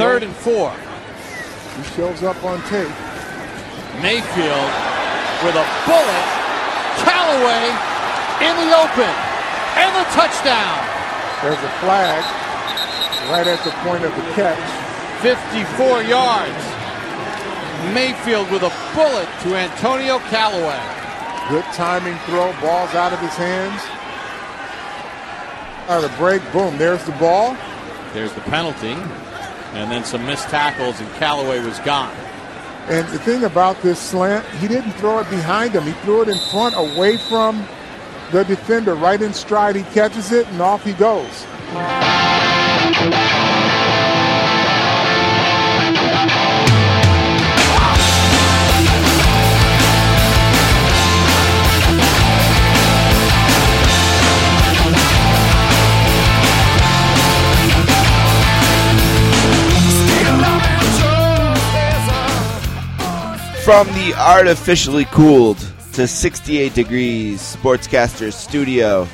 Third 0.00 0.22
and 0.22 0.34
four. 0.36 0.72
He 1.76 1.82
shows 1.92 2.22
up 2.22 2.42
on 2.42 2.56
tape. 2.72 2.88
Mayfield 4.00 4.70
with 5.44 5.52
a 5.52 5.66
bullet. 5.84 6.26
Callaway 7.04 7.68
in 8.40 8.56
the 8.64 8.72
open. 8.80 9.12
And 9.76 9.92
the 9.92 10.08
touchdown. 10.16 10.80
There's 11.44 11.60
a 11.60 11.72
flag 11.84 12.24
right 13.28 13.46
at 13.46 13.62
the 13.62 13.72
point 13.84 14.02
of 14.02 14.16
the 14.16 14.24
catch. 14.32 14.56
54 15.20 16.02
yards. 16.04 16.64
Mayfield 17.92 18.50
with 18.50 18.62
a 18.62 18.72
bullet 18.94 19.28
to 19.42 19.54
Antonio 19.54 20.18
Callaway. 20.32 20.80
Good 21.50 21.66
timing 21.76 22.16
throw. 22.24 22.58
Ball's 22.62 22.94
out 22.94 23.12
of 23.12 23.18
his 23.18 23.34
hands. 23.34 23.82
Out 25.90 26.02
of 26.02 26.10
the 26.10 26.16
break. 26.16 26.40
Boom. 26.54 26.78
There's 26.78 27.04
the 27.04 27.12
ball. 27.20 27.54
There's 28.14 28.32
the 28.32 28.40
penalty. 28.40 28.96
And 29.72 29.90
then 29.90 30.04
some 30.04 30.26
missed 30.26 30.48
tackles, 30.48 31.00
and 31.00 31.08
Callaway 31.14 31.60
was 31.60 31.78
gone. 31.80 32.14
And 32.88 33.06
the 33.08 33.18
thing 33.20 33.44
about 33.44 33.80
this 33.82 34.00
slant, 34.00 34.44
he 34.56 34.66
didn't 34.66 34.92
throw 34.92 35.20
it 35.20 35.30
behind 35.30 35.74
him. 35.74 35.84
He 35.84 35.92
threw 36.02 36.22
it 36.22 36.28
in 36.28 36.38
front, 36.50 36.74
away 36.76 37.18
from 37.18 37.64
the 38.32 38.44
defender, 38.44 38.94
right 38.94 39.20
in 39.20 39.32
stride. 39.32 39.76
He 39.76 39.82
catches 39.94 40.32
it, 40.32 40.46
and 40.48 40.60
off 40.60 40.84
he 40.84 40.92
goes. 40.94 41.46
From 63.70 63.86
the 63.86 64.14
artificially 64.18 65.04
cooled 65.04 65.58
to 65.92 66.08
68 66.08 66.74
degrees 66.74 67.40
Sportscaster 67.40 68.32
studio 68.32 69.06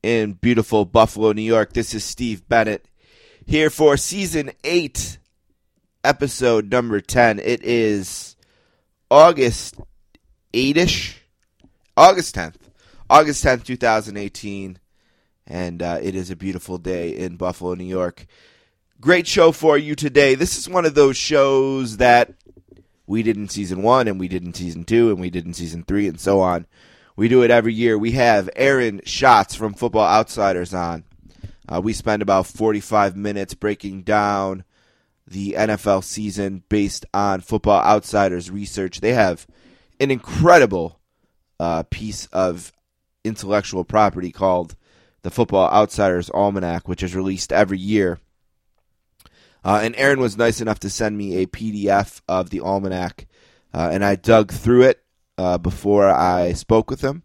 in 0.00 0.34
beautiful 0.34 0.84
Buffalo, 0.84 1.32
New 1.32 1.42
York, 1.42 1.72
this 1.72 1.92
is 1.92 2.04
Steve 2.04 2.48
Bennett 2.48 2.86
here 3.46 3.68
for 3.68 3.96
season 3.96 4.52
8, 4.62 5.18
episode 6.04 6.70
number 6.70 7.00
10. 7.00 7.40
It 7.40 7.64
is 7.64 8.36
August 9.10 9.74
8 10.54 10.76
ish, 10.76 11.20
August 11.96 12.36
10th, 12.36 12.60
August 13.10 13.44
10th, 13.44 13.64
2018, 13.64 14.78
and 15.48 15.82
uh, 15.82 15.98
it 16.00 16.14
is 16.14 16.30
a 16.30 16.36
beautiful 16.36 16.78
day 16.78 17.10
in 17.10 17.34
Buffalo, 17.34 17.74
New 17.74 17.82
York. 17.82 18.24
Great 19.00 19.26
show 19.26 19.50
for 19.50 19.76
you 19.76 19.96
today. 19.96 20.36
This 20.36 20.58
is 20.58 20.68
one 20.68 20.84
of 20.84 20.94
those 20.94 21.16
shows 21.16 21.96
that 21.96 22.34
we 23.08 23.22
did 23.22 23.36
in 23.36 23.48
season 23.48 23.82
one, 23.82 24.06
and 24.06 24.20
we 24.20 24.28
did 24.28 24.44
in 24.44 24.52
season 24.52 24.84
two, 24.84 25.10
and 25.10 25.18
we 25.18 25.30
did 25.30 25.46
in 25.46 25.54
season 25.54 25.82
three, 25.82 26.06
and 26.06 26.20
so 26.20 26.40
on. 26.40 26.66
We 27.16 27.26
do 27.26 27.42
it 27.42 27.50
every 27.50 27.72
year. 27.74 27.98
We 27.98 28.12
have 28.12 28.50
Aaron 28.54 29.00
Schatz 29.04 29.54
from 29.54 29.74
Football 29.74 30.06
Outsiders 30.06 30.74
on. 30.74 31.04
Uh, 31.68 31.80
we 31.82 31.92
spend 31.92 32.22
about 32.22 32.46
45 32.46 33.16
minutes 33.16 33.54
breaking 33.54 34.02
down 34.02 34.62
the 35.26 35.54
NFL 35.58 36.04
season 36.04 36.62
based 36.68 37.06
on 37.12 37.40
Football 37.40 37.82
Outsiders 37.82 38.50
research. 38.50 39.00
They 39.00 39.14
have 39.14 39.46
an 39.98 40.10
incredible 40.10 41.00
uh, 41.58 41.84
piece 41.84 42.26
of 42.26 42.72
intellectual 43.24 43.84
property 43.84 44.30
called 44.30 44.76
the 45.22 45.30
Football 45.30 45.70
Outsiders 45.70 46.30
Almanac, 46.30 46.86
which 46.86 47.02
is 47.02 47.16
released 47.16 47.52
every 47.52 47.78
year. 47.78 48.18
Uh, 49.64 49.80
and 49.82 49.94
Aaron 49.96 50.20
was 50.20 50.38
nice 50.38 50.60
enough 50.60 50.80
to 50.80 50.90
send 50.90 51.18
me 51.18 51.36
a 51.36 51.46
PDF 51.46 52.20
of 52.28 52.50
the 52.50 52.60
almanac, 52.60 53.26
uh, 53.74 53.90
and 53.92 54.04
I 54.04 54.16
dug 54.16 54.52
through 54.52 54.82
it 54.82 55.02
uh, 55.36 55.58
before 55.58 56.08
I 56.08 56.52
spoke 56.52 56.90
with 56.90 57.00
him. 57.00 57.22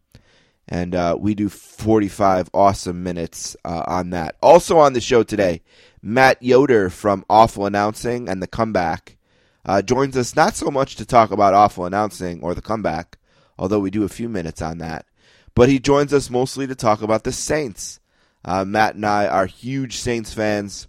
And 0.68 0.96
uh, 0.96 1.18
we 1.20 1.36
do 1.36 1.50
45 1.50 2.50
awesome 2.54 3.04
minutes 3.04 3.56
uh, 3.66 3.84
on 3.86 4.12
that. 4.12 4.38
Also 4.42 4.78
on 4.78 4.94
the 4.94 5.02
show 5.02 5.22
today, 5.22 5.62
Matt 6.02 6.42
Yoder 6.42 6.90
from 6.90 7.26
Awful 7.30 7.66
Announcing 7.66 8.30
and 8.30 8.42
the 8.42 8.48
Comeback 8.48 9.18
uh, 9.66 9.82
joins 9.82 10.16
us 10.16 10.36
not 10.36 10.56
so 10.56 10.72
much 10.72 10.96
to 10.96 11.06
talk 11.06 11.32
about 11.32 11.54
Awful 11.54 11.86
Announcing 11.86 12.42
or 12.42 12.54
the 12.54 12.62
Comeback, 12.62 13.18
although 13.60 13.80
we 13.80 13.92
do 13.92 14.04
a 14.04 14.10
few 14.10 14.30
minutes 14.30 14.62
on 14.62 14.78
that, 14.78 15.06
but 15.54 15.70
he 15.70 15.80
joins 15.80 16.14
us 16.14 16.30
mostly 16.30 16.66
to 16.66 16.76
talk 16.76 17.02
about 17.02 17.24
the 17.24 17.32
Saints. 17.32 18.00
Matt 18.46 18.96
and 18.96 19.06
I 19.06 19.28
are 19.28 19.46
huge 19.46 19.98
Saints 19.98 20.34
fans. 20.34 20.88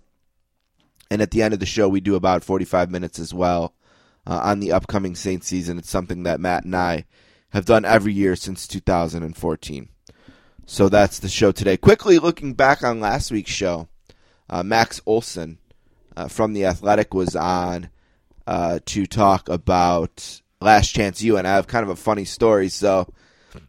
And 1.10 1.20
at 1.22 1.30
the 1.30 1.42
end 1.42 1.54
of 1.54 1.60
the 1.60 1.66
show, 1.66 1.88
we 1.88 2.00
do 2.00 2.14
about 2.14 2.44
45 2.44 2.90
minutes 2.90 3.18
as 3.18 3.34
well 3.34 3.74
uh, 4.26 4.40
on 4.42 4.60
the 4.60 4.72
upcoming 4.72 5.14
Saints 5.14 5.46
season. 5.46 5.78
It's 5.78 5.90
something 5.90 6.22
that 6.22 6.40
Matt 6.40 6.64
and 6.64 6.74
I 6.74 7.04
have 7.50 7.66
done 7.66 7.84
every 7.84 8.12
year 8.12 8.36
since 8.36 8.66
2014. 8.66 9.88
So 10.66 10.88
that's 10.88 11.18
the 11.18 11.28
show 11.28 11.52
today. 11.52 11.76
Quickly 11.76 12.18
looking 12.18 12.54
back 12.54 12.82
on 12.82 13.00
last 13.00 13.30
week's 13.30 13.50
show, 13.50 13.88
uh, 14.48 14.62
Max 14.62 15.00
Olson 15.06 15.58
uh, 16.16 16.28
from 16.28 16.52
The 16.52 16.64
Athletic 16.64 17.12
was 17.12 17.36
on 17.36 17.90
uh, 18.46 18.80
to 18.86 19.06
talk 19.06 19.48
about 19.48 20.40
Last 20.60 20.90
Chance 20.94 21.22
U, 21.22 21.36
and 21.36 21.46
I 21.46 21.54
have 21.54 21.66
kind 21.66 21.82
of 21.82 21.90
a 21.90 21.96
funny 21.96 22.24
story. 22.24 22.68
So 22.68 23.12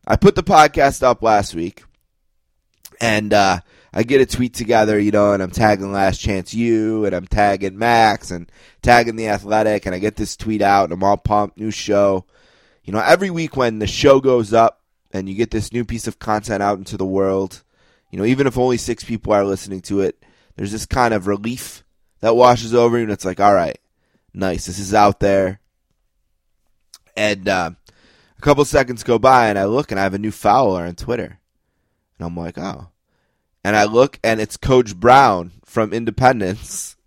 I 0.07 0.15
put 0.15 0.35
the 0.35 0.43
podcast 0.43 1.03
up 1.03 1.21
last 1.21 1.53
week, 1.53 1.83
and 3.01 3.33
uh, 3.33 3.59
I 3.97 4.03
get 4.03 4.19
a 4.19 4.25
tweet 4.25 4.53
together, 4.53 4.99
you 4.99 5.11
know, 5.11 5.31
and 5.31 5.41
I'm 5.41 5.51
tagging 5.51 5.93
Last 5.93 6.19
Chance 6.19 6.53
U, 6.53 7.05
and 7.05 7.15
I'm 7.15 7.25
tagging 7.25 7.77
Max, 7.77 8.29
and 8.29 8.51
tagging 8.81 9.15
the 9.15 9.29
Athletic, 9.29 9.85
and 9.85 9.95
I 9.95 9.99
get 9.99 10.17
this 10.17 10.35
tweet 10.35 10.61
out, 10.61 10.83
and 10.83 10.93
I'm 10.93 11.03
all 11.03 11.15
pumped. 11.15 11.57
New 11.57 11.71
show, 11.71 12.25
you 12.83 12.91
know. 12.91 12.99
Every 12.99 13.29
week 13.29 13.55
when 13.55 13.79
the 13.79 13.87
show 13.87 14.19
goes 14.19 14.51
up, 14.51 14.81
and 15.13 15.29
you 15.29 15.35
get 15.35 15.49
this 15.49 15.71
new 15.71 15.85
piece 15.85 16.07
of 16.07 16.19
content 16.19 16.61
out 16.61 16.77
into 16.77 16.97
the 16.97 17.05
world, 17.05 17.63
you 18.11 18.19
know, 18.19 18.25
even 18.25 18.47
if 18.47 18.57
only 18.57 18.75
six 18.75 19.01
people 19.05 19.31
are 19.31 19.45
listening 19.45 19.79
to 19.83 20.01
it, 20.01 20.21
there's 20.57 20.73
this 20.73 20.85
kind 20.85 21.13
of 21.13 21.25
relief 21.25 21.85
that 22.19 22.35
washes 22.35 22.75
over 22.75 22.97
you, 22.97 23.03
and 23.03 23.13
it's 23.13 23.23
like, 23.23 23.39
all 23.39 23.55
right, 23.55 23.79
nice, 24.33 24.65
this 24.65 24.77
is 24.77 24.93
out 24.93 25.21
there. 25.21 25.61
And 27.15 27.47
uh, 27.47 27.71
a 28.37 28.41
couple 28.41 28.65
seconds 28.65 29.03
go 29.03 29.17
by, 29.19 29.47
and 29.47 29.57
I 29.57 29.63
look, 29.63 29.89
and 29.89 29.99
I 30.01 30.03
have 30.03 30.13
a 30.13 30.19
new 30.19 30.31
follower 30.31 30.85
on 30.85 30.95
Twitter, 30.95 31.39
and 32.19 32.27
I'm 32.27 32.35
like, 32.35 32.57
oh 32.57 32.89
and 33.65 33.75
I 33.75 33.85
look 33.85 34.19
and 34.23 34.39
it's 34.39 34.57
Coach 34.57 34.95
Brown 34.95 35.53
from 35.65 35.91
Independence. 35.91 36.97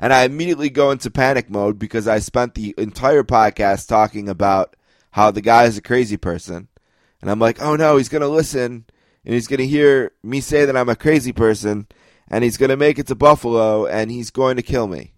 And 0.00 0.12
I 0.12 0.24
immediately 0.24 0.68
go 0.68 0.90
into 0.90 1.08
panic 1.08 1.48
mode 1.48 1.78
because 1.78 2.08
I 2.08 2.18
spent 2.18 2.56
the 2.56 2.74
entire 2.76 3.22
podcast 3.22 3.86
talking 3.86 4.28
about 4.28 4.74
how 5.12 5.30
the 5.30 5.40
guy 5.40 5.66
is 5.66 5.78
a 5.78 5.82
crazy 5.82 6.16
person. 6.16 6.66
And 7.22 7.30
I'm 7.30 7.38
like, 7.38 7.62
oh 7.62 7.76
no, 7.76 7.96
he's 7.96 8.08
going 8.08 8.22
to 8.22 8.28
listen 8.28 8.86
and 9.24 9.34
he's 9.34 9.46
going 9.46 9.60
to 9.60 9.66
hear 9.68 10.10
me 10.24 10.40
say 10.40 10.64
that 10.64 10.76
I'm 10.76 10.88
a 10.88 10.96
crazy 10.96 11.32
person 11.32 11.86
and 12.26 12.42
he's 12.42 12.56
going 12.56 12.70
to 12.70 12.76
make 12.76 12.98
it 12.98 13.06
to 13.06 13.14
Buffalo 13.14 13.86
and 13.86 14.10
he's 14.10 14.30
going 14.30 14.56
to 14.56 14.62
kill 14.62 14.88
me. 14.88 15.12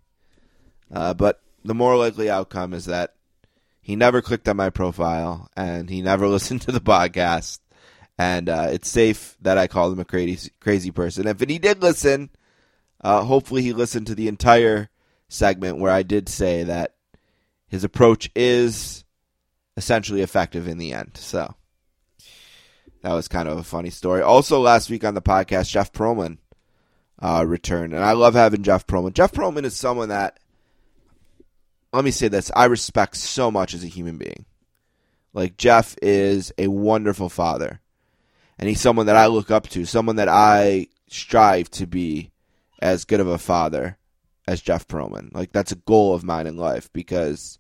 Uh, 0.93 1.15
but 1.15 1.41
the 1.65 1.75
more 1.75 1.97
likely 1.97 2.29
outcome 2.29 2.75
is 2.75 2.85
that 2.85 3.15
he 3.81 3.97
never 3.97 4.21
clicked 4.21 4.47
on 4.47 4.59
my 4.59 4.69
profile 4.69 5.49
and 5.57 5.89
he 5.89 6.03
never 6.03 6.29
listened 6.29 6.61
to 6.63 6.73
the 6.73 6.83
podcast 6.83 7.61
and 8.23 8.49
uh, 8.49 8.69
it's 8.71 8.89
safe 8.89 9.37
that 9.41 9.59
I 9.59 9.67
called 9.67 9.93
him 9.93 9.99
a 9.99 10.05
crazy 10.05 10.53
crazy 10.61 10.93
person. 10.93 11.27
If 11.27 11.41
he 11.41 11.59
did 11.59 11.83
listen, 11.83 12.31
uh, 13.01 13.23
hopefully 13.25 13.63
he 13.63 13.73
listened 13.73 14.07
to 14.07 14.15
the 14.15 14.29
entire 14.29 14.91
segment 15.29 15.79
where 15.79 15.91
I 15.91 16.05
did 16.05 16.29
say 16.29 16.63
that 16.63 16.95
his 17.67 17.83
approach 17.83 18.31
is 18.37 19.05
essentially 19.77 20.23
effective 20.23 20.69
in 20.69 20.79
the 20.79 20.93
end. 20.93 21.17
So 21.17 21.57
that 23.03 23.13
was 23.13 23.27
kind 23.27 23.49
of 23.49 23.59
a 23.59 23.65
funny 23.65 23.91
story. 23.91 24.23
Also, 24.23 24.61
last 24.61 24.89
week 24.89 25.05
on 25.05 25.15
the 25.15 25.23
podcast, 25.23 25.71
Jeff 25.71 25.93
Pearlman 25.93 26.39
uh, 27.21 27.45
returned, 27.45 27.93
and 27.93 28.05
I 28.05 28.13
love 28.13 28.35
having 28.35 28.63
Jeff 28.63 28.87
Pearlman. 28.87 29.15
Jeff 29.15 29.33
Pearlman 29.33 29.65
is 29.65 29.75
someone 29.75 30.11
that 30.11 30.39
let 31.93 32.05
me 32.05 32.13
say 32.13 32.29
this: 32.29 32.53
I 32.55 32.67
respect 32.67 33.17
so 33.17 33.51
much 33.51 33.75
as 33.75 33.83
a 33.83 33.89
human 33.89 34.17
being. 34.17 34.45
Like 35.33 35.57
Jeff 35.57 35.97
is 36.01 36.53
a 36.57 36.69
wonderful 36.69 37.29
father 37.29 37.81
and 38.63 38.69
he's 38.69 38.81
someone 38.81 39.07
that 39.07 39.17
I 39.17 39.27
look 39.27 39.51
up 39.51 39.69
to, 39.71 39.85
someone 39.85 40.15
that 40.15 40.29
I 40.29 40.87
strive 41.09 41.69
to 41.73 41.85
be 41.85 42.31
as 42.81 43.05
good 43.05 43.19
of 43.19 43.27
a 43.27 43.37
father 43.37 43.99
as 44.47 44.63
Jeff 44.63 44.87
Pearlman. 44.87 45.35
Like 45.35 45.51
that's 45.51 45.73
a 45.73 45.83
goal 45.85 46.15
of 46.15 46.23
mine 46.23 46.47
in 46.47 46.57
life 46.57 46.89
because 46.93 47.59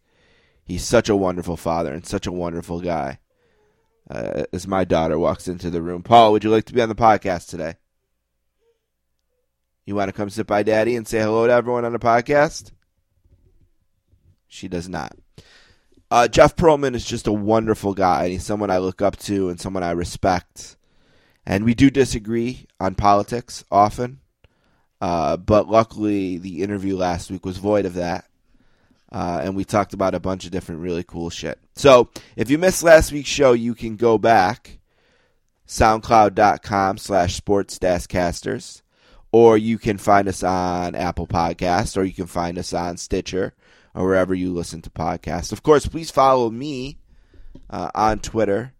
he's 0.62 0.84
such 0.84 1.08
a 1.08 1.16
wonderful 1.16 1.56
father 1.56 1.92
and 1.92 2.06
such 2.06 2.28
a 2.28 2.32
wonderful 2.32 2.80
guy. 2.80 3.18
Uh, 4.08 4.44
as 4.52 4.68
my 4.68 4.84
daughter 4.84 5.18
walks 5.18 5.48
into 5.48 5.70
the 5.70 5.82
room, 5.82 6.04
Paul, 6.04 6.30
would 6.30 6.44
you 6.44 6.50
like 6.50 6.66
to 6.66 6.72
be 6.72 6.80
on 6.80 6.88
the 6.88 6.94
podcast 6.94 7.48
today? 7.48 7.74
You 9.84 9.96
want 9.96 10.08
to 10.08 10.12
come 10.12 10.30
sit 10.30 10.46
by 10.46 10.62
Daddy 10.62 10.94
and 10.94 11.08
say 11.08 11.18
hello 11.18 11.48
to 11.48 11.52
everyone 11.52 11.84
on 11.84 11.92
the 11.92 11.98
podcast? 11.98 12.70
She 14.46 14.68
does 14.68 14.88
not. 14.88 15.16
Uh, 16.12 16.28
Jeff 16.28 16.54
Pearlman 16.54 16.94
is 16.94 17.04
just 17.04 17.26
a 17.26 17.32
wonderful 17.32 17.92
guy, 17.92 18.28
he's 18.28 18.44
someone 18.44 18.70
I 18.70 18.78
look 18.78 19.02
up 19.02 19.16
to 19.16 19.48
and 19.48 19.60
someone 19.60 19.82
I 19.82 19.90
respect 19.90 20.76
and 21.46 21.64
we 21.64 21.74
do 21.74 21.90
disagree 21.90 22.66
on 22.78 22.94
politics 22.94 23.64
often. 23.70 24.20
Uh, 25.00 25.36
but 25.36 25.68
luckily, 25.68 26.38
the 26.38 26.62
interview 26.62 26.96
last 26.96 27.30
week 27.30 27.44
was 27.44 27.58
void 27.58 27.86
of 27.86 27.94
that. 27.94 28.26
Uh, 29.10 29.40
and 29.42 29.56
we 29.56 29.64
talked 29.64 29.92
about 29.92 30.14
a 30.14 30.20
bunch 30.20 30.44
of 30.44 30.52
different 30.52 30.80
really 30.80 31.02
cool 31.02 31.28
shit. 31.28 31.58
So 31.74 32.08
if 32.36 32.48
you 32.50 32.56
missed 32.56 32.82
last 32.82 33.12
week's 33.12 33.28
show, 33.28 33.52
you 33.52 33.74
can 33.74 33.96
go 33.96 34.16
back 34.16 34.78
soundcloud.com 35.66 36.98
slash 36.98 37.34
sports 37.34 37.78
or 39.32 39.56
you 39.58 39.78
can 39.78 39.98
find 39.98 40.28
us 40.28 40.42
on 40.42 40.94
Apple 40.94 41.26
Podcasts, 41.26 41.96
or 41.96 42.04
you 42.04 42.12
can 42.12 42.26
find 42.26 42.58
us 42.58 42.72
on 42.74 42.98
Stitcher, 42.98 43.54
or 43.94 44.04
wherever 44.04 44.34
you 44.34 44.52
listen 44.52 44.82
to 44.82 44.90
podcasts. 44.90 45.52
Of 45.52 45.62
course, 45.62 45.86
please 45.86 46.10
follow 46.10 46.50
me 46.50 46.98
uh, 47.70 47.90
on 47.94 48.18
Twitter 48.18 48.74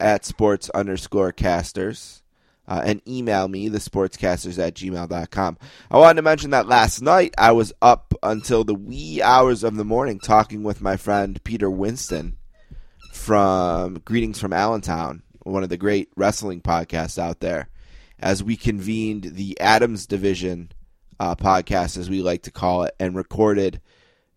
at 0.00 0.24
sports 0.24 0.70
underscore 0.70 1.32
casters. 1.32 2.22
Uh, 2.68 2.82
and 2.84 3.02
email 3.08 3.48
me, 3.48 3.68
the 3.68 3.78
sportscasters 3.78 4.56
at 4.56 4.74
gmail.com. 4.74 5.58
I 5.90 5.98
wanted 5.98 6.16
to 6.16 6.22
mention 6.22 6.50
that 6.50 6.68
last 6.68 7.02
night 7.02 7.34
I 7.36 7.50
was 7.50 7.72
up 7.82 8.14
until 8.22 8.62
the 8.62 8.76
wee 8.76 9.20
hours 9.20 9.64
of 9.64 9.74
the 9.74 9.84
morning 9.84 10.20
talking 10.20 10.62
with 10.62 10.80
my 10.80 10.96
friend 10.96 11.42
Peter 11.42 11.68
Winston 11.68 12.36
from 13.12 14.00
Greetings 14.04 14.38
from 14.40 14.52
Allentown, 14.52 15.24
one 15.42 15.64
of 15.64 15.68
the 15.68 15.76
great 15.76 16.10
wrestling 16.16 16.60
podcasts 16.60 17.18
out 17.18 17.40
there, 17.40 17.68
as 18.20 18.42
we 18.44 18.56
convened 18.56 19.32
the 19.34 19.58
Adams 19.60 20.06
Division 20.06 20.70
uh, 21.18 21.34
podcast, 21.34 21.98
as 21.98 22.08
we 22.08 22.22
like 22.22 22.42
to 22.42 22.50
call 22.50 22.84
it, 22.84 22.94
and 23.00 23.16
recorded 23.16 23.80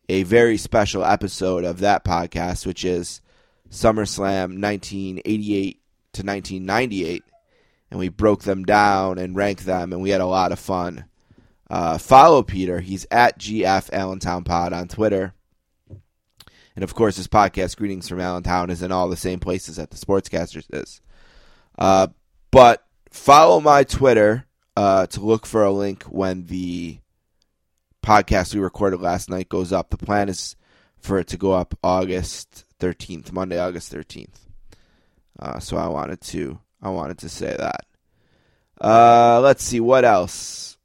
a 0.10 0.24
very 0.24 0.58
special 0.58 1.06
episode 1.06 1.64
of 1.64 1.80
that 1.80 2.04
podcast, 2.04 2.66
which 2.66 2.84
is 2.84 3.22
SummerSlam 3.74 4.62
1988 4.62 5.82
to 6.14 6.24
1998. 6.24 7.24
And 7.92 8.00
we 8.00 8.10
broke 8.10 8.44
them 8.44 8.64
down 8.64 9.18
and 9.18 9.36
ranked 9.36 9.66
them, 9.66 9.94
and 9.94 10.02
we 10.02 10.10
had 10.10 10.22
a 10.22 10.26
lot 10.26 10.52
of 10.52 10.60
fun. 10.60 11.06
Uh, 11.70 11.98
follow 11.98 12.44
Peter. 12.44 12.80
He's 12.80 13.06
at 13.12 13.38
GF 13.38 13.92
Allentown 13.92 14.44
Pod 14.44 14.74
on 14.74 14.88
Twitter. 14.88 15.34
And 16.76 16.84
of 16.84 16.96
course, 16.96 17.18
his 17.18 17.28
podcast, 17.28 17.78
Greetings 17.78 18.08
from 18.08 18.20
Allentown, 18.20 18.70
is 18.70 18.82
in 18.82 18.92
all 18.92 19.10
the 19.10 19.16
same 19.16 19.40
places 19.40 19.76
that 19.76 19.92
the 19.92 19.98
Sportscasters 19.98 20.66
is. 20.72 21.02
Uh, 21.78 22.08
but 22.52 22.84
follow 23.12 23.60
my 23.60 23.84
Twitter 23.84 24.46
uh, 24.76 25.06
to 25.08 25.22
look 25.22 25.46
for 25.46 25.64
a 25.64 25.72
link 25.72 26.04
when 26.04 26.46
the 26.46 27.00
podcast 28.04 28.54
we 28.54 28.60
recorded 28.60 29.02
last 29.02 29.30
night 29.30 29.50
goes 29.50 29.72
up. 29.72 29.90
The 29.90 29.98
plan 29.98 30.30
is 30.30 30.56
for 30.98 31.20
it 31.20 31.28
to 31.28 31.38
go 31.38 31.54
up 31.54 31.78
August 31.84 32.66
13th, 32.84 33.32
Monday, 33.32 33.58
August 33.58 33.94
13th. 33.94 34.42
Uh, 35.40 35.58
so 35.60 35.78
I 35.78 35.88
wanted 35.88 36.20
to 36.22 36.60
I 36.82 36.90
wanted 36.90 37.18
to 37.20 37.30
say 37.30 37.56
that. 37.58 37.86
Uh, 38.80 39.40
let's 39.42 39.64
see 39.64 39.80
what 39.80 40.04
else. 40.04 40.78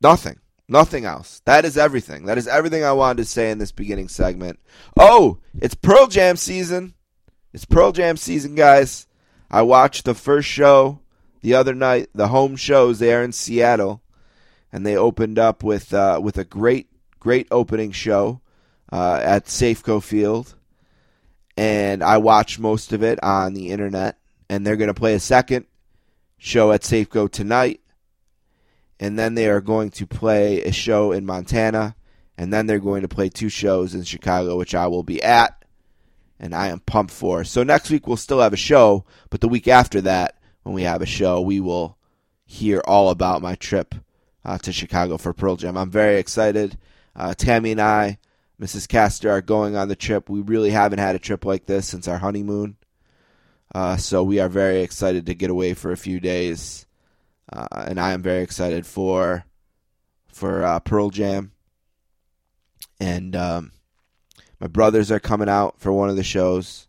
Nothing. 0.00 0.38
Nothing 0.68 1.04
else. 1.04 1.42
That 1.44 1.66
is 1.66 1.76
everything. 1.76 2.24
That 2.24 2.38
is 2.38 2.48
everything 2.48 2.82
I 2.82 2.92
wanted 2.92 3.18
to 3.18 3.24
say 3.26 3.50
in 3.50 3.58
this 3.58 3.72
beginning 3.72 4.08
segment. 4.08 4.58
Oh, 4.96 5.38
it's 5.58 5.74
Pearl 5.74 6.06
Jam 6.06 6.36
season. 6.36 6.94
It's 7.52 7.66
Pearl 7.66 7.92
Jam 7.92 8.16
season, 8.16 8.54
guys. 8.54 9.06
I 9.50 9.62
watched 9.62 10.06
the 10.06 10.14
first 10.14 10.48
show 10.48 11.00
the 11.42 11.54
other 11.54 11.74
night, 11.74 12.08
the 12.14 12.28
home 12.28 12.56
shows 12.56 12.98
there 12.98 13.22
in 13.22 13.32
Seattle, 13.32 14.02
and 14.72 14.84
they 14.84 14.96
opened 14.96 15.38
up 15.38 15.62
with 15.62 15.92
uh, 15.92 16.20
with 16.22 16.38
a 16.38 16.44
great 16.44 16.88
great 17.20 17.46
opening 17.50 17.92
show 17.92 18.40
uh, 18.92 19.20
at 19.22 19.46
Safeco 19.46 20.02
Field, 20.02 20.54
and 21.56 22.02
I 22.02 22.18
watched 22.18 22.58
most 22.58 22.92
of 22.92 23.02
it 23.02 23.22
on 23.22 23.54
the 23.54 23.70
internet. 23.70 24.18
And 24.48 24.64
they're 24.64 24.76
going 24.76 24.86
to 24.86 24.94
play 24.94 25.14
a 25.14 25.18
second 25.18 25.66
show 26.38 26.70
at 26.70 26.82
Safeco 26.82 27.28
tonight, 27.28 27.80
and 29.00 29.18
then 29.18 29.34
they 29.34 29.48
are 29.48 29.60
going 29.60 29.90
to 29.90 30.06
play 30.06 30.62
a 30.62 30.70
show 30.70 31.10
in 31.10 31.26
Montana, 31.26 31.96
and 32.38 32.52
then 32.52 32.66
they're 32.66 32.78
going 32.78 33.02
to 33.02 33.08
play 33.08 33.28
two 33.28 33.48
shows 33.48 33.92
in 33.92 34.04
Chicago, 34.04 34.56
which 34.56 34.72
I 34.72 34.86
will 34.86 35.02
be 35.02 35.20
at, 35.20 35.64
and 36.38 36.54
I 36.54 36.68
am 36.68 36.78
pumped 36.78 37.12
for. 37.12 37.42
So 37.42 37.64
next 37.64 37.90
week 37.90 38.06
we'll 38.06 38.16
still 38.16 38.40
have 38.40 38.52
a 38.52 38.56
show, 38.56 39.04
but 39.30 39.40
the 39.40 39.48
week 39.48 39.66
after 39.66 40.00
that, 40.02 40.38
when 40.62 40.76
we 40.76 40.84
have 40.84 41.02
a 41.02 41.06
show, 41.06 41.40
we 41.40 41.58
will 41.58 41.98
hear 42.44 42.80
all 42.86 43.10
about 43.10 43.42
my 43.42 43.56
trip 43.56 43.96
uh, 44.44 44.58
to 44.58 44.72
Chicago 44.72 45.16
for 45.16 45.32
Pearl 45.32 45.56
Jam. 45.56 45.76
I'm 45.76 45.90
very 45.90 46.18
excited. 46.18 46.78
Uh, 47.16 47.34
Tammy 47.34 47.72
and 47.72 47.80
I, 47.80 48.18
Mrs. 48.60 48.88
Castor, 48.88 49.30
are 49.30 49.42
going 49.42 49.76
on 49.76 49.88
the 49.88 49.96
trip. 49.96 50.30
We 50.30 50.40
really 50.40 50.70
haven't 50.70 50.98
had 50.98 51.14
a 51.14 51.18
trip 51.20 51.44
like 51.44 51.66
this 51.66 51.86
since 51.88 52.08
our 52.08 52.18
honeymoon. 52.18 52.76
Uh, 53.74 53.96
so 53.96 54.22
we 54.22 54.40
are 54.40 54.48
very 54.48 54.80
excited 54.80 55.26
to 55.26 55.34
get 55.34 55.50
away 55.50 55.74
for 55.74 55.92
a 55.92 55.96
few 55.96 56.20
days, 56.20 56.86
uh, 57.52 57.66
and 57.72 58.00
I 58.00 58.12
am 58.12 58.22
very 58.22 58.42
excited 58.42 58.86
for 58.86 59.44
for 60.28 60.64
uh, 60.64 60.80
Pearl 60.80 61.10
Jam. 61.10 61.52
And 62.98 63.36
um, 63.36 63.72
my 64.60 64.66
brothers 64.68 65.10
are 65.10 65.20
coming 65.20 65.48
out 65.48 65.78
for 65.78 65.92
one 65.92 66.08
of 66.08 66.16
the 66.16 66.22
shows, 66.22 66.86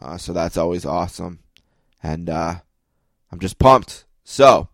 uh, 0.00 0.18
so 0.18 0.32
that's 0.32 0.56
always 0.56 0.84
awesome. 0.84 1.40
And 2.02 2.30
uh, 2.30 2.56
I'm 3.32 3.40
just 3.40 3.58
pumped. 3.58 4.04
So, 4.22 4.68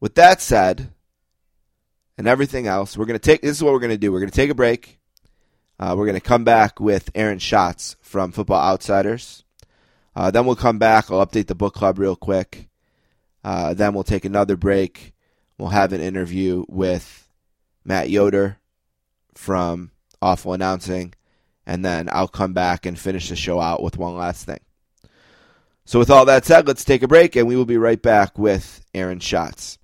with 0.00 0.16
that 0.16 0.40
said, 0.40 0.92
and 2.16 2.26
everything 2.26 2.66
else, 2.66 2.96
we're 2.96 3.06
gonna 3.06 3.18
take. 3.18 3.42
This 3.42 3.56
is 3.56 3.62
what 3.62 3.72
we're 3.72 3.80
gonna 3.80 3.96
do. 3.96 4.10
We're 4.10 4.20
gonna 4.20 4.32
take 4.32 4.50
a 4.50 4.54
break. 4.54 4.93
Uh, 5.78 5.94
we're 5.96 6.06
gonna 6.06 6.20
come 6.20 6.44
back 6.44 6.80
with 6.80 7.10
Aaron 7.14 7.38
Schatz 7.38 7.96
from 8.00 8.32
Football 8.32 8.62
Outsiders. 8.62 9.44
Uh, 10.16 10.30
then 10.30 10.46
we'll 10.46 10.56
come 10.56 10.78
back. 10.78 11.10
I'll 11.10 11.26
update 11.26 11.46
the 11.46 11.54
book 11.54 11.74
club 11.74 11.98
real 11.98 12.16
quick. 12.16 12.68
Uh, 13.42 13.74
then 13.74 13.94
we'll 13.94 14.04
take 14.04 14.24
another 14.24 14.56
break. 14.56 15.12
We'll 15.58 15.68
have 15.68 15.92
an 15.92 16.00
interview 16.00 16.64
with 16.68 17.28
Matt 17.84 18.10
Yoder 18.10 18.58
from 19.34 19.90
Awful 20.22 20.52
Announcing. 20.52 21.14
And 21.66 21.84
then 21.84 22.08
I'll 22.12 22.28
come 22.28 22.52
back 22.52 22.86
and 22.86 22.98
finish 22.98 23.28
the 23.28 23.36
show 23.36 23.60
out 23.60 23.82
with 23.82 23.98
one 23.98 24.16
last 24.16 24.46
thing. 24.46 24.60
So, 25.86 25.98
with 25.98 26.10
all 26.10 26.24
that 26.26 26.44
said, 26.44 26.66
let's 26.66 26.84
take 26.84 27.02
a 27.02 27.08
break 27.08 27.36
and 27.36 27.46
we 27.46 27.56
will 27.56 27.66
be 27.66 27.76
right 27.76 28.00
back 28.00 28.38
with 28.38 28.82
Aaron 28.94 29.20
Schatz. 29.20 29.78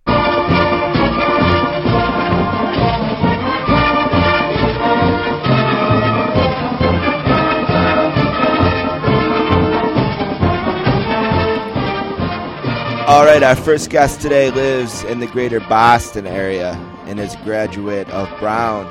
All 13.10 13.24
right, 13.24 13.42
our 13.42 13.56
first 13.56 13.90
guest 13.90 14.20
today 14.20 14.52
lives 14.52 15.02
in 15.02 15.18
the 15.18 15.26
greater 15.26 15.58
Boston 15.58 16.28
area 16.28 16.74
and 17.06 17.18
is 17.18 17.34
a 17.34 17.42
graduate 17.42 18.08
of 18.10 18.28
Brown. 18.38 18.86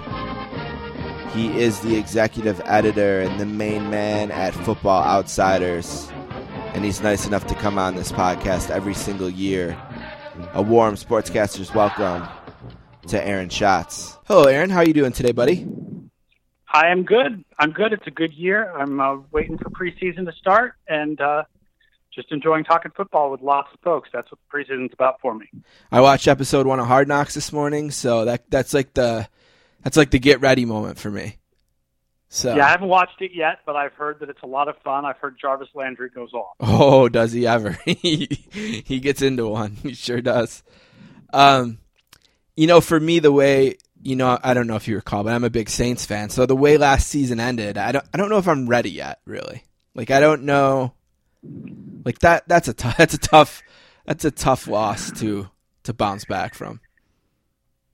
He 1.29 1.57
is 1.57 1.79
the 1.79 1.95
executive 1.95 2.61
editor 2.65 3.21
and 3.21 3.39
the 3.39 3.45
main 3.45 3.89
man 3.89 4.29
at 4.31 4.53
Football 4.53 5.03
Outsiders, 5.03 6.11
and 6.73 6.83
he's 6.83 6.99
nice 6.99 7.25
enough 7.27 7.47
to 7.47 7.55
come 7.55 7.79
on 7.79 7.95
this 7.95 8.11
podcast 8.11 8.69
every 8.69 8.93
single 8.93 9.29
year. 9.29 9.81
A 10.51 10.61
warm 10.61 10.95
sportscaster's 10.95 11.73
welcome 11.73 12.27
to 13.07 13.25
Aaron 13.25 13.47
Schatz. 13.47 14.17
Hello, 14.25 14.43
Aaron. 14.43 14.69
How 14.69 14.79
are 14.79 14.85
you 14.85 14.93
doing 14.93 15.13
today, 15.13 15.31
buddy? 15.31 15.65
I 16.73 16.87
am 16.87 17.03
good. 17.03 17.45
I'm 17.57 17.71
good. 17.71 17.93
It's 17.93 18.05
a 18.05 18.11
good 18.11 18.33
year. 18.33 18.69
I'm 18.69 18.99
uh, 18.99 19.19
waiting 19.31 19.57
for 19.57 19.69
preseason 19.69 20.25
to 20.25 20.33
start, 20.33 20.73
and 20.89 21.21
uh, 21.21 21.43
just 22.13 22.31
enjoying 22.31 22.63
talking 22.63 22.91
football 22.95 23.31
with 23.31 23.41
lots 23.41 23.69
of 23.73 23.79
folks. 23.81 24.09
That's 24.11 24.29
what 24.31 24.39
the 24.39 24.57
preseason's 24.57 24.93
about 24.93 25.21
for 25.21 25.33
me. 25.33 25.47
I 25.91 26.01
watched 26.01 26.27
episode 26.27 26.67
one 26.67 26.79
of 26.79 26.87
Hard 26.87 27.07
Knocks 27.07 27.33
this 27.33 27.53
morning, 27.53 27.91
so 27.91 28.25
that 28.25 28.49
that's 28.49 28.73
like 28.73 28.93
the 28.93 29.27
that's 29.83 29.97
like 29.97 30.11
the 30.11 30.19
get 30.19 30.41
ready 30.41 30.65
moment 30.65 30.97
for 30.97 31.11
me. 31.11 31.37
So 32.29 32.55
yeah, 32.55 32.67
I 32.67 32.69
haven't 32.69 32.89
watched 32.89 33.21
it 33.21 33.31
yet, 33.33 33.59
but 33.65 33.75
I've 33.75 33.93
heard 33.93 34.19
that 34.19 34.29
it's 34.29 34.43
a 34.43 34.47
lot 34.47 34.67
of 34.67 34.77
fun. 34.83 35.05
I've 35.05 35.17
heard 35.17 35.37
Jarvis 35.39 35.69
Landry 35.73 36.09
goes 36.09 36.33
off. 36.33 36.55
Oh, 36.59 37.09
does 37.09 37.31
he 37.31 37.47
ever? 37.47 37.71
he 37.85 38.27
he 38.51 38.99
gets 38.99 39.21
into 39.21 39.47
one. 39.47 39.71
He 39.83 39.93
sure 39.93 40.21
does. 40.21 40.63
Um, 41.33 41.79
you 42.55 42.67
know, 42.67 42.81
for 42.81 42.99
me, 42.99 43.19
the 43.19 43.31
way 43.31 43.77
you 44.01 44.15
know, 44.15 44.37
I 44.43 44.53
don't 44.53 44.67
know 44.67 44.75
if 44.75 44.87
you 44.87 44.95
recall, 44.95 45.23
but 45.23 45.33
I'm 45.33 45.43
a 45.43 45.49
big 45.49 45.69
Saints 45.69 46.05
fan. 46.05 46.29
So 46.29 46.45
the 46.45 46.55
way 46.55 46.77
last 46.77 47.07
season 47.07 47.39
ended, 47.39 47.77
I 47.77 47.91
don't 47.91 48.05
I 48.13 48.17
don't 48.17 48.29
know 48.29 48.37
if 48.37 48.47
I'm 48.47 48.67
ready 48.67 48.91
yet. 48.91 49.19
Really, 49.25 49.63
like 49.95 50.11
I 50.11 50.19
don't 50.19 50.43
know 50.43 50.93
like 52.05 52.19
that 52.19 52.47
that's 52.47 52.67
a 52.67 52.73
t- 52.73 52.89
that's 52.97 53.13
a 53.13 53.19
tough 53.19 53.61
that's 54.05 54.25
a 54.25 54.31
tough 54.31 54.67
loss 54.67 55.11
to 55.19 55.49
to 55.83 55.93
bounce 55.93 56.25
back 56.25 56.55
from. 56.55 56.81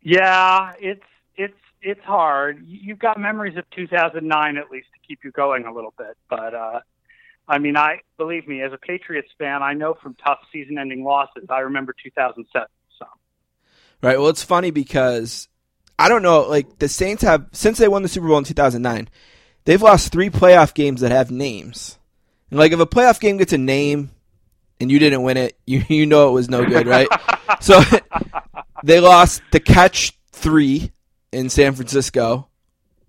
Yeah, 0.02 0.74
it's 0.80 1.04
it's 1.36 1.58
it's 1.82 2.02
hard. 2.02 2.64
You've 2.66 3.00
got 3.00 3.20
memories 3.20 3.58
of 3.58 3.70
2009 3.72 4.58
at 4.58 4.72
least 4.72 4.88
to 4.94 5.08
keep 5.08 5.20
you 5.24 5.32
going 5.32 5.66
a 5.66 5.74
little 5.74 5.94
bit, 5.98 6.18
but 6.30 6.54
uh 6.54 6.80
I 7.48 7.60
mean, 7.60 7.78
I 7.78 8.00
believe 8.18 8.48
me, 8.48 8.62
as 8.62 8.74
a 8.74 8.78
Patriots 8.78 9.30
fan, 9.38 9.62
I 9.62 9.74
know 9.74 9.94
from 10.02 10.16
tough 10.16 10.40
season-ending 10.52 11.04
losses. 11.04 11.46
I 11.50 11.60
remember 11.60 11.94
2007. 12.04 12.68
So, 12.98 13.06
right. 14.02 14.18
Well, 14.20 14.30
it's 14.30 14.44
funny 14.44 14.72
because 14.72 15.48
I 16.00 16.10
don't 16.10 16.24
know. 16.24 16.42
Like 16.42 16.80
the 16.80 16.90
Saints 16.90 17.24
have 17.24 17.48
since 17.52 17.78
they 17.78 17.88
won 17.88 18.02
the 18.02 18.08
Super 18.08 18.28
Bowl 18.28 18.38
in 18.38 18.44
2009, 18.44 19.10
they've 19.66 19.82
lost 19.82 20.12
three 20.12 20.30
playoff 20.30 20.74
games 20.74 21.02
that 21.02 21.12
have 21.12 21.32
names. 21.32 22.00
And 22.50 22.60
like 22.60 22.72
if 22.72 22.80
a 22.80 22.86
playoff 22.86 23.20
game 23.20 23.38
gets 23.38 23.54
a 23.54 23.58
name, 23.58 24.12
and 24.80 24.92
you 24.92 25.00
didn't 25.00 25.24
win 25.24 25.38
it, 25.38 25.58
you 25.66 25.84
you 25.88 26.06
know 26.06 26.30
it 26.30 26.34
was 26.34 26.50
no 26.50 26.66
good, 26.66 26.88
right? 26.88 27.08
so 27.60 27.82
they 28.84 29.00
lost 29.00 29.42
the 29.52 29.60
catch 29.60 30.18
three 30.32 30.92
in 31.32 31.50
San 31.50 31.74
Francisco 31.74 32.48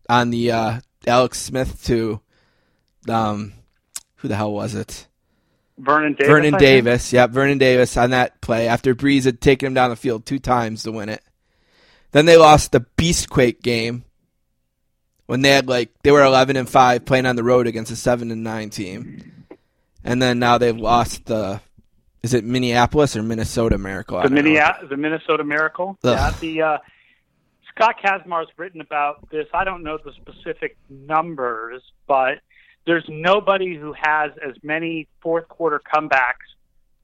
on 0.08 0.30
the 0.30 0.52
uh, 0.52 0.80
Alex 1.06 1.40
Smith 1.40 1.84
to 1.84 2.20
um 3.08 3.52
who 4.16 4.28
the 4.28 4.36
hell 4.36 4.52
was 4.52 4.74
it? 4.74 5.06
Vernon 5.78 6.14
Davis. 6.14 6.26
Vernon 6.26 6.54
I 6.54 6.58
think? 6.58 6.60
Davis. 6.60 7.12
Yep, 7.12 7.30
Vernon 7.30 7.58
Davis 7.58 7.96
on 7.96 8.10
that 8.10 8.40
play 8.40 8.66
after 8.66 8.94
Brees 8.94 9.24
had 9.24 9.40
taken 9.40 9.66
him 9.66 9.74
down 9.74 9.90
the 9.90 9.96
field 9.96 10.24
two 10.24 10.38
times 10.38 10.82
to 10.82 10.92
win 10.92 11.08
it. 11.08 11.22
Then 12.12 12.24
they 12.24 12.38
lost 12.38 12.72
the 12.72 12.80
Beastquake 12.96 13.60
game 13.62 14.04
when 15.26 15.42
they 15.42 15.50
had 15.50 15.68
like 15.68 15.90
they 16.02 16.10
were 16.10 16.22
eleven 16.22 16.56
and 16.56 16.68
five 16.68 17.04
playing 17.04 17.26
on 17.26 17.36
the 17.36 17.44
road 17.44 17.66
against 17.66 17.90
a 17.90 17.96
seven 17.96 18.30
and 18.30 18.42
nine 18.42 18.70
team, 18.70 19.46
and 20.04 20.20
then 20.20 20.38
now 20.38 20.58
they've 20.58 20.76
lost 20.76 21.26
the. 21.26 21.60
Is 22.22 22.34
it 22.34 22.44
Minneapolis 22.44 23.14
or 23.14 23.22
Minnesota 23.22 23.78
Miracle? 23.78 24.16
The, 24.16 24.24
don't 24.24 24.34
know. 24.34 24.42
Minneapolis, 24.42 24.90
the 24.90 24.96
Minnesota 24.96 25.44
Miracle. 25.44 25.96
Ugh. 26.02 26.16
Yeah, 26.16 26.34
the 26.40 26.62
uh, 26.62 26.78
Scott 27.74 27.96
Kacsmar's 28.02 28.48
written 28.56 28.80
about 28.80 29.28
this. 29.30 29.46
I 29.54 29.64
don't 29.64 29.82
know 29.82 29.98
the 30.02 30.12
specific 30.12 30.76
numbers, 30.88 31.82
but 32.08 32.38
there's 32.86 33.04
nobody 33.08 33.76
who 33.76 33.92
has 33.92 34.32
as 34.44 34.54
many 34.62 35.08
fourth 35.20 35.48
quarter 35.48 35.80
comebacks 35.94 36.46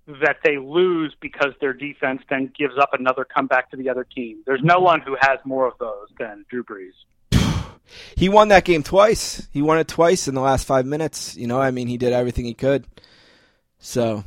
that 0.06 0.38
they 0.44 0.58
lose 0.58 1.14
because 1.20 1.52
their 1.60 1.72
defense 1.72 2.22
then 2.28 2.52
gives 2.58 2.74
up 2.78 2.90
another 2.92 3.24
comeback 3.24 3.70
to 3.70 3.76
the 3.76 3.88
other 3.88 4.04
team. 4.04 4.42
There's 4.46 4.62
no 4.62 4.80
one 4.80 5.00
who 5.00 5.16
has 5.20 5.38
more 5.44 5.66
of 5.66 5.74
those 5.78 6.08
than 6.18 6.44
Drew 6.48 6.64
Brees. 6.64 6.90
He 8.16 8.28
won 8.28 8.48
that 8.48 8.64
game 8.64 8.82
twice. 8.82 9.46
He 9.52 9.62
won 9.62 9.78
it 9.78 9.88
twice 9.88 10.28
in 10.28 10.34
the 10.34 10.40
last 10.40 10.66
five 10.66 10.86
minutes. 10.86 11.36
You 11.36 11.46
know, 11.46 11.60
I 11.60 11.70
mean, 11.70 11.88
he 11.88 11.96
did 11.96 12.12
everything 12.12 12.44
he 12.44 12.54
could. 12.54 12.86
So, 13.78 14.24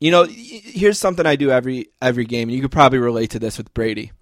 you 0.00 0.10
know, 0.10 0.24
here's 0.24 0.98
something 0.98 1.26
I 1.26 1.36
do 1.36 1.50
every 1.50 1.88
every 2.00 2.24
game, 2.24 2.48
and 2.48 2.56
you 2.56 2.62
could 2.62 2.72
probably 2.72 2.98
relate 2.98 3.30
to 3.30 3.38
this 3.38 3.58
with 3.58 3.72
Brady. 3.74 4.12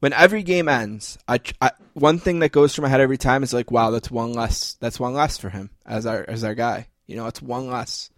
When 0.00 0.12
every 0.12 0.42
game 0.42 0.68
ends, 0.68 1.16
I, 1.26 1.40
I 1.60 1.70
one 1.94 2.18
thing 2.18 2.40
that 2.40 2.52
goes 2.52 2.74
through 2.74 2.82
my 2.82 2.88
head 2.88 3.00
every 3.00 3.16
time 3.16 3.42
is 3.42 3.54
like, 3.54 3.70
wow, 3.70 3.90
that's 3.90 4.10
one 4.10 4.32
less. 4.32 4.74
That's 4.80 5.00
one 5.00 5.14
less 5.14 5.38
for 5.38 5.48
him 5.48 5.70
as 5.86 6.06
our 6.06 6.24
as 6.28 6.44
our 6.44 6.54
guy. 6.54 6.88
You 7.06 7.16
know, 7.16 7.26
it's 7.26 7.40
one 7.40 7.68
less 7.68 8.10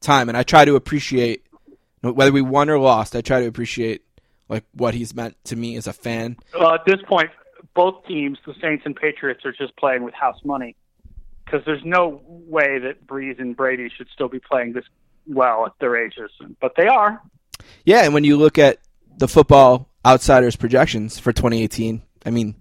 time, 0.00 0.28
and 0.28 0.38
I 0.38 0.42
try 0.42 0.64
to 0.64 0.76
appreciate 0.76 1.44
whether 2.00 2.32
we 2.32 2.42
won 2.42 2.70
or 2.70 2.78
lost. 2.78 3.16
I 3.16 3.20
try 3.20 3.40
to 3.40 3.46
appreciate 3.46 4.02
like 4.48 4.64
what 4.72 4.94
he's 4.94 5.14
meant 5.14 5.36
to 5.44 5.56
me 5.56 5.76
as 5.76 5.86
a 5.86 5.92
fan. 5.92 6.36
Well, 6.58 6.74
at 6.74 6.84
this 6.84 7.00
point, 7.06 7.30
both 7.74 8.06
teams, 8.06 8.38
the 8.46 8.54
Saints 8.60 8.84
and 8.86 8.94
Patriots, 8.94 9.44
are 9.44 9.52
just 9.52 9.76
playing 9.76 10.04
with 10.04 10.14
house 10.14 10.38
money 10.44 10.76
because 11.44 11.60
there's 11.66 11.84
no 11.84 12.22
way 12.26 12.78
that 12.78 13.06
Brees 13.06 13.40
and 13.40 13.56
Brady 13.56 13.90
should 13.94 14.08
still 14.12 14.28
be 14.28 14.40
playing 14.40 14.72
this 14.72 14.84
well 15.26 15.66
at 15.66 15.72
their 15.80 15.96
ages, 15.96 16.30
but 16.60 16.72
they 16.76 16.86
are. 16.86 17.20
Yeah, 17.84 18.04
and 18.04 18.14
when 18.14 18.24
you 18.24 18.36
look 18.36 18.58
at 18.58 18.78
the 19.16 19.28
football 19.28 19.88
outsiders 20.04 20.56
projections 20.56 21.18
for 21.18 21.32
2018, 21.32 22.02
I 22.26 22.30
mean, 22.30 22.54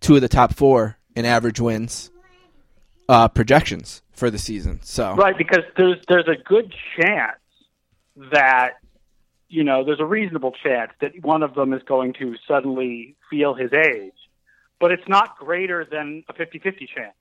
two 0.00 0.16
of 0.16 0.20
the 0.20 0.28
top 0.28 0.54
four 0.54 0.98
in 1.14 1.24
average 1.24 1.60
wins 1.60 2.10
uh, 3.08 3.28
projections 3.28 4.02
for 4.12 4.30
the 4.30 4.38
season. 4.38 4.80
So 4.82 5.14
Right, 5.14 5.36
because 5.36 5.64
there's 5.76 5.98
there's 6.08 6.28
a 6.28 6.40
good 6.42 6.72
chance 6.96 7.38
that 8.32 8.74
you 9.48 9.64
know 9.64 9.84
there's 9.84 10.00
a 10.00 10.04
reasonable 10.04 10.52
chance 10.62 10.92
that 11.00 11.12
one 11.22 11.42
of 11.42 11.54
them 11.54 11.72
is 11.72 11.82
going 11.82 12.14
to 12.14 12.36
suddenly 12.46 13.16
feel 13.28 13.54
his 13.54 13.72
age, 13.72 14.12
but 14.80 14.90
it's 14.90 15.06
not 15.06 15.38
greater 15.38 15.84
than 15.84 16.24
a 16.28 16.32
50-50 16.32 16.88
chance. 16.88 17.14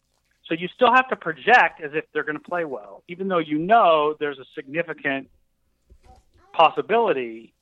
So 0.47 0.55
you 0.55 0.67
still 0.73 0.91
have 0.91 1.07
to 1.09 1.15
project 1.15 1.81
as 1.83 1.91
if 1.93 2.05
they're 2.11 2.23
going 2.23 2.37
to 2.37 2.43
play 2.43 2.65
well, 2.65 3.03
even 3.07 3.27
though 3.27 3.37
you 3.37 3.59
know 3.59 4.15
there's 4.19 4.39
a 4.39 4.45
significant 4.55 5.29
possibility 6.53 7.53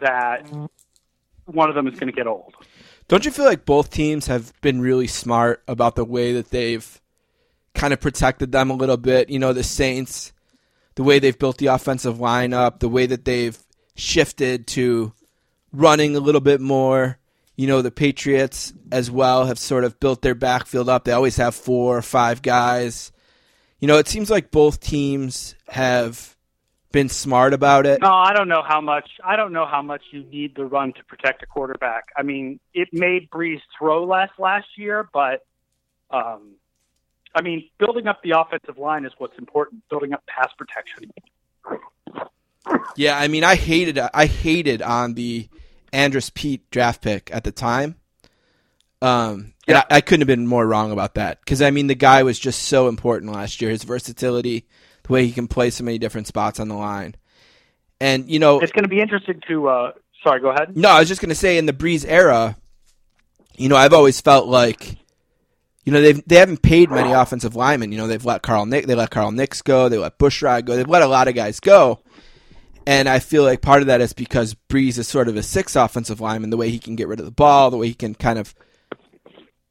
that 0.00 0.46
one 1.46 1.70
of 1.70 1.74
them 1.74 1.86
is 1.86 1.98
going 1.98 2.12
to 2.12 2.16
get 2.16 2.26
old. 2.26 2.54
don't 3.08 3.24
you 3.24 3.30
feel 3.30 3.46
like 3.46 3.64
both 3.64 3.90
teams 3.90 4.26
have 4.26 4.52
been 4.60 4.82
really 4.82 5.06
smart 5.06 5.62
about 5.66 5.96
the 5.96 6.04
way 6.04 6.34
that 6.34 6.50
they've 6.50 7.00
kind 7.74 7.94
of 7.94 8.00
protected 8.00 8.52
them 8.52 8.70
a 8.70 8.74
little 8.74 8.98
bit? 8.98 9.30
You 9.30 9.38
know, 9.38 9.54
the 9.54 9.62
Saints, 9.62 10.32
the 10.96 11.02
way 11.02 11.18
they've 11.18 11.38
built 11.38 11.56
the 11.56 11.68
offensive 11.68 12.18
lineup, 12.18 12.80
the 12.80 12.88
way 12.88 13.06
that 13.06 13.24
they've 13.24 13.58
shifted 13.94 14.66
to 14.68 15.12
running 15.72 16.16
a 16.16 16.20
little 16.20 16.40
bit 16.40 16.60
more. 16.60 17.17
You 17.58 17.66
know, 17.66 17.82
the 17.82 17.90
Patriots 17.90 18.72
as 18.92 19.10
well 19.10 19.46
have 19.46 19.58
sort 19.58 19.82
of 19.82 19.98
built 19.98 20.22
their 20.22 20.36
backfield 20.36 20.88
up. 20.88 21.02
They 21.02 21.10
always 21.10 21.38
have 21.38 21.56
four 21.56 21.98
or 21.98 22.02
five 22.02 22.40
guys. 22.40 23.10
You 23.80 23.88
know, 23.88 23.98
it 23.98 24.06
seems 24.06 24.30
like 24.30 24.52
both 24.52 24.78
teams 24.78 25.56
have 25.66 26.36
been 26.92 27.08
smart 27.08 27.52
about 27.52 27.84
it. 27.84 28.00
No, 28.00 28.12
I 28.12 28.32
don't 28.32 28.46
know 28.46 28.62
how 28.64 28.80
much. 28.80 29.10
I 29.24 29.34
don't 29.34 29.52
know 29.52 29.66
how 29.66 29.82
much 29.82 30.02
you 30.12 30.22
need 30.22 30.54
the 30.54 30.66
run 30.66 30.92
to 30.92 31.04
protect 31.06 31.42
a 31.42 31.46
quarterback. 31.46 32.10
I 32.16 32.22
mean, 32.22 32.60
it 32.74 32.90
made 32.92 33.28
Brees 33.28 33.60
throw 33.76 34.04
less 34.04 34.30
last 34.38 34.68
year, 34.76 35.08
but 35.12 35.44
um, 36.12 36.52
I 37.34 37.42
mean, 37.42 37.68
building 37.78 38.06
up 38.06 38.22
the 38.22 38.38
offensive 38.38 38.78
line 38.78 39.04
is 39.04 39.10
what's 39.18 39.36
important. 39.36 39.82
Building 39.88 40.12
up 40.12 40.22
pass 40.28 40.52
protection. 40.56 41.10
Yeah, 42.94 43.18
I 43.18 43.26
mean, 43.26 43.42
I 43.42 43.56
hated 43.56 43.98
I 43.98 44.26
hated 44.26 44.80
on 44.80 45.14
the 45.14 45.48
Andrus 45.92 46.30
Peat 46.30 46.70
draft 46.70 47.02
pick 47.02 47.30
at 47.32 47.44
the 47.44 47.52
time. 47.52 47.96
Um, 49.00 49.54
Yeah. 49.66 49.84
I, 49.90 49.96
I 49.96 50.00
couldn't 50.00 50.22
have 50.22 50.26
been 50.36 50.46
more 50.46 50.66
wrong 50.66 50.90
about 50.92 51.14
that 51.14 51.40
because 51.40 51.62
I 51.62 51.70
mean, 51.70 51.86
the 51.86 51.94
guy 51.94 52.22
was 52.22 52.38
just 52.38 52.62
so 52.62 52.88
important 52.88 53.32
last 53.32 53.60
year. 53.60 53.70
His 53.70 53.84
versatility, 53.84 54.66
the 55.04 55.12
way 55.12 55.26
he 55.26 55.32
can 55.32 55.46
play 55.48 55.70
so 55.70 55.84
many 55.84 55.98
different 55.98 56.26
spots 56.26 56.58
on 56.58 56.68
the 56.68 56.74
line, 56.74 57.14
and 58.00 58.28
you 58.28 58.38
know, 58.38 58.58
It's 58.60 58.72
going 58.72 58.84
to 58.84 58.88
be 58.88 59.00
interesting 59.00 59.40
to. 59.48 59.68
Uh, 59.68 59.92
sorry, 60.24 60.40
go 60.40 60.48
ahead. 60.50 60.76
no, 60.76 60.88
I 60.88 60.98
was 60.98 61.08
just 61.08 61.20
gonna 61.20 61.34
say 61.36 61.58
in 61.58 61.66
the 61.66 61.72
Brees 61.72 62.04
era, 62.08 62.56
you 63.56 63.68
know, 63.68 63.76
I've 63.76 63.92
always 63.92 64.20
felt 64.20 64.48
like, 64.48 64.96
you 65.84 65.92
know, 65.92 66.00
they've 66.02 66.22
they 66.26 66.36
haven't 66.36 66.62
paid 66.62 66.90
many 66.90 67.12
offensive 67.12 67.54
linemen. 67.54 67.92
You 67.92 67.98
know, 67.98 68.08
they've 68.08 68.24
let 68.24 68.42
Carl 68.42 68.66
Nick, 68.66 68.86
they 68.86 68.96
let 68.96 69.10
Carl 69.10 69.30
Nicks 69.30 69.62
go, 69.62 69.88
they 69.88 69.98
let 69.98 70.18
Bushrod 70.18 70.64
go, 70.64 70.74
they've 70.74 70.88
let 70.88 71.02
a 71.02 71.06
lot 71.06 71.28
of 71.28 71.34
guys 71.36 71.60
go, 71.60 72.00
and 72.88 73.06
I 73.06 73.18
feel 73.18 73.42
like 73.42 73.60
part 73.60 73.82
of 73.82 73.88
that 73.88 74.00
is 74.00 74.14
because 74.14 74.56
Brees 74.70 74.96
is 74.96 75.06
sort 75.06 75.28
of 75.28 75.36
a 75.36 75.42
six 75.42 75.76
offensive 75.76 76.22
lineman, 76.22 76.48
the 76.48 76.56
way 76.56 76.70
he 76.70 76.78
can 76.78 76.96
get 76.96 77.06
rid 77.06 77.18
of 77.20 77.26
the 77.26 77.30
ball, 77.30 77.70
the 77.70 77.76
way 77.76 77.88
he 77.88 77.92
can 77.92 78.14
kind 78.14 78.38
of 78.38 78.54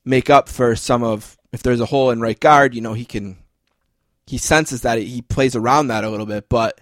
make 0.06 0.30
up 0.30 0.48
for 0.48 0.76
some 0.76 1.02
of 1.02 1.36
if 1.52 1.64
there's 1.64 1.80
a 1.80 1.88
hole 1.88 2.12
in 2.12 2.22
right 2.22 2.40
guard, 2.40 2.76
you 2.76 2.82
know, 2.82 2.94
he 2.94 3.06
can 3.06 3.38
he 4.28 4.38
senses 4.38 4.84
that 4.84 5.00
he 5.00 5.24
plays 5.24 5.56
around 5.56 5.88
that 5.88 6.04
a 6.04 6.12
little 6.12 6.28
bit, 6.28 6.48
but 6.48 6.80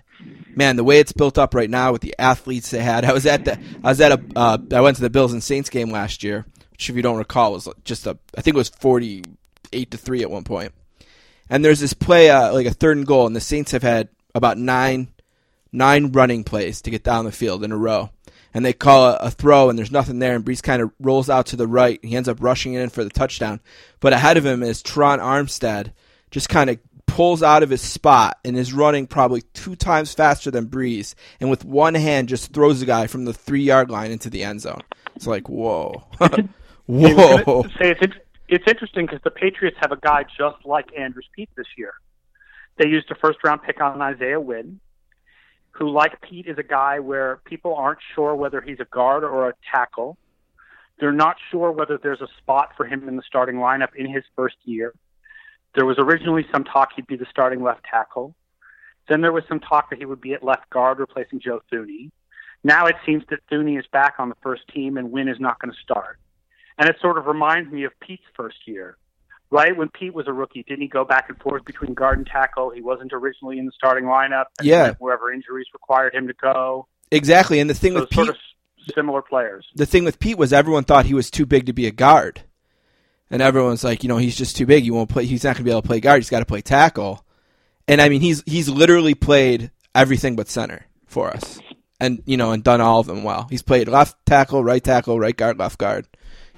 man, 0.54 0.76
the 0.76 0.84
way 0.84 1.00
it's 1.00 1.14
built 1.14 1.38
up 1.38 1.54
right 1.54 1.70
now 1.70 1.94
with 1.94 2.02
the 2.02 2.14
athletes 2.20 2.70
they 2.70 2.84
had. 2.84 3.06
I 3.06 3.14
was 3.14 3.26
at 3.26 3.46
the 3.46 3.58
I 3.82 3.88
was 3.88 4.02
at 4.02 4.12
a 4.12 4.22
uh, 4.36 4.58
I 4.74 4.82
went 4.82 4.98
to 4.98 5.04
the 5.04 5.10
Bills 5.10 5.32
and 5.32 5.42
Saints 5.42 5.70
game 5.70 5.90
last 5.90 6.22
year, 6.22 6.46
which 6.72 6.90
if 6.90 6.98
you 6.98 7.02
don't 7.02 7.18
recall 7.18 7.54
was 7.54 7.70
just 7.86 8.08
a 8.08 8.18
I 8.38 8.42
think 8.42 8.56
it 8.56 8.58
was 8.58 8.68
forty 8.68 9.24
eight 9.72 9.90
to 9.92 9.98
three 9.98 10.22
at 10.22 10.30
one 10.30 10.44
point. 10.44 10.74
And 11.50 11.64
there's 11.64 11.80
this 11.80 11.94
play 11.94 12.30
uh, 12.30 12.52
like 12.52 12.68
a 12.68 12.74
third 12.74 12.98
and 12.98 13.08
goal, 13.08 13.26
and 13.26 13.34
the 13.34 13.40
Saints 13.40 13.72
have 13.72 13.84
had 13.84 14.10
about 14.34 14.58
nine 14.58 15.08
nine 15.76 16.12
running 16.12 16.44
plays 16.44 16.82
to 16.82 16.90
get 16.90 17.04
down 17.04 17.26
the 17.26 17.32
field 17.32 17.64
in 17.64 17.72
a 17.72 17.78
row. 17.78 18.10
And 18.54 18.64
they 18.64 18.74
call 18.74 19.06
a, 19.06 19.18
a 19.18 19.32
throw, 19.32 19.70
and 19.70 19.78
there's 19.78 19.92
nothing 19.92 20.20
there. 20.20 20.36
And 20.36 20.46
Brees 20.46 20.64
kind 20.64 20.82
of 20.82 20.92
rolls 21.00 21.30
out 21.30 21.48
to 21.48 21.58
the 21.58 21.68
right. 21.68 22.00
He 22.04 22.16
ends 22.16 22.30
up 22.30 22.42
rushing 22.42 22.74
it 22.74 22.82
in 22.82 22.90
for 22.90 23.04
the 23.04 23.10
touchdown. 23.10 23.60
But 24.00 24.14
ahead 24.14 24.38
of 24.38 24.46
him 24.46 24.64
is 24.64 24.82
Tron 24.82 25.20
Armstead, 25.20 25.92
just 26.32 26.48
kind 26.48 26.70
of 26.70 26.80
pulls 27.06 27.44
out 27.44 27.64
of 27.64 27.70
his 27.70 27.82
spot 27.82 28.40
and 28.44 28.58
is 28.58 28.74
running 28.74 29.08
probably 29.08 29.42
two 29.54 29.76
times 29.76 30.14
faster 30.14 30.52
than 30.52 30.68
Brees, 30.68 31.16
and 31.40 31.50
with 31.50 31.64
one 31.64 31.94
hand 31.94 32.30
just 32.30 32.54
throws 32.54 32.80
the 32.80 32.86
guy 32.86 33.08
from 33.08 33.26
the 33.26 33.34
three 33.34 33.62
yard 33.62 33.90
line 33.90 34.12
into 34.12 34.30
the 34.30 34.44
end 34.44 34.62
zone. 34.62 34.82
It's 35.16 35.28
like 35.28 35.48
whoa, 35.48 36.04
whoa. 36.88 37.64
Say 37.80 37.96
it's 38.02 38.16
it's 38.48 38.66
interesting 38.68 39.06
because 39.06 39.22
the 39.24 39.32
Patriots 39.32 39.78
have 39.80 39.92
a 39.92 39.98
guy 39.98 40.24
just 40.38 40.66
like 40.66 40.90
Andrus 40.98 41.26
Peat 41.36 41.50
this 41.56 41.68
year. 41.78 41.94
They 42.78 42.88
used 42.88 43.10
a 43.12 43.16
first 43.16 43.40
round 43.44 43.64
pick 43.64 43.82
on 43.82 44.02
Isaiah 44.02 44.40
Wynn, 44.40 44.80
who, 45.78 45.90
like 45.90 46.22
Peat, 46.22 46.48
is 46.48 46.58
a 46.58 46.64
guy 46.64 47.00
where 47.00 47.42
people 47.46 47.76
aren't 47.76 48.00
sure 48.16 48.34
whether 48.34 48.62
he's 48.62 48.80
a 48.80 48.86
guard 48.86 49.24
or 49.24 49.50
a 49.50 49.54
tackle. 49.72 50.18
They're 51.00 51.12
not 51.12 51.36
sure 51.52 51.72
whether 51.72 51.98
there's 52.02 52.22
a 52.22 52.30
spot 52.38 52.70
for 52.78 52.86
him 52.86 53.10
in 53.10 53.18
the 53.18 53.24
starting 53.28 53.56
lineup 53.56 53.94
in 53.96 54.10
his 54.12 54.24
first 54.38 54.56
year. 54.64 54.94
There 55.76 55.86
was 55.86 55.98
originally 56.00 56.46
some 56.54 56.64
talk 56.64 56.92
he'd 56.96 57.08
be 57.08 57.18
the 57.18 57.26
starting 57.30 57.62
left 57.62 57.84
tackle. 57.84 58.34
Then 59.10 59.20
there 59.20 59.34
was 59.34 59.44
some 59.50 59.60
talk 59.60 59.90
that 59.90 60.00
he 60.00 60.06
would 60.06 60.22
be 60.22 60.34
at 60.34 60.44
left 60.44 60.70
guard 60.70 61.00
replacing 61.00 61.42
Joe 61.42 61.62
Thuney. 61.72 62.10
Now 62.64 62.86
it 62.86 62.96
seems 63.06 63.24
that 63.30 63.40
Thuney 63.52 63.78
is 63.78 63.86
back 63.92 64.16
on 64.18 64.30
the 64.30 64.36
first 64.42 64.64
team 64.74 64.96
and 64.96 65.12
Wynn 65.12 65.28
is 65.28 65.40
not 65.42 65.60
going 65.60 65.74
to 65.74 65.82
start. 65.82 66.20
And 66.78 66.90
it 66.90 66.96
sort 67.02 67.18
of 67.18 67.26
reminds 67.26 67.72
me 67.72 67.84
of 67.84 67.92
Peat's 68.00 68.24
first 68.34 68.58
year, 68.66 68.98
right? 69.52 69.76
When 69.76 69.90
Peat 69.90 70.14
was 70.14 70.28
a 70.28 70.34
rookie, 70.34 70.64
didn't 70.64 70.82
he 70.82 70.88
go 70.88 71.06
back 71.06 71.30
and 71.30 71.38
forth 71.40 71.66
between 71.66 71.94
guard 71.94 72.18
and 72.18 72.28
tackle? 72.28 72.70
He 72.72 72.82
wasn't 72.82 73.14
originally 73.14 73.60
in 73.60 73.66
the 73.66 73.72
starting 73.74 74.06
lineup. 74.06 74.46
Yeah. 74.62 74.94
Wherever 75.00 75.32
injuries 75.32 75.68
required 75.74 76.14
him 76.16 76.28
to 76.28 76.34
go. 76.34 76.88
Exactly, 77.12 77.60
and 77.60 77.70
the 77.70 77.74
thing 77.74 77.94
So 77.94 78.02
with 78.02 78.14
sort 78.14 78.28
Peat, 78.28 78.36
of 78.36 78.94
similar 78.96 79.22
players. 79.22 79.66
the 79.76 79.86
thing 79.86 80.04
with 80.06 80.20
Peat 80.20 80.38
was 80.38 80.52
everyone 80.54 80.84
thought 80.84 81.06
he 81.06 81.14
was 81.14 81.30
too 81.32 81.46
big 81.46 81.68
to 81.68 81.74
be 81.74 81.86
a 81.88 81.92
guard, 81.92 82.42
and 83.30 83.42
everyone's 83.42 83.84
like, 83.84 84.04
you 84.04 84.10
know, 84.10 84.18
he's 84.18 84.36
just 84.38 84.56
too 84.58 84.66
big. 84.66 84.84
He 84.84 84.92
won't 84.92 85.10
play. 85.10 85.26
He's 85.26 85.44
not 85.44 85.56
going 85.56 85.60
to 85.60 85.64
be 85.64 85.72
able 85.72 85.82
to 85.84 85.88
play 85.88 86.00
guard. 86.00 86.20
He's 86.22 86.30
got 86.30 86.40
to 86.40 86.46
play 86.46 86.62
tackle. 86.62 87.24
And 87.88 88.02
I 88.02 88.10
mean, 88.10 88.22
he's 88.22 88.42
he's 88.46 88.68
literally 88.68 89.14
played 89.14 89.72
everything 89.94 90.36
but 90.36 90.50
center 90.50 90.86
for 91.06 91.30
us, 91.30 91.60
and 92.00 92.22
you 92.26 92.38
know, 92.38 92.52
and 92.52 92.64
done 92.64 92.82
all 92.82 93.00
of 93.00 93.06
them 93.06 93.24
well. 93.24 93.46
He's 93.50 93.62
played 93.62 93.88
left 93.88 94.18
tackle, 94.26 94.64
right 94.64 94.84
tackle, 94.84 95.20
right 95.20 95.38
guard, 95.38 95.60
left 95.60 95.78
guard. 95.78 96.08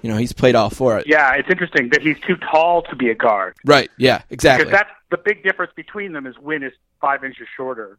You 0.02 0.12
know, 0.12 0.18
he's 0.18 0.34
played 0.34 0.56
all 0.56 0.70
four. 0.70 1.04
Yeah, 1.06 1.34
it's 1.34 1.50
interesting 1.50 1.90
that 1.90 2.02
he's 2.02 2.20
too 2.20 2.36
tall 2.38 2.84
to 2.84 2.96
be 2.96 3.10
a 3.10 3.16
guard. 3.16 3.56
Right. 3.66 3.90
Yeah. 3.98 4.22
Exactly. 4.30 4.66
Because 4.66 4.80
that's 4.80 4.92
the 5.10 5.18
big 5.18 5.44
difference 5.44 5.72
between 5.76 6.14
them 6.14 6.28
is 6.28 6.38
Wynn 6.38 6.64
is 6.64 6.74
five 7.02 7.24
inches 7.24 7.48
shorter. 7.56 7.98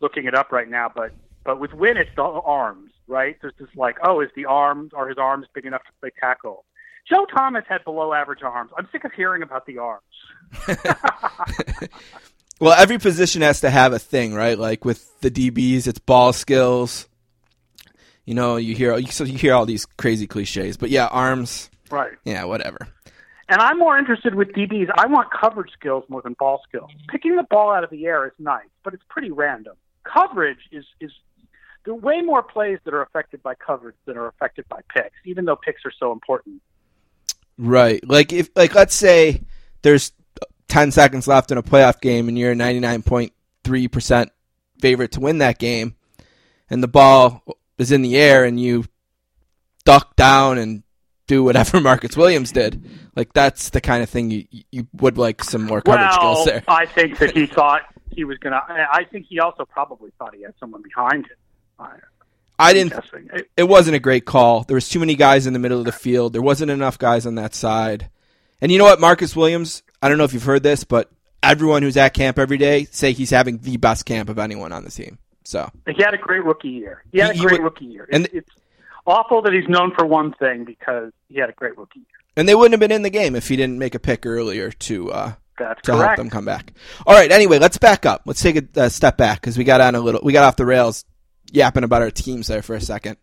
Looking 0.00 0.24
it 0.26 0.34
up 0.34 0.52
right 0.52 0.68
now, 0.68 0.90
but 0.94 1.12
but 1.44 1.60
with 1.60 1.72
Wynn 1.72 1.96
it's 1.96 2.10
the 2.16 2.22
arms, 2.22 2.90
right? 3.06 3.36
There's 3.40 3.54
this 3.58 3.68
like, 3.76 3.98
oh, 4.02 4.20
is 4.20 4.30
the 4.34 4.46
arms 4.46 4.92
are 4.94 5.08
his 5.08 5.18
arms 5.18 5.46
big 5.54 5.64
enough 5.64 5.84
to 5.84 5.92
play 6.00 6.10
tackle? 6.18 6.64
Joe 7.08 7.26
Thomas 7.26 7.64
had 7.68 7.84
below 7.84 8.12
average 8.12 8.42
arms. 8.42 8.70
I'm 8.76 8.88
sick 8.92 9.04
of 9.04 9.12
hearing 9.12 9.42
about 9.42 9.66
the 9.66 9.78
arms. 9.78 10.02
well, 12.60 12.72
every 12.72 12.98
position 12.98 13.42
has 13.42 13.60
to 13.60 13.70
have 13.70 13.92
a 13.92 13.98
thing, 13.98 14.34
right? 14.34 14.58
Like 14.58 14.84
with 14.84 15.20
the 15.20 15.30
DBs, 15.30 15.86
it's 15.86 15.98
ball 15.98 16.32
skills. 16.32 17.08
You 18.24 18.34
know, 18.34 18.56
you 18.56 18.74
hear 18.74 19.00
so 19.06 19.24
you 19.24 19.36
hear 19.36 19.54
all 19.54 19.66
these 19.66 19.84
crazy 19.84 20.26
cliches, 20.26 20.76
but 20.76 20.90
yeah, 20.90 21.06
arms. 21.06 21.70
Right. 21.90 22.12
Yeah, 22.24 22.44
whatever. 22.44 22.88
And 23.48 23.60
I'm 23.60 23.78
more 23.78 23.98
interested 23.98 24.34
with 24.34 24.48
DBs. 24.52 24.88
I 24.96 25.06
want 25.06 25.28
coverage 25.30 25.72
skills 25.72 26.04
more 26.08 26.22
than 26.22 26.34
ball 26.38 26.62
skills. 26.66 26.90
Picking 27.08 27.36
the 27.36 27.42
ball 27.42 27.70
out 27.70 27.84
of 27.84 27.90
the 27.90 28.06
air 28.06 28.26
is 28.26 28.32
nice, 28.38 28.68
but 28.84 28.94
it's 28.94 29.02
pretty 29.08 29.30
random. 29.30 29.74
Coverage 30.04 30.60
is 30.70 30.84
is 31.00 31.10
there 31.84 31.94
are 31.94 31.96
way 31.96 32.22
more 32.22 32.42
plays 32.42 32.78
that 32.84 32.94
are 32.94 33.02
affected 33.02 33.42
by 33.42 33.54
coverage 33.54 33.96
than 34.06 34.16
are 34.16 34.28
affected 34.28 34.66
by 34.68 34.80
picks, 34.94 35.16
even 35.24 35.44
though 35.44 35.56
picks 35.56 35.84
are 35.84 35.92
so 35.98 36.12
important. 36.12 36.62
Right. 37.58 38.06
Like 38.08 38.32
if 38.32 38.50
like 38.54 38.74
let's 38.74 38.94
say 38.94 39.42
there's 39.82 40.12
10 40.68 40.92
seconds 40.92 41.26
left 41.26 41.50
in 41.50 41.58
a 41.58 41.62
playoff 41.62 42.00
game 42.00 42.28
and 42.28 42.38
you're 42.38 42.54
99.3% 42.54 44.30
favorite 44.80 45.12
to 45.12 45.20
win 45.20 45.38
that 45.38 45.58
game 45.58 45.96
and 46.70 46.82
the 46.82 46.88
ball 46.88 47.42
is 47.82 47.92
in 47.92 48.02
the 48.02 48.16
air 48.16 48.44
and 48.44 48.58
you 48.58 48.84
duck 49.84 50.16
down 50.16 50.58
and 50.58 50.82
do 51.26 51.44
whatever 51.44 51.80
Marcus 51.82 52.16
Williams 52.16 52.52
did. 52.52 52.88
Like 53.14 53.32
that's 53.32 53.70
the 53.70 53.80
kind 53.80 54.02
of 54.02 54.08
thing 54.08 54.30
you 54.30 54.46
you 54.70 54.86
would 54.94 55.18
like 55.18 55.44
some 55.44 55.64
more 55.64 55.82
coverage 55.82 56.16
well, 56.18 56.34
skills 56.36 56.46
there. 56.46 56.64
I 56.68 56.86
think 56.86 57.18
that 57.18 57.36
he 57.36 57.46
thought 57.46 57.82
he 58.10 58.24
was 58.24 58.38
gonna. 58.38 58.60
I 58.68 59.04
think 59.04 59.26
he 59.28 59.40
also 59.40 59.64
probably 59.64 60.10
thought 60.18 60.34
he 60.34 60.42
had 60.42 60.54
someone 60.58 60.82
behind 60.82 61.26
him. 61.26 61.36
I, 61.78 61.96
I 62.58 62.72
didn't. 62.72 62.94
It, 63.34 63.50
it 63.56 63.64
wasn't 63.64 63.96
a 63.96 64.00
great 64.00 64.24
call. 64.24 64.62
There 64.64 64.74
was 64.74 64.88
too 64.88 65.00
many 65.00 65.14
guys 65.14 65.46
in 65.46 65.52
the 65.52 65.58
middle 65.58 65.78
of 65.78 65.84
the 65.84 65.92
field. 65.92 66.32
There 66.32 66.42
wasn't 66.42 66.70
enough 66.70 66.98
guys 66.98 67.26
on 67.26 67.34
that 67.36 67.54
side. 67.54 68.08
And 68.60 68.70
you 68.70 68.78
know 68.78 68.84
what, 68.84 69.00
Marcus 69.00 69.34
Williams? 69.34 69.82
I 70.00 70.08
don't 70.08 70.18
know 70.18 70.24
if 70.24 70.32
you've 70.32 70.44
heard 70.44 70.62
this, 70.62 70.84
but 70.84 71.10
everyone 71.42 71.82
who's 71.82 71.96
at 71.96 72.14
camp 72.14 72.38
every 72.38 72.58
day 72.58 72.84
say 72.84 73.12
he's 73.12 73.30
having 73.30 73.58
the 73.58 73.76
best 73.76 74.06
camp 74.06 74.28
of 74.28 74.38
anyone 74.38 74.72
on 74.72 74.84
the 74.84 74.90
team. 74.90 75.18
So 75.44 75.70
he 75.86 76.02
had 76.02 76.14
a 76.14 76.18
great 76.18 76.44
rookie 76.44 76.68
year. 76.68 77.02
He 77.12 77.18
had 77.18 77.34
he, 77.34 77.44
a 77.44 77.48
great 77.48 77.62
rookie 77.62 77.86
year. 77.86 78.04
It's, 78.04 78.16
and 78.16 78.28
it's 78.32 78.50
awful 79.06 79.42
that 79.42 79.52
he's 79.52 79.68
known 79.68 79.92
for 79.94 80.04
one 80.04 80.32
thing 80.34 80.64
because 80.64 81.12
he 81.28 81.38
had 81.38 81.50
a 81.50 81.52
great 81.52 81.76
rookie 81.76 82.00
year. 82.00 82.06
And 82.36 82.48
they 82.48 82.54
wouldn't 82.54 82.72
have 82.72 82.80
been 82.80 82.92
in 82.92 83.02
the 83.02 83.10
game 83.10 83.34
if 83.34 83.48
he 83.48 83.56
didn't 83.56 83.78
make 83.78 83.94
a 83.94 83.98
pick 83.98 84.24
earlier 84.24 84.70
to 84.70 85.12
uh, 85.12 85.32
That's 85.58 85.82
to 85.82 85.92
correct. 85.92 86.04
help 86.06 86.16
them 86.16 86.30
come 86.30 86.44
back. 86.44 86.72
All 87.06 87.14
right. 87.14 87.30
Anyway, 87.30 87.58
let's 87.58 87.76
back 87.78 88.06
up. 88.06 88.22
Let's 88.24 88.40
take 88.40 88.56
a, 88.56 88.80
a 88.80 88.90
step 88.90 89.16
back 89.16 89.40
because 89.40 89.58
we 89.58 89.64
got 89.64 89.80
on 89.80 89.94
a 89.94 90.00
little. 90.00 90.20
We 90.22 90.32
got 90.32 90.44
off 90.44 90.56
the 90.56 90.64
rails, 90.66 91.04
yapping 91.50 91.84
about 91.84 92.02
our 92.02 92.10
teams 92.10 92.46
there 92.46 92.62
for 92.62 92.74
a 92.74 92.80
second. 92.80 93.18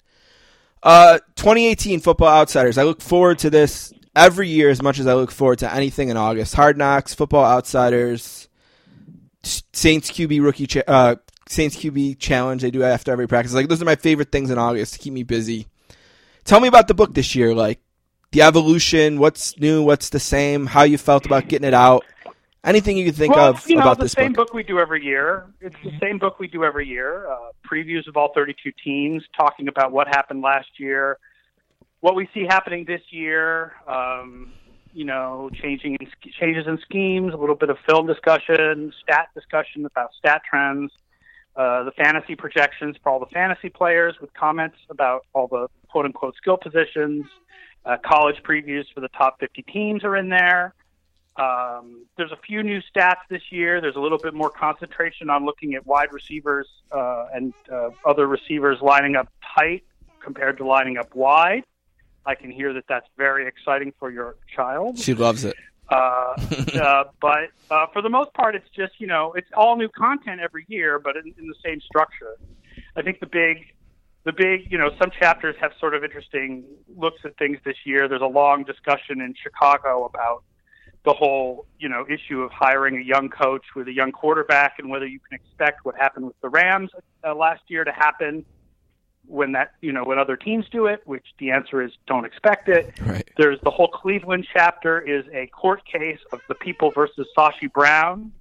Uh, 0.83 1.19
2018 1.35 1.99
Football 2.01 2.29
Outsiders. 2.29 2.77
I 2.77 2.83
look 2.83 3.01
forward 3.01 3.39
to 3.39 3.49
this 3.49 3.91
every 4.15 4.47
year 4.47 4.69
as 4.69 4.81
much 4.81 4.99
as 4.99 5.07
I 5.07 5.13
look 5.13 5.31
forward 5.31 5.59
to 5.59 5.73
anything 5.73 6.09
in 6.09 6.17
August. 6.17 6.53
Hard 6.55 6.77
Knocks, 6.77 7.13
Football 7.13 7.45
Outsiders, 7.45 8.47
Saints 9.43 10.11
QB 10.11 10.41
rookie, 10.43 10.67
cha- 10.67 10.83
uh, 10.87 11.15
Saints 11.49 11.75
QB 11.75 12.19
challenge 12.19 12.61
they 12.61 12.71
do 12.71 12.83
after 12.83 13.11
every 13.11 13.27
practice. 13.27 13.53
Like 13.53 13.67
those 13.67 13.81
are 13.81 13.85
my 13.85 13.95
favorite 13.95 14.31
things 14.31 14.51
in 14.51 14.57
August 14.57 14.93
to 14.93 14.99
keep 14.99 15.13
me 15.13 15.23
busy. 15.23 15.67
Tell 16.45 16.59
me 16.59 16.67
about 16.67 16.87
the 16.87 16.93
book 16.93 17.13
this 17.15 17.35
year, 17.35 17.55
like 17.55 17.81
the 18.31 18.43
evolution, 18.43 19.19
what's 19.19 19.59
new, 19.59 19.81
what's 19.81 20.09
the 20.09 20.19
same, 20.19 20.67
how 20.67 20.83
you 20.83 20.97
felt 20.97 21.25
about 21.25 21.47
getting 21.47 21.67
it 21.67 21.73
out. 21.73 22.05
Anything 22.63 22.97
you 22.97 23.05
can 23.05 23.13
think 23.13 23.35
well, 23.35 23.49
of 23.49 23.67
you 23.67 23.75
know, 23.75 23.81
about 23.81 23.97
the 23.97 24.03
this 24.03 24.11
same 24.11 24.33
book. 24.33 24.49
book 24.49 24.53
we 24.53 24.63
do 24.63 24.79
every 24.79 25.03
year. 25.03 25.47
It's 25.59 25.75
the 25.83 25.97
same 25.99 26.19
book 26.19 26.39
we 26.39 26.47
do 26.47 26.63
every 26.63 26.87
year. 26.87 27.27
Uh, 27.27 27.51
previews 27.69 28.05
of 28.07 28.15
all 28.15 28.31
32 28.35 28.71
teams, 28.83 29.23
talking 29.35 29.69
about 29.69 29.91
what 29.91 30.07
happened 30.07 30.41
last 30.41 30.67
year, 30.77 31.17
what 32.01 32.15
we 32.15 32.29
see 32.33 32.45
happening 32.47 32.85
this 32.85 33.01
year. 33.09 33.73
Um, 33.87 34.51
you 34.93 35.05
know, 35.05 35.49
changing 35.61 35.97
in, 35.99 36.07
changes 36.39 36.67
in 36.67 36.77
schemes, 36.79 37.33
a 37.33 37.37
little 37.37 37.55
bit 37.55 37.69
of 37.69 37.77
film 37.87 38.07
discussion, 38.07 38.91
stat 39.01 39.29
discussion 39.33 39.85
about 39.85 40.11
stat 40.17 40.41
trends, 40.49 40.91
uh, 41.59 41.83
the 41.83 41.91
fantasy 41.91 42.37
projections 42.37 42.95
for 43.03 43.09
all 43.09 43.19
the 43.19 43.25
fantasy 43.25 43.67
players 43.67 44.15
with 44.21 44.33
comments 44.33 44.77
about 44.89 45.25
all 45.33 45.45
the 45.45 45.67
quote 45.89 46.05
unquote 46.05 46.33
skill 46.37 46.55
positions. 46.55 47.25
Uh, 47.85 47.97
college 47.97 48.37
previews 48.43 48.85
for 48.93 49.01
the 49.01 49.09
top 49.09 49.37
50 49.41 49.63
teams 49.63 50.05
are 50.05 50.15
in 50.15 50.29
there. 50.29 50.73
Um, 51.35 52.05
there's 52.17 52.31
a 52.31 52.39
few 52.47 52.63
new 52.63 52.79
stats 52.79 53.27
this 53.29 53.41
year. 53.49 53.81
There's 53.81 53.97
a 53.97 53.99
little 53.99 54.17
bit 54.17 54.33
more 54.33 54.49
concentration 54.49 55.29
on 55.29 55.45
looking 55.45 55.73
at 55.73 55.85
wide 55.85 56.13
receivers 56.13 56.67
uh, 56.93 57.25
and 57.33 57.53
uh, 57.69 57.89
other 58.05 58.25
receivers 58.25 58.77
lining 58.81 59.17
up 59.17 59.27
tight 59.57 59.83
compared 60.23 60.57
to 60.59 60.65
lining 60.65 60.97
up 60.97 61.13
wide. 61.13 61.65
I 62.25 62.35
can 62.35 62.51
hear 62.51 62.71
that 62.71 62.85
that's 62.87 63.07
very 63.17 63.47
exciting 63.47 63.91
for 63.99 64.09
your 64.09 64.37
child. 64.55 64.97
She 64.97 65.13
loves 65.13 65.43
it. 65.43 65.57
Uh, 65.89 66.35
uh, 66.81 67.03
but 67.21 67.49
uh, 67.71 67.87
for 67.93 68.01
the 68.01 68.09
most 68.09 68.33
part, 68.33 68.55
it's 68.55 68.69
just 68.75 68.93
you 68.99 69.07
know 69.07 69.33
it's 69.33 69.49
all 69.55 69.75
new 69.75 69.89
content 69.89 70.39
every 70.41 70.65
year, 70.67 70.99
but 70.99 71.15
in, 71.15 71.33
in 71.37 71.47
the 71.47 71.55
same 71.63 71.81
structure. 71.81 72.37
I 72.95 73.01
think 73.01 73.19
the 73.19 73.27
big, 73.27 73.65
the 74.23 74.33
big 74.33 74.71
you 74.71 74.77
know 74.77 74.91
some 74.99 75.11
chapters 75.19 75.55
have 75.59 75.71
sort 75.79 75.93
of 75.93 76.03
interesting 76.03 76.63
looks 76.95 77.21
at 77.25 77.37
things 77.37 77.57
this 77.65 77.77
year. 77.85 78.07
There's 78.07 78.21
a 78.21 78.25
long 78.25 78.63
discussion 78.63 79.21
in 79.21 79.33
Chicago 79.41 80.05
about 80.05 80.43
the 81.05 81.13
whole 81.13 81.65
you 81.79 81.89
know 81.89 82.05
issue 82.09 82.41
of 82.41 82.51
hiring 82.51 82.97
a 82.97 83.03
young 83.03 83.29
coach 83.29 83.63
with 83.75 83.87
a 83.87 83.93
young 83.93 84.11
quarterback 84.11 84.75
and 84.79 84.89
whether 84.89 85.07
you 85.07 85.19
can 85.19 85.39
expect 85.39 85.85
what 85.85 85.95
happened 85.95 86.25
with 86.25 86.39
the 86.41 86.49
Rams 86.49 86.91
uh, 87.23 87.33
last 87.33 87.61
year 87.67 87.83
to 87.83 87.91
happen 87.91 88.45
when 89.27 89.51
that 89.51 89.71
you 89.81 89.91
know 89.91 90.03
when 90.03 90.17
other 90.17 90.35
teams 90.35 90.65
do 90.71 90.87
it, 90.87 91.01
which 91.05 91.25
the 91.39 91.51
answer 91.51 91.81
is 91.81 91.91
don't 92.07 92.25
expect 92.25 92.69
it. 92.69 92.93
Right. 93.01 93.29
There's 93.37 93.59
the 93.63 93.71
whole 93.71 93.87
Cleveland 93.87 94.47
chapter 94.51 94.99
is 94.99 95.25
a 95.33 95.47
court 95.47 95.81
case 95.85 96.19
of 96.31 96.41
the 96.47 96.55
people 96.55 96.91
versus 96.91 97.27
Sashi 97.37 97.71
Brown, 97.71 98.31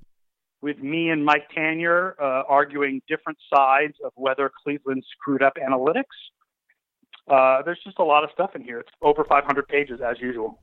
with 0.61 0.79
me 0.79 1.11
and 1.11 1.25
Mike 1.25 1.49
Tanier 1.57 2.13
uh, 2.21 2.43
arguing 2.49 3.03
different 3.09 3.39
sides 3.53 3.95
of 4.05 4.13
whether 4.17 4.51
Cleveland 4.65 5.05
screwed 5.13 5.43
up 5.43 5.55
analytics. 5.57 6.05
Uh, 7.29 7.63
there's 7.63 7.79
just 7.85 7.99
a 7.99 8.05
lot 8.05 8.25
of 8.25 8.31
stuff 8.33 8.55
in 8.55 8.63
here. 8.63 8.81
It's 8.81 8.91
over 9.03 9.23
500 9.23 9.69
pages 9.69 10.01
as 10.01 10.19
usual. 10.19 10.59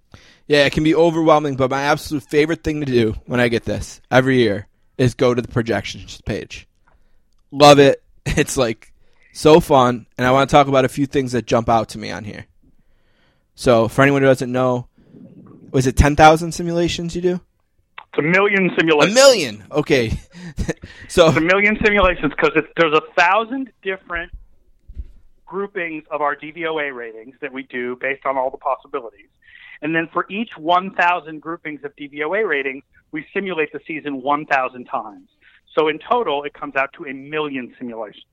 Yeah, 0.47 0.65
it 0.65 0.73
can 0.73 0.83
be 0.83 0.95
overwhelming, 0.95 1.55
but 1.55 1.69
my 1.69 1.83
absolute 1.83 2.23
favorite 2.23 2.63
thing 2.63 2.79
to 2.79 2.85
do 2.85 3.15
when 3.27 3.39
I 3.39 3.49
get 3.49 3.65
this 3.65 4.01
every 4.09 4.39
year 4.39 4.67
is 4.97 5.13
go 5.13 5.33
to 5.35 5.41
the 5.41 5.47
projections 5.47 6.21
page. 6.21 6.67
Love 7.51 7.79
it. 7.79 8.01
It's 8.27 8.57
like 8.57 8.91
so 9.35 9.59
fun, 9.59 10.07
and 10.17 10.25
I 10.25 10.31
want 10.31 10.49
to 10.49 10.53
talk 10.53 10.67
about 10.67 10.85
a 10.85 10.89
few 10.89 11.05
things 11.05 11.33
that 11.33 11.45
jump 11.45 11.67
out 11.67 11.89
to 11.89 11.97
me 11.97 12.09
on 12.09 12.23
here. 12.23 12.45
So, 13.53 13.89
for 13.89 14.01
anyone 14.01 14.21
who 14.21 14.27
doesn't 14.27 14.51
know, 14.51 14.87
was 15.71 15.87
it 15.87 15.97
10,000 15.97 16.53
simulations 16.53 17.15
you 17.15 17.21
do? 17.21 17.41
It's 17.97 18.19
a 18.19 18.21
million 18.21 18.71
simulations. 18.77 19.11
A 19.11 19.13
million. 19.13 19.65
Okay. 19.71 20.09
so, 21.09 21.27
It's 21.27 21.37
a 21.37 21.41
million 21.41 21.77
simulations 21.83 22.31
because 22.31 22.51
there's 22.77 22.93
a 22.93 23.01
thousand 23.19 23.71
different 23.81 24.31
groupings 25.45 26.05
of 26.11 26.21
our 26.21 26.35
DVOA 26.35 26.95
ratings 26.95 27.35
that 27.41 27.51
we 27.51 27.63
do 27.63 27.97
based 27.99 28.25
on 28.25 28.37
all 28.37 28.49
the 28.49 28.57
possibilities. 28.57 29.27
And 29.81 29.93
then 29.93 30.07
for 30.13 30.25
each 30.29 30.51
1,000 30.57 31.41
groupings 31.41 31.83
of 31.83 31.93
DVOA 31.97 32.47
ratings, 32.47 32.83
we 33.11 33.25
simulate 33.33 33.73
the 33.73 33.81
season 33.85 34.21
1,000 34.21 34.85
times. 34.85 35.27
So 35.77 35.89
in 35.89 35.99
total, 35.99 36.43
it 36.43 36.53
comes 36.53 36.77
out 36.77 36.93
to 36.93 37.05
a 37.05 37.13
million 37.13 37.75
simulations. 37.77 38.23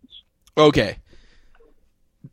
Okay. 0.57 0.97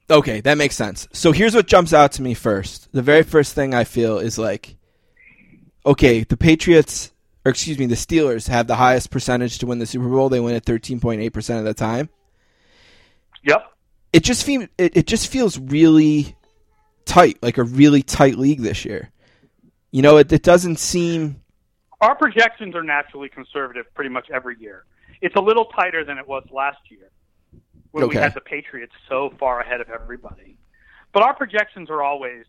Okay, 0.10 0.41
that 0.41 0.58
makes 0.58 0.75
sense. 0.75 1.08
So 1.13 1.32
here's 1.32 1.53
what 1.55 1.67
jumps 1.67 1.93
out 1.93 2.13
to 2.13 2.21
me 2.21 2.34
first. 2.34 2.91
The 2.91 3.01
very 3.01 3.23
first 3.23 3.53
thing 3.53 3.73
I 3.73 3.84
feel 3.84 4.17
is 4.17 4.38
like, 4.38 4.75
okay, 5.86 6.23
the 6.23 6.38
Patriots, 6.38 7.12
or 7.45 7.51
excuse 7.51 7.77
me, 7.77 7.86
the 7.86 7.95
Steelers 7.95 8.47
have 8.47 8.67
the 8.67 8.75
highest 8.75 9.12
percentage 9.12 9.60
to 9.60 9.67
win 9.67 9.79
the 9.79 9.86
Super 9.86 10.10
Bowl. 10.10 10.29
They 10.29 10.39
win 10.39 10.55
at 10.55 10.65
13.8% 10.65 11.60
of 11.60 11.65
the 11.65 11.73
time. 11.73 12.10
Yep. 13.43 13.71
It 14.12 14.23
just 14.23 14.45
feels 14.45 14.67
it, 14.77 14.97
it 14.97 15.08
just 15.08 15.32
feels 15.32 15.60
really 15.60 16.36
tight, 17.05 17.38
like 17.43 17.58
a 17.60 17.63
really 17.63 18.01
tight 18.01 18.38
league 18.38 18.62
this 18.62 18.84
year. 18.84 19.12
You 19.91 20.01
know, 20.01 20.17
it, 20.17 20.32
it 20.32 20.43
doesn't 20.43 20.79
seem 20.79 21.41
Our 22.01 22.15
projections 22.15 22.75
are 22.75 22.84
naturally 22.84 23.29
conservative 23.29 23.86
pretty 23.93 24.10
much 24.10 24.27
every 24.32 24.60
year. 24.60 24.86
It's 25.21 25.36
a 25.36 25.41
little 25.41 25.65
tighter 25.65 26.03
than 26.03 26.17
it 26.17 26.27
was 26.27 26.43
last 26.51 26.79
year 26.89 27.12
when 27.91 28.08
we 28.08 28.15
had 28.15 28.34
the 28.34 28.41
Patriots 28.41 28.93
so 29.08 29.34
far 29.39 29.62
ahead 29.62 29.82
of 29.82 29.89
everybody. 29.89 30.58
But 31.13 31.23
our 31.23 31.34
projections 31.34 31.89
are 31.89 32.04
always 32.04 32.45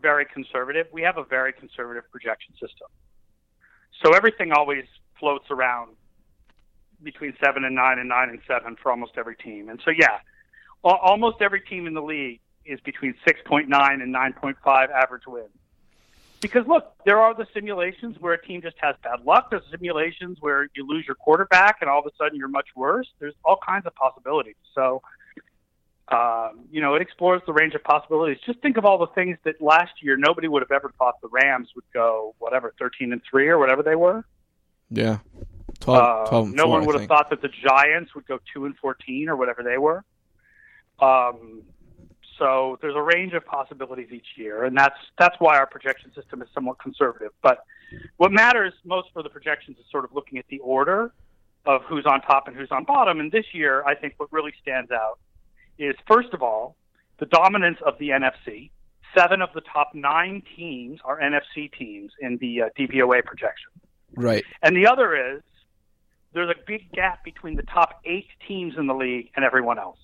very 0.00 0.26
conservative. 0.26 0.86
We 0.92 1.02
have 1.02 1.16
a 1.16 1.24
very 1.24 1.52
conservative 1.52 2.04
projection 2.10 2.52
system. 2.54 2.88
So 4.04 4.14
everything 4.14 4.52
always 4.52 4.84
floats 5.18 5.46
around 5.50 5.96
between 7.02 7.34
seven 7.44 7.64
and 7.64 7.74
nine 7.74 7.98
and 7.98 8.08
nine 8.08 8.28
and 8.28 8.40
seven 8.46 8.76
for 8.82 8.90
almost 8.90 9.12
every 9.16 9.36
team. 9.36 9.68
And 9.68 9.80
so, 9.84 9.90
yeah, 9.90 10.18
almost 10.82 11.38
every 11.40 11.60
team 11.60 11.86
in 11.86 11.94
the 11.94 12.02
league 12.02 12.40
is 12.64 12.80
between 12.80 13.14
6.9 13.26 13.66
and 14.02 14.14
9.5 14.14 14.90
average 14.90 15.22
wins. 15.26 15.48
Because 16.40 16.66
look, 16.66 16.94
there 17.04 17.20
are 17.20 17.34
the 17.34 17.46
simulations 17.52 18.16
where 18.20 18.32
a 18.32 18.42
team 18.42 18.62
just 18.62 18.76
has 18.80 18.94
bad 19.02 19.24
luck. 19.24 19.50
There's 19.50 19.62
simulations 19.70 20.38
where 20.40 20.68
you 20.74 20.86
lose 20.86 21.04
your 21.06 21.16
quarterback 21.16 21.78
and 21.80 21.90
all 21.90 22.00
of 22.00 22.06
a 22.06 22.10
sudden 22.16 22.38
you're 22.38 22.48
much 22.48 22.68
worse. 22.76 23.08
There's 23.18 23.34
all 23.44 23.58
kinds 23.66 23.86
of 23.86 23.94
possibilities. 23.94 24.54
So, 24.74 25.02
um, 26.08 26.66
you 26.70 26.80
know, 26.80 26.94
it 26.94 27.02
explores 27.02 27.42
the 27.46 27.52
range 27.52 27.74
of 27.74 27.82
possibilities. 27.82 28.38
Just 28.46 28.60
think 28.60 28.76
of 28.76 28.84
all 28.84 28.98
the 28.98 29.08
things 29.08 29.36
that 29.44 29.60
last 29.60 29.92
year 30.00 30.16
nobody 30.16 30.48
would 30.48 30.62
have 30.62 30.70
ever 30.70 30.92
thought 30.96 31.20
the 31.20 31.28
Rams 31.28 31.70
would 31.74 31.84
go, 31.92 32.34
whatever, 32.38 32.72
13 32.78 33.12
and 33.12 33.20
3 33.28 33.48
or 33.48 33.58
whatever 33.58 33.82
they 33.82 33.96
were. 33.96 34.24
Yeah. 34.90 35.18
12, 35.80 36.28
12 36.28 36.48
uh, 36.48 36.50
no 36.54 36.66
one 36.66 36.86
would 36.86 36.98
have 36.98 37.08
thought 37.08 37.30
that 37.30 37.42
the 37.42 37.48
Giants 37.48 38.14
would 38.14 38.26
go 38.26 38.38
2 38.54 38.64
and 38.66 38.76
14 38.76 39.28
or 39.28 39.36
whatever 39.36 39.62
they 39.62 39.76
were. 39.76 40.04
Um, 41.00 41.62
so 42.38 42.78
there's 42.80 42.94
a 42.94 43.02
range 43.02 43.32
of 43.32 43.44
possibilities 43.44 44.08
each 44.12 44.26
year, 44.36 44.64
and 44.64 44.76
that's 44.76 44.98
that's 45.18 45.36
why 45.38 45.58
our 45.58 45.66
projection 45.66 46.12
system 46.14 46.40
is 46.42 46.48
somewhat 46.54 46.78
conservative. 46.78 47.32
But 47.42 47.64
what 48.16 48.32
matters 48.32 48.72
most 48.84 49.08
for 49.12 49.22
the 49.22 49.28
projections 49.28 49.78
is 49.78 49.84
sort 49.90 50.04
of 50.04 50.12
looking 50.14 50.38
at 50.38 50.46
the 50.48 50.58
order 50.60 51.12
of 51.66 51.82
who's 51.88 52.06
on 52.06 52.20
top 52.22 52.48
and 52.48 52.56
who's 52.56 52.70
on 52.70 52.84
bottom. 52.84 53.20
And 53.20 53.32
this 53.32 53.46
year, 53.52 53.84
I 53.84 53.94
think 53.94 54.14
what 54.16 54.32
really 54.32 54.52
stands 54.62 54.90
out 54.90 55.18
is 55.78 55.94
first 56.06 56.32
of 56.32 56.42
all 56.42 56.76
the 57.18 57.26
dominance 57.26 57.78
of 57.84 57.98
the 57.98 58.10
NFC. 58.10 58.70
Seven 59.16 59.42
of 59.42 59.48
the 59.54 59.62
top 59.62 59.94
nine 59.94 60.42
teams 60.54 61.00
are 61.04 61.18
NFC 61.18 61.72
teams 61.72 62.12
in 62.20 62.36
the 62.38 62.62
uh, 62.62 62.68
DVOA 62.78 63.24
projection. 63.24 63.70
Right. 64.14 64.44
And 64.62 64.76
the 64.76 64.86
other 64.86 65.34
is 65.34 65.42
there's 66.34 66.50
a 66.50 66.60
big 66.66 66.92
gap 66.92 67.24
between 67.24 67.56
the 67.56 67.62
top 67.62 68.00
eight 68.04 68.28
teams 68.46 68.74
in 68.76 68.86
the 68.86 68.94
league 68.94 69.30
and 69.34 69.44
everyone 69.44 69.78
else 69.78 69.98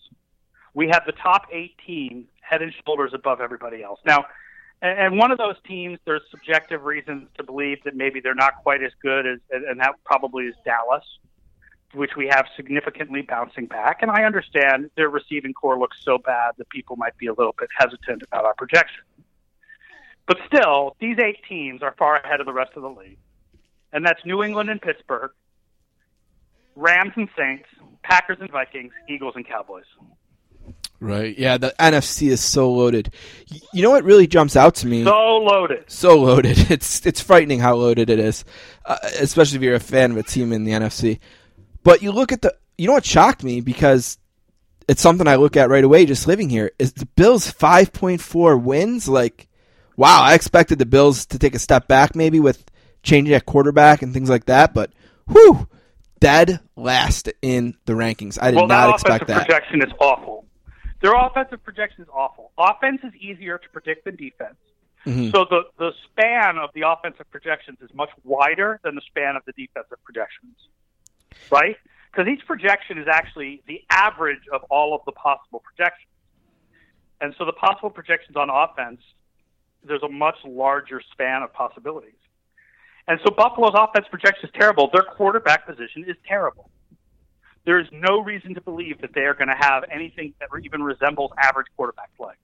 we 0.75 0.89
have 0.89 1.05
the 1.07 1.13
top 1.13 1.47
eight 1.51 1.77
teams 1.87 2.27
head 2.41 2.61
and 2.61 2.75
shoulders 2.85 3.13
above 3.15 3.41
everybody 3.41 3.83
else. 3.83 4.01
Now, 4.05 4.27
and 4.83 5.17
one 5.17 5.31
of 5.31 5.39
those 5.39 5.57
teams, 5.67 5.99
there's 6.05 6.23
subjective 6.31 6.85
reasons 6.85 7.29
to 7.39 7.45
believe 7.45 7.83
that 7.85 7.97
maybe 7.97 8.21
they're 8.21 8.35
not 8.35 8.57
quite 8.63 8.83
as 8.83 8.93
good 9.01 9.27
as, 9.27 9.39
and 9.51 9.81
that 9.81 9.95
probably 10.05 10.45
is 10.45 10.55
Dallas, 10.65 11.05
which 11.95 12.17
we 12.17 12.27
have 12.27 12.47
significantly 12.55 13.23
bouncing 13.23 13.67
back. 13.67 14.03
And 14.03 14.11
I 14.11 14.25
understand 14.25 14.91
their 14.97 15.09
receiving 15.09 15.55
corps 15.55 15.79
looks 15.79 15.97
so 16.03 16.19
bad 16.19 16.53
that 16.59 16.69
people 16.69 16.97
might 16.97 17.17
be 17.17 17.29
a 17.29 17.33
little 17.33 17.55
bit 17.59 17.71
hesitant 17.79 18.25
about 18.25 18.45
our 18.45 18.55
projection. 18.55 19.05
But 20.27 20.39
still, 20.47 20.97
these 21.01 21.19
eight 21.19 21.39
teams 21.49 21.83
are 21.83 21.95
far 21.99 22.17
ahead 22.17 22.41
of 22.41 22.47
the 22.47 22.53
rest 22.53 22.73
of 22.77 22.83
the 22.83 22.91
league. 22.91 23.19
And 23.93 24.05
that's 24.05 24.25
New 24.25 24.43
England 24.43 24.69
and 24.71 24.83
Pittsburgh, 24.83 25.31
Rams 26.77 27.13
and 27.17 27.29
Saints, 27.39 27.69
Packers 28.03 28.39
and 28.41 28.51
Vikings, 28.51 28.93
Eagles 29.09 29.35
and 29.37 29.47
Cowboys. 29.47 29.85
Right. 31.05 31.39
Yeah, 31.39 31.59
the 31.59 31.75
NFC 31.79 32.31
is 32.31 32.41
so 32.41 32.73
loaded. 32.73 33.13
You 33.75 33.83
know 33.83 33.91
what 33.91 34.05
really 34.05 34.27
jumps 34.27 34.57
out 34.57 34.77
to 34.77 34.87
me? 34.87 35.05
So 35.05 35.37
loaded. 35.37 35.85
So 35.87 36.19
loaded. 36.19 36.59
It's 36.71 37.05
it's 37.05 37.21
frightening 37.21 37.61
how 37.61 37.75
loaded 37.75 38.09
it 38.09 38.19
is, 38.19 38.43
uh, 38.87 38.97
especially 39.21 39.57
if 39.57 39.63
you're 39.63 39.75
a 39.75 39.81
fan 39.81 40.13
of 40.13 40.17
a 40.17 40.23
team 40.23 40.51
in 40.51 40.65
the 40.65 40.73
NFC. 40.73 41.19
But 41.83 42.01
you 42.01 42.11
look 42.11 42.33
at 42.33 42.41
the. 42.41 42.57
You 42.79 42.87
know 42.87 42.95
what 42.95 43.05
shocked 43.05 43.45
me 43.45 43.61
because 43.61 44.17
it's 44.89 45.03
something 45.03 45.29
I 45.29 45.37
look 45.37 45.59
at 45.59 45.69
right 45.69 45.85
away 45.85 46.07
just 46.07 46.27
living 46.27 46.49
here 46.49 46.73
is 46.79 46.95
the 46.95 47.07
Bills 47.07 47.53
5.4 47.53 48.63
wins. 48.63 49.07
Like, 49.07 49.49
wow, 49.99 50.23
I 50.23 50.33
expected 50.33 50.79
the 50.79 50.87
Bills 50.87 51.27
to 51.27 51.39
take 51.39 51.55
a 51.55 51.59
step 51.59 51.87
back 51.87 52.17
maybe 52.17 52.41
with 52.41 52.65
changing 53.03 53.35
at 53.35 53.45
quarterback 53.45 54.01
and 54.01 54.15
things 54.15 54.31
like 54.31 54.47
that, 54.47 54.73
but 54.73 54.91
whew, 55.31 55.69
dead 56.19 56.61
last 56.77 57.31
in 57.43 57.77
the 57.85 57.93
rankings. 57.93 58.39
I 58.41 58.51
did 58.51 58.57
well, 58.57 58.67
not 58.67 58.95
expect 58.95 59.27
that. 59.27 59.47
projection 59.47 59.83
is 59.83 59.93
awful. 60.01 60.47
Their 61.05 61.13
offensive 61.13 61.63
projection 61.63 62.01
is 62.05 62.09
awful. 62.11 62.51
Offense 62.57 63.01
is 63.05 63.13
easier 63.21 63.59
to 63.59 63.69
predict 63.69 64.07
than 64.07 64.17
defense. 64.17 64.57
Mm-hmm. 65.05 65.33
So 65.33 65.45
the, 65.45 65.65
the 65.77 65.93
span 66.07 66.57
of 66.57 66.71
the 66.73 66.89
offensive 66.89 67.31
projections 67.31 67.77
is 67.83 67.91
much 67.93 68.09
wider 68.25 68.81
than 68.83 68.95
the 68.95 69.03
span 69.03 69.37
of 69.37 69.43
the 69.45 69.53
defensive 69.53 70.03
projections, 70.03 70.57
right? 71.51 71.77
Because 72.11 72.27
each 72.27 72.47
projection 72.47 72.97
is 72.97 73.07
actually 73.07 73.63
the 73.67 73.83
average 73.91 74.49
of 74.51 74.63
all 74.71 74.95
of 74.95 75.03
the 75.05 75.13
possible 75.13 75.61
projections. 75.61 76.09
And 77.21 77.35
so 77.37 77.45
the 77.45 77.53
possible 77.53 77.91
projections 77.91 78.39
on 78.39 78.49
offense, 78.49 79.03
there's 79.87 80.03
a 80.03 80.09
much 80.09 80.37
larger 80.47 81.03
span 81.13 81.43
of 81.43 81.53
possibilities. 81.53 82.17
And 83.07 83.21
so 83.23 83.31
Buffalo's 83.31 83.75
offense 83.77 84.07
projection 84.11 84.49
is 84.49 84.55
terrible. 84.59 84.89
Their 84.91 85.03
quarterback 85.03 85.67
position 85.67 86.07
is 86.09 86.17
terrible 86.27 86.71
there 87.65 87.79
is 87.79 87.87
no 87.93 88.21
reason 88.21 88.55
to 88.55 88.61
believe 88.61 89.01
that 89.01 89.15
they 89.15 89.23
are 89.23 89.35
going 89.35 89.49
to 89.49 89.57
have 89.57 89.85
anything 89.91 90.35
that 90.41 90.49
even 90.63 90.83
resembles 90.83 91.33
average 91.39 91.67
quarterback 91.77 92.15
play. 92.17 92.35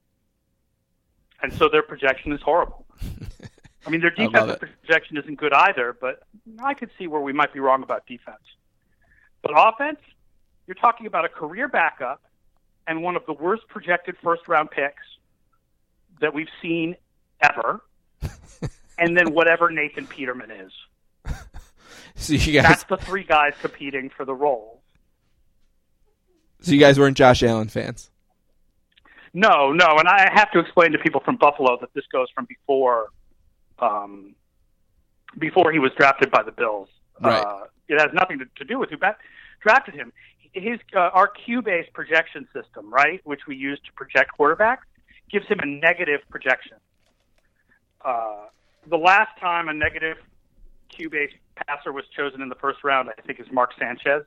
And 1.42 1.52
so 1.52 1.68
their 1.68 1.82
projection 1.82 2.32
is 2.32 2.40
horrible. 2.40 2.86
I 3.86 3.90
mean, 3.90 4.00
their 4.00 4.10
defensive 4.10 4.60
projection 4.60 5.16
isn't 5.16 5.36
good 5.36 5.52
either, 5.52 5.96
but 5.98 6.22
I 6.62 6.74
could 6.74 6.90
see 6.98 7.06
where 7.06 7.20
we 7.20 7.32
might 7.32 7.52
be 7.52 7.60
wrong 7.60 7.82
about 7.82 8.06
defense. 8.06 8.42
But 9.42 9.52
offense, 9.56 10.00
you're 10.66 10.74
talking 10.74 11.06
about 11.06 11.24
a 11.24 11.28
career 11.28 11.66
backup 11.66 12.22
and 12.86 13.02
one 13.02 13.16
of 13.16 13.24
the 13.26 13.32
worst 13.32 13.66
projected 13.68 14.16
first 14.22 14.48
round 14.48 14.70
picks 14.70 15.02
that 16.20 16.34
we've 16.34 16.48
seen 16.60 16.96
ever, 17.40 17.80
and 18.98 19.16
then 19.16 19.32
whatever 19.32 19.70
Nathan 19.70 20.06
Peterman 20.06 20.50
is. 20.50 20.72
So 22.16 22.34
you 22.34 22.52
guys... 22.52 22.68
That's 22.68 22.84
the 22.84 22.98
three 22.98 23.24
guys 23.24 23.54
competing 23.62 24.10
for 24.10 24.26
the 24.26 24.34
role. 24.34 24.79
So 26.60 26.72
you 26.72 26.78
guys 26.78 26.98
weren't 26.98 27.16
Josh 27.16 27.42
Allen 27.42 27.68
fans? 27.68 28.10
No, 29.32 29.72
no, 29.72 29.96
and 29.98 30.08
I 30.08 30.28
have 30.32 30.50
to 30.52 30.58
explain 30.58 30.92
to 30.92 30.98
people 30.98 31.20
from 31.20 31.36
Buffalo 31.36 31.78
that 31.80 31.94
this 31.94 32.04
goes 32.12 32.28
from 32.34 32.46
before, 32.46 33.10
um, 33.78 34.34
before 35.38 35.70
he 35.70 35.78
was 35.78 35.92
drafted 35.96 36.30
by 36.30 36.42
the 36.42 36.52
Bills. 36.52 36.88
Right. 37.20 37.40
Uh, 37.40 37.66
it 37.88 38.00
has 38.00 38.10
nothing 38.12 38.40
to, 38.40 38.46
to 38.56 38.64
do 38.64 38.78
with 38.78 38.90
who 38.90 38.96
bat- 38.96 39.18
drafted 39.60 39.94
him. 39.94 40.12
His 40.52 40.80
uh, 40.96 41.10
our 41.12 41.28
Q-based 41.28 41.92
projection 41.92 42.48
system, 42.52 42.92
right, 42.92 43.20
which 43.24 43.42
we 43.46 43.54
use 43.54 43.78
to 43.86 43.92
project 43.92 44.32
quarterbacks, 44.38 44.78
gives 45.30 45.46
him 45.46 45.60
a 45.60 45.66
negative 45.66 46.20
projection. 46.28 46.76
Uh, 48.04 48.46
the 48.88 48.96
last 48.96 49.38
time 49.38 49.68
a 49.68 49.74
negative 49.74 50.16
Q-based 50.88 51.34
passer 51.54 51.92
was 51.92 52.04
chosen 52.16 52.42
in 52.42 52.48
the 52.48 52.56
first 52.56 52.82
round, 52.82 53.10
I 53.16 53.20
think, 53.22 53.38
is 53.38 53.46
Mark 53.52 53.70
Sanchez. 53.78 54.24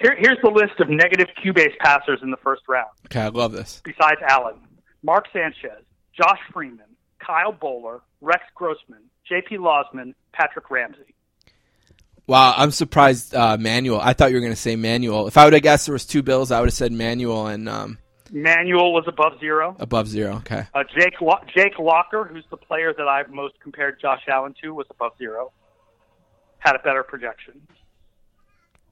Here, 0.00 0.14
here's 0.18 0.38
the 0.42 0.50
list 0.50 0.78
of 0.80 0.88
negative 0.90 1.28
Q-based 1.40 1.78
passers 1.78 2.20
in 2.22 2.30
the 2.30 2.36
first 2.38 2.62
round. 2.68 2.90
Okay, 3.06 3.20
I 3.20 3.28
love 3.28 3.52
this. 3.52 3.80
Besides 3.84 4.20
Allen, 4.28 4.56
Mark 5.02 5.26
Sanchez, 5.32 5.84
Josh 6.14 6.38
Freeman, 6.52 6.86
Kyle 7.18 7.52
Boller, 7.52 8.00
Rex 8.20 8.42
Grossman, 8.54 9.00
J.P. 9.28 9.56
Losman, 9.56 10.14
Patrick 10.32 10.70
Ramsey. 10.70 11.14
Wow, 12.26 12.54
I'm 12.56 12.72
surprised. 12.72 13.34
Uh, 13.34 13.56
Manuel. 13.58 14.00
I 14.00 14.12
thought 14.12 14.30
you 14.30 14.36
were 14.36 14.40
going 14.40 14.52
to 14.52 14.56
say 14.56 14.76
Manuel. 14.76 15.28
If 15.28 15.36
I 15.36 15.44
would 15.44 15.52
have 15.52 15.62
guessed 15.62 15.86
there 15.86 15.92
was 15.92 16.04
two 16.04 16.22
Bills, 16.22 16.50
I 16.50 16.60
would 16.60 16.68
have 16.68 16.74
said 16.74 16.92
Manuel 16.92 17.46
and. 17.46 17.68
Um, 17.68 17.98
Manuel 18.32 18.92
was 18.92 19.04
above 19.06 19.38
zero. 19.38 19.76
Above 19.78 20.08
zero, 20.08 20.36
okay. 20.38 20.66
Uh, 20.74 20.82
Jake 20.98 21.20
Lo- 21.20 21.38
Jake 21.54 21.78
Locker, 21.78 22.24
who's 22.24 22.44
the 22.50 22.56
player 22.56 22.92
that 22.92 23.06
I've 23.06 23.30
most 23.30 23.54
compared 23.60 24.00
Josh 24.00 24.22
Allen 24.28 24.52
to, 24.62 24.74
was 24.74 24.86
above 24.90 25.12
zero. 25.16 25.52
Had 26.58 26.74
a 26.74 26.80
better 26.80 27.04
projection. 27.04 27.60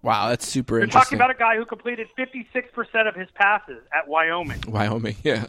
Wow, 0.05 0.29
that's 0.29 0.47
super 0.47 0.75
You're 0.75 0.85
interesting. 0.85 1.19
talking 1.19 1.19
about 1.19 1.31
a 1.31 1.39
guy 1.39 1.57
who 1.57 1.65
completed 1.65 2.09
56% 2.19 3.09
of 3.09 3.15
his 3.15 3.29
passes 3.35 3.83
at 3.97 4.07
Wyoming. 4.07 4.61
Wyoming, 4.69 5.17
yeah. 5.25 5.47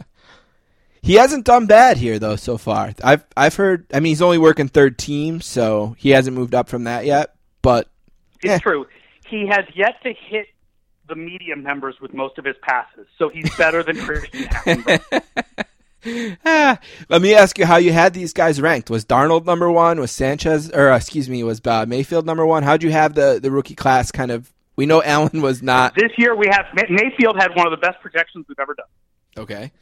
He 1.02 1.14
hasn't 1.14 1.44
done 1.44 1.66
bad 1.66 1.98
here 1.98 2.18
though 2.18 2.36
so 2.36 2.56
far. 2.56 2.92
I've 3.04 3.24
I've 3.36 3.54
heard. 3.54 3.86
I 3.92 4.00
mean, 4.00 4.10
he's 4.10 4.22
only 4.22 4.38
working 4.38 4.66
third 4.66 4.98
team, 4.98 5.40
so 5.40 5.94
he 5.98 6.10
hasn't 6.10 6.36
moved 6.36 6.54
up 6.54 6.68
from 6.68 6.84
that 6.84 7.04
yet. 7.04 7.36
But 7.62 7.88
it's 8.36 8.44
yeah. 8.44 8.58
true. 8.58 8.86
He 9.28 9.46
has 9.46 9.66
yet 9.74 10.02
to 10.02 10.14
hit 10.18 10.46
the 11.06 11.14
medium 11.14 11.62
members 11.62 11.96
with 12.00 12.12
most 12.14 12.38
of 12.38 12.44
his 12.44 12.56
passes, 12.62 13.06
so 13.18 13.28
he's 13.28 13.54
better 13.56 13.82
than 13.82 13.96
Christian 14.04 14.48
ah, 16.46 16.78
let 17.08 17.22
me 17.22 17.34
ask 17.34 17.58
you 17.58 17.66
how 17.66 17.76
you 17.76 17.92
had 17.92 18.14
these 18.14 18.32
guys 18.32 18.60
ranked. 18.60 18.90
Was 18.90 19.04
Darnold 19.04 19.44
number 19.44 19.70
one? 19.70 20.00
Was 20.00 20.12
Sanchez, 20.12 20.70
or 20.70 20.90
uh, 20.90 20.96
excuse 20.96 21.28
me, 21.28 21.42
was 21.42 21.60
uh, 21.64 21.86
Mayfield 21.86 22.26
number 22.26 22.46
one? 22.46 22.62
How'd 22.62 22.82
you 22.82 22.90
have 22.90 23.14
the, 23.14 23.38
the 23.42 23.50
rookie 23.50 23.74
class 23.74 24.10
kind 24.12 24.30
of? 24.30 24.52
We 24.76 24.86
know 24.86 25.02
Allen 25.02 25.40
was 25.42 25.62
not. 25.62 25.94
This 25.94 26.12
year 26.18 26.36
we 26.36 26.48
have 26.48 26.66
Mayfield 26.74 27.36
had 27.36 27.56
one 27.56 27.66
of 27.66 27.70
the 27.70 27.78
best 27.78 28.00
projections 28.00 28.46
we've 28.48 28.58
ever 28.58 28.74
done. 28.74 29.42
Okay. 29.42 29.72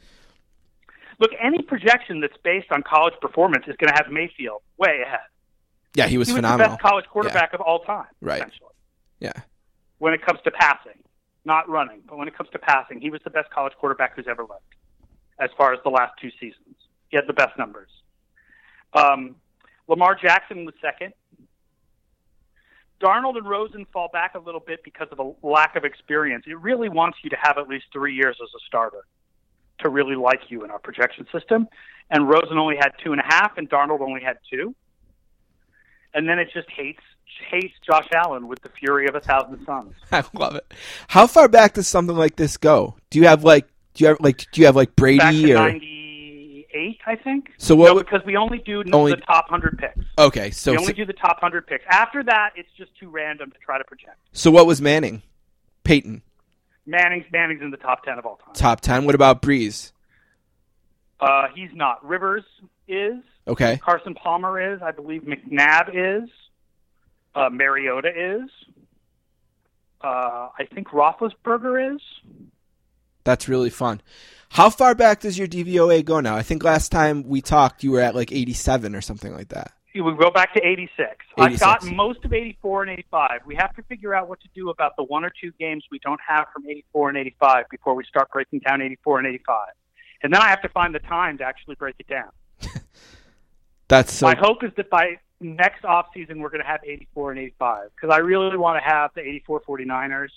Look, 1.19 1.31
any 1.41 1.61
projection 1.61 2.21
that's 2.21 2.37
based 2.43 2.71
on 2.71 2.81
college 2.83 3.13
performance 3.21 3.65
is 3.67 3.75
going 3.77 3.93
to 3.93 3.95
have 3.95 4.11
Mayfield 4.11 4.61
way 4.77 5.01
ahead. 5.05 5.19
Yeah, 5.95 6.07
he 6.07 6.17
was, 6.17 6.27
he 6.27 6.33
was 6.33 6.39
phenomenal. 6.39 6.67
the 6.67 6.75
best 6.75 6.81
college 6.81 7.05
quarterback 7.05 7.49
yeah. 7.51 7.55
of 7.55 7.61
all 7.61 7.79
time. 7.79 8.07
Right. 8.21 8.39
Essentially. 8.39 8.71
Yeah. 9.19 9.33
When 9.99 10.13
it 10.13 10.25
comes 10.25 10.39
to 10.43 10.51
passing, 10.51 11.01
not 11.45 11.69
running, 11.69 12.01
but 12.07 12.17
when 12.17 12.27
it 12.27 12.35
comes 12.35 12.49
to 12.51 12.59
passing, 12.59 12.99
he 12.99 13.09
was 13.09 13.21
the 13.23 13.29
best 13.29 13.49
college 13.49 13.73
quarterback 13.79 14.15
who's 14.15 14.27
ever 14.27 14.41
lived 14.41 14.75
as 15.39 15.49
far 15.57 15.73
as 15.73 15.79
the 15.83 15.89
last 15.89 16.13
two 16.21 16.31
seasons. 16.39 16.75
He 17.09 17.17
had 17.17 17.27
the 17.27 17.33
best 17.33 17.57
numbers. 17.57 17.89
Um, 18.93 19.35
Lamar 19.87 20.15
Jackson 20.15 20.65
was 20.65 20.73
second. 20.81 21.13
Darnold 23.01 23.37
and 23.37 23.47
Rosen 23.47 23.85
fall 23.91 24.09
back 24.11 24.35
a 24.35 24.39
little 24.39 24.61
bit 24.61 24.83
because 24.83 25.07
of 25.11 25.19
a 25.19 25.45
lack 25.45 25.75
of 25.75 25.83
experience. 25.83 26.45
It 26.47 26.59
really 26.59 26.89
wants 26.89 27.17
you 27.23 27.29
to 27.29 27.37
have 27.41 27.57
at 27.57 27.67
least 27.67 27.85
three 27.91 28.15
years 28.15 28.37
as 28.41 28.49
a 28.55 28.61
starter 28.65 29.05
to 29.79 29.89
really 29.89 30.15
like 30.15 30.41
you 30.49 30.63
in 30.63 30.71
our 30.71 30.79
projection 30.79 31.27
system. 31.31 31.67
And 32.09 32.29
Rosen 32.29 32.57
only 32.57 32.77
had 32.77 32.91
two 33.03 33.11
and 33.11 33.19
a 33.19 33.25
half, 33.25 33.57
and 33.57 33.69
Darnold 33.69 33.99
only 33.99 34.21
had 34.21 34.37
two. 34.49 34.73
And 36.13 36.29
then 36.29 36.39
it 36.39 36.49
just 36.53 36.69
hates 36.69 37.01
hates 37.49 37.73
Josh 37.85 38.07
Allen 38.13 38.47
with 38.47 38.61
the 38.61 38.69
fury 38.69 39.07
of 39.07 39.15
a 39.15 39.19
thousand 39.19 39.65
suns. 39.65 39.93
I 40.11 40.23
love 40.33 40.55
it. 40.55 40.73
How 41.09 41.27
far 41.27 41.49
back 41.49 41.73
does 41.73 41.87
something 41.87 42.15
like 42.15 42.37
this 42.37 42.55
go? 42.55 42.95
Do 43.09 43.19
you 43.19 43.27
have 43.27 43.43
like 43.43 43.67
do 43.95 44.03
you 44.03 44.07
have 44.09 44.17
like 44.19 44.49
do 44.51 44.61
you 44.61 44.67
have 44.67 44.75
like 44.75 44.95
Brady 44.95 45.17
Back 45.19 45.33
to 45.33 45.51
or 45.53 45.55
ninety 45.55 46.67
eight, 46.73 46.99
I 47.07 47.15
think. 47.15 47.51
So 47.57 47.75
what 47.75 47.87
No, 47.87 47.93
would- 47.95 48.05
because 48.05 48.25
we 48.25 48.35
only 48.37 48.59
do 48.59 48.83
Only- 48.93 49.11
the 49.13 49.21
top 49.21 49.49
hundred 49.49 49.77
picks. 49.79 50.05
okay? 50.19 50.51
So 50.51 50.71
we 50.73 50.77
only 50.77 50.93
do 50.93 51.05
the 51.05 51.13
top 51.13 51.39
hundred 51.39 51.65
picks. 51.67 51.83
After 51.89 52.21
that, 52.23 52.51
it's 52.55 52.69
just 52.77 52.91
too 52.99 53.09
random 53.09 53.49
to 53.51 53.57
try 53.59 53.77
to 53.77 53.83
project. 53.85 54.17
so 54.33 54.51
what 54.51 54.67
was 54.67 54.81
Manning? 54.81 55.21
Peyton 55.83 56.21
Manning's 56.85 57.25
Manning's 57.31 57.61
in 57.61 57.71
the 57.71 57.77
top 57.77 58.03
ten 58.03 58.19
of 58.19 58.25
all 58.25 58.35
time. 58.37 58.53
top 58.53 58.81
ten. 58.81 59.05
What 59.05 59.15
about 59.15 59.41
Brees? 59.41 59.91
Uh, 61.19 61.47
he's 61.55 61.69
not. 61.73 62.05
Rivers 62.05 62.43
is. 62.87 63.15
Okay, 63.47 63.77
Carson 63.77 64.13
Palmer 64.15 64.73
is. 64.73 64.81
I 64.81 64.91
believe 64.91 65.21
McNabb 65.23 65.89
is. 65.93 66.29
Uh, 67.33 67.49
Mariota 67.49 68.09
is. 68.09 68.49
Uh, 70.01 70.49
I 70.59 70.65
think 70.73 70.89
Roethlisberger 70.89 71.95
is. 71.95 72.01
That's 73.25 73.49
really 73.49 73.69
fun. 73.69 74.01
How 74.51 74.69
far 74.69 74.95
back 74.95 75.19
does 75.19 75.37
your 75.37 75.47
DVOA 75.47 76.05
go 76.05 76.21
now? 76.21 76.37
I 76.37 76.43
think 76.43 76.63
last 76.63 76.89
time 76.89 77.23
we 77.23 77.41
talked, 77.41 77.83
you 77.83 77.91
were 77.91 77.99
at 77.99 78.15
like 78.15 78.31
eighty-seven 78.31 78.95
or 78.95 79.01
something 79.01 79.33
like 79.33 79.49
that. 79.49 79.73
We 79.93 80.01
go 80.01 80.29
back 80.29 80.53
to 80.55 80.65
86. 80.65 81.07
I've 81.37 81.51
86. 81.53 81.59
got 81.59 81.85
most 81.85 82.25
of 82.25 82.33
84 82.33 82.83
and 82.83 82.91
85. 82.91 83.41
We 83.45 83.55
have 83.55 83.73
to 83.77 83.81
figure 83.83 84.13
out 84.13 84.27
what 84.27 84.41
to 84.41 84.49
do 84.53 84.69
about 84.69 84.97
the 84.97 85.03
one 85.03 85.23
or 85.23 85.31
two 85.41 85.53
games 85.57 85.85
we 85.89 85.99
don't 85.99 86.19
have 86.27 86.47
from 86.51 86.67
84 86.67 87.09
and 87.09 87.17
85 87.17 87.65
before 87.71 87.95
we 87.95 88.03
start 88.03 88.29
breaking 88.29 88.59
down 88.59 88.81
84 88.81 89.19
and 89.19 89.27
85. 89.27 89.67
And 90.21 90.33
then 90.33 90.41
I 90.41 90.49
have 90.49 90.61
to 90.63 90.69
find 90.69 90.93
the 90.93 90.99
time 90.99 91.37
to 91.37 91.45
actually 91.45 91.75
break 91.75 91.95
it 91.99 92.07
down. 92.07 92.29
That's 93.87 94.13
so. 94.13 94.25
My 94.25 94.35
hope 94.35 94.65
is 94.65 94.71
that 94.75 94.89
by 94.89 95.17
next 95.39 95.85
off 95.85 96.07
season 96.13 96.39
we're 96.41 96.49
going 96.49 96.61
to 96.61 96.67
have 96.67 96.81
84 96.83 97.31
and 97.31 97.39
85 97.39 97.89
because 97.95 98.13
I 98.13 98.17
really 98.17 98.57
want 98.57 98.81
to 98.83 98.89
have 98.89 99.11
the 99.15 99.21
84 99.21 99.61
49ers, 99.61 100.29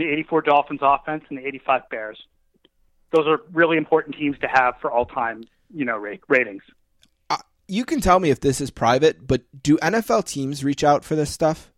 the 0.00 0.08
84 0.08 0.42
Dolphins 0.42 0.80
offense, 0.82 1.24
and 1.28 1.38
the 1.38 1.46
85 1.46 1.82
Bears. 1.90 2.18
Those 3.12 3.26
are 3.26 3.40
really 3.52 3.76
important 3.76 4.16
teams 4.16 4.36
to 4.40 4.48
have 4.48 4.74
for 4.80 4.90
all 4.90 5.06
time, 5.06 5.44
you 5.72 5.84
know, 5.84 5.96
ra- 5.96 6.16
ratings. 6.28 6.62
you 7.68 7.84
can 7.84 8.00
tell 8.00 8.18
me 8.20 8.30
if 8.30 8.40
this 8.40 8.60
is 8.60 8.70
private, 8.70 9.26
but 9.26 9.42
do 9.62 9.76
NFL 9.78 10.24
teams 10.26 10.62
reach 10.64 10.82
out 10.84 11.04
for 11.04 11.14
this 11.14 11.30
stuff? 11.30 11.70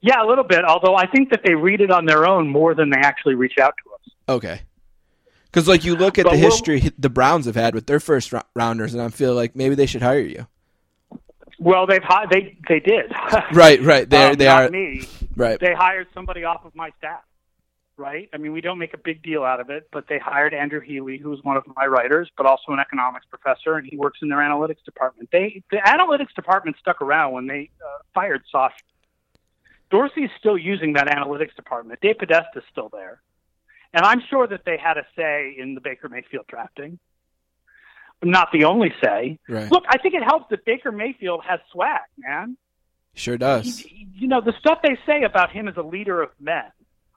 Yeah, 0.00 0.22
a 0.22 0.26
little 0.26 0.44
bit. 0.44 0.64
Although 0.64 0.96
I 0.96 1.06
think 1.06 1.30
that 1.30 1.40
they 1.44 1.54
read 1.54 1.80
it 1.80 1.90
on 1.90 2.04
their 2.06 2.26
own 2.26 2.48
more 2.48 2.74
than 2.74 2.90
they 2.90 2.98
actually 3.00 3.34
reach 3.34 3.58
out 3.60 3.74
to 3.84 3.90
us. 3.94 4.36
Okay. 4.36 4.60
Because 5.46 5.66
like 5.68 5.84
you 5.84 5.94
look 5.96 6.18
at 6.18 6.24
But 6.24 6.32
the 6.34 6.40
we'll- 6.40 6.50
history 6.50 6.90
the 6.98 7.08
Browns 7.10 7.46
have 7.46 7.54
had 7.56 7.74
with 7.74 7.86
their 7.86 8.00
first 8.00 8.32
rounders, 8.54 8.92
and 8.94 9.02
I 9.02 9.08
feel 9.08 9.34
like 9.34 9.56
maybe 9.56 9.74
they 9.74 9.86
should 9.86 10.02
hire 10.02 10.18
you. 10.20 10.46
Well, 11.58 11.86
they've 11.86 12.02
they 12.30 12.56
they 12.68 12.80
did. 12.80 13.12
Right, 13.52 13.80
right. 13.80 14.08
They 14.10 14.24
Um, 14.30 14.34
they 14.36 14.44
not 14.46 14.64
are 14.64 14.70
me. 14.70 15.02
Right. 15.36 15.58
They 15.58 15.74
hired 15.74 16.08
somebody 16.14 16.44
off 16.44 16.64
of 16.64 16.74
my 16.74 16.90
staff. 16.98 17.22
Right? 17.96 18.28
I 18.34 18.38
mean, 18.38 18.52
we 18.52 18.60
don't 18.60 18.80
make 18.80 18.92
a 18.92 18.98
big 18.98 19.22
deal 19.22 19.44
out 19.44 19.60
of 19.60 19.70
it, 19.70 19.86
but 19.92 20.08
they 20.08 20.18
hired 20.18 20.52
Andrew 20.52 20.80
Healy, 20.80 21.16
who's 21.16 21.38
one 21.44 21.56
of 21.56 21.62
my 21.76 21.86
writers, 21.86 22.28
but 22.36 22.44
also 22.44 22.72
an 22.72 22.80
economics 22.80 23.24
professor, 23.30 23.76
and 23.76 23.86
he 23.88 23.96
works 23.96 24.18
in 24.20 24.28
their 24.28 24.38
analytics 24.38 24.82
department. 24.84 25.28
They 25.30 25.62
the 25.70 25.76
analytics 25.76 26.34
department 26.34 26.76
stuck 26.80 27.00
around 27.00 27.34
when 27.34 27.46
they 27.46 27.70
uh, 27.80 28.02
fired 28.12 28.42
Sauce. 28.50 28.72
Dorsey's 29.92 30.30
still 30.40 30.58
using 30.58 30.94
that 30.94 31.06
analytics 31.06 31.54
department. 31.54 32.00
DePodesta's 32.00 32.64
still 32.72 32.88
there, 32.88 33.20
and 33.92 34.04
I'm 34.04 34.22
sure 34.28 34.48
that 34.48 34.64
they 34.66 34.76
had 34.76 34.98
a 34.98 35.06
say 35.14 35.54
in 35.56 35.76
the 35.76 35.80
Baker 35.80 36.08
Mayfield 36.08 36.48
drafting. 36.48 36.98
Not 38.24 38.48
the 38.52 38.64
only 38.64 38.92
say. 39.04 39.38
Right. 39.48 39.70
Look, 39.70 39.84
I 39.88 39.98
think 39.98 40.14
it 40.14 40.24
helps 40.24 40.46
that 40.50 40.64
Baker 40.64 40.90
Mayfield 40.90 41.42
has 41.46 41.60
swag, 41.70 42.00
man 42.18 42.56
Sure 43.14 43.36
does. 43.36 43.78
he- 43.78 44.08
you 44.16 44.28
know, 44.28 44.40
the 44.40 44.54
stuff 44.58 44.78
they 44.82 44.96
say 45.06 45.24
about 45.24 45.50
him 45.50 45.66
as 45.68 45.76
a 45.76 45.82
leader 45.82 46.22
of 46.22 46.30
men, 46.40 46.64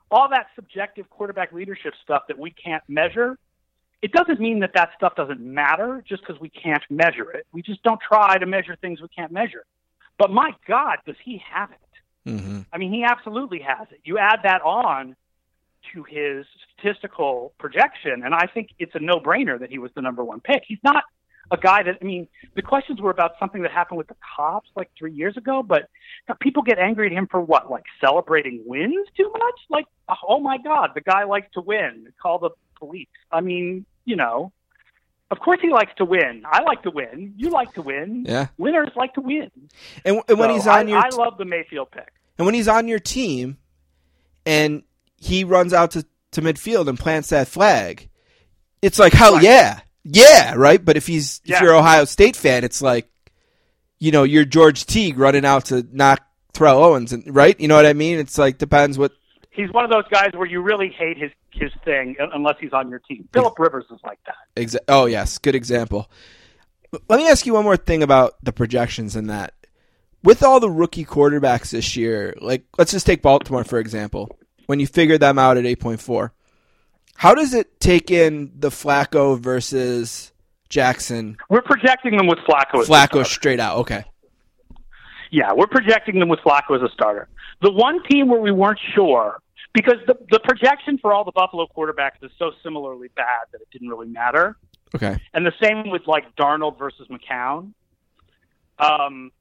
all 0.10 0.30
that 0.30 0.48
subjective 0.56 1.10
quarterback 1.10 1.52
leadership 1.52 1.94
stuff 2.04 2.24
that 2.28 2.38
we 2.38 2.52
can't 2.52 2.84
measure, 2.88 3.38
it 4.02 4.12
doesn't 4.12 4.40
mean 4.40 4.60
that 4.60 4.72
that 4.74 4.90
stuff 4.96 5.16
doesn't 5.16 5.40
matter 5.40 6.04
just 6.08 6.22
because 6.26 6.40
we 6.42 6.50
can't 6.50 6.84
measure 6.90 7.32
it. 7.32 7.46
We 7.52 7.62
just 7.62 7.84
don't 7.84 8.00
try 8.02 8.38
to 8.38 8.46
measure 8.46 8.76
things 8.76 9.02
we 9.02 9.08
can't 9.10 9.32
measure. 9.32 9.66
But 10.18 10.32
my 10.32 10.54
God, 10.68 10.98
does 11.06 11.16
he 11.24 11.42
have 11.52 11.72
it? 11.72 12.32
hmm 12.32 12.62
I 12.74 12.78
mean, 12.78 12.92
he 12.92 13.04
absolutely 13.04 13.60
has 13.60 13.88
it. 13.92 14.02
You 14.04 14.18
add 14.18 14.40
that 14.44 14.62
on 14.62 15.16
to 15.94 16.04
his 16.04 16.46
statistical 16.74 17.54
projection, 17.58 18.24
and 18.26 18.34
I 18.34 18.48
think 18.54 18.72
it's 18.80 18.94
a 18.96 19.00
no 19.00 19.20
brainer 19.20 19.60
that 19.60 19.70
he 19.70 19.78
was 19.78 19.92
the 19.96 20.02
number 20.02 20.24
one 20.24 20.42
pick. 20.42 20.64
He's 20.68 20.84
not 20.84 21.04
a 21.52 21.58
guy 21.58 21.84
that, 21.84 21.98
I 22.02 22.04
mean, 22.06 22.28
the 22.56 22.62
questions 22.62 23.00
were 23.02 23.12
about 23.12 23.32
something 23.40 23.62
that 23.62 23.72
happened 23.72 23.98
with 23.98 24.08
the 24.08 24.16
cops 24.36 24.70
like 24.76 24.90
three 24.98 25.14
years 25.14 25.38
ago, 25.38 25.64
but 25.64 25.90
people 26.42 26.62
get 26.64 26.78
angry 26.80 27.08
at 27.08 27.14
him 27.14 27.28
for 27.30 27.40
what, 27.42 27.70
like 27.72 27.84
celebrating 28.02 28.64
wins 28.66 29.08
too 29.16 29.32
much? 29.32 29.60
Like, 29.70 29.86
oh 30.28 30.40
my 30.40 30.58
God, 30.58 30.92
the 30.96 31.02
guy 31.02 31.24
likes 31.24 31.48
to 31.54 31.62
win. 31.62 32.08
Call 32.22 32.40
the 32.40 32.50
police. 32.78 33.08
I 33.32 33.42
mean, 33.42 33.86
you 34.06 34.16
know, 34.16 34.52
of 35.32 35.40
course 35.40 35.60
he 35.62 35.70
likes 35.70 35.92
to 35.98 36.06
win. 36.06 36.44
I 36.46 36.62
like 36.64 36.84
to 36.84 36.92
win. 36.92 37.34
You 37.38 37.50
like 37.50 37.74
to 37.74 37.82
win. 37.82 38.26
Yeah. 38.28 38.48
Winners 38.58 38.92
like 38.96 39.14
to 39.16 39.22
win. 39.22 39.50
And, 40.06 40.22
and 40.28 40.40
when 40.40 40.50
So 40.50 40.54
he's 40.56 40.68
on 40.68 40.88
I, 40.88 40.90
your 40.90 40.98
I 41.00 41.10
love 41.10 41.38
the 41.38 41.46
Mayfield 41.46 41.92
pick. 41.92 42.10
and 42.38 42.46
when 42.46 42.56
he's 42.56 42.68
on 42.68 42.88
your 42.88 43.00
team, 43.00 43.58
and 44.46 44.84
he 45.18 45.44
runs 45.44 45.74
out 45.74 45.92
to, 45.92 46.06
to 46.32 46.42
midfield 46.42 46.88
and 46.88 46.98
plants 46.98 47.30
that 47.30 47.48
flag, 47.48 48.10
it's 48.82 49.00
like 49.00 49.12
hell 49.14 49.34
Right. 49.36 49.44
yeah, 49.44 49.80
yeah, 50.10 50.54
right. 50.56 50.84
But 50.84 50.96
if 50.98 51.06
he's 51.08 51.42
if 51.44 51.60
you're 51.62 51.74
an 51.74 51.80
Ohio 51.80 52.06
State 52.06 52.36
fan, 52.36 52.64
it's 52.64 52.82
like, 52.82 53.10
you 54.00 54.12
know, 54.12 54.24
you're 54.24 54.46
George 54.46 54.86
Teague 54.86 55.18
running 55.18 55.46
out 55.46 55.66
to 55.66 55.86
knock 55.92 56.22
Terrell 56.54 56.84
Owens, 56.84 57.14
and 57.14 57.24
right, 57.36 57.60
you 57.60 57.68
know 57.68 57.76
what 57.76 57.86
I 57.86 57.94
mean? 57.94 58.18
It's 58.20 58.38
like 58.38 58.58
depends 58.58 58.98
what. 58.98 59.12
he's 59.52 59.72
one 59.72 59.84
of 59.84 59.92
those 59.92 60.08
guys 60.12 60.30
where 60.34 60.48
you 60.48 60.62
really 60.62 60.90
hate 60.90 61.18
his 61.18 61.32
his 61.52 61.72
thing 61.84 62.16
unless 62.20 62.56
he's 62.60 62.74
on 62.74 62.90
your 62.90 63.00
team. 63.00 63.28
Philip 63.34 63.58
Rivers 63.58 63.86
is 63.92 64.00
like 64.04 64.20
that. 64.26 64.36
Exa- 64.56 64.86
oh 64.88 65.06
yes, 65.08 65.40
good 65.40 65.56
example. 65.56 66.10
Let 67.10 67.18
me 67.18 67.28
ask 67.28 67.46
you 67.46 67.54
one 67.54 67.64
more 67.64 67.76
thing 67.78 68.02
about 68.04 68.36
the 68.44 68.54
projections 68.54 69.16
and 69.16 69.30
that. 69.30 69.54
With 70.24 70.42
all 70.44 70.60
the 70.60 70.70
rookie 70.70 71.06
quarterbacks 71.06 71.72
this 71.72 71.96
year, 71.98 72.36
like 72.40 72.64
let's 72.78 72.92
just 72.92 73.06
take 73.06 73.22
Baltimore 73.22 73.64
for 73.64 73.80
example. 73.80 74.38
When 74.68 74.80
you 74.80 74.88
figure 74.88 75.18
them 75.18 75.40
out 75.40 75.58
at 75.58 75.66
eight 75.66 75.80
point 75.80 76.00
four, 76.02 76.34
how 77.18 77.34
does 77.34 77.54
it 77.54 77.80
take 77.80 78.12
in 78.12 78.52
the 78.58 78.70
Flacco 78.70 79.40
versus 79.40 80.32
Jackson? 80.70 81.38
We're 81.50 81.64
projecting 81.64 82.16
them 82.16 82.28
with 82.28 82.38
Flacco. 82.40 82.82
As 82.82 82.88
Flacco 82.88 83.26
straight 83.26 83.60
out. 83.60 83.80
Okay. 83.80 84.04
Yeah, 85.32 85.52
we're 85.54 85.68
projecting 85.68 86.20
them 86.20 86.30
with 86.30 86.40
Flacco 86.40 86.76
as 86.76 86.82
a 86.82 86.94
starter. 86.94 87.28
The 87.62 87.72
one 87.72 88.04
team 88.04 88.28
where 88.28 88.40
we 88.40 88.52
weren't 88.52 88.80
sure 88.94 89.42
because 89.74 89.98
the 90.06 90.16
the 90.30 90.40
projection 90.40 91.00
for 91.00 91.12
all 91.12 91.24
the 91.24 91.32
Buffalo 91.32 91.68
quarterbacks 91.76 92.24
is 92.24 92.32
so 92.38 92.52
similarly 92.64 93.10
bad 93.16 93.46
that 93.52 93.62
it 93.62 93.68
didn't 93.72 93.90
really 93.90 94.08
matter. 94.08 94.56
Okay. 94.96 95.20
And 95.34 95.46
the 95.46 95.54
same 95.62 95.90
with 95.90 96.04
like 96.06 96.36
Darnold 96.36 96.78
versus 96.78 97.08
McCown. 97.08 97.74
Um, 98.80 99.32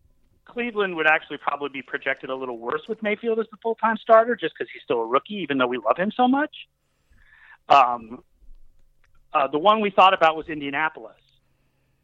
Cleveland 0.46 0.96
would 0.96 1.06
actually 1.06 1.36
probably 1.36 1.68
be 1.68 1.82
projected 1.82 2.30
a 2.30 2.34
little 2.34 2.58
worse 2.58 2.82
with 2.88 3.02
Mayfield 3.02 3.38
as 3.38 3.46
the 3.50 3.58
full 3.62 3.74
time 3.74 3.98
starter, 3.98 4.34
just 4.34 4.54
because 4.58 4.70
he's 4.72 4.82
still 4.82 5.00
a 5.00 5.06
rookie, 5.06 5.34
even 5.34 5.58
though 5.58 5.66
we 5.66 5.76
love 5.76 5.98
him 5.98 6.10
so 6.10 6.26
much. 6.26 6.54
Um, 7.68 8.22
uh, 9.32 9.48
the 9.48 9.58
one 9.58 9.80
we 9.80 9.90
thought 9.90 10.14
about 10.14 10.36
was 10.36 10.48
Indianapolis. 10.48 11.16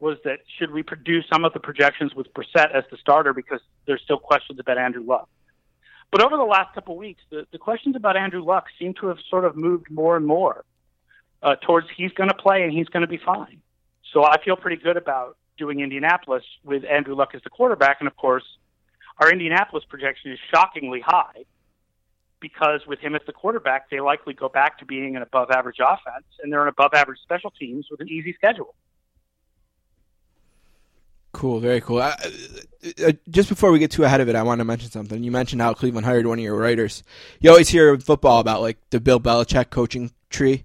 Was 0.00 0.18
that 0.24 0.40
should 0.58 0.72
we 0.72 0.82
produce 0.82 1.24
some 1.32 1.44
of 1.44 1.52
the 1.52 1.60
projections 1.60 2.12
with 2.12 2.26
Brissett 2.34 2.74
as 2.74 2.82
the 2.90 2.96
starter 2.96 3.32
because 3.32 3.60
there's 3.86 4.02
still 4.02 4.18
questions 4.18 4.58
about 4.58 4.76
Andrew 4.76 5.04
Luck. 5.04 5.28
But 6.10 6.22
over 6.22 6.36
the 6.36 6.42
last 6.42 6.74
couple 6.74 6.94
of 6.94 6.98
weeks, 6.98 7.22
the, 7.30 7.46
the 7.52 7.58
questions 7.58 7.94
about 7.94 8.16
Andrew 8.16 8.44
Luck 8.44 8.66
seem 8.78 8.94
to 8.94 9.06
have 9.06 9.18
sort 9.30 9.44
of 9.44 9.56
moved 9.56 9.90
more 9.90 10.16
and 10.16 10.26
more 10.26 10.64
uh, 11.40 11.54
towards 11.56 11.86
he's 11.96 12.12
going 12.12 12.28
to 12.28 12.34
play 12.34 12.64
and 12.64 12.72
he's 12.72 12.88
going 12.88 13.02
to 13.02 13.06
be 13.06 13.16
fine. 13.16 13.62
So 14.12 14.24
I 14.24 14.42
feel 14.44 14.56
pretty 14.56 14.82
good 14.82 14.96
about 14.96 15.36
doing 15.56 15.80
Indianapolis 15.80 16.44
with 16.64 16.84
Andrew 16.84 17.14
Luck 17.14 17.30
as 17.34 17.42
the 17.42 17.50
quarterback. 17.50 17.98
And 18.00 18.08
of 18.08 18.16
course, 18.16 18.44
our 19.18 19.30
Indianapolis 19.30 19.84
projection 19.88 20.32
is 20.32 20.38
shockingly 20.52 21.00
high 21.00 21.44
because 22.42 22.80
with 22.86 22.98
him 22.98 23.14
as 23.14 23.22
the 23.26 23.32
quarterback, 23.32 23.88
they 23.88 24.00
likely 24.00 24.34
go 24.34 24.50
back 24.50 24.78
to 24.80 24.84
being 24.84 25.16
an 25.16 25.22
above 25.22 25.50
average 25.50 25.78
offense 25.80 26.26
and 26.42 26.52
they're 26.52 26.62
an 26.62 26.68
above 26.68 26.92
average 26.92 27.20
special 27.22 27.50
teams 27.50 27.86
with 27.90 28.00
an 28.00 28.08
easy 28.10 28.34
schedule. 28.34 28.74
Cool, 31.32 31.60
very 31.60 31.80
cool. 31.80 31.98
Uh, 31.98 32.14
uh, 33.02 33.12
just 33.30 33.48
before 33.48 33.72
we 33.72 33.78
get 33.78 33.90
too 33.90 34.04
ahead 34.04 34.20
of 34.20 34.28
it, 34.28 34.34
I 34.34 34.42
want 34.42 34.58
to 34.58 34.66
mention 34.66 34.90
something. 34.90 35.22
You 35.22 35.30
mentioned 35.30 35.62
how 35.62 35.72
Cleveland 35.72 36.04
hired 36.04 36.26
one 36.26 36.38
of 36.38 36.44
your 36.44 36.56
writers. 36.56 37.02
You 37.40 37.48
always 37.48 37.70
hear 37.70 37.98
football 37.98 38.38
about 38.40 38.60
like 38.60 38.76
the 38.90 39.00
Bill 39.00 39.18
Belichick 39.18 39.70
coaching 39.70 40.12
tree, 40.28 40.64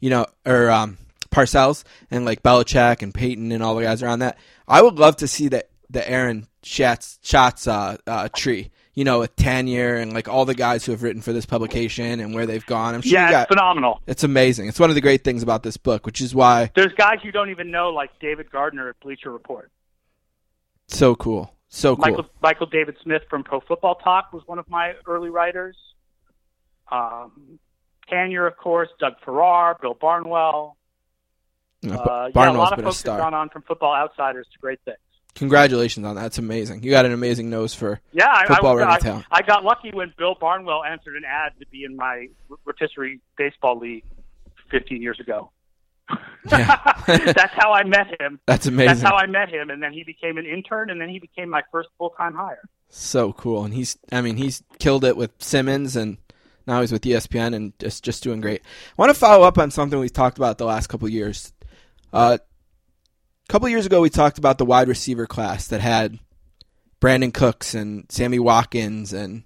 you 0.00 0.08
know, 0.08 0.24
or 0.46 0.70
um, 0.70 0.96
Parcells 1.30 1.84
and 2.10 2.24
like 2.24 2.42
Belichick 2.42 3.02
and 3.02 3.12
Peyton 3.12 3.52
and 3.52 3.62
all 3.62 3.74
the 3.74 3.82
guys 3.82 4.02
around 4.02 4.20
that. 4.20 4.38
I 4.66 4.80
would 4.80 4.98
love 4.98 5.16
to 5.16 5.28
see 5.28 5.48
that 5.48 5.68
the 5.90 6.08
Aaron 6.08 6.46
Schatz, 6.62 7.18
Schatz 7.22 7.66
uh, 7.68 7.98
uh, 8.06 8.28
tree. 8.34 8.70
You 8.96 9.04
know, 9.04 9.20
with 9.20 9.36
Tanier 9.36 10.02
and 10.02 10.12
like 10.12 10.26
all 10.26 10.44
the 10.44 10.54
guys 10.54 10.84
who 10.84 10.92
have 10.92 11.04
written 11.04 11.22
for 11.22 11.32
this 11.32 11.46
publication 11.46 12.18
and 12.18 12.34
where 12.34 12.46
they've 12.46 12.66
gone. 12.66 12.94
I'm 12.94 13.02
sure 13.02 13.12
yeah, 13.12 13.30
got, 13.30 13.42
it's 13.42 13.48
phenomenal. 13.48 14.00
It's 14.08 14.24
amazing. 14.24 14.68
It's 14.68 14.80
one 14.80 14.90
of 14.90 14.94
the 14.94 15.02
great 15.02 15.22
things 15.22 15.42
about 15.44 15.62
this 15.62 15.76
book, 15.76 16.06
which 16.06 16.20
is 16.20 16.34
why 16.34 16.72
There's 16.74 16.94
guys 16.94 17.18
you 17.22 17.30
don't 17.30 17.50
even 17.50 17.70
know, 17.70 17.90
like 17.90 18.18
David 18.18 18.50
Gardner 18.50 18.88
at 18.88 18.98
Bleacher 19.00 19.30
Report. 19.30 19.70
so 20.88 21.14
cool. 21.14 21.52
So 21.68 21.94
cool. 21.94 22.02
Michael 22.02 22.26
Michael 22.42 22.66
David 22.66 22.96
Smith 23.02 23.22
from 23.28 23.44
Pro 23.44 23.60
Football 23.60 23.96
Talk 23.96 24.32
was 24.32 24.42
one 24.46 24.58
of 24.58 24.68
my 24.68 24.94
early 25.06 25.30
writers. 25.30 25.76
Um, 26.90 27.58
Tanier, 28.10 28.46
of 28.46 28.56
course, 28.56 28.88
Doug 28.98 29.14
Farrar, 29.24 29.76
Bill 29.80 29.94
Barnwell. 29.94 30.76
Uh, 31.84 32.30
yeah, 32.34 32.50
a 32.50 32.52
lot 32.52 32.72
of 32.72 32.78
a 32.78 32.82
folks 32.82 33.02
have 33.02 33.18
gone 33.18 33.34
on 33.34 33.48
from 33.48 33.62
Football 33.62 33.94
Outsiders 33.94 34.46
to 34.52 34.58
great 34.58 34.80
things. 34.84 34.96
Congratulations 35.36 36.04
on 36.06 36.16
that. 36.16 36.22
That's 36.22 36.38
amazing. 36.38 36.82
You 36.82 36.90
got 36.90 37.04
an 37.06 37.12
amazing 37.12 37.50
nose 37.50 37.74
for 37.74 38.00
Yeah, 38.12 38.28
I, 38.28 38.46
Football 38.46 38.78
I, 38.78 38.84
writing 38.84 39.12
I. 39.12 39.24
I 39.30 39.42
got 39.42 39.64
lucky 39.64 39.90
when 39.92 40.12
Bill 40.18 40.34
Barnwell 40.34 40.82
answered 40.84 41.16
an 41.16 41.24
ad 41.24 41.52
to 41.60 41.66
be 41.66 41.84
in 41.84 41.94
my 41.96 42.28
rotisserie 42.64 43.20
baseball 43.36 43.78
league 43.78 44.04
15 44.70 45.00
years 45.00 45.20
ago. 45.20 45.50
Yeah. 46.50 46.76
That's 47.06 47.52
how 47.54 47.72
I 47.72 47.84
met 47.84 48.20
him. 48.20 48.40
That's 48.46 48.66
amazing. 48.66 48.86
That's 48.88 49.02
how 49.02 49.16
I 49.16 49.26
met 49.26 49.48
him, 49.48 49.70
and 49.70 49.82
then 49.82 49.92
he 49.92 50.04
became 50.04 50.38
an 50.38 50.46
intern, 50.46 50.90
and 50.90 51.00
then 51.00 51.08
he 51.08 51.18
became 51.18 51.48
my 51.50 51.62
first 51.72 51.88
full 51.98 52.10
time 52.10 52.34
hire. 52.34 52.62
so 52.88 53.32
cool. 53.32 53.64
And 53.64 53.74
he's, 53.74 53.98
I 54.12 54.20
mean, 54.20 54.36
he's 54.36 54.62
killed 54.78 55.04
it 55.04 55.16
with 55.16 55.32
Simmons, 55.38 55.96
and 55.96 56.18
now 56.66 56.80
he's 56.80 56.92
with 56.92 57.02
ESPN, 57.02 57.54
and 57.54 57.78
just 57.78 58.04
just 58.04 58.22
doing 58.22 58.40
great. 58.40 58.62
I 58.62 59.02
want 59.02 59.10
to 59.10 59.18
follow 59.18 59.44
up 59.46 59.58
on 59.58 59.70
something 59.70 59.98
we've 59.98 60.12
talked 60.12 60.38
about 60.38 60.58
the 60.58 60.64
last 60.64 60.86
couple 60.86 61.06
of 61.06 61.12
years. 61.12 61.52
Uh, 62.12 62.38
a 63.48 63.52
couple 63.52 63.68
years 63.68 63.86
ago, 63.86 64.00
we 64.00 64.10
talked 64.10 64.38
about 64.38 64.58
the 64.58 64.64
wide 64.64 64.88
receiver 64.88 65.26
class 65.26 65.68
that 65.68 65.80
had 65.80 66.18
Brandin 67.00 67.32
Cooks 67.32 67.74
and 67.74 68.04
Sammy 68.10 68.38
Watkins, 68.38 69.12
and 69.12 69.44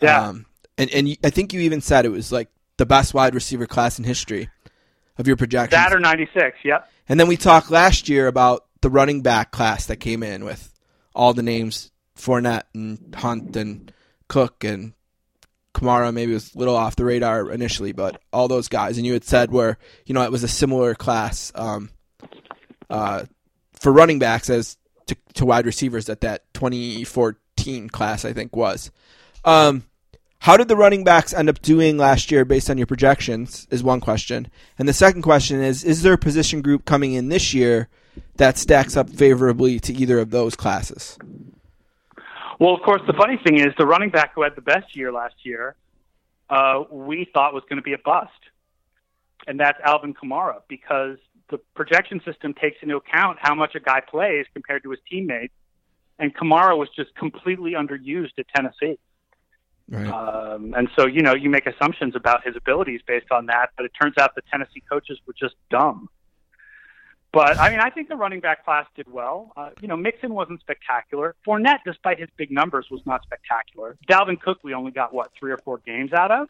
Yeah. 0.00 0.28
um, 0.28 0.46
and 0.76 0.90
and 0.90 1.16
I 1.24 1.30
think 1.30 1.52
you 1.52 1.60
even 1.60 1.80
said 1.80 2.04
it 2.04 2.10
was 2.10 2.32
like 2.32 2.48
the 2.76 2.86
best 2.86 3.14
wide 3.14 3.34
receiver 3.34 3.66
class 3.66 3.98
in 3.98 4.04
history 4.04 4.48
of 5.18 5.26
your 5.26 5.36
projections. 5.36 5.80
That 5.80 5.94
or 5.94 6.00
96, 6.00 6.58
yep. 6.64 6.90
And 7.08 7.20
then 7.20 7.28
we 7.28 7.36
talked 7.36 7.70
last 7.70 8.08
year 8.08 8.26
about 8.26 8.66
the 8.80 8.90
running 8.90 9.22
back 9.22 9.50
class 9.52 9.86
that 9.86 9.96
came 9.96 10.22
in 10.22 10.44
with 10.44 10.72
all 11.14 11.32
the 11.32 11.42
names 11.42 11.90
Fournette 12.18 12.64
and 12.74 13.14
Hunt 13.14 13.56
and 13.56 13.92
Cook 14.28 14.64
and 14.64 14.92
Kamara 15.74 16.12
maybe 16.12 16.32
was 16.32 16.54
a 16.54 16.58
little 16.58 16.76
off 16.76 16.96
the 16.96 17.04
radar 17.04 17.50
initially, 17.50 17.92
but 17.92 18.20
all 18.32 18.48
those 18.48 18.68
guys. 18.68 18.96
And 18.96 19.06
you 19.06 19.12
had 19.12 19.24
said 19.24 19.50
where, 19.52 19.78
you 20.06 20.14
know, 20.14 20.22
it 20.22 20.32
was 20.32 20.42
a 20.44 20.48
similar 20.48 20.94
class 20.94 21.50
um, 21.54 21.90
uh, 22.90 23.24
for 23.72 23.92
running 23.92 24.18
backs 24.18 24.50
as 24.50 24.76
to, 25.06 25.16
to 25.34 25.46
wide 25.46 25.66
receivers 25.66 26.06
that 26.06 26.20
that 26.22 26.52
2014 26.54 27.88
class, 27.88 28.24
I 28.24 28.32
think, 28.32 28.54
was. 28.56 28.90
Um, 29.44 29.84
how 30.38 30.58
did 30.58 30.68
the 30.68 30.76
running 30.76 31.04
backs 31.04 31.32
end 31.32 31.48
up 31.48 31.62
doing 31.62 31.96
last 31.96 32.30
year 32.30 32.44
based 32.44 32.68
on 32.68 32.76
your 32.76 32.86
projections? 32.86 33.66
Is 33.70 33.82
one 33.82 34.00
question. 34.00 34.48
And 34.78 34.86
the 34.88 34.92
second 34.92 35.22
question 35.22 35.62
is 35.62 35.84
Is 35.84 36.02
there 36.02 36.12
a 36.12 36.18
position 36.18 36.60
group 36.60 36.84
coming 36.84 37.14
in 37.14 37.28
this 37.28 37.54
year 37.54 37.88
that 38.36 38.58
stacks 38.58 38.96
up 38.96 39.08
favorably 39.08 39.80
to 39.80 39.92
either 39.94 40.18
of 40.18 40.30
those 40.30 40.54
classes? 40.54 41.18
Well, 42.60 42.74
of 42.74 42.82
course, 42.82 43.02
the 43.06 43.14
funny 43.14 43.38
thing 43.42 43.58
is 43.58 43.74
the 43.78 43.86
running 43.86 44.10
back 44.10 44.34
who 44.34 44.42
had 44.42 44.54
the 44.54 44.62
best 44.62 44.94
year 44.94 45.12
last 45.12 45.34
year, 45.44 45.76
uh, 46.50 46.84
we 46.90 47.28
thought 47.32 47.54
was 47.54 47.62
going 47.68 47.78
to 47.78 47.82
be 47.82 47.94
a 47.94 47.98
bust, 47.98 48.30
and 49.46 49.58
that's 49.58 49.78
Alvin 49.82 50.14
Kamara 50.14 50.60
because 50.68 51.16
the 51.50 51.58
projection 51.74 52.20
system 52.24 52.54
takes 52.54 52.78
into 52.82 52.96
account 52.96 53.38
how 53.40 53.54
much 53.54 53.74
a 53.74 53.80
guy 53.80 54.00
plays 54.00 54.46
compared 54.52 54.82
to 54.84 54.90
his 54.90 55.00
teammates, 55.10 55.54
and 56.18 56.34
Kamara 56.34 56.76
was 56.76 56.88
just 56.96 57.14
completely 57.14 57.72
underused 57.72 58.38
at 58.38 58.46
Tennessee. 58.54 58.98
Right. 59.88 60.06
Um, 60.06 60.74
and 60.74 60.88
so, 60.96 61.06
you 61.06 61.20
know, 61.20 61.34
you 61.34 61.50
make 61.50 61.66
assumptions 61.66 62.16
about 62.16 62.44
his 62.44 62.56
abilities 62.56 63.00
based 63.06 63.30
on 63.30 63.46
that, 63.46 63.70
but 63.76 63.84
it 63.84 63.92
turns 64.00 64.14
out 64.18 64.34
the 64.34 64.42
Tennessee 64.50 64.82
coaches 64.90 65.18
were 65.26 65.34
just 65.38 65.56
dumb. 65.70 66.08
But 67.32 67.58
I 67.58 67.68
mean, 67.68 67.80
I 67.80 67.90
think 67.90 68.08
the 68.08 68.14
running 68.14 68.38
back 68.38 68.64
class 68.64 68.86
did 68.94 69.10
well. 69.12 69.52
Uh, 69.56 69.70
you 69.80 69.88
know, 69.88 69.96
Mixon 69.96 70.32
wasn't 70.32 70.60
spectacular. 70.60 71.34
Fournette, 71.44 71.80
despite 71.84 72.20
his 72.20 72.28
big 72.36 72.52
numbers, 72.52 72.86
was 72.92 73.00
not 73.06 73.24
spectacular. 73.24 73.98
Dalvin 74.08 74.40
Cook, 74.40 74.58
we 74.62 74.72
only 74.72 74.92
got 74.92 75.12
what 75.12 75.32
three 75.38 75.50
or 75.50 75.58
four 75.58 75.78
games 75.84 76.12
out 76.12 76.30
of. 76.30 76.48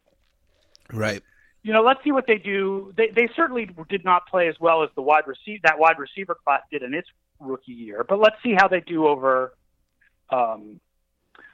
right. 0.93 1.23
You 1.65 1.73
know, 1.73 1.83
let's 1.83 2.05
see 2.05 2.13
what 2.13 2.27
they 2.27 2.37
do. 2.37 2.93
They 2.95 3.09
they 3.09 3.27
certainly 3.35 3.69
did 3.89 4.05
not 4.05 4.29
play 4.29 4.49
as 4.49 4.55
well 4.61 4.83
as 4.85 4.91
the 4.95 5.03
wide 5.03 5.27
receiver 5.27 5.61
that 5.65 5.79
wide 5.79 5.99
receiver 5.99 6.37
class 6.45 6.61
did 6.71 6.83
in 6.83 6.93
its 6.93 7.09
rookie 7.41 7.73
year. 7.73 8.05
But 8.07 8.21
let's 8.21 8.37
see 8.43 8.55
how 8.57 8.69
they 8.69 8.81
do 8.81 9.07
over. 9.07 9.55
Um, 10.29 10.79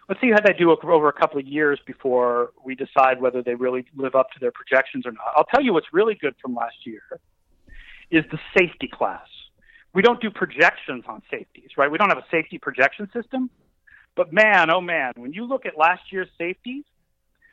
let's 0.09 0.21
see 0.21 0.31
how 0.33 0.41
they 0.41 0.53
do 0.53 0.73
over 0.73 1.09
a 1.09 1.13
couple 1.13 1.39
of 1.39 1.47
years 1.47 1.79
before 1.87 2.51
we 2.65 2.75
decide 2.75 3.21
whether 3.21 3.41
they 3.41 3.55
really 3.55 3.87
live 3.97 4.17
up 4.17 4.33
to 4.33 4.41
their 4.41 4.51
projections 4.51 5.07
or 5.07 5.13
not. 5.13 5.33
I'll 5.37 5.45
tell 5.45 5.63
you 5.63 5.73
what's 5.73 5.93
really 5.93 6.17
good 6.17 6.35
from 6.43 6.57
last 6.57 6.85
year 6.85 7.03
is 8.11 8.25
the 8.33 8.39
safety 8.59 8.91
class. 8.93 9.29
We 9.95 10.03
don't 10.03 10.21
do 10.21 10.29
projections 10.29 11.05
on 11.07 11.23
safeties, 11.31 11.71
right? 11.77 11.89
We 11.89 11.99
don't 11.99 12.09
have 12.09 12.19
a 12.19 12.27
safety 12.33 12.59
projection 12.59 13.09
system. 13.13 13.49
But 14.17 14.33
man, 14.33 14.71
oh 14.73 14.81
man, 14.81 15.13
when 15.17 15.33
you 15.33 15.45
look 15.45 15.67
at 15.67 15.79
last 15.79 16.03
year's 16.11 16.29
safeties, 16.37 16.83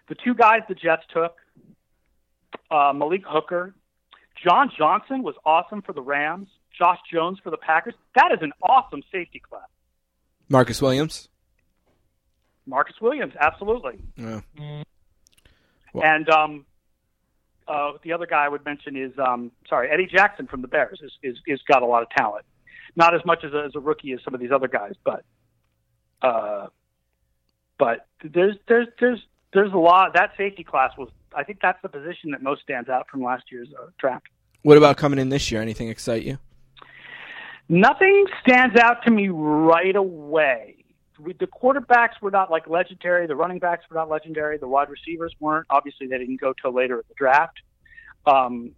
the 0.10 0.16
two 0.16 0.34
guys 0.34 0.62
the 0.68 0.74
Jets 0.74 1.04
took, 1.14 1.36
uh, 2.72 2.94
Malik 2.96 3.22
Hooker, 3.26 3.74
John 4.44 4.72
Johnson 4.78 5.24
was 5.24 5.36
awesome 5.46 5.82
for 5.82 5.94
the 5.94 6.02
Rams, 6.02 6.48
Josh 6.78 7.00
Jones 7.12 7.40
for 7.44 7.50
the 7.50 7.58
Packers. 7.58 7.94
That 8.16 8.32
is 8.32 8.40
an 8.42 8.52
awesome 8.62 9.02
safety 9.12 9.40
class. 9.40 9.68
Marcus 10.50 10.82
Williams? 10.82 11.28
Marcus 12.66 12.96
Williams, 13.02 13.34
absolutely. 13.40 14.00
Yeah. 14.16 14.42
Well- 15.94 16.04
And 16.06 16.30
um, 16.30 16.66
uh, 17.68 17.94
the 18.04 18.14
other 18.14 18.26
guy 18.26 18.46
I 18.46 18.50
would 18.50 18.64
mention 18.66 18.96
is 18.96 19.12
um, 19.18 19.52
sorry, 19.68 19.90
Eddie 19.90 20.06
Jackson 20.08 20.48
from 20.48 20.62
the 20.62 20.68
Bears 20.68 21.00
is, 21.04 21.12
is 21.24 21.38
is 21.48 21.62
got 21.68 21.82
a 21.82 21.86
lot 21.86 22.02
of 22.04 22.10
talent. 22.10 22.46
Not 22.96 23.14
as 23.14 23.22
much 23.26 23.44
as 23.44 23.54
a, 23.54 23.64
as 23.66 23.72
a 23.76 23.80
rookie 23.80 24.12
as 24.14 24.20
some 24.24 24.34
of 24.34 24.40
these 24.40 24.52
other 24.52 24.68
guys, 24.68 24.94
but 25.04 25.24
uh, 26.22 26.68
but 27.78 28.08
there's 28.24 28.56
there's 28.68 28.88
there's 29.00 29.20
there's 29.54 29.74
a 29.74 29.78
lot. 29.78 30.14
That 30.14 30.32
safety 30.38 30.64
class 30.64 30.92
was 30.98 31.10
I 31.36 31.44
think 31.44 31.60
that's 31.62 31.82
the 31.82 31.90
position 31.90 32.32
that 32.32 32.42
most 32.42 32.62
stands 32.62 32.90
out 32.90 33.08
from 33.10 33.24
last 33.24 33.44
year's 33.52 33.70
uh, 33.78 33.88
draft. 33.98 34.28
What 34.64 34.78
about 34.78 34.98
coming 34.98 35.20
in 35.20 35.30
this 35.30 35.52
year? 35.52 35.62
Anything 35.62 35.90
excite 35.90 36.24
you? 36.24 36.40
Nothing 37.70 38.26
stands 38.42 38.76
out 38.78 39.04
to 39.04 39.12
me 39.12 39.30
right 39.30 39.96
away. 39.96 40.86
We, 41.20 41.34
the 41.34 41.48
quarterbacks 41.48 42.22
were 42.22 42.32
not 42.32 42.50
like 42.50 42.68
legendary. 42.68 43.28
The 43.28 43.36
running 43.36 43.60
backs 43.60 43.86
were 43.90 43.96
not 43.96 44.10
legendary. 44.10 44.58
The 44.58 44.68
wide 44.68 44.90
receivers 44.90 45.34
weren't. 45.40 45.68
Obviously, 45.70 46.08
they 46.08 46.18
didn't 46.18 46.40
go 46.40 46.54
till 46.62 46.74
later 46.74 46.96
in 46.96 47.04
the 47.10 47.16
draft. 47.16 47.60
Um, 48.26 48.72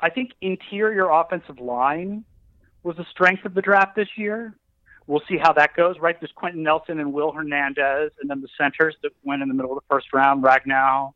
I 0.00 0.10
think 0.10 0.32
interior 0.40 1.08
offensive 1.10 1.58
line 1.60 2.24
was 2.82 2.98
a 2.98 3.06
strength 3.10 3.44
of 3.44 3.54
the 3.54 3.62
draft 3.62 3.94
this 3.96 4.08
year. 4.16 4.54
We'll 5.06 5.22
see 5.28 5.36
how 5.36 5.52
that 5.54 5.74
goes. 5.76 5.96
Right, 6.00 6.18
there's 6.20 6.32
Quenton 6.34 6.62
Nelson 6.62 7.00
and 7.00 7.12
Will 7.12 7.32
Hernandez, 7.32 8.12
and 8.20 8.30
then 8.30 8.40
the 8.40 8.48
centers 8.58 8.94
that 9.02 9.12
went 9.24 9.42
in 9.42 9.48
the 9.48 9.54
middle 9.54 9.76
of 9.76 9.82
the 9.82 9.94
first 9.94 10.12
round, 10.12 10.44
Ragnow 10.44 11.12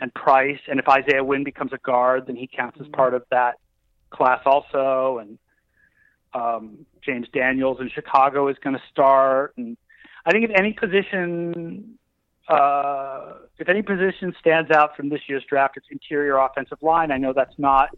and 0.00 0.12
Price. 0.14 0.58
And 0.68 0.80
if 0.80 0.88
Isaiah 0.88 1.22
Wynn 1.22 1.44
becomes 1.44 1.72
a 1.72 1.78
guard, 1.78 2.26
then 2.26 2.36
he 2.36 2.46
counts 2.46 2.78
as 2.80 2.88
part 2.88 3.14
of 3.14 3.24
that 3.30 3.58
class 4.10 4.40
also. 4.44 5.18
And 5.18 5.38
um, 6.34 6.86
James 7.04 7.26
Daniels 7.32 7.78
in 7.80 7.88
Chicago 7.88 8.48
is 8.48 8.56
going 8.62 8.74
to 8.74 8.82
start. 8.90 9.54
And 9.56 9.76
I 10.26 10.32
think 10.32 10.44
if 10.44 10.50
any 10.56 10.72
position, 10.72 11.98
uh, 12.48 13.34
if 13.58 13.68
any 13.68 13.82
position 13.82 14.34
stands 14.40 14.70
out 14.70 14.96
from 14.96 15.08
this 15.08 15.20
year's 15.28 15.44
draft, 15.48 15.76
it's 15.76 15.86
interior 15.90 16.36
offensive 16.36 16.82
line. 16.82 17.10
I 17.10 17.18
know 17.18 17.32
that's 17.32 17.58
not 17.58 17.90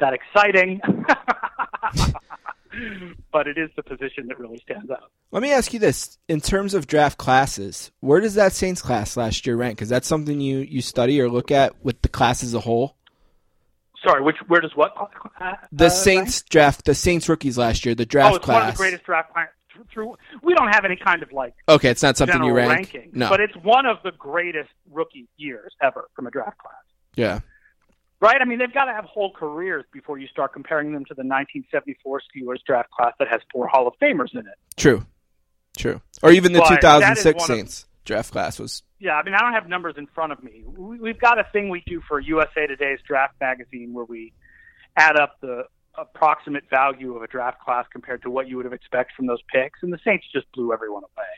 that 0.00 0.12
exciting, 0.12 0.80
but 3.32 3.46
it 3.46 3.58
is 3.58 3.70
the 3.76 3.82
position 3.82 4.26
that 4.28 4.38
really 4.38 4.58
stands 4.58 4.90
out. 4.90 5.10
Let 5.30 5.42
me 5.42 5.52
ask 5.52 5.72
you 5.72 5.78
this: 5.78 6.18
in 6.28 6.40
terms 6.40 6.74
of 6.74 6.86
draft 6.86 7.18
classes, 7.18 7.90
where 8.00 8.20
does 8.20 8.34
that 8.34 8.52
Saints 8.52 8.82
class 8.82 9.16
last 9.16 9.46
year 9.46 9.56
rank? 9.56 9.82
Is 9.82 9.88
that 9.90 10.04
something 10.04 10.40
you 10.40 10.58
you 10.58 10.80
study 10.82 11.20
or 11.20 11.28
look 11.28 11.50
at 11.50 11.84
with 11.84 12.02
the 12.02 12.08
class 12.08 12.42
as 12.42 12.54
a 12.54 12.60
whole? 12.60 12.96
Sorry, 14.06 14.22
which 14.22 14.36
where 14.48 14.60
does 14.60 14.72
what? 14.74 14.92
Uh, 15.40 15.54
The 15.72 15.88
Saints 15.88 16.42
draft, 16.42 16.84
the 16.84 16.94
Saints 16.94 17.28
rookies 17.28 17.56
last 17.56 17.84
year, 17.86 17.94
the 17.94 18.04
draft 18.04 18.32
Oh, 18.32 18.36
it's 18.36 18.44
class. 18.44 18.60
one 18.60 18.68
of 18.68 18.74
the 18.74 18.78
greatest 18.78 19.04
draft 19.04 19.32
class 19.32 19.48
through. 19.92 20.14
We 20.42 20.54
don't 20.54 20.68
have 20.68 20.84
any 20.84 20.96
kind 20.96 21.22
of 21.22 21.32
like 21.32 21.54
Okay, 21.68 21.88
it's 21.90 22.02
not 22.02 22.16
something 22.16 22.42
you 22.44 22.52
rank. 22.52 22.70
ranking, 22.70 23.10
No. 23.14 23.28
but 23.30 23.40
it's 23.40 23.56
one 23.56 23.86
of 23.86 23.96
the 24.04 24.12
greatest 24.12 24.68
rookie 24.92 25.26
years 25.36 25.74
ever 25.82 26.08
from 26.14 26.26
a 26.26 26.30
draft 26.30 26.58
class. 26.58 26.74
yeah. 27.16 27.40
Right? 28.24 28.40
I 28.40 28.46
mean, 28.46 28.58
they've 28.58 28.72
got 28.72 28.86
to 28.86 28.92
have 28.92 29.04
whole 29.04 29.30
careers 29.32 29.84
before 29.92 30.18
you 30.18 30.26
start 30.28 30.54
comparing 30.54 30.92
them 30.92 31.04
to 31.04 31.14
the 31.14 31.20
1974 31.24 32.22
Steelers 32.34 32.56
draft 32.66 32.90
class 32.90 33.12
that 33.18 33.28
has 33.28 33.42
four 33.52 33.66
Hall 33.68 33.86
of 33.86 33.92
Famers 34.00 34.32
in 34.32 34.38
it. 34.40 34.58
True. 34.78 35.04
True. 35.76 36.00
Or 36.22 36.30
even 36.30 36.52
the 36.54 36.60
But 36.60 36.80
2006 36.80 37.48
one 37.48 37.60
of- 37.60 37.84
draft 38.06 38.32
class 38.32 38.58
was. 38.58 38.82
Yeah, 38.98 39.16
I 39.16 39.22
mean, 39.24 39.34
I 39.34 39.40
don't 39.40 39.52
have 39.52 39.68
numbers 39.68 39.96
in 39.98 40.06
front 40.06 40.32
of 40.32 40.42
me. 40.42 40.62
We- 40.66 40.98
We've 40.98 41.18
got 41.20 41.38
a 41.38 41.44
thing 41.52 41.68
we 41.68 41.82
do 41.86 42.00
for 42.08 42.18
USA 42.18 42.66
Today's 42.66 43.00
draft 43.06 43.34
magazine 43.40 43.92
where 43.92 44.06
we 44.06 44.32
add 44.96 45.16
up 45.18 45.38
the 45.42 45.64
approximate 45.96 46.64
value 46.70 47.14
of 47.16 47.22
a 47.22 47.26
draft 47.26 47.60
class 47.60 47.84
compared 47.92 48.22
to 48.22 48.30
what 48.30 48.48
you 48.48 48.56
would 48.56 48.64
have 48.64 48.72
expected 48.72 49.14
from 49.16 49.26
those 49.26 49.42
picks, 49.52 49.82
and 49.82 49.92
the 49.92 49.98
Saints 50.04 50.26
just 50.32 50.50
blew 50.52 50.72
everyone 50.72 51.02
away. 51.04 51.28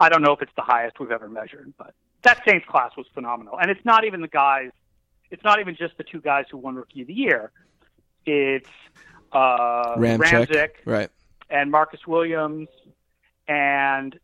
I 0.00 0.08
don't 0.08 0.22
know 0.22 0.32
if 0.32 0.40
it's 0.40 0.52
the 0.56 0.62
highest 0.62 0.98
we've 1.00 1.10
ever 1.10 1.28
measured, 1.28 1.72
but 1.78 1.94
that 2.22 2.42
Saints 2.46 2.66
class 2.68 2.92
was 2.96 3.06
phenomenal. 3.12 3.58
And 3.60 3.70
it's 3.70 3.84
not 3.84 4.04
even 4.04 4.20
the 4.22 4.28
guys, 4.28 4.70
it's 5.32 5.42
not 5.42 5.58
even 5.60 5.74
just 5.74 5.96
the 5.96 6.04
two 6.04 6.20
guys 6.20 6.44
who 6.50 6.58
won 6.58 6.76
Rookie 6.76 7.00
of 7.02 7.08
the 7.08 7.14
Year. 7.14 7.50
It's 8.26 8.68
uh, 9.32 9.96
Ramczyk 9.96 10.68
right? 10.84 11.10
and 11.50 11.70
Marcus 11.70 12.00
Williams, 12.06 12.68
and 13.48 14.18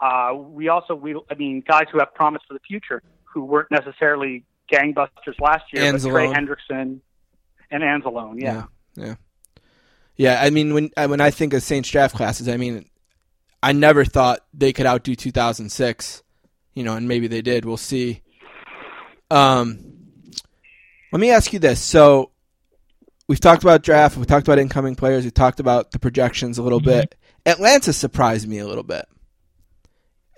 uh, 0.00 0.34
we 0.34 0.68
also 0.68 0.94
we 0.94 1.14
I 1.30 1.34
mean 1.34 1.62
guys 1.66 1.84
who 1.92 1.98
have 1.98 2.14
promise 2.14 2.42
for 2.48 2.54
the 2.54 2.60
future 2.60 3.02
who 3.24 3.44
weren't 3.44 3.70
necessarily 3.70 4.44
gangbusters 4.72 5.38
last 5.40 5.64
year, 5.72 5.92
but 5.92 6.00
Trey 6.02 6.26
Hendrickson 6.28 7.00
and 7.70 7.82
Anzalone, 7.82 8.40
yeah. 8.40 8.64
yeah, 8.96 9.04
yeah. 9.06 9.14
Yeah, 10.16 10.40
I 10.42 10.50
mean, 10.50 10.74
when 10.74 10.90
I- 10.96 11.06
when 11.06 11.20
I 11.20 11.30
think 11.30 11.52
of 11.54 11.62
Saints 11.62 11.88
draft 11.90 12.16
classes, 12.16 12.48
I 12.48 12.56
mean, 12.56 12.86
I 13.62 13.72
never 13.72 14.04
thought 14.04 14.40
they 14.52 14.72
could 14.72 14.86
outdo 14.86 15.14
2006. 15.14 16.24
You 16.74 16.84
know, 16.84 16.94
and 16.94 17.06
maybe 17.06 17.26
they 17.28 17.42
did. 17.42 17.64
We'll 17.64 17.76
see. 17.76 18.22
Um, 19.30 19.97
let 21.12 21.20
me 21.20 21.30
ask 21.30 21.52
you 21.52 21.58
this. 21.58 21.80
So, 21.80 22.30
we've 23.28 23.40
talked 23.40 23.62
about 23.62 23.82
draft. 23.82 24.16
We 24.16 24.24
talked 24.24 24.48
about 24.48 24.58
incoming 24.58 24.94
players. 24.96 25.24
We 25.24 25.30
talked 25.30 25.60
about 25.60 25.92
the 25.92 25.98
projections 25.98 26.58
a 26.58 26.62
little 26.62 26.80
mm-hmm. 26.80 27.00
bit. 27.00 27.14
Atlanta 27.46 27.92
surprised 27.92 28.48
me 28.48 28.58
a 28.58 28.66
little 28.66 28.82
bit. 28.82 29.06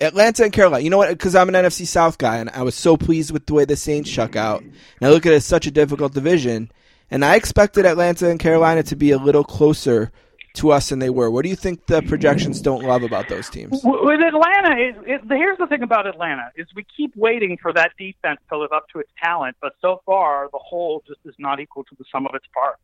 Atlanta 0.00 0.44
and 0.44 0.52
Carolina. 0.52 0.82
You 0.82 0.90
know 0.90 0.96
what? 0.96 1.10
Because 1.10 1.34
I'm 1.34 1.48
an 1.48 1.54
NFC 1.54 1.86
South 1.86 2.16
guy, 2.18 2.38
and 2.38 2.48
I 2.50 2.62
was 2.62 2.74
so 2.74 2.96
pleased 2.96 3.32
with 3.32 3.46
the 3.46 3.54
way 3.54 3.64
the 3.64 3.76
Saints 3.76 4.08
shook 4.08 4.34
out. 4.34 4.62
And 4.62 4.72
I 5.02 5.10
look 5.10 5.26
at 5.26 5.32
it 5.32 5.36
as 5.36 5.44
such 5.44 5.66
a 5.66 5.70
difficult 5.70 6.14
division, 6.14 6.72
and 7.10 7.24
I 7.24 7.36
expected 7.36 7.84
Atlanta 7.84 8.28
and 8.30 8.40
Carolina 8.40 8.82
to 8.84 8.96
be 8.96 9.10
a 9.10 9.18
little 9.18 9.44
closer 9.44 10.10
to 10.55 10.72
us 10.72 10.88
than 10.88 10.98
they 10.98 11.11
were. 11.11 11.30
What 11.30 11.42
do 11.42 11.48
you 11.48 11.57
think 11.57 11.86
the 11.86 12.03
projections 12.03 12.61
don't 12.61 12.82
love 12.82 13.03
about 13.03 13.28
those 13.28 13.48
teams? 13.48 13.80
With 13.84 14.20
Atlanta, 14.20 14.76
it, 14.78 14.96
it, 15.07 15.20
here's 15.28 15.59
the 15.59 15.66
thing 15.66 15.82
about 15.82 16.07
Atlanta 16.07 16.51
is 16.57 16.66
we 16.74 16.84
keep 16.96 17.14
waiting 17.16 17.57
for 17.61 17.72
that 17.72 17.92
defense 17.98 18.40
to 18.51 18.59
live 18.59 18.72
up 18.72 18.86
to 18.92 18.98
its 18.98 19.11
talent, 19.22 19.57
but 19.61 19.74
so 19.80 20.03
far 20.05 20.48
the 20.53 20.59
whole 20.59 21.03
just 21.07 21.20
is 21.24 21.34
not 21.38 21.61
equal 21.61 21.84
to 21.84 21.94
the 21.98 22.05
sum 22.11 22.26
of 22.26 22.34
its 22.34 22.46
parts. 22.53 22.80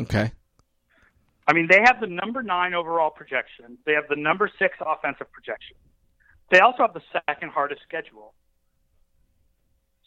Okay. 0.00 0.32
I 1.46 1.52
mean, 1.52 1.68
they 1.70 1.80
have 1.84 2.00
the 2.00 2.06
number 2.06 2.42
nine 2.42 2.74
overall 2.74 3.10
projection. 3.10 3.78
They 3.84 3.92
have 3.92 4.08
the 4.08 4.16
number 4.16 4.50
six 4.58 4.76
offensive 4.80 5.30
projection. 5.30 5.76
They 6.50 6.60
also 6.60 6.78
have 6.78 6.94
the 6.94 7.02
second 7.28 7.50
hardest 7.50 7.82
schedule. 7.82 8.34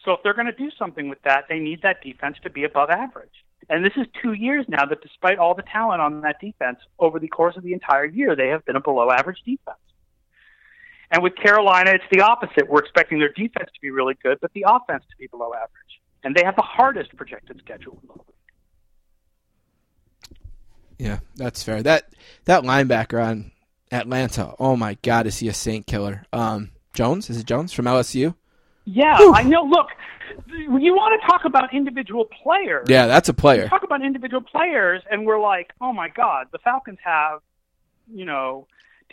So 0.03 0.13
if 0.13 0.19
they're 0.23 0.33
going 0.33 0.47
to 0.47 0.53
do 0.53 0.71
something 0.77 1.09
with 1.09 1.21
that, 1.23 1.45
they 1.49 1.59
need 1.59 1.81
that 1.83 2.01
defense 2.01 2.37
to 2.43 2.49
be 2.49 2.63
above 2.63 2.89
average. 2.89 3.45
And 3.67 3.83
this 3.83 3.93
is 3.97 4.07
two 4.21 4.33
years 4.33 4.65
now 4.67 4.85
that 4.85 5.01
despite 5.01 5.37
all 5.37 5.53
the 5.53 5.63
talent 5.63 6.01
on 6.01 6.21
that 6.21 6.39
defense, 6.39 6.79
over 6.97 7.19
the 7.19 7.27
course 7.27 7.57
of 7.57 7.63
the 7.63 7.73
entire 7.73 8.05
year, 8.05 8.35
they 8.35 8.47
have 8.47 8.65
been 8.65 8.75
a 8.75 8.81
below 8.81 9.11
average 9.11 9.39
defense. 9.45 9.77
And 11.11 11.23
with 11.23 11.35
Carolina, 11.35 11.91
it's 11.91 12.03
the 12.11 12.21
opposite. 12.21 12.69
We're 12.69 12.79
expecting 12.79 13.19
their 13.19 13.33
defense 13.33 13.69
to 13.73 13.81
be 13.81 13.89
really 13.89 14.15
good, 14.21 14.37
but 14.41 14.53
the 14.53 14.65
offense 14.67 15.03
to 15.09 15.17
be 15.17 15.27
below 15.27 15.53
average. 15.53 16.01
And 16.23 16.35
they 16.35 16.43
have 16.43 16.55
the 16.55 16.61
hardest 16.61 17.15
projected 17.15 17.59
schedule 17.59 17.99
in 18.01 18.07
the 18.07 18.13
league. 18.13 18.23
Yeah, 20.99 21.19
that's 21.35 21.63
fair. 21.63 21.81
That 21.81 22.13
that 22.45 22.63
linebacker 22.63 23.23
on 23.23 23.51
Atlanta. 23.91 24.53
Oh 24.59 24.75
my 24.75 24.97
God, 25.01 25.25
is 25.27 25.37
he 25.39 25.47
a 25.47 25.53
Saint 25.53 25.87
killer? 25.87 26.25
Um, 26.33 26.71
Jones 26.93 27.29
is 27.29 27.37
it 27.37 27.45
Jones 27.45 27.71
from 27.71 27.85
LSU? 27.85 28.35
Yeah, 28.91 29.17
I 29.33 29.43
know. 29.43 29.63
Look, 29.63 29.87
you 30.47 30.95
want 30.95 31.19
to 31.21 31.27
talk 31.27 31.45
about 31.45 31.73
individual 31.73 32.25
players. 32.43 32.87
Yeah, 32.89 33.07
that's 33.07 33.29
a 33.29 33.33
player. 33.33 33.67
talk 33.67 33.83
about 33.83 34.03
individual 34.03 34.41
players, 34.41 35.03
and 35.11 35.25
we're 35.25 35.39
like, 35.39 35.71
oh 35.79 35.93
my 35.93 36.09
God, 36.09 36.47
the 36.51 36.57
Falcons 36.59 36.97
have, 37.03 37.41
you 38.11 38.25
know, 38.25 38.67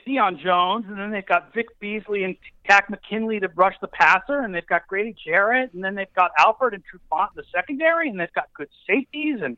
Deion 0.06 0.40
Jones, 0.42 0.86
and 0.88 0.98
then 0.98 1.10
they've 1.10 1.26
got 1.26 1.52
Vic 1.52 1.66
Beasley 1.80 2.24
and 2.24 2.36
Takk 2.66 2.88
McKinley 2.88 3.40
to 3.40 3.48
rush 3.48 3.74
the 3.80 3.88
passer, 3.88 4.40
and 4.40 4.54
they've 4.54 4.66
got 4.66 4.86
Grady 4.86 5.14
Jarrett, 5.24 5.74
and 5.74 5.82
then 5.82 5.94
they've 5.94 6.12
got 6.14 6.30
Alford 6.38 6.74
and 6.74 6.82
Trufant 6.82 7.30
in 7.36 7.36
the 7.36 7.44
secondary, 7.54 8.08
and 8.08 8.18
they've 8.18 8.32
got 8.32 8.48
good 8.54 8.68
safeties, 8.86 9.40
and 9.42 9.56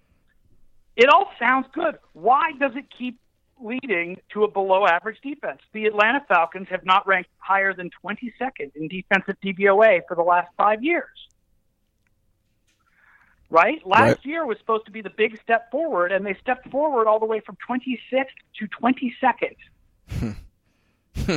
it 0.96 1.08
all 1.08 1.30
sounds 1.38 1.66
good. 1.72 1.98
Why 2.12 2.52
does 2.58 2.72
it 2.74 2.86
keep 2.96 3.20
leading 3.62 4.18
to 4.32 4.44
a 4.44 4.50
below 4.50 4.86
average 4.86 5.18
defense? 5.22 5.60
The 5.72 5.86
Atlanta 5.86 6.24
Falcons 6.28 6.68
have 6.70 6.84
not 6.84 7.06
ranked 7.06 7.30
higher 7.38 7.74
than 7.74 7.90
22nd 8.04 8.76
in 8.76 8.88
defensive 8.88 9.36
DVOA 9.44 10.00
for 10.08 10.14
the 10.14 10.22
last 10.22 10.48
five 10.56 10.82
years 10.82 11.08
right? 13.50 13.84
Last 13.86 14.02
Right. 14.02 14.26
year 14.26 14.46
was 14.46 14.58
supposed 14.58 14.84
to 14.86 14.90
be 14.90 15.00
the 15.00 15.10
big 15.10 15.40
step 15.42 15.70
forward, 15.70 16.12
and 16.12 16.24
they 16.24 16.34
stepped 16.34 16.68
forward 16.70 17.06
all 17.06 17.18
the 17.18 17.26
way 17.26 17.40
from 17.40 17.56
26th 17.66 18.26
to 18.58 18.68
22nd. 18.68 19.56
Hmm. 20.10 20.32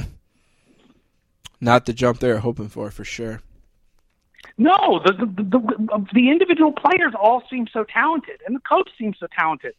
Not 1.62 1.86
the 1.86 1.94
jump 1.94 2.20
they're 2.20 2.40
hoping 2.40 2.70
for, 2.70 2.90
for 2.92 3.04
sure. 3.04 3.42
No, 4.58 5.00
the, 5.06 5.14
the 5.14 5.44
the 5.44 5.94
um, 5.94 6.08
the 6.14 6.30
individual 6.30 6.72
players 6.72 7.14
all 7.20 7.44
seem 7.50 7.68
so 7.72 7.84
talented, 7.84 8.42
and 8.46 8.56
the 8.56 8.60
coach 8.60 8.90
seems 8.98 9.18
so 9.20 9.28
talented. 9.28 9.74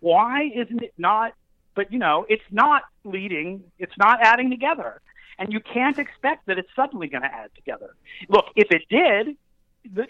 Why 0.00 0.50
isn't 0.54 0.82
it 0.82 0.92
not? 0.98 1.34
But 1.78 1.92
you 1.92 2.00
know, 2.00 2.26
it's 2.28 2.42
not 2.50 2.82
leading. 3.04 3.62
It's 3.78 3.96
not 3.96 4.18
adding 4.20 4.50
together, 4.50 5.00
and 5.38 5.52
you 5.52 5.60
can't 5.60 5.96
expect 5.96 6.46
that 6.46 6.58
it's 6.58 6.68
suddenly 6.74 7.06
going 7.06 7.22
to 7.22 7.32
add 7.32 7.50
together. 7.54 7.94
Look, 8.28 8.46
if 8.56 8.66
it 8.72 8.82
did, 8.90 9.36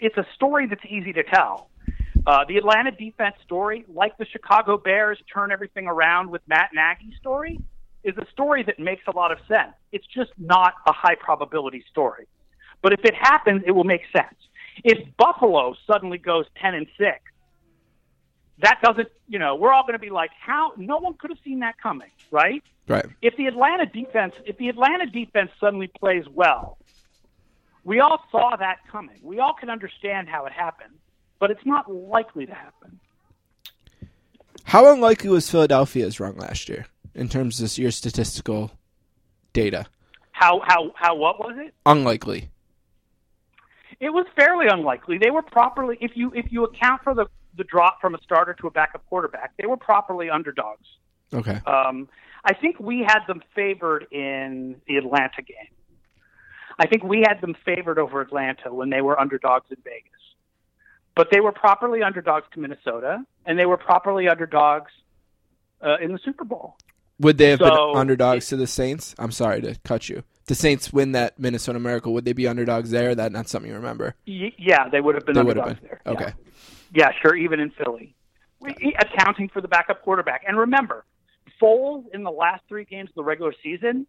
it's 0.01 0.17
a 0.17 0.25
story 0.33 0.65
that's 0.65 0.83
easy 0.89 1.13
to 1.13 1.21
tell. 1.21 1.69
Uh, 2.25 2.43
the 2.47 2.57
Atlanta 2.57 2.89
defense 2.89 3.35
story, 3.45 3.85
like 3.87 4.17
the 4.17 4.25
Chicago 4.25 4.77
Bears 4.77 5.19
turn 5.31 5.51
everything 5.51 5.85
around 5.85 6.31
with 6.31 6.41
Matt 6.47 6.71
Nagy 6.73 7.13
story, 7.19 7.59
is 8.03 8.17
a 8.17 8.25
story 8.31 8.63
that 8.63 8.79
makes 8.79 9.03
a 9.05 9.15
lot 9.15 9.31
of 9.31 9.37
sense. 9.47 9.75
It's 9.91 10.07
just 10.07 10.31
not 10.39 10.73
a 10.87 10.91
high 10.91 11.17
probability 11.19 11.83
story. 11.91 12.25
But 12.81 12.93
if 12.93 13.01
it 13.03 13.13
happens, 13.13 13.61
it 13.67 13.71
will 13.73 13.83
make 13.83 14.01
sense. 14.11 14.39
If 14.83 14.97
Buffalo 15.17 15.75
suddenly 15.85 16.17
goes 16.17 16.45
10 16.59 16.73
and 16.73 16.87
6, 16.97 17.19
that 18.61 18.79
doesn't, 18.83 19.09
you 19.27 19.39
know, 19.39 19.55
we're 19.55 19.71
all 19.71 19.83
going 19.83 19.93
to 19.93 19.99
be 19.99 20.09
like, 20.09 20.31
how? 20.39 20.73
No 20.77 20.97
one 20.97 21.13
could 21.13 21.29
have 21.29 21.39
seen 21.43 21.59
that 21.59 21.79
coming, 21.81 22.11
right? 22.31 22.63
Right. 22.87 23.05
If 23.21 23.37
the 23.37 23.45
Atlanta 23.45 23.85
defense, 23.85 24.33
if 24.45 24.57
the 24.57 24.69
Atlanta 24.69 25.05
defense 25.05 25.51
suddenly 25.59 25.87
plays 25.87 26.25
well, 26.33 26.77
we 27.83 27.99
all 27.99 28.23
saw 28.31 28.55
that 28.57 28.79
coming. 28.91 29.17
We 29.21 29.39
all 29.39 29.53
can 29.53 29.69
understand 29.69 30.27
how 30.27 30.45
it 30.45 30.51
happened, 30.51 30.95
but 31.39 31.51
it's 31.51 31.65
not 31.65 31.91
likely 31.91 32.45
to 32.45 32.53
happen. 32.53 32.99
How 34.65 34.91
unlikely 34.91 35.29
was 35.29 35.49
Philadelphia's 35.49 36.19
run 36.19 36.37
last 36.37 36.69
year 36.69 36.85
in 37.15 37.29
terms 37.29 37.61
of 37.61 37.77
your 37.77 37.91
statistical 37.91 38.71
data? 39.53 39.85
How 40.31 40.61
how 40.65 40.91
how 40.95 41.15
what 41.15 41.39
was 41.39 41.55
it? 41.57 41.73
Unlikely. 41.85 42.49
It 43.99 44.11
was 44.11 44.25
fairly 44.35 44.67
unlikely. 44.67 45.17
They 45.17 45.31
were 45.31 45.41
properly 45.41 45.97
if 46.01 46.11
you 46.15 46.31
if 46.33 46.51
you 46.51 46.63
account 46.65 47.03
for 47.03 47.13
the 47.13 47.25
the 47.55 47.63
drop 47.63 47.99
from 48.01 48.15
a 48.15 48.21
starter 48.23 48.53
to 48.55 48.67
a 48.67 48.71
backup 48.71 49.05
quarterback, 49.07 49.53
they 49.57 49.65
were 49.67 49.77
properly 49.77 50.29
underdogs. 50.29 50.85
Okay. 51.33 51.59
Um, 51.65 52.07
I 52.43 52.53
think 52.53 52.79
we 52.79 52.99
had 53.05 53.19
them 53.27 53.41
favored 53.53 54.07
in 54.11 54.75
the 54.87 54.97
Atlanta 54.97 55.41
game. 55.41 55.73
I 56.79 56.87
think 56.87 57.03
we 57.03 57.19
had 57.27 57.41
them 57.41 57.55
favored 57.65 57.99
over 57.99 58.21
Atlanta 58.21 58.73
when 58.73 58.89
they 58.89 59.01
were 59.01 59.19
underdogs 59.19 59.65
in 59.69 59.77
Vegas. 59.83 60.05
But 61.15 61.27
they 61.31 61.41
were 61.41 61.51
properly 61.51 62.01
underdogs 62.01 62.45
to 62.53 62.59
Minnesota, 62.61 63.25
and 63.45 63.59
they 63.59 63.65
were 63.65 63.75
properly 63.77 64.29
underdogs 64.29 64.91
uh, 65.85 65.97
in 66.01 66.13
the 66.13 66.19
Super 66.23 66.45
Bowl. 66.45 66.77
Would 67.19 67.37
they 67.37 67.49
have 67.49 67.59
So- 67.59 67.91
been 67.91 67.97
underdogs 67.99 68.47
to 68.49 68.55
the 68.55 68.67
Saints? 68.67 69.13
I'm 69.19 69.31
sorry 69.31 69.61
to 69.61 69.75
cut 69.83 70.07
you. 70.07 70.23
The 70.45 70.55
Saints 70.55 70.93
win 70.93 71.11
that 71.11 71.37
Minnesota 71.37 71.77
Miracle. 71.79 72.13
Would 72.13 72.23
they 72.25 72.33
be 72.33 72.47
underdogs 72.47 72.89
there? 72.91 73.13
That 73.13 73.33
not 73.33 73.49
something 73.49 73.69
you 73.69 73.75
remember. 73.75 74.15
Y- 74.25 74.53
yeah, 74.57 74.87
they 74.89 75.01
would 75.01 75.15
have 75.15 75.25
been 75.25 75.35
They 75.35 75.43
would 75.43 75.57
have 75.57 75.65
underdogs 75.67 75.81
been. 75.89 75.99
there. 76.05 76.13
Okay. 76.13 76.33
Yeah, 76.37 76.78
sure, 77.21 77.35
even 77.35 77.59
in 77.59 77.71
Philly. 77.71 78.15
We- 78.59 78.95
Accounting 78.99 79.49
for 79.49 79.61
the 79.61 79.67
backup 79.67 80.01
quarterback. 80.01 80.43
And 80.47 80.57
remember, 80.57 81.05
Foles 81.61 82.05
in 82.13 82.23
the 82.23 82.31
last 82.31 82.63
three 82.67 82.85
games 82.85 83.09
of 83.09 83.15
the 83.15 83.23
regular 83.23 83.53
season 83.63 84.05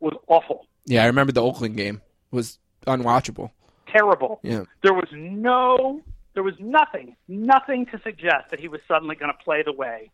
was 0.00 0.14
awful, 0.28 0.66
Yeah, 0.86 1.02
I 1.02 1.06
remember 1.06 1.32
the 1.32 1.42
Oakland 1.42 1.76
game 1.76 2.00
was 2.30 2.58
unwatchable. 2.86 3.50
terrible. 3.86 4.40
Yeah. 4.42 4.64
There 4.82 4.94
was 4.94 5.08
no, 5.12 6.00
there 6.34 6.42
was 6.42 6.54
nothing, 6.58 7.16
nothing 7.28 7.84
to 7.86 8.00
suggest 8.02 8.50
that 8.50 8.60
he 8.60 8.68
was 8.68 8.80
suddenly 8.88 9.16
going 9.16 9.30
to 9.32 9.44
play 9.44 9.62
the 9.62 9.72
way 9.72 10.10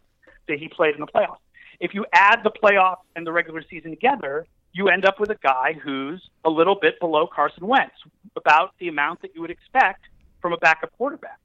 that 0.48 0.58
he 0.58 0.66
played 0.68 0.94
in 0.94 1.00
the 1.00 1.06
playoffs. 1.06 1.38
If 1.78 1.94
you 1.94 2.04
add 2.12 2.40
the 2.42 2.50
playoffs 2.50 3.02
and 3.14 3.26
the 3.26 3.32
regular 3.32 3.62
season 3.68 3.90
together, 3.90 4.46
you 4.72 4.88
end 4.88 5.04
up 5.04 5.20
with 5.20 5.30
a 5.30 5.36
guy 5.42 5.74
who's 5.74 6.28
a 6.44 6.50
little 6.50 6.74
bit 6.80 6.98
below 7.00 7.26
Carson 7.26 7.66
Wentz, 7.66 7.94
about 8.34 8.72
the 8.78 8.88
amount 8.88 9.22
that 9.22 9.34
you 9.34 9.40
would 9.40 9.50
expect 9.50 10.02
from 10.42 10.52
a 10.52 10.56
backup 10.56 10.90
quarterback. 10.96 11.38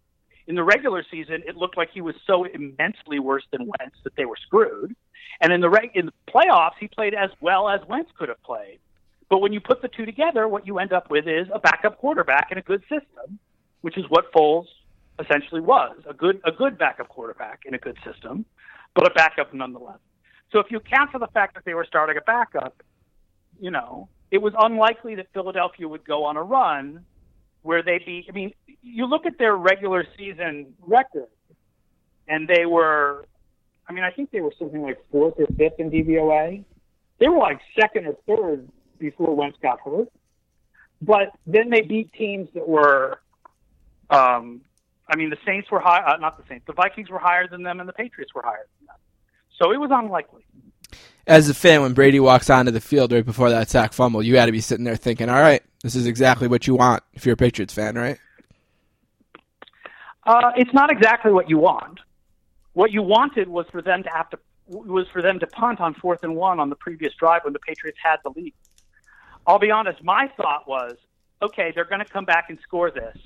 In 0.51 0.55
the 0.55 0.63
regular 0.65 1.01
season, 1.09 1.43
it 1.47 1.55
looked 1.55 1.77
like 1.77 1.91
he 1.93 2.01
was 2.01 2.13
so 2.27 2.43
immensely 2.43 3.19
worse 3.19 3.45
than 3.51 3.61
Wentz 3.61 3.95
that 4.03 4.17
they 4.17 4.25
were 4.25 4.35
screwed. 4.35 4.93
And 5.39 5.53
in 5.53 5.61
the 5.61 5.69
reg- 5.69 5.95
in 5.95 6.07
the 6.07 6.13
playoffs, 6.27 6.73
he 6.77 6.89
played 6.89 7.13
as 7.13 7.29
well 7.39 7.69
as 7.69 7.79
Wentz 7.87 8.11
could 8.19 8.27
have 8.27 8.43
played. 8.43 8.79
But 9.29 9.37
when 9.37 9.53
you 9.53 9.61
put 9.61 9.81
the 9.81 9.87
two 9.87 10.05
together, 10.05 10.49
what 10.49 10.67
you 10.67 10.77
end 10.79 10.91
up 10.91 11.09
with 11.09 11.25
is 11.25 11.47
a 11.53 11.59
backup 11.59 11.99
quarterback 11.99 12.51
in 12.51 12.57
a 12.57 12.61
good 12.61 12.81
system, 12.81 13.39
which 13.79 13.97
is 13.97 14.03
what 14.09 14.29
Foles 14.33 14.65
essentially 15.19 15.61
was 15.61 15.95
a 16.05 16.13
good 16.13 16.41
a 16.43 16.51
good 16.51 16.77
backup 16.77 17.07
quarterback 17.07 17.61
in 17.65 17.73
a 17.73 17.77
good 17.77 17.97
system, 18.03 18.43
but 18.93 19.09
a 19.09 19.13
backup 19.13 19.53
nonetheless. 19.53 19.99
So 20.51 20.59
if 20.59 20.69
you 20.69 20.79
account 20.79 21.11
for 21.11 21.19
the 21.19 21.27
fact 21.27 21.53
that 21.53 21.63
they 21.63 21.75
were 21.75 21.85
starting 21.85 22.17
a 22.17 22.21
backup, 22.21 22.83
you 23.57 23.71
know, 23.71 24.09
it 24.31 24.41
was 24.41 24.51
unlikely 24.59 25.15
that 25.15 25.27
Philadelphia 25.33 25.87
would 25.87 26.03
go 26.03 26.25
on 26.25 26.35
a 26.35 26.43
run 26.43 27.05
where 27.61 27.83
they'd 27.83 28.05
be. 28.05 28.25
I 28.27 28.31
mean, 28.31 28.53
you 28.81 29.05
look 29.05 29.25
at 29.25 29.37
their 29.37 29.55
regular 29.55 30.05
season 30.17 30.73
record, 30.81 31.29
and 32.27 32.47
they 32.47 32.65
were. 32.65 33.25
I 33.87 33.93
mean, 33.93 34.03
I 34.03 34.11
think 34.11 34.31
they 34.31 34.41
were 34.41 34.53
something 34.57 34.81
like 34.81 34.97
fourth 35.11 35.33
or 35.37 35.47
fifth 35.57 35.79
in 35.79 35.91
DVOA. 35.91 36.63
They 37.19 37.27
were 37.27 37.37
like 37.37 37.59
second 37.79 38.07
or 38.07 38.15
third 38.25 38.69
before 38.99 39.35
Wentz 39.35 39.57
got 39.61 39.79
hurt. 39.81 40.07
But 41.01 41.31
then 41.47 41.69
they 41.69 41.81
beat 41.81 42.13
teams 42.13 42.47
that 42.53 42.67
were, 42.67 43.19
um, 44.09 44.61
I 45.09 45.15
mean, 45.17 45.31
the 45.31 45.37
Saints 45.45 45.69
were 45.71 45.79
high, 45.79 46.03
uh, 46.05 46.17
not 46.17 46.37
the 46.37 46.43
Saints, 46.47 46.65
the 46.67 46.73
Vikings 46.73 47.09
were 47.09 47.19
higher 47.19 47.47
than 47.47 47.63
them, 47.63 47.79
and 47.79 47.89
the 47.89 47.93
Patriots 47.93 48.33
were 48.35 48.43
higher 48.43 48.67
than 48.79 48.87
them. 48.87 48.95
So 49.59 49.71
it 49.71 49.77
was 49.77 49.89
unlikely. 49.91 50.45
As 51.27 51.49
a 51.49 51.53
fan, 51.53 51.81
when 51.81 51.93
Brady 51.93 52.19
walks 52.19 52.49
onto 52.49 52.71
the 52.71 52.81
field 52.81 53.11
right 53.11 53.25
before 53.25 53.49
that 53.49 53.69
sack 53.69 53.93
fumble, 53.93 54.23
you 54.23 54.33
got 54.33 54.47
to 54.47 54.51
be 54.51 54.61
sitting 54.61 54.85
there 54.85 54.95
thinking, 54.95 55.29
"All 55.29 55.39
right, 55.39 55.61
this 55.83 55.95
is 55.95 56.07
exactly 56.07 56.47
what 56.47 56.67
you 56.67 56.75
want 56.75 57.03
if 57.13 57.25
you're 57.25 57.33
a 57.33 57.37
Patriots 57.37 57.73
fan, 57.73 57.95
right?" 57.95 58.17
Uh, 60.25 60.51
it's 60.55 60.73
not 60.73 60.91
exactly 60.91 61.31
what 61.31 61.49
you 61.49 61.57
want. 61.57 61.99
What 62.73 62.91
you 62.91 63.01
wanted 63.01 63.47
was 63.47 63.65
for 63.71 63.81
them 63.81 64.03
to 64.03 64.09
have 64.09 64.29
to 64.31 64.39
was 64.67 65.07
for 65.11 65.21
them 65.21 65.39
to 65.39 65.47
punt 65.47 65.81
on 65.81 65.93
fourth 65.93 66.23
and 66.23 66.35
one 66.35 66.59
on 66.59 66.69
the 66.69 66.75
previous 66.75 67.13
drive 67.15 67.43
when 67.43 67.53
the 67.53 67.59
Patriots 67.59 67.97
had 68.01 68.17
the 68.23 68.29
lead. 68.29 68.53
I'll 69.45 69.59
be 69.59 69.71
honest, 69.71 70.03
my 70.03 70.31
thought 70.37 70.67
was, 70.67 70.95
okay, 71.41 71.71
they're 71.73 71.85
going 71.85 71.99
to 71.99 72.11
come 72.11 72.25
back 72.25 72.45
and 72.49 72.57
score 72.63 72.89
this, 72.91 73.17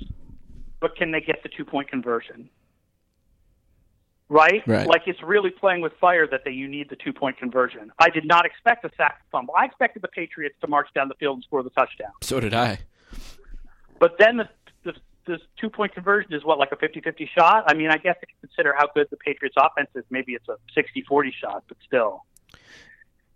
but 0.80 0.96
can 0.96 1.12
they 1.12 1.22
get 1.22 1.44
the 1.44 1.50
two 1.50 1.66
point 1.66 1.88
conversion? 1.90 2.50
Right? 4.28 4.64
Right. 4.66 4.88
Like 4.88 5.04
it's 5.06 5.22
really 5.22 5.52
playing 5.52 5.82
with 5.82 5.94
fire 6.02 6.26
that 6.28 6.42
they, 6.46 6.52
you 6.52 6.68
need 6.68 6.90
the 6.90 6.96
two 6.96 7.14
point 7.14 7.38
conversion. 7.38 7.92
I 8.00 8.10
did 8.10 8.26
not 8.26 8.46
expect 8.46 8.84
a 8.84 8.90
sack 8.98 9.22
fumble. 9.32 9.54
I 9.56 9.66
expected 9.66 10.02
the 10.02 10.08
Patriots 10.08 10.56
to 10.62 10.68
march 10.68 10.88
down 10.96 11.10
the 11.10 11.14
field 11.16 11.36
and 11.38 11.44
score 11.44 11.62
the 11.62 11.70
touchdown. 11.70 12.12
So 12.22 12.40
did 12.40 12.54
I. 12.54 12.80
But 14.00 14.16
then 14.18 14.38
the, 14.38 14.50
the, 14.84 14.94
the 15.28 15.38
two 15.62 15.70
point 15.70 15.94
conversion 15.94 16.34
is 16.34 16.44
what, 16.44 16.58
like 16.58 16.72
a 16.72 16.76
50 16.76 17.02
50 17.02 17.30
shot? 17.38 17.66
I 17.68 17.76
mean, 17.76 17.92
I 17.92 17.98
guess 17.98 18.16
if 18.22 18.30
you 18.30 18.36
consider 18.42 18.74
how 18.76 18.88
good 18.96 19.08
the 19.12 19.18
Patriots 19.18 19.56
offense 19.60 19.90
is, 19.96 20.04
maybe 20.10 20.34
it's 20.34 20.50
a 20.50 20.58
60 20.74 21.04
40 21.08 21.34
shot, 21.40 21.64
but 21.68 21.78
still. 21.86 22.24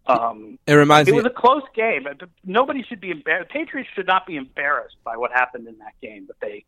Um, 0.08 0.58
It 0.66 0.74
reminds 0.74 1.08
it 1.08 1.12
me. 1.12 1.18
was 1.18 1.26
a 1.28 1.30
close 1.30 1.62
game. 1.76 2.04
but 2.04 2.28
Nobody 2.44 2.84
should 2.84 3.00
be 3.00 3.12
embarrassed. 3.12 3.52
Patriots 3.52 3.90
should 3.94 4.08
not 4.08 4.26
be 4.26 4.38
embarrassed 4.38 4.96
by 5.04 5.18
what 5.18 5.32
happened 5.32 5.68
in 5.68 5.78
that 5.78 5.94
game 6.02 6.26
that 6.28 6.40
they 6.42 6.66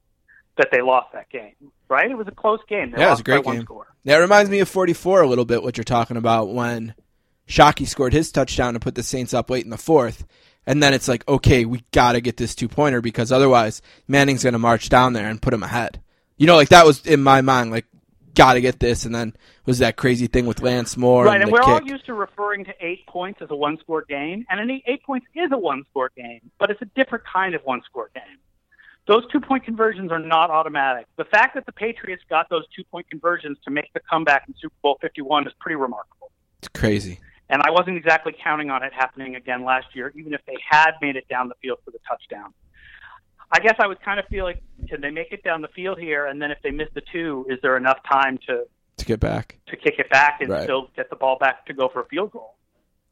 that 0.58 0.70
they 0.72 0.82
lost 0.82 1.14
that 1.14 1.30
game. 1.30 1.54
Right? 1.90 2.10
It 2.10 2.18
was 2.18 2.28
a 2.28 2.32
close 2.32 2.60
game. 2.68 2.92
They 2.92 3.00
Yeah, 3.00 3.08
it 3.08 3.12
was 3.12 3.20
a 3.20 3.24
great 3.24 3.44
game. 3.44 3.62
score. 3.62 3.88
Yeah, 4.04 4.18
it 4.18 4.22
reminds 4.22 4.50
me 4.50 4.60
of 4.60 4.70
44 4.70 5.22
a 5.22 5.28
little 5.28 5.46
bit, 5.46 5.62
what 5.64 5.78
you're 5.78 5.84
talking 5.84 6.18
about 6.18 6.50
when 6.50 6.96
Shockey 7.48 7.88
scored 7.88 8.14
his 8.14 8.32
touchdown 8.32 8.74
to 8.74 8.80
put 8.80 8.96
the 8.96 9.04
Saints 9.04 9.34
up 9.34 9.50
late 9.50 9.64
in 9.64 9.70
the 9.70 9.78
fourth. 9.78 10.26
And 10.66 10.82
then 10.82 10.94
it's 10.94 11.08
like, 11.08 11.28
okay, 11.28 11.66
we 11.66 11.84
got 11.92 12.14
to 12.14 12.22
get 12.22 12.38
this 12.38 12.56
two 12.56 12.68
pointer 12.68 13.02
because 13.02 13.32
otherwise 13.32 13.82
Manning's 14.08 14.44
going 14.44 14.54
to 14.54 14.60
march 14.60 14.90
down 14.90 15.14
there 15.14 15.28
and 15.28 15.42
put 15.42 15.54
him 15.54 15.64
ahead. 15.64 16.02
You 16.38 16.48
know, 16.48 16.56
like 16.56 16.70
that 16.70 16.86
was 16.86 17.06
in 17.06 17.22
my 17.22 17.42
mind, 17.42 17.72
like, 17.72 17.86
got 18.36 18.54
to 18.54 18.62
get 18.62 18.80
this. 18.80 19.06
And 19.06 19.14
then 19.14 19.36
was 19.66 19.80
that 19.80 19.98
crazy 19.98 20.28
thing 20.28 20.46
with 20.46 20.62
Lance 20.62 20.98
Moore 20.98 21.26
Right, 21.26 21.36
and, 21.36 21.44
and 21.44 21.52
we're 21.52 21.62
all 21.62 21.82
used 21.82 22.06
to 22.06 22.14
referring 22.14 22.66
to 22.66 22.74
eight 22.80 23.06
points 23.08 23.42
as 23.42 23.50
a 23.52 23.56
one 23.56 23.78
score 23.80 24.04
game, 24.04 24.46
and 24.50 24.60
an 24.60 24.70
eight, 24.70 24.84
eight 24.88 25.04
points 25.04 25.28
is 25.36 25.52
a 25.52 25.58
one 25.58 25.84
score 25.90 26.12
game, 26.16 26.52
but 26.60 26.70
it's 26.70 26.82
a 26.82 26.86
different 26.96 27.24
kind 27.32 27.56
of 27.56 27.62
one 27.64 27.82
score 27.84 28.10
game. 28.14 28.38
Those 29.08 29.24
two 29.32 29.40
point 29.42 29.64
conversions 29.64 30.12
are 30.12 30.20
not 30.20 30.50
automatic. 30.52 31.08
The 31.18 31.26
fact 31.26 31.56
that 31.56 31.66
the 31.66 31.72
Patriots 31.72 32.24
got 32.30 32.50
those 32.50 32.64
two 32.76 32.84
point 32.86 33.10
conversions 33.10 33.58
to 33.66 33.72
make 33.72 33.92
the 33.94 34.00
comeback 34.10 34.46
in 34.48 34.54
Super 34.62 34.76
Bowl 34.82 34.98
51 35.02 35.48
is 35.48 35.54
pretty 35.60 35.76
remarkable. 35.76 36.32
It's 36.60 36.68
crazy. 36.70 37.20
And 37.50 37.62
I 37.64 37.72
wasn't 37.72 37.98
exactly 37.98 38.34
counting 38.42 38.70
on 38.70 38.84
it 38.84 38.94
happening 38.94 39.36
again 39.36 39.66
last 39.66 39.88
year, 39.94 40.14
even 40.16 40.34
if 40.34 40.42
they 40.46 40.56
had 40.70 40.92
made 41.02 41.16
it 41.18 41.28
down 41.28 41.50
the 41.50 41.56
field 41.62 41.80
for 41.84 41.92
the 41.92 41.98
touchdown. 42.08 42.54
I 43.52 43.60
guess 43.60 43.76
I 43.80 43.88
was 43.88 43.98
kind 44.06 44.20
of 44.20 44.26
feeling, 44.28 44.56
can 44.88 45.02
they 45.02 45.10
make 45.10 45.34
it 45.34 45.44
down 45.44 45.62
the 45.62 45.68
field 45.70 46.00
here? 46.00 46.28
And 46.28 46.42
then 46.42 46.52
if 46.52 46.60
they 46.64 46.72
miss 46.72 46.88
the 46.94 47.02
two, 47.12 47.46
is 47.50 47.60
there 47.62 47.76
enough 47.76 47.98
time 48.10 48.38
to, 48.48 48.64
To 48.98 49.06
get 49.06 49.20
back. 49.20 49.58
to 49.68 49.76
kick 49.76 49.96
it 49.98 50.10
back 50.10 50.38
and 50.40 50.50
Right. 50.50 50.64
still 50.64 50.90
get 50.96 51.10
the 51.10 51.18
ball 51.18 51.38
back 51.38 51.66
to 51.66 51.74
go 51.74 51.90
for 51.90 52.02
a 52.02 52.06
field 52.06 52.32
goal? 52.32 52.56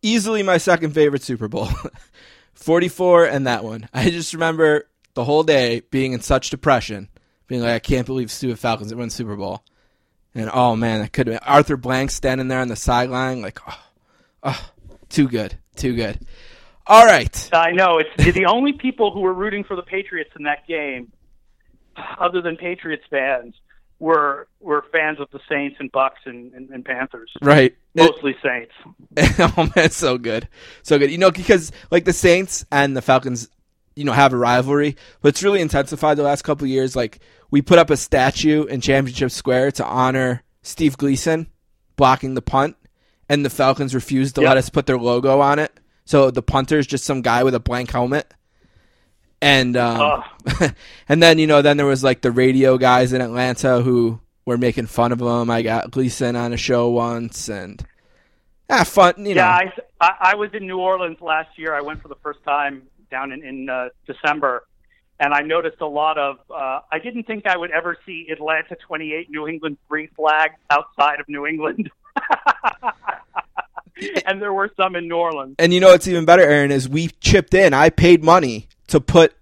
easily 0.02 0.42
my 0.42 0.58
second 0.58 0.92
favorite 0.94 1.22
Super 1.24 1.50
Bowl. 1.50 1.68
44 2.54 3.26
and 3.26 3.46
that 3.48 3.66
one. 3.66 3.90
I 3.94 4.10
just 4.10 4.34
remember 4.34 4.89
the 5.14 5.24
whole 5.24 5.44
day 5.44 5.82
being 5.92 6.14
in 6.14 6.22
such 6.22 6.50
depression, 6.50 7.10
being 7.48 7.62
like, 7.62 7.74
I 7.74 7.80
can't 7.80 8.06
believe 8.06 8.32
stupid 8.32 8.60
Falcons 8.60 8.94
win 8.94 9.10
Super 9.10 9.36
Bowl. 9.36 9.64
And 10.36 10.50
oh 10.54 10.76
man, 10.76 11.02
that 11.02 11.12
could 11.12 11.28
have 11.28 11.40
been 11.40 11.48
Arthur 11.48 11.78
Blank 11.78 12.12
standing 12.12 12.48
there 12.48 12.60
on 12.60 12.68
the 12.68 12.76
sideline, 12.76 13.42
like, 13.42 13.60
oh, 13.68 13.84
oh, 14.44 14.70
too 15.10 15.28
good, 15.28 15.58
too 15.76 15.96
good. 15.96 16.20
All 16.86 17.06
right. 17.06 17.50
I 17.54 17.72
know 17.72 18.00
it's 18.00 18.34
the 18.36 18.46
only 18.46 18.74
people 18.74 19.12
who 19.12 19.22
were 19.22 19.34
rooting 19.34 19.64
for 19.64 19.76
the 19.76 19.84
Patriots 19.84 20.32
in 20.38 20.44
that 20.44 20.68
game, 20.68 21.12
other 22.20 22.42
than 22.42 22.58
Patriots 22.58 23.04
fans, 23.10 23.56
were 24.00 24.48
were 24.60 24.86
fans 24.92 25.20
of 25.20 25.30
the 25.32 25.40
Saints 25.50 25.76
and 25.80 25.92
Bucks 25.92 26.22
and, 26.26 26.54
and, 26.54 26.70
and 26.70 26.84
Panthers. 26.86 27.32
Right. 27.42 27.76
Mostly 27.96 28.36
Saints. 28.44 28.74
oh 29.40 29.70
man, 29.76 29.92
so 29.92 30.18
good, 30.18 30.48
so 30.84 30.98
good. 30.98 31.12
You 31.12 31.18
know, 31.18 31.32
because 31.32 31.72
like 31.92 32.06
the 32.06 32.14
Saints 32.14 32.66
and 32.72 32.96
the 32.96 33.02
Falcons, 33.02 33.50
you 34.00 34.06
know, 34.06 34.14
have 34.14 34.32
a 34.34 34.38
rivalry, 34.38 34.96
but 35.22 35.30
it's 35.30 35.44
really 35.44 35.60
intensified 35.62 36.18
the 36.18 36.24
last 36.24 36.44
couple 36.44 36.64
of 36.64 36.70
years. 36.70 36.96
Like 36.96 37.20
we 37.52 37.62
put 37.62 37.78
up 37.78 37.90
a 37.90 37.98
statue 37.98 38.64
in 38.64 38.80
Championship 38.80 39.30
Square 39.32 39.72
to 39.74 39.86
honor 39.86 40.44
Steve 40.62 40.98
Gleason 40.98 41.48
blocking 41.98 42.34
the 42.34 42.42
punt, 42.42 42.78
and 43.28 43.44
the 43.44 43.50
Falcons 43.50 43.94
refused 43.94 44.36
to 44.36 44.42
Yep. 44.42 44.48
let 44.48 44.58
us 44.58 44.70
put 44.70 44.86
their 44.86 44.98
logo 44.98 45.42
on 45.42 45.60
it. 45.60 45.78
So 46.06 46.32
the 46.32 46.42
punter 46.42 46.80
is 46.80 46.88
just 46.88 47.04
some 47.04 47.22
guy 47.22 47.44
with 47.44 47.54
a 47.54 47.60
blank 47.60 47.92
helmet. 47.92 48.34
And 49.42 49.76
um, 49.78 50.24
and 51.10 51.22
then 51.22 51.38
you 51.40 51.48
know 51.48 51.62
then 51.62 51.78
there 51.78 51.86
was 51.86 52.04
like 52.04 52.22
the 52.22 52.32
radio 52.32 52.78
guys 52.78 53.14
in 53.14 53.22
Atlanta 53.22 53.82
who 53.82 54.20
were 54.46 54.58
making 54.58 54.88
fun 54.88 55.12
of 55.12 55.22
him. 55.22 55.50
I 55.50 55.62
got 55.62 55.92
Gleason 55.92 56.36
on 56.36 56.52
a 56.54 56.58
show 56.58 56.90
once 56.90 57.50
and 57.50 57.86
ah 58.70 58.84
fun 58.84 59.14
you 59.26 59.36
know 59.36 59.42
yeah, 59.42 59.50
I, 59.50 59.72
I 60.02 60.12
I 60.32 60.36
was 60.36 60.50
in 60.54 60.68
New 60.68 60.80
Orleans 60.80 61.22
last 61.22 61.58
year. 61.58 61.74
I 61.74 61.82
went 61.82 62.02
for 62.02 62.08
the 62.08 62.18
first 62.24 62.44
time 62.44 62.84
down 63.10 63.32
in 63.32 63.44
in 63.44 63.70
uh, 63.70 63.90
December, 64.06 64.64
and 65.20 65.34
I 65.34 65.42
noticed 65.42 65.82
a 65.82 65.88
lot 65.88 66.18
of. 66.18 66.38
Uh, 66.50 66.82
I 66.92 67.00
didn't 67.00 67.24
think 67.24 67.48
I 67.48 67.58
would 67.58 67.72
ever 67.72 67.98
see 68.06 68.28
Atlanta 68.32 68.76
28, 68.88 69.30
New 69.30 69.48
England 69.48 69.78
three 69.88 70.10
flags 70.16 70.56
outside 70.70 71.20
of 71.20 71.28
New 71.28 71.46
England. 71.46 71.90
and 74.26 74.42
there 74.42 74.54
were 74.54 74.72
some 74.78 74.96
in 74.96 75.08
New 75.08 75.18
Orleans. 75.18 75.56
And 75.60 75.74
you 75.74 75.80
know 75.80 75.90
what's 75.90 76.08
even 76.08 76.26
better, 76.26 76.44
Aaron, 76.44 76.72
is 76.72 76.88
we 76.88 77.10
chipped 77.20 77.54
in. 77.54 77.74
I 77.74 77.90
paid 77.90 78.24
money 78.24 78.68
to 78.88 79.00
put 79.00 79.34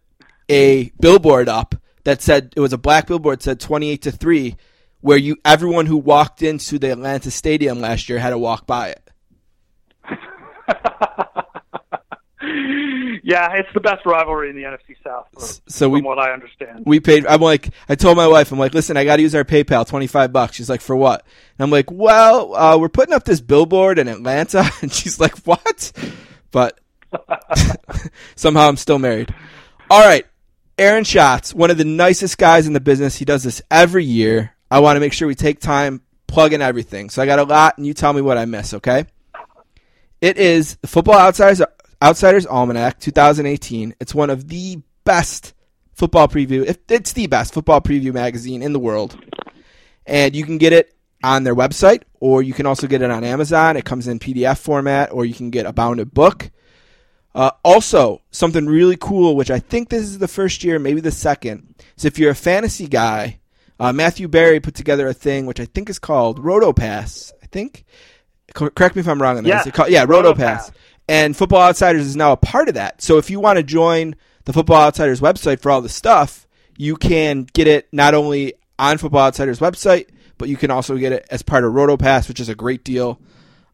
a 0.50 0.92
billboard 1.00 1.50
up 1.50 1.76
that 2.04 2.22
said 2.22 2.54
it 2.56 2.60
was 2.60 2.74
a 2.74 2.78
black 2.78 3.08
billboard 3.08 3.44
said 3.44 3.60
twenty 3.60 3.90
eight 3.90 4.02
to 4.04 4.12
three, 4.12 4.56
where 5.02 5.18
you 5.18 5.38
everyone 5.46 5.86
who 5.86 5.98
walked 5.98 6.42
into 6.42 6.80
the 6.80 6.92
Atlanta 6.92 7.32
Stadium 7.32 7.82
last 7.82 8.10
year 8.10 8.20
had 8.20 8.32
to 8.32 8.38
walk 8.38 8.66
by 8.66 8.90
it. 8.90 9.10
yeah, 13.24 13.54
it's 13.54 13.70
the 13.74 13.80
best 13.80 14.06
rivalry 14.06 14.50
in 14.50 14.56
the 14.56 14.64
NFC 14.64 14.96
South, 15.04 15.28
from, 15.32 15.62
So 15.68 15.90
we 15.90 16.00
from 16.00 16.06
what 16.06 16.20
I 16.20 16.32
understand. 16.32 16.84
we 16.86 17.00
paid. 17.00 17.26
I'm 17.26 17.42
like, 17.42 17.70
I 17.90 17.96
told 17.96 18.18
my 18.18 18.28
wife, 18.28 18.52
I'm 18.52 18.60
like, 18.60 18.74
listen, 18.74 18.98
I 18.98 19.04
got 19.06 19.18
to 19.18 19.22
use 19.22 19.36
our 19.36 19.44
PayPal, 19.44 19.88
twenty 19.88 20.08
five 20.08 20.32
bucks. 20.34 20.56
She's 20.56 20.70
like, 20.70 20.82
for 20.82 20.96
what? 20.96 21.26
And 21.58 21.64
I'm 21.66 21.72
like, 21.72 21.92
well, 21.92 22.56
uh, 22.56 22.78
we're 22.78 22.90
putting 22.90 23.14
up 23.14 23.24
this 23.26 23.42
billboard 23.42 24.00
in 24.00 24.08
Atlanta, 24.08 24.70
and 24.82 24.92
she's 24.92 25.20
like, 25.20 25.38
what? 25.40 25.92
But 26.52 26.80
somehow 28.36 28.68
I'm 28.68 28.78
still 28.78 29.00
married. 29.00 29.34
All 29.90 30.06
right, 30.06 30.26
Aaron 30.78 31.04
Schatz, 31.04 31.54
one 31.54 31.72
of 31.72 31.78
the 31.78 31.86
nicest 31.86 32.38
guys 32.38 32.68
in 32.68 32.74
the 32.74 32.80
business. 32.80 33.16
He 33.16 33.26
does 33.26 33.44
this 33.44 33.62
every 33.72 34.06
year. 34.06 34.54
I 34.70 34.80
want 34.80 34.98
to 34.98 35.00
make 35.00 35.14
sure 35.14 35.28
we 35.28 35.36
take 35.36 35.60
time 35.60 36.02
plugging 36.28 36.62
everything. 36.62 37.10
So 37.10 37.22
I 37.22 37.26
got 37.26 37.40
a 37.40 37.44
lot, 37.44 37.78
and 37.78 37.88
you 37.88 37.94
tell 37.94 38.12
me 38.12 38.22
what 38.22 38.38
I 38.38 38.46
miss, 38.46 38.74
okay? 38.74 39.06
It 40.20 40.38
is 40.38 40.78
the 40.82 40.88
Football 40.88 41.20
Outsiders 41.20 41.62
Outsiders 42.02 42.46
Almanac 42.46 43.00
2018. 43.00 43.96
It's 44.00 44.14
one 44.14 44.30
of 44.30 44.48
the 44.48 44.82
best 45.04 45.54
football 45.94 46.28
preview. 46.28 46.76
It's 46.90 47.14
the 47.14 47.28
best 47.28 47.54
football 47.54 47.82
preview 47.82 48.14
magazine 48.14 48.62
in 48.62 48.74
the 48.74 48.80
world, 48.80 49.18
and 50.06 50.36
you 50.36 50.44
can 50.46 50.58
get 50.58 50.74
it 50.74 50.94
on 51.24 51.44
their 51.44 51.56
website, 51.56 52.04
or 52.20 52.44
you 52.44 52.54
can 52.54 52.66
also 52.68 52.86
get 52.88 53.02
it 53.02 53.10
on 53.10 53.24
Amazon. 53.24 53.78
It 53.78 53.86
comes 53.86 54.08
in 54.08 54.20
PDF 54.20 54.60
format, 54.60 55.12
or 55.12 55.26
you 55.26 55.34
can 55.34 55.50
get 55.50 55.66
a 55.66 55.74
bounded 55.74 56.14
book. 56.14 56.52
Uh, 57.34 57.52
also, 57.64 58.22
something 58.32 58.66
really 58.68 58.98
cool, 59.00 59.36
which 59.36 59.52
I 59.52 59.60
think 59.60 59.90
this 59.90 60.04
is 60.04 60.18
the 60.20 60.28
first 60.28 60.64
year, 60.64 60.80
maybe 60.80 61.02
the 61.02 61.12
second, 61.12 61.76
is 61.96 62.06
if 62.06 62.18
you're 62.18 62.32
a 62.32 62.36
fantasy 62.36 62.88
guy, 62.88 63.40
uh, 63.80 63.94
Matthew 63.94 64.28
Berry 64.28 64.60
put 64.60 64.74
together 64.76 65.08
a 65.08 65.14
thing 65.14 65.46
which 65.46 65.60
I 65.60 65.66
think 65.66 65.90
is 65.90 66.00
called 66.00 66.42
RotoPass. 66.44 67.32
I 67.44 67.46
think. 67.48 67.86
Correct 68.54 68.96
me 68.96 69.02
if 69.02 69.08
I'm 69.08 69.22
wrong 69.22 69.38
on 69.38 69.44
that. 69.44 69.50
Yeah, 69.50 69.64
Is 69.66 69.72
called- 69.72 69.90
yeah, 69.90 70.06
RotoPass. 70.06 70.36
RotoPass. 70.36 70.72
And 71.08 71.36
Football 71.36 71.62
Outsiders 71.62 72.06
is 72.06 72.16
now 72.16 72.34
a 72.34 72.38
part 72.38 72.68
of 72.68 72.76
that. 72.76 73.02
So 73.02 73.18
if 73.18 73.30
you 73.30 73.40
want 73.40 73.58
to 73.58 73.64
join 73.64 74.16
the 74.46 74.54
Football 74.54 74.82
Outsiders 74.82 75.22
website 75.22 75.60
for 75.60 75.72
all 75.72 75.82
the 75.82 75.90
stuff, 75.90 76.48
you 76.78 76.96
can 76.96 77.44
get 77.54 77.68
it 77.68 77.88
not 77.92 78.14
only 78.14 78.56
on 78.78 78.98
Football 78.98 79.28
Outsiders 79.28 79.60
website, 79.60 80.10
but 80.38 80.50
you 80.50 80.58
can 80.58 80.70
also 80.70 80.98
get 80.98 81.12
it 81.12 81.26
as 81.32 81.42
part 81.42 81.64
of 81.64 81.74
RotoPass, 81.74 82.28
which 82.28 82.40
is 82.40 82.50
a 82.50 82.56
great 82.56 82.84
deal. 82.84 83.20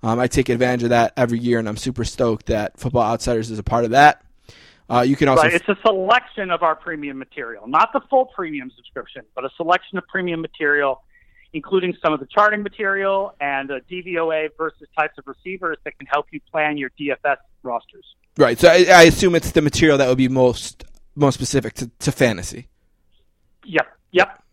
Um, 0.02 0.20
I 0.20 0.28
take 0.28 0.50
advantage 0.50 0.84
of 0.84 0.90
that 0.90 1.14
every 1.18 1.40
year, 1.40 1.60
and 1.60 1.68
I'm 1.68 1.78
super 1.78 2.04
stoked 2.04 2.48
that 2.48 2.78
Football 2.80 3.04
Outsiders 3.04 3.50
is 3.52 3.60
a 3.60 3.64
part 3.64 3.86
of 3.86 3.92
that. 3.92 4.24
Uh, 4.90 5.02
you 5.02 5.16
can 5.16 5.30
also 5.30 5.44
right. 5.44 5.54
It's 5.54 5.68
a 5.70 5.78
selection 5.86 6.52
of 6.52 6.62
our 6.62 6.76
premium 6.76 7.18
material, 7.18 7.68
not 7.68 7.94
the 7.94 8.02
full 8.10 8.26
premium 8.26 8.70
subscription, 8.76 9.24
but 9.34 9.46
a 9.46 9.50
selection 9.56 9.98
of 9.98 10.06
premium 10.08 10.42
material, 10.42 11.02
including 11.54 11.95
some 12.01 12.14
of 12.14 12.20
the 12.20 12.26
charting 12.26 12.64
material 12.64 13.36
and 13.39 13.72
uh, 13.72 13.80
DVOA 13.89 14.49
versus 14.58 14.88
types 14.97 15.18
of 15.18 15.28
receivers 15.28 15.78
that 15.86 15.97
can 15.97 16.08
help 16.08 16.26
you 16.32 16.39
plan 16.51 16.78
your 16.78 16.89
DFS 16.99 17.38
rosters. 17.62 18.06
Right. 18.38 18.60
So 18.60 18.68
I, 18.68 18.86
I 18.89 19.04
assume 19.04 19.36
it's 19.36 19.51
the 19.51 19.62
material 19.62 19.97
that 19.99 20.10
would 20.10 20.18
be 20.18 20.28
most 20.28 20.84
most 21.16 21.36
specific 21.36 21.76
to, 21.76 21.91
to 21.99 22.12
fantasy. 22.12 22.68
Yep. 23.66 23.88
Yep. 24.12 24.43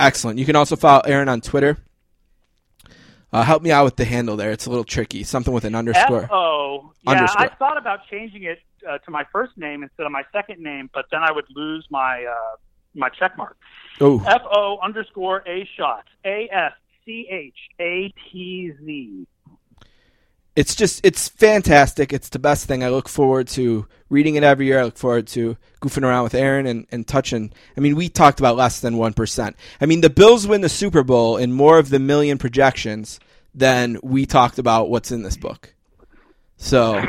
Excellent. 0.00 0.38
You 0.38 0.46
can 0.46 0.56
also 0.56 0.76
follow 0.76 1.02
Aaron 1.04 1.28
on 1.28 1.42
Twitter. 1.42 1.76
Uh, 3.30 3.42
help 3.42 3.62
me 3.62 3.70
out 3.70 3.84
with 3.84 3.96
the 3.96 4.06
handle 4.06 4.36
there. 4.36 4.52
It's 4.52 4.64
a 4.64 4.70
little 4.70 4.84
tricky. 4.84 5.22
Something 5.22 5.52
with 5.52 5.64
an 5.64 5.74
underscore. 5.74 6.24
F 6.24 6.30
O. 6.32 6.92
Yeah, 7.02 7.10
underscore. 7.10 7.42
I 7.42 7.48
thought 7.56 7.76
about 7.76 8.00
changing 8.10 8.44
it 8.44 8.60
uh, 8.88 8.96
to 8.98 9.10
my 9.10 9.24
first 9.30 9.58
name 9.58 9.82
instead 9.82 10.06
of 10.06 10.12
my 10.12 10.22
second 10.32 10.62
name, 10.62 10.88
but 10.94 11.04
then 11.10 11.22
I 11.22 11.30
would 11.30 11.44
lose 11.54 11.86
my 11.90 12.24
uh, 12.24 12.56
my 12.98 13.08
check 13.08 13.36
mark. 13.36 13.56
F 14.00 14.42
O 14.52 14.78
underscore 14.82 15.42
A 15.46 15.68
shot. 15.76 16.04
A 16.24 16.48
S 16.52 16.72
C 17.04 17.26
H 17.30 17.54
A 17.80 18.12
T 18.30 18.72
Z. 18.84 19.26
It's 20.54 20.74
just 20.74 21.04
it's 21.06 21.28
fantastic. 21.28 22.12
It's 22.12 22.28
the 22.30 22.40
best 22.40 22.66
thing. 22.66 22.82
I 22.82 22.88
look 22.88 23.08
forward 23.08 23.46
to 23.48 23.86
reading 24.10 24.34
it 24.34 24.42
every 24.42 24.66
year. 24.66 24.80
I 24.80 24.84
look 24.84 24.98
forward 24.98 25.28
to 25.28 25.56
goofing 25.80 26.02
around 26.02 26.24
with 26.24 26.34
Aaron 26.34 26.66
and, 26.66 26.86
and 26.90 27.06
touching. 27.06 27.52
I 27.76 27.80
mean, 27.80 27.94
we 27.94 28.08
talked 28.08 28.40
about 28.40 28.56
less 28.56 28.80
than 28.80 28.96
one 28.96 29.12
percent. 29.12 29.56
I 29.80 29.86
mean, 29.86 30.00
the 30.00 30.10
Bills 30.10 30.48
win 30.48 30.60
the 30.60 30.68
Super 30.68 31.04
Bowl 31.04 31.36
in 31.36 31.52
more 31.52 31.78
of 31.78 31.90
the 31.90 32.00
million 32.00 32.38
projections 32.38 33.20
than 33.54 33.98
we 34.02 34.26
talked 34.26 34.58
about 34.58 34.90
what's 34.90 35.12
in 35.12 35.22
this 35.22 35.36
book. 35.36 35.74
So 36.56 36.94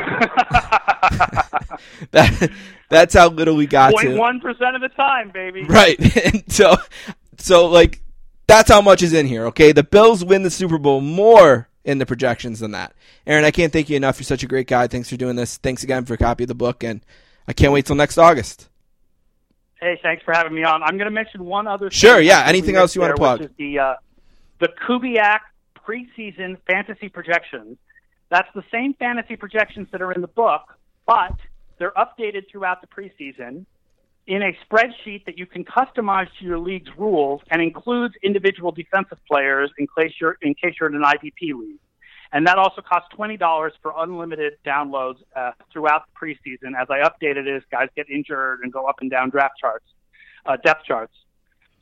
that 2.12 2.50
that's 2.90 3.14
how 3.14 3.28
little 3.28 3.56
we 3.56 3.66
got 3.66 3.98
0. 3.98 4.14
to. 4.14 4.18
One 4.18 4.40
percent 4.40 4.76
of 4.76 4.82
the 4.82 4.88
time, 4.88 5.30
baby. 5.30 5.64
Right. 5.64 5.98
and 6.34 6.44
so 6.52 6.76
so 7.38 7.66
like 7.66 8.02
that's 8.46 8.70
how 8.70 8.82
much 8.82 9.02
is 9.02 9.12
in 9.12 9.26
here. 9.26 9.46
Okay, 9.46 9.72
the 9.72 9.84
Bills 9.84 10.24
win 10.24 10.42
the 10.42 10.50
Super 10.50 10.78
Bowl 10.78 11.00
more 11.00 11.68
in 11.84 11.98
the 11.98 12.06
projections 12.06 12.60
than 12.60 12.72
that. 12.72 12.94
Aaron, 13.26 13.44
I 13.44 13.50
can't 13.50 13.72
thank 13.72 13.88
you 13.88 13.96
enough. 13.96 14.18
You're 14.18 14.24
such 14.24 14.42
a 14.42 14.46
great 14.46 14.66
guy. 14.66 14.86
Thanks 14.86 15.08
for 15.08 15.16
doing 15.16 15.36
this. 15.36 15.56
Thanks 15.56 15.82
again 15.82 16.04
for 16.04 16.14
a 16.14 16.18
copy 16.18 16.44
of 16.44 16.48
the 16.48 16.54
book, 16.54 16.84
and 16.84 17.00
I 17.48 17.52
can't 17.52 17.72
wait 17.72 17.86
till 17.86 17.96
next 17.96 18.18
August. 18.18 18.68
Hey, 19.80 19.98
thanks 20.02 20.22
for 20.24 20.34
having 20.34 20.54
me 20.54 20.62
on. 20.62 20.82
I'm 20.82 20.98
going 20.98 21.06
to 21.06 21.10
mention 21.10 21.44
one 21.46 21.66
other. 21.66 21.90
Sure. 21.90 22.20
Yeah. 22.20 22.44
Anything 22.46 22.76
else 22.76 22.94
you 22.94 23.00
want 23.00 23.16
to 23.16 23.20
plug? 23.20 23.48
The 23.56 23.78
uh, 23.78 23.94
the 24.58 24.68
Kubiak 24.86 25.40
preseason 25.76 26.58
fantasy 26.66 27.08
projections. 27.08 27.78
That's 28.28 28.48
the 28.54 28.62
same 28.70 28.94
fantasy 28.94 29.36
projections 29.36 29.88
that 29.92 30.02
are 30.02 30.12
in 30.12 30.20
the 30.20 30.28
book, 30.28 30.62
but 31.06 31.34
they're 31.80 31.92
updated 31.92 32.42
throughout 32.52 32.80
the 32.82 32.86
preseason 32.86 33.66
in 34.26 34.42
a 34.42 34.52
spreadsheet 34.64 35.24
that 35.24 35.36
you 35.38 35.46
can 35.46 35.64
customize 35.64 36.28
to 36.38 36.44
your 36.44 36.58
league's 36.58 36.90
rules 36.96 37.40
and 37.50 37.60
includes 37.60 38.14
individual 38.22 38.70
defensive 38.70 39.18
players 39.26 39.70
in 39.78 39.88
case 39.98 40.12
you're 40.20 40.36
in 40.42 40.54
case 40.54 40.74
you're 40.78 40.88
in 40.88 40.94
an 40.94 41.02
IDP 41.02 41.54
league. 41.58 41.80
And 42.32 42.46
that 42.46 42.58
also 42.58 42.82
costs 42.82 43.08
twenty 43.12 43.36
dollars 43.36 43.72
for 43.82 43.92
unlimited 43.96 44.52
downloads 44.64 45.16
uh, 45.34 45.50
throughout 45.72 46.02
the 46.06 46.26
preseason. 46.26 46.80
As 46.80 46.86
I 46.90 46.98
update 46.98 47.36
it, 47.36 47.48
as 47.48 47.62
guys 47.72 47.88
get 47.96 48.08
injured 48.08 48.60
and 48.62 48.72
go 48.72 48.86
up 48.86 48.96
and 49.00 49.10
down 49.10 49.30
draft 49.30 49.54
charts, 49.58 49.86
uh, 50.46 50.56
depth 50.64 50.84
charts. 50.84 51.14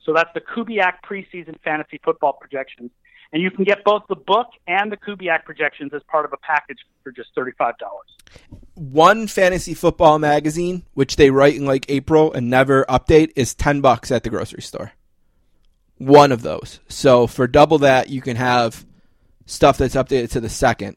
So 0.06 0.14
that's 0.14 0.30
the 0.32 0.40
Kubiak 0.40 1.02
preseason 1.04 1.60
fantasy 1.62 2.00
football 2.02 2.32
projections. 2.32 2.92
And 3.30 3.42
you 3.42 3.50
can 3.50 3.64
get 3.64 3.84
both 3.84 4.04
the 4.08 4.16
book 4.16 4.46
and 4.66 4.90
the 4.90 4.96
Kubiak 4.96 5.44
projections 5.44 5.92
as 5.92 6.02
part 6.04 6.24
of 6.24 6.32
a 6.32 6.38
package 6.38 6.78
for 7.04 7.12
just 7.12 7.34
$35. 7.36 7.74
One 8.78 9.26
fantasy 9.26 9.74
football 9.74 10.20
magazine, 10.20 10.84
which 10.94 11.16
they 11.16 11.30
write 11.30 11.56
in 11.56 11.66
like 11.66 11.84
April 11.88 12.32
and 12.32 12.48
never 12.48 12.84
update, 12.84 13.32
is 13.34 13.52
10 13.54 13.80
bucks 13.80 14.12
at 14.12 14.22
the 14.22 14.30
grocery 14.30 14.62
store. 14.62 14.92
One 15.96 16.30
of 16.30 16.42
those. 16.42 16.78
So 16.88 17.26
for 17.26 17.48
double 17.48 17.78
that, 17.78 18.08
you 18.08 18.20
can 18.20 18.36
have 18.36 18.86
stuff 19.46 19.78
that's 19.78 19.96
updated 19.96 20.30
to 20.30 20.40
the 20.40 20.48
second 20.48 20.96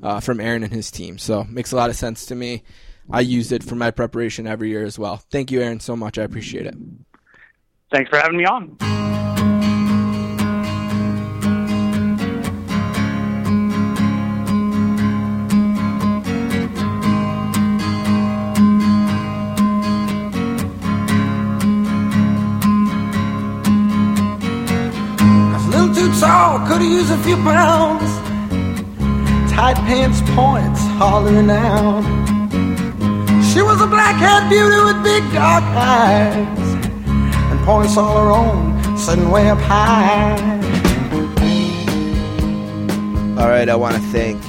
uh, 0.00 0.20
from 0.20 0.40
Aaron 0.40 0.62
and 0.62 0.72
his 0.72 0.92
team. 0.92 1.18
So 1.18 1.42
makes 1.42 1.72
a 1.72 1.76
lot 1.76 1.90
of 1.90 1.96
sense 1.96 2.26
to 2.26 2.36
me. 2.36 2.62
I 3.10 3.20
used 3.20 3.50
it 3.50 3.64
for 3.64 3.74
my 3.74 3.90
preparation 3.90 4.46
every 4.46 4.68
year 4.68 4.84
as 4.84 4.96
well. 4.96 5.16
Thank 5.16 5.50
you, 5.50 5.60
Aaron, 5.60 5.80
so 5.80 5.96
much. 5.96 6.18
I 6.18 6.22
appreciate 6.22 6.66
it. 6.66 6.76
Thanks 7.90 8.10
for 8.10 8.18
having 8.18 8.36
me 8.36 8.44
on. 8.44 9.17
Tall, 26.20 26.58
could 26.66 26.80
have 26.80 26.90
used 26.90 27.12
a 27.12 27.18
few 27.18 27.36
pounds. 27.36 28.10
Tight 29.52 29.76
pants 29.86 30.20
points, 30.34 30.80
hollering 30.98 31.50
out. 31.50 32.02
She 33.52 33.62
was 33.62 33.80
a 33.80 33.86
black-haired 33.86 34.48
beauty 34.48 34.82
with 34.84 35.02
big 35.02 35.22
dark 35.32 35.64
eyes 35.64 36.58
and 37.50 37.64
points 37.64 37.96
all 37.96 38.16
her 38.16 38.30
own, 38.30 38.96
sitting 38.96 39.30
way 39.30 39.48
up 39.48 39.58
high. 39.58 40.36
All 43.38 43.48
right, 43.48 43.68
I 43.68 43.76
want 43.76 43.94
to 43.94 44.02
thank 44.10 44.42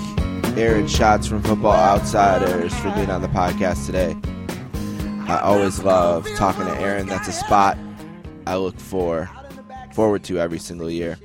Aaron 0.58 0.88
Schatz 0.88 1.28
from 1.28 1.44
Football 1.44 1.74
Outsiders 1.74 2.74
for 2.80 2.92
being 2.92 3.10
on 3.10 3.22
the 3.22 3.28
podcast 3.30 3.86
today. 3.86 4.18
I 5.28 5.40
always 5.40 5.84
love 5.84 6.28
talking 6.36 6.66
to 6.66 6.76
Aaron. 6.80 7.06
That's 7.06 7.28
a 7.28 7.32
spot 7.32 7.78
I 8.48 8.58
look 8.58 8.80
for 8.80 9.30
forward 9.94 10.24
to 10.24 10.40
every 10.40 10.60
single 10.60 10.90
year. 10.90 11.18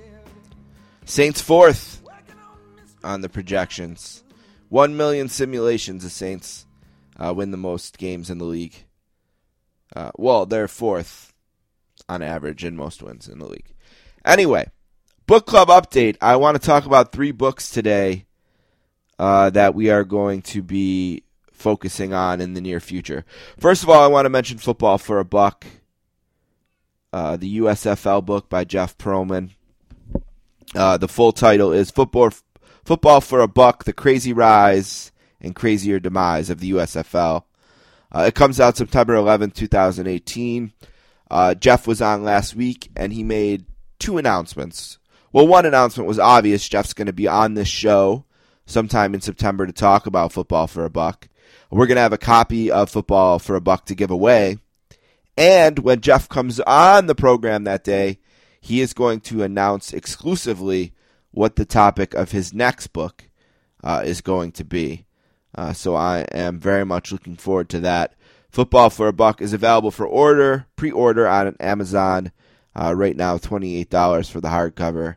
Saints 1.04 1.40
fourth 1.40 2.02
on 3.02 3.20
the 3.20 3.28
projections. 3.28 4.24
One 4.68 4.96
million 4.96 5.28
simulations. 5.28 6.02
The 6.02 6.10
Saints 6.10 6.66
uh, 7.18 7.32
win 7.34 7.50
the 7.50 7.56
most 7.56 7.98
games 7.98 8.30
in 8.30 8.38
the 8.38 8.44
league. 8.44 8.74
Uh, 9.94 10.10
well, 10.16 10.46
they're 10.46 10.68
fourth 10.68 11.32
on 12.08 12.22
average 12.22 12.64
in 12.64 12.76
most 12.76 13.02
wins 13.02 13.28
in 13.28 13.38
the 13.38 13.46
league. 13.46 13.74
Anyway, 14.24 14.70
book 15.26 15.46
club 15.46 15.68
update. 15.68 16.16
I 16.20 16.36
want 16.36 16.60
to 16.60 16.66
talk 16.66 16.86
about 16.86 17.12
three 17.12 17.32
books 17.32 17.70
today 17.70 18.24
uh, 19.18 19.50
that 19.50 19.74
we 19.74 19.90
are 19.90 20.04
going 20.04 20.42
to 20.42 20.62
be 20.62 21.22
focusing 21.52 22.12
on 22.12 22.40
in 22.40 22.54
the 22.54 22.60
near 22.60 22.80
future. 22.80 23.24
First 23.58 23.82
of 23.82 23.90
all, 23.90 24.02
I 24.02 24.08
want 24.08 24.24
to 24.24 24.30
mention 24.30 24.58
Football 24.58 24.98
for 24.98 25.18
a 25.18 25.24
Buck, 25.24 25.66
uh, 27.12 27.36
the 27.36 27.58
USFL 27.58 28.24
book 28.24 28.48
by 28.48 28.64
Jeff 28.64 28.96
Pearlman. 28.98 29.50
Uh, 30.74 30.96
the 30.96 31.08
full 31.08 31.32
title 31.32 31.72
is 31.72 31.90
Football 31.90 32.30
Football 32.84 33.20
for 33.20 33.40
a 33.40 33.48
Buck: 33.48 33.84
The 33.84 33.92
Crazy 33.92 34.32
Rise 34.32 35.12
and 35.40 35.54
Crazier 35.54 36.00
Demise 36.00 36.50
of 36.50 36.60
the 36.60 36.72
USFL. 36.72 37.44
Uh, 38.10 38.24
it 38.28 38.34
comes 38.34 38.60
out 38.60 38.76
September 38.76 39.14
11, 39.14 39.50
2018. 39.50 40.72
Uh, 41.30 41.54
Jeff 41.54 41.86
was 41.86 42.00
on 42.00 42.22
last 42.22 42.54
week 42.54 42.90
and 42.96 43.12
he 43.12 43.24
made 43.24 43.66
two 43.98 44.18
announcements. 44.18 44.98
Well, 45.32 45.48
one 45.48 45.66
announcement 45.66 46.06
was 46.06 46.20
obvious. 46.20 46.68
Jeff's 46.68 46.92
going 46.92 47.06
to 47.06 47.12
be 47.12 47.26
on 47.26 47.54
this 47.54 47.66
show 47.66 48.24
sometime 48.66 49.14
in 49.14 49.20
September 49.20 49.66
to 49.66 49.72
talk 49.72 50.06
about 50.06 50.32
Football 50.32 50.68
for 50.68 50.84
a 50.84 50.90
Buck. 50.90 51.28
We're 51.70 51.86
going 51.86 51.96
to 51.96 52.02
have 52.02 52.12
a 52.12 52.18
copy 52.18 52.70
of 52.70 52.88
Football 52.88 53.40
for 53.40 53.56
a 53.56 53.60
Buck 53.60 53.86
to 53.86 53.96
give 53.96 54.12
away. 54.12 54.58
And 55.36 55.80
when 55.80 56.00
Jeff 56.00 56.28
comes 56.28 56.60
on 56.60 57.06
the 57.06 57.16
program 57.16 57.64
that 57.64 57.82
day, 57.82 58.20
he 58.64 58.80
is 58.80 58.94
going 58.94 59.20
to 59.20 59.42
announce 59.42 59.92
exclusively 59.92 60.94
what 61.32 61.56
the 61.56 61.66
topic 61.66 62.14
of 62.14 62.32
his 62.32 62.54
next 62.54 62.86
book 62.94 63.28
uh, 63.82 64.02
is 64.06 64.22
going 64.22 64.52
to 64.52 64.64
be. 64.64 65.04
Uh, 65.54 65.74
so 65.74 65.94
I 65.94 66.20
am 66.32 66.58
very 66.58 66.86
much 66.86 67.12
looking 67.12 67.36
forward 67.36 67.68
to 67.68 67.80
that. 67.80 68.14
Football 68.48 68.88
for 68.88 69.06
a 69.06 69.12
Buck 69.12 69.42
is 69.42 69.52
available 69.52 69.90
for 69.90 70.06
order, 70.06 70.64
pre-order 70.76 71.28
on 71.28 71.54
Amazon 71.60 72.32
uh, 72.74 72.94
right 72.96 73.14
now, 73.14 73.36
twenty-eight 73.36 73.90
dollars 73.90 74.30
for 74.30 74.40
the 74.40 74.48
hardcover. 74.48 75.16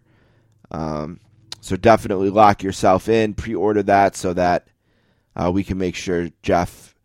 Um, 0.70 1.22
so 1.62 1.78
definitely 1.78 2.30
lock 2.30 2.64
yourself 2.64 3.08
in, 3.08 3.34
pre-order 3.34 3.82
that 3.84 4.18
so 4.18 4.34
that 4.34 4.68
uh, 5.38 5.52
we 5.54 5.64
can 5.64 5.78
make 5.78 5.96
sure 5.96 6.32
Jeff 6.44 6.96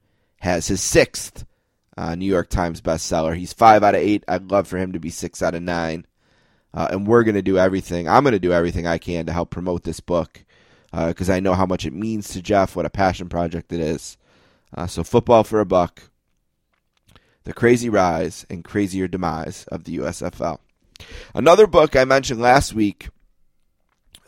has 0.41 0.67
his 0.67 0.81
sixth 0.83 1.47
uh, 1.97 2.17
New 2.17 2.27
York 2.27 2.49
Times 2.49 2.81
bestseller. 2.81 3.37
He's 3.37 3.53
five 3.53 3.85
out 3.85 3.95
of 3.95 4.01
eight. 4.01 4.25
I'd 4.27 4.51
love 4.51 4.67
for 4.67 4.79
him 4.79 4.93
to 4.93 4.99
be 4.99 5.11
six 5.11 5.41
out 5.41 5.55
of 5.55 5.63
nine. 5.63 6.05
Uh, 6.75 6.89
and 6.91 7.07
we're 7.07 7.25
going 7.25 7.35
to 7.35 7.43
do 7.43 7.59
everything. 7.59 8.09
I'm 8.09 8.23
going 8.23 8.33
to 8.33 8.39
do 8.39 8.53
everything 8.53 8.87
I 8.87 8.99
can 8.99 9.27
to 9.27 9.33
help 9.33 9.51
promote 9.51 9.85
this 9.85 10.01
book 10.01 10.45
because 10.91 11.31
uh, 11.31 11.35
I 11.35 11.41
know 11.41 11.55
how 11.55 11.67
much 11.67 11.87
it 11.87 11.93
means 11.93 12.29
to 12.29 12.43
Jeff, 12.43 12.77
what 12.77 12.87
a 12.87 12.91
passion 12.91 13.29
project 13.29 13.73
it 13.73 13.81
is. 13.81 14.17
Uh, 14.75 14.87
so, 14.87 15.05
Football 15.05 15.45
for 15.45 15.61
a 15.61 15.67
Buck, 15.67 16.11
the 17.45 17.53
crazy 17.53 17.89
rise 17.89 18.47
and 18.49 18.65
crazier 18.65 19.09
demise 19.09 19.65
of 19.69 19.85
the 19.85 19.99
USFL. 19.99 20.59
Another 21.35 21.67
book 21.67 21.97
I 21.97 22.05
mentioned 22.05 22.41
last 22.41 22.73
week 22.75 23.09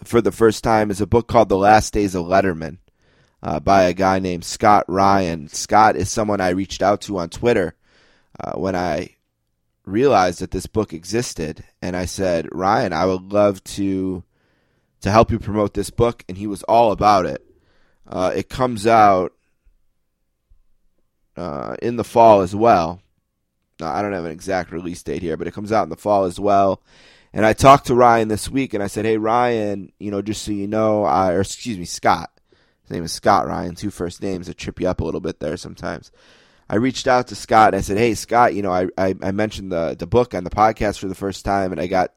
for 0.02 0.20
the 0.20 0.32
first 0.32 0.64
time 0.64 0.90
is 0.90 1.00
a 1.00 1.06
book 1.06 1.28
called 1.28 1.48
The 1.48 1.56
Last 1.56 1.92
Days 1.92 2.14
of 2.14 2.26
Letterman 2.26 2.78
uh, 3.42 3.60
by 3.60 3.84
a 3.84 3.94
guy 3.94 4.18
named 4.18 4.44
Scott 4.44 4.84
Ryan. 4.88 5.48
Scott 5.48 5.96
is 5.96 6.10
someone 6.10 6.40
I 6.40 6.50
reached 6.50 6.82
out 6.82 7.02
to 7.02 7.18
on 7.18 7.28
Twitter 7.28 7.74
uh, 8.40 8.52
when 8.52 8.74
I 8.74 9.13
realized 9.84 10.40
that 10.40 10.50
this 10.50 10.66
book 10.66 10.92
existed, 10.92 11.64
and 11.82 11.96
I 11.96 12.04
said, 12.04 12.48
Ryan, 12.52 12.92
I 12.92 13.06
would 13.06 13.32
love 13.32 13.62
to 13.64 14.24
to 15.00 15.10
help 15.10 15.30
you 15.30 15.38
promote 15.38 15.74
this 15.74 15.90
book, 15.90 16.24
and 16.28 16.38
he 16.38 16.46
was 16.46 16.62
all 16.62 16.90
about 16.90 17.26
it. 17.26 17.44
Uh, 18.06 18.32
it 18.34 18.48
comes 18.48 18.86
out 18.86 19.32
uh, 21.36 21.76
in 21.82 21.96
the 21.96 22.04
fall 22.04 22.40
as 22.40 22.54
well. 22.54 23.02
I 23.82 24.00
don't 24.00 24.14
have 24.14 24.24
an 24.24 24.30
exact 24.30 24.72
release 24.72 25.02
date 25.02 25.20
here, 25.20 25.36
but 25.36 25.46
it 25.46 25.52
comes 25.52 25.72
out 25.72 25.82
in 25.82 25.90
the 25.90 25.96
fall 25.96 26.24
as 26.24 26.40
well. 26.40 26.82
And 27.34 27.44
I 27.44 27.52
talked 27.52 27.88
to 27.88 27.94
Ryan 27.94 28.28
this 28.28 28.48
week, 28.48 28.72
and 28.72 28.82
I 28.82 28.86
said, 28.86 29.04
"Hey, 29.04 29.18
Ryan, 29.18 29.92
you 29.98 30.10
know, 30.10 30.22
just 30.22 30.42
so 30.42 30.52
you 30.52 30.68
know, 30.68 31.04
I, 31.04 31.32
or 31.32 31.40
excuse 31.40 31.76
me, 31.76 31.84
Scott. 31.84 32.30
His 32.82 32.90
name 32.90 33.04
is 33.04 33.12
Scott 33.12 33.46
Ryan. 33.46 33.74
Two 33.74 33.90
first 33.90 34.22
names 34.22 34.46
that 34.46 34.56
trip 34.56 34.80
you 34.80 34.88
up 34.88 35.00
a 35.00 35.04
little 35.04 35.20
bit 35.20 35.40
there 35.40 35.56
sometimes." 35.56 36.12
I 36.68 36.76
reached 36.76 37.06
out 37.06 37.28
to 37.28 37.34
Scott 37.34 37.68
and 37.68 37.76
I 37.76 37.80
said, 37.80 37.98
"Hey, 37.98 38.14
Scott, 38.14 38.54
you 38.54 38.62
know, 38.62 38.72
I, 38.72 38.88
I, 38.96 39.14
I 39.22 39.30
mentioned 39.32 39.72
the 39.72 39.96
the 39.98 40.06
book 40.06 40.34
on 40.34 40.44
the 40.44 40.50
podcast 40.50 40.98
for 40.98 41.08
the 41.08 41.14
first 41.14 41.44
time, 41.44 41.72
and 41.72 41.80
I 41.80 41.86
got 41.86 42.12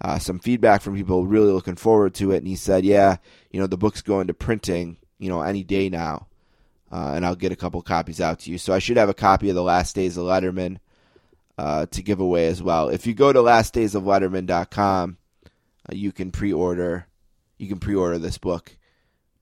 uh, 0.00 0.18
some 0.18 0.38
feedback 0.38 0.82
from 0.82 0.96
people 0.96 1.26
really 1.26 1.52
looking 1.52 1.76
forward 1.76 2.14
to 2.14 2.32
it." 2.32 2.38
And 2.38 2.46
he 2.46 2.56
said, 2.56 2.84
"Yeah, 2.84 3.16
you 3.50 3.60
know, 3.60 3.66
the 3.66 3.78
book's 3.78 4.02
going 4.02 4.28
to 4.28 4.34
printing, 4.34 4.96
you 5.18 5.28
know, 5.28 5.42
any 5.42 5.64
day 5.64 5.88
now, 5.88 6.28
uh, 6.92 7.12
and 7.14 7.26
I'll 7.26 7.36
get 7.36 7.52
a 7.52 7.56
couple 7.56 7.82
copies 7.82 8.20
out 8.20 8.40
to 8.40 8.50
you. 8.50 8.58
So 8.58 8.72
I 8.72 8.78
should 8.78 8.96
have 8.96 9.08
a 9.08 9.14
copy 9.14 9.48
of 9.48 9.54
the 9.54 9.62
Last 9.62 9.94
Days 9.94 10.16
of 10.16 10.24
Letterman 10.24 10.78
uh, 11.58 11.86
to 11.86 12.02
give 12.02 12.20
away 12.20 12.46
as 12.46 12.62
well. 12.62 12.88
If 12.88 13.06
you 13.06 13.14
go 13.14 13.32
to 13.32 13.40
lastdaysofletterman.com, 13.40 15.16
uh, 15.44 15.48
you 15.92 16.12
can 16.12 16.30
pre-order 16.30 17.06
you 17.58 17.68
can 17.68 17.78
pre-order 17.78 18.18
this 18.18 18.38
book 18.38 18.76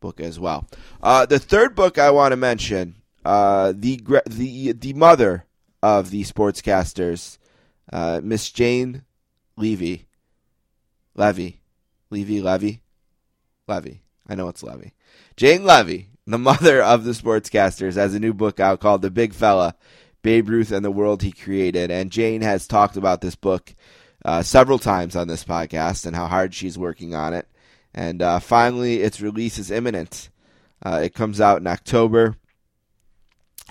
book 0.01 0.21
as 0.21 0.39
well. 0.39 0.67
Uh, 1.03 1.27
the 1.27 1.39
third 1.39 1.75
book 1.75 1.99
I 1.99 2.11
want 2.11 2.33
to 2.33 2.37
mention 2.37 2.97
uh, 3.25 3.73
the 3.77 4.01
the 4.27 4.73
the 4.73 4.93
mother 4.95 5.45
of 5.83 6.11
the 6.11 6.25
sportscasters, 6.25 7.39
uh, 7.93 8.21
Miss 8.23 8.51
Jane 8.51 9.03
Leavy, 9.57 10.07
Levy, 11.15 11.61
Levy, 12.11 12.41
Levy, 12.41 12.83
Levy. 13.67 14.03
I 14.29 14.35
know 14.35 14.49
it's 14.49 14.63
Levy. 14.63 14.93
Jane 15.37 15.63
Leavy, 15.63 16.07
the 16.27 16.39
mother 16.39 16.83
of 16.83 17.05
the 17.05 17.13
sportscasters, 17.13 17.95
has 17.95 18.15
a 18.15 18.21
new 18.21 18.35
book 18.35 18.61
out 18.61 18.81
called 18.81 19.03
The 19.03 19.11
Big 19.11 19.33
Fella: 19.33 19.75
Babe 20.23 20.49
Ruth 20.49 20.73
and 20.73 20.85
the 20.85 20.91
World 20.91 21.23
He 21.23 21.33
Created. 21.33 21.91
And 21.91 22.11
Jane 22.11 22.43
has 22.43 22.67
talked 22.67 22.97
about 22.97 23.21
this 23.21 23.37
book 23.37 23.75
uh, 24.25 24.43
several 24.43 24.79
times 24.79 25.17
on 25.17 25.29
this 25.29 25.45
podcast 25.45 26.07
and 26.07 26.15
how 26.15 26.27
hard 26.27 26.55
she's 26.55 26.79
working 26.79 27.15
on 27.15 27.35
it. 27.35 27.49
And 27.95 28.23
uh, 28.23 28.39
finally, 28.39 29.01
its 29.01 29.21
release 29.21 29.59
is 29.59 29.71
imminent. 29.71 30.29
Uh, 30.85 31.01
it 31.03 31.15
comes 31.15 31.41
out 31.41 31.61
in 31.61 31.67
October. 31.67 32.37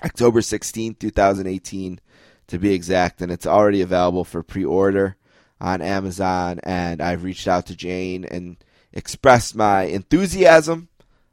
October 0.04 0.40
16th, 0.40 0.98
2018 0.98 2.00
to 2.48 2.58
be 2.58 2.72
exact, 2.72 3.20
and 3.20 3.30
it's 3.30 3.46
already 3.46 3.82
available 3.82 4.24
for 4.24 4.42
pre-order 4.42 5.16
on 5.60 5.82
Amazon. 5.82 6.60
And 6.62 7.00
I've 7.00 7.24
reached 7.24 7.46
out 7.46 7.66
to 7.66 7.76
Jane 7.76 8.24
and 8.24 8.56
expressed 8.92 9.54
my 9.54 9.82
enthusiasm 9.82 10.88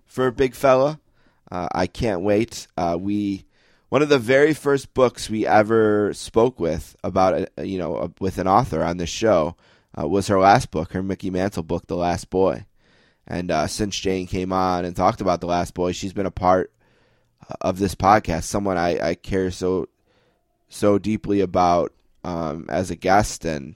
for 0.05 0.29
Big 0.31 0.55
Fella. 0.55 0.99
Uh, 1.51 1.67
I 1.73 1.87
can't 1.87 2.21
wait. 2.21 2.67
Uh, 2.77 2.97
we 2.99 3.45
one 3.89 4.01
of 4.01 4.09
the 4.09 4.19
very 4.19 4.53
first 4.53 4.93
books 4.93 5.29
we 5.29 5.45
ever 5.45 6.13
spoke 6.13 6.59
with 6.59 6.95
about 7.03 7.47
a, 7.57 7.65
you 7.65 7.77
know 7.77 7.97
a, 7.97 8.11
with 8.19 8.37
an 8.37 8.47
author 8.47 8.83
on 8.83 8.97
this 8.97 9.09
show 9.09 9.55
uh, 9.97 10.07
was 10.07 10.27
her 10.27 10.39
last 10.39 10.71
book, 10.71 10.91
her 10.93 11.03
Mickey 11.03 11.29
Mantle 11.29 11.63
book, 11.63 11.87
The 11.87 11.95
Last 11.95 12.29
Boy. 12.29 12.65
And 13.27 13.49
uh, 13.49 13.67
since 13.67 13.99
Jane 13.99 14.27
came 14.27 14.51
on 14.51 14.85
and 14.85 14.95
talked 14.95 15.21
about 15.21 15.39
The 15.41 15.47
Last 15.47 15.73
Boy, 15.73 15.93
she's 15.93 16.13
been 16.13 16.25
a 16.25 16.31
part 16.31 16.71
of 17.61 17.79
this 17.79 17.95
podcast, 17.95 18.43
someone 18.43 18.77
I, 18.77 19.09
I 19.09 19.15
care 19.15 19.51
so 19.51 19.87
so 20.67 20.97
deeply 20.97 21.41
about 21.41 21.93
um, 22.23 22.65
as 22.69 22.91
a 22.91 22.95
guest, 22.95 23.45
and 23.45 23.75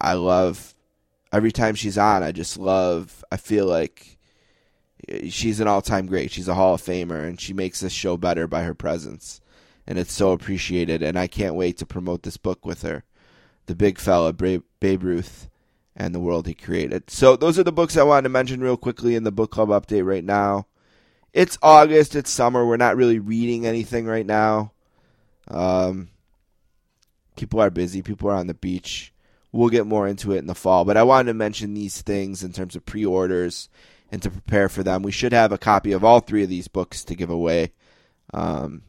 I 0.00 0.14
love 0.14 0.74
every 1.32 1.52
time 1.52 1.74
she's 1.74 1.98
on. 1.98 2.22
I 2.22 2.32
just 2.32 2.58
love. 2.58 3.24
I 3.30 3.36
feel 3.36 3.66
like 3.66 4.18
she's 5.28 5.60
an 5.60 5.68
all-time 5.68 6.06
great. 6.06 6.30
She's 6.30 6.48
a 6.48 6.54
Hall 6.54 6.74
of 6.74 6.82
Famer, 6.82 7.26
and 7.26 7.40
she 7.40 7.52
makes 7.52 7.80
this 7.80 7.92
show 7.92 8.16
better 8.16 8.46
by 8.46 8.62
her 8.62 8.74
presence, 8.74 9.40
and 9.86 9.98
it's 9.98 10.12
so 10.12 10.32
appreciated. 10.32 11.02
And 11.02 11.18
I 11.18 11.26
can't 11.26 11.56
wait 11.56 11.78
to 11.78 11.86
promote 11.86 12.22
this 12.22 12.36
book 12.36 12.64
with 12.64 12.82
her, 12.82 13.04
the 13.66 13.74
big 13.74 13.98
fella, 13.98 14.32
Babe 14.32 14.62
Ruth, 15.02 15.48
and 15.96 16.14
the 16.14 16.20
world 16.20 16.46
he 16.46 16.54
created. 16.54 17.10
So 17.10 17.36
those 17.36 17.58
are 17.58 17.64
the 17.64 17.72
books 17.72 17.96
I 17.96 18.02
wanted 18.02 18.24
to 18.24 18.28
mention 18.30 18.60
real 18.60 18.76
quickly 18.76 19.14
in 19.14 19.24
the 19.24 19.32
book 19.32 19.50
club 19.50 19.68
update 19.68 20.06
right 20.06 20.24
now 20.24 20.66
it's 21.34 21.58
August, 21.60 22.14
it's 22.14 22.30
summer. 22.30 22.64
We're 22.64 22.76
not 22.76 22.96
really 22.96 23.18
reading 23.18 23.66
anything 23.66 24.06
right 24.06 24.24
now. 24.24 24.72
Um, 25.48 26.08
people 27.36 27.60
are 27.60 27.70
busy. 27.70 28.02
People 28.02 28.30
are 28.30 28.36
on 28.36 28.46
the 28.46 28.54
beach. 28.54 29.12
We'll 29.50 29.68
get 29.68 29.86
more 29.86 30.06
into 30.06 30.32
it 30.32 30.38
in 30.38 30.46
the 30.46 30.54
fall. 30.54 30.84
But 30.84 30.96
I 30.96 31.02
wanted 31.02 31.32
to 31.32 31.34
mention 31.34 31.74
these 31.74 32.00
things 32.02 32.44
in 32.44 32.52
terms 32.52 32.76
of 32.76 32.86
pre 32.86 33.04
orders 33.04 33.68
and 34.12 34.22
to 34.22 34.30
prepare 34.30 34.68
for 34.68 34.84
them. 34.84 35.02
We 35.02 35.10
should 35.10 35.32
have 35.32 35.50
a 35.50 35.58
copy 35.58 35.90
of 35.90 36.04
all 36.04 36.20
three 36.20 36.44
of 36.44 36.48
these 36.48 36.68
books 36.68 37.02
to 37.04 37.16
give 37.16 37.30
away. 37.30 37.72
Um, 38.32 38.82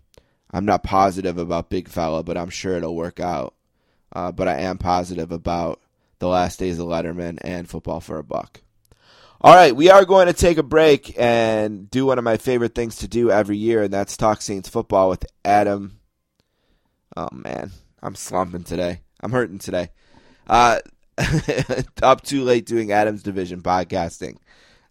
I'm 0.52 0.66
not 0.66 0.84
positive 0.84 1.40
about 1.40 1.72
Big 1.72 1.90
Fella, 1.90 2.24
but 2.24 2.38
I'm 2.38 2.52
sure 2.52 2.78
it'll 2.78 2.96
work 2.96 3.20
out. 3.20 3.56
Uh, 4.14 4.32
but 4.32 4.48
I 4.48 4.60
am 4.60 4.78
positive 4.78 5.32
about 5.32 5.82
The 6.20 6.28
Last 6.28 6.60
Days 6.60 6.78
of 6.78 6.86
Letterman 6.86 7.40
and 7.42 7.68
Football 7.68 8.02
for 8.02 8.20
a 8.20 8.24
Buck. 8.24 8.62
All 9.42 9.54
right, 9.54 9.76
we 9.76 9.90
are 9.90 10.06
going 10.06 10.28
to 10.28 10.34
take 10.34 10.58
a 10.58 10.64
break 10.64 11.14
and 11.20 11.90
do 11.92 12.06
one 12.06 12.18
of 12.18 12.24
my 12.24 12.38
favorite 12.38 12.74
things 12.74 12.98
to 12.98 13.08
do 13.08 13.30
every 13.30 13.58
year, 13.58 13.84
and 13.84 13.94
that's 13.94 14.16
talk 14.18 14.42
Saints 14.42 14.70
football 14.70 15.10
with 15.10 15.26
Adam. 15.44 16.00
Oh 17.18 17.28
man, 17.32 17.72
I'm 18.02 18.16
slumping 18.16 18.64
today. 18.64 19.02
I'm 19.20 19.32
hurting 19.32 19.60
today. 19.60 19.90
Uh, 20.48 20.80
up 22.02 22.22
too 22.24 22.44
late 22.44 22.66
doing 22.66 22.92
Adam's 22.92 23.24
Division 23.24 23.62
podcasting 23.62 24.38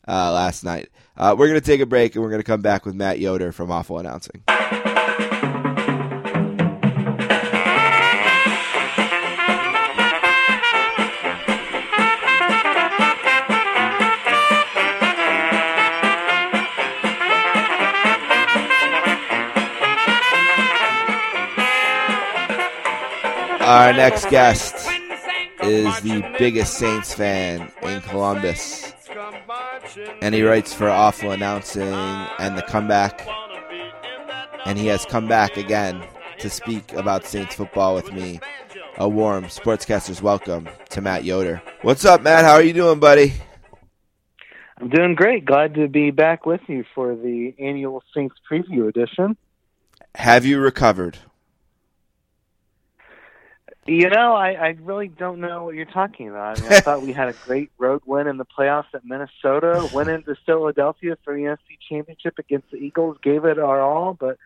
uh, 0.06 0.32
last 0.32 0.62
night. 0.62 0.90
Uh, 1.16 1.34
we're 1.36 1.48
going 1.48 1.60
to 1.60 1.66
take 1.66 1.80
a 1.80 1.86
break, 1.86 2.14
and 2.14 2.22
we're 2.22 2.30
going 2.30 2.40
to 2.40 2.44
come 2.44 2.62
back 2.62 2.84
with 2.84 2.94
Matt 2.94 3.18
Yoder 3.18 3.50
from 3.50 3.72
Awful 3.72 3.98
Announcing. 3.98 4.42
Our 23.64 23.94
next 23.94 24.28
guest 24.28 24.74
is 25.62 26.00
the 26.02 26.22
biggest 26.38 26.74
Saints 26.74 27.14
fan 27.14 27.72
in 27.82 28.02
Columbus. 28.02 28.92
And 30.20 30.34
he 30.34 30.42
writes 30.42 30.74
for 30.74 30.90
Awful 30.90 31.30
Announcing 31.30 31.82
and 31.82 32.58
The 32.58 32.62
Comeback. 32.62 33.26
And 34.66 34.78
he 34.78 34.86
has 34.88 35.06
come 35.06 35.26
back 35.28 35.56
again 35.56 36.04
to 36.40 36.50
speak 36.50 36.92
about 36.92 37.24
Saints 37.24 37.54
football 37.54 37.94
with 37.94 38.12
me. 38.12 38.38
A 38.98 39.08
warm 39.08 39.44
sportscaster's 39.44 40.20
welcome 40.20 40.68
to 40.90 41.00
Matt 41.00 41.24
Yoder. 41.24 41.62
What's 41.80 42.04
up, 42.04 42.20
Matt? 42.20 42.44
How 42.44 42.52
are 42.52 42.62
you 42.62 42.74
doing, 42.74 43.00
buddy? 43.00 43.32
I'm 44.76 44.90
doing 44.90 45.14
great. 45.14 45.46
Glad 45.46 45.74
to 45.76 45.88
be 45.88 46.10
back 46.10 46.44
with 46.44 46.60
you 46.68 46.84
for 46.94 47.16
the 47.16 47.54
annual 47.58 48.02
Saints 48.14 48.36
preview 48.50 48.88
edition. 48.88 49.38
Have 50.16 50.44
you 50.44 50.60
recovered? 50.60 51.18
You 53.86 54.08
know, 54.08 54.34
I, 54.34 54.52
I 54.52 54.76
really 54.80 55.08
don't 55.08 55.40
know 55.40 55.64
what 55.64 55.74
you're 55.74 55.84
talking 55.84 56.28
about. 56.28 56.58
I, 56.58 56.62
mean, 56.62 56.72
I 56.72 56.80
thought 56.80 57.02
we 57.02 57.12
had 57.12 57.28
a 57.28 57.32
great 57.46 57.70
road 57.76 58.02
win 58.06 58.26
in 58.26 58.38
the 58.38 58.46
playoffs 58.46 58.86
at 58.94 59.04
Minnesota, 59.04 59.88
went 59.92 60.08
into 60.08 60.34
Philadelphia 60.46 61.18
for 61.22 61.34
the 61.34 61.40
NFC 61.40 61.78
Championship 61.88 62.38
against 62.38 62.70
the 62.70 62.78
Eagles, 62.78 63.18
gave 63.22 63.44
it 63.44 63.58
our 63.58 63.80
all, 63.80 64.14
but 64.14 64.38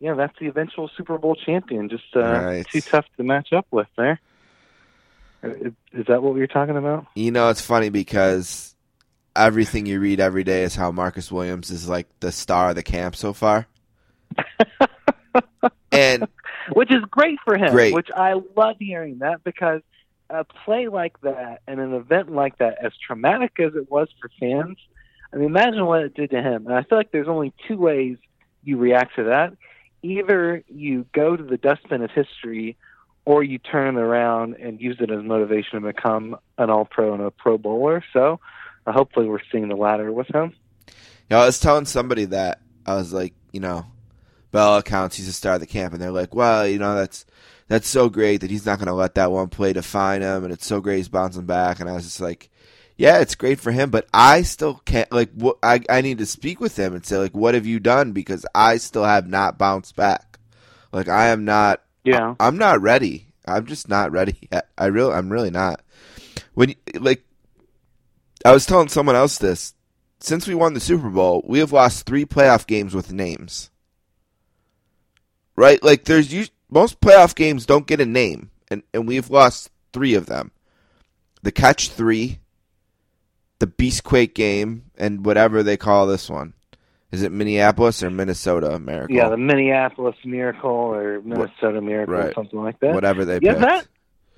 yeah, 0.00 0.14
that's 0.14 0.38
the 0.38 0.46
eventual 0.46 0.90
Super 0.96 1.18
Bowl 1.18 1.34
champion. 1.34 1.88
Just 1.88 2.04
uh, 2.16 2.20
right. 2.20 2.66
too 2.66 2.80
tough 2.80 3.04
to 3.16 3.24
match 3.24 3.52
up 3.52 3.66
with 3.70 3.88
there. 3.96 4.20
Is, 5.42 5.72
is 5.92 6.06
that 6.06 6.22
what 6.22 6.36
you're 6.36 6.46
talking 6.46 6.76
about? 6.76 7.06
You 7.14 7.30
know, 7.30 7.50
it's 7.50 7.60
funny 7.60 7.90
because 7.90 8.74
everything 9.36 9.86
you 9.86 10.00
read 10.00 10.20
every 10.20 10.44
day 10.44 10.62
is 10.62 10.74
how 10.74 10.90
Marcus 10.92 11.30
Williams 11.30 11.70
is 11.70 11.88
like 11.88 12.06
the 12.20 12.32
star 12.32 12.70
of 12.70 12.76
the 12.76 12.82
camp 12.82 13.16
so 13.16 13.32
far. 13.32 13.66
and 15.92 16.26
which 16.72 16.92
is 16.92 17.02
great 17.10 17.38
for 17.44 17.56
him. 17.56 17.72
Great. 17.72 17.94
Which 17.94 18.08
I 18.14 18.34
love 18.56 18.76
hearing 18.78 19.18
that 19.18 19.44
because 19.44 19.82
a 20.30 20.44
play 20.44 20.88
like 20.88 21.20
that 21.22 21.62
and 21.66 21.80
an 21.80 21.94
event 21.94 22.32
like 22.32 22.58
that, 22.58 22.78
as 22.84 22.92
traumatic 23.06 23.52
as 23.58 23.74
it 23.74 23.90
was 23.90 24.08
for 24.20 24.30
fans, 24.38 24.78
I 25.32 25.36
mean, 25.36 25.46
imagine 25.46 25.84
what 25.86 26.02
it 26.02 26.14
did 26.14 26.30
to 26.30 26.42
him. 26.42 26.66
And 26.66 26.74
I 26.74 26.82
feel 26.82 26.98
like 26.98 27.10
there's 27.10 27.28
only 27.28 27.52
two 27.66 27.76
ways 27.76 28.16
you 28.62 28.76
react 28.76 29.16
to 29.16 29.24
that. 29.24 29.54
Either 30.02 30.62
you 30.68 31.06
go 31.12 31.36
to 31.36 31.42
the 31.42 31.56
dustbin 31.56 32.02
of 32.02 32.10
history, 32.10 32.76
or 33.24 33.42
you 33.42 33.58
turn 33.58 33.96
it 33.96 34.00
around 34.00 34.54
and 34.54 34.80
use 34.80 34.96
it 35.00 35.10
as 35.10 35.22
motivation 35.22 35.80
to 35.82 35.86
become 35.86 36.36
an 36.56 36.70
All 36.70 36.86
Pro 36.86 37.12
and 37.12 37.22
a 37.22 37.30
Pro 37.30 37.58
Bowler. 37.58 38.02
So 38.14 38.40
uh, 38.86 38.92
hopefully, 38.92 39.26
we're 39.26 39.40
seeing 39.52 39.68
the 39.68 39.76
latter 39.76 40.10
with 40.10 40.34
him. 40.34 40.54
Yeah, 41.30 41.42
I 41.42 41.46
was 41.46 41.60
telling 41.60 41.84
somebody 41.84 42.24
that 42.26 42.62
I 42.86 42.94
was 42.94 43.12
like, 43.12 43.34
you 43.52 43.60
know, 43.60 43.84
by 44.50 44.60
all 44.60 44.78
accounts, 44.78 45.16
he's 45.16 45.28
a 45.28 45.32
star 45.32 45.54
of 45.54 45.60
the 45.60 45.66
camp, 45.66 45.92
and 45.92 46.02
they're 46.02 46.10
like, 46.10 46.34
well, 46.34 46.66
you 46.66 46.78
know, 46.78 46.94
that's 46.94 47.26
that's 47.68 47.88
so 47.88 48.08
great 48.08 48.40
that 48.40 48.50
he's 48.50 48.64
not 48.66 48.78
going 48.78 48.86
to 48.86 48.94
let 48.94 49.14
that 49.16 49.30
one 49.30 49.48
play 49.48 49.72
define 49.72 50.22
him, 50.22 50.44
and 50.44 50.52
it's 50.52 50.66
so 50.66 50.80
great 50.80 50.96
he's 50.96 51.08
bouncing 51.08 51.44
back. 51.44 51.80
And 51.80 51.88
I 51.88 51.94
was 51.94 52.04
just 52.04 52.20
like, 52.20 52.50
yeah, 52.96 53.18
it's 53.20 53.34
great 53.34 53.60
for 53.60 53.70
him, 53.70 53.90
but 53.90 54.08
I 54.12 54.42
still 54.42 54.80
can't. 54.84 55.10
Like, 55.12 55.30
what, 55.34 55.58
I 55.62 55.80
I 55.88 56.00
need 56.00 56.18
to 56.18 56.26
speak 56.26 56.60
with 56.60 56.78
him 56.78 56.94
and 56.94 57.04
say, 57.04 57.18
like, 57.18 57.36
what 57.36 57.54
have 57.54 57.66
you 57.66 57.78
done? 57.78 58.12
Because 58.12 58.44
I 58.54 58.78
still 58.78 59.04
have 59.04 59.28
not 59.28 59.58
bounced 59.58 59.96
back. 59.96 60.38
Like, 60.92 61.08
I 61.08 61.28
am 61.28 61.44
not. 61.44 61.82
Yeah, 62.04 62.34
I, 62.40 62.48
am 62.48 62.56
not 62.56 62.80
ready. 62.80 63.28
I'm 63.46 63.66
just 63.66 63.88
not 63.88 64.12
ready 64.12 64.36
yet. 64.52 64.68
I 64.78 64.86
really, 64.86 65.12
I'm 65.12 65.30
really 65.30 65.50
not. 65.50 65.82
When 66.54 66.74
like, 66.94 67.22
I 68.44 68.52
was 68.52 68.66
telling 68.66 68.88
someone 68.88 69.16
else 69.16 69.38
this. 69.38 69.74
Since 70.20 70.48
we 70.48 70.54
won 70.56 70.74
the 70.74 70.80
Super 70.80 71.10
Bowl, 71.10 71.44
we 71.46 71.60
have 71.60 71.72
lost 71.72 72.04
three 72.04 72.24
playoff 72.24 72.66
games 72.66 72.92
with 72.92 73.12
names. 73.12 73.70
Right? 75.58 75.82
Like, 75.82 76.04
there's 76.04 76.32
you, 76.32 76.46
most 76.70 77.00
playoff 77.00 77.34
games 77.34 77.66
don't 77.66 77.86
get 77.86 78.00
a 78.00 78.06
name, 78.06 78.50
and, 78.70 78.84
and 78.94 79.08
we've 79.08 79.28
lost 79.28 79.70
three 79.92 80.14
of 80.14 80.26
them. 80.26 80.52
The 81.42 81.50
catch 81.50 81.88
three, 81.88 82.38
the 83.58 83.66
Beastquake 83.66 84.34
game, 84.34 84.84
and 84.96 85.26
whatever 85.26 85.64
they 85.64 85.76
call 85.76 86.06
this 86.06 86.30
one. 86.30 86.54
Is 87.10 87.22
it 87.22 87.32
Minneapolis 87.32 88.04
or 88.04 88.10
Minnesota 88.10 88.78
Miracle? 88.78 89.16
Yeah, 89.16 89.30
the 89.30 89.36
Minneapolis 89.36 90.14
Miracle 90.24 90.70
or 90.70 91.20
Minnesota 91.22 91.80
Miracle, 91.80 92.14
right. 92.14 92.34
something 92.36 92.62
like 92.62 92.78
that. 92.78 92.94
Whatever 92.94 93.24
they 93.24 93.40
yeah, 93.42 93.54
picked. 93.54 93.60
that 93.62 93.88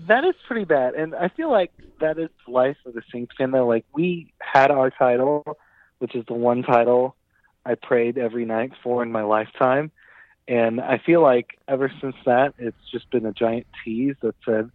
that 0.06 0.24
is 0.24 0.34
pretty 0.46 0.64
bad, 0.64 0.94
and 0.94 1.14
I 1.14 1.28
feel 1.28 1.50
like 1.50 1.70
that 2.00 2.18
is 2.18 2.30
life 2.48 2.76
of 2.86 2.94
the 2.94 3.02
Saints 3.12 3.34
fan. 3.36 3.50
Though, 3.50 3.66
like 3.66 3.84
we 3.92 4.32
had 4.38 4.70
our 4.70 4.88
title, 4.88 5.44
which 5.98 6.14
is 6.14 6.24
the 6.26 6.34
one 6.34 6.62
title 6.62 7.16
I 7.66 7.74
prayed 7.74 8.16
every 8.16 8.46
night 8.46 8.72
for 8.82 9.02
in 9.02 9.12
my 9.12 9.22
lifetime, 9.22 9.90
and 10.48 10.80
I 10.80 10.98
feel 10.98 11.22
like 11.22 11.58
ever 11.68 11.92
since 12.00 12.16
that, 12.26 12.54
it's 12.58 12.76
just 12.90 13.10
been 13.10 13.26
a 13.26 13.32
giant 13.32 13.66
tease 13.84 14.16
that 14.22 14.34
said, 14.44 14.70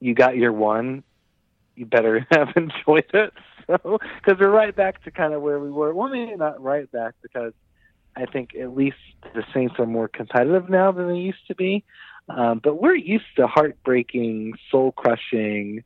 "You 0.00 0.14
got 0.14 0.36
your 0.36 0.52
one, 0.52 1.02
you 1.76 1.86
better 1.86 2.26
have 2.32 2.48
enjoyed 2.56 3.10
it." 3.14 3.32
So, 3.68 4.00
because 4.16 4.40
we're 4.40 4.50
right 4.50 4.74
back 4.74 5.04
to 5.04 5.12
kind 5.12 5.32
of 5.32 5.40
where 5.40 5.60
we 5.60 5.70
were. 5.70 5.94
Well, 5.94 6.08
maybe 6.08 6.34
not 6.34 6.60
right 6.60 6.90
back 6.90 7.14
because 7.22 7.52
I 8.16 8.26
think 8.26 8.56
at 8.56 8.74
least 8.74 8.96
the 9.34 9.44
Saints 9.54 9.76
are 9.78 9.86
more 9.86 10.08
competitive 10.08 10.68
now 10.68 10.90
than 10.90 11.08
they 11.08 11.18
used 11.18 11.46
to 11.46 11.54
be. 11.54 11.84
Um, 12.28 12.60
but 12.62 12.82
we're 12.82 12.96
used 12.96 13.36
to 13.36 13.46
heartbreaking, 13.46 14.54
soul 14.68 14.90
crushing, 14.90 15.84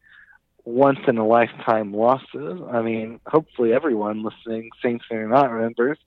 once 0.64 0.98
in 1.06 1.18
a 1.18 1.26
lifetime 1.26 1.92
losses. 1.92 2.60
I 2.70 2.80
mean, 2.80 3.20
hopefully 3.26 3.74
everyone 3.74 4.24
listening, 4.24 4.70
Saints 4.82 5.04
fan 5.08 5.18
or 5.18 5.28
not, 5.28 5.50
remembers 5.50 5.98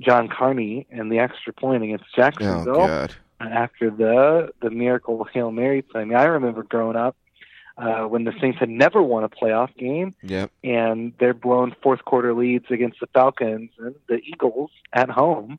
John 0.00 0.28
Carney 0.28 0.86
and 0.90 1.10
the 1.12 1.18
extra 1.18 1.52
point 1.52 1.82
against 1.82 2.04
Oh 2.12 2.16
Jacksonville 2.16 2.86
God. 2.86 3.14
after 3.40 3.90
the 3.90 4.52
the 4.62 4.70
miracle 4.70 5.24
hail 5.32 5.50
mary 5.50 5.82
play. 5.82 6.02
I 6.02 6.04
mean, 6.04 6.16
I 6.18 6.24
remember 6.24 6.62
growing 6.62 6.96
up 6.96 7.16
uh, 7.78 8.02
when 8.04 8.24
the 8.24 8.32
Saints 8.40 8.58
had 8.58 8.68
never 8.68 9.02
won 9.02 9.24
a 9.24 9.28
playoff 9.28 9.74
game, 9.76 10.14
Yep. 10.22 10.50
and 10.64 11.12
they're 11.18 11.34
blown 11.34 11.74
fourth 11.82 12.04
quarter 12.04 12.34
leads 12.34 12.66
against 12.70 13.00
the 13.00 13.06
Falcons 13.08 13.70
and 13.78 13.94
the 14.08 14.20
Eagles 14.24 14.70
at 14.92 15.08
home. 15.10 15.58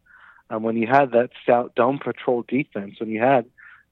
Um, 0.49 0.63
when 0.63 0.75
you 0.75 0.85
had 0.85 1.11
that 1.13 1.29
stout 1.43 1.73
dome 1.75 1.97
patrol 1.99 2.43
defense, 2.47 2.99
when 2.99 3.09
you 3.09 3.21
had 3.21 3.45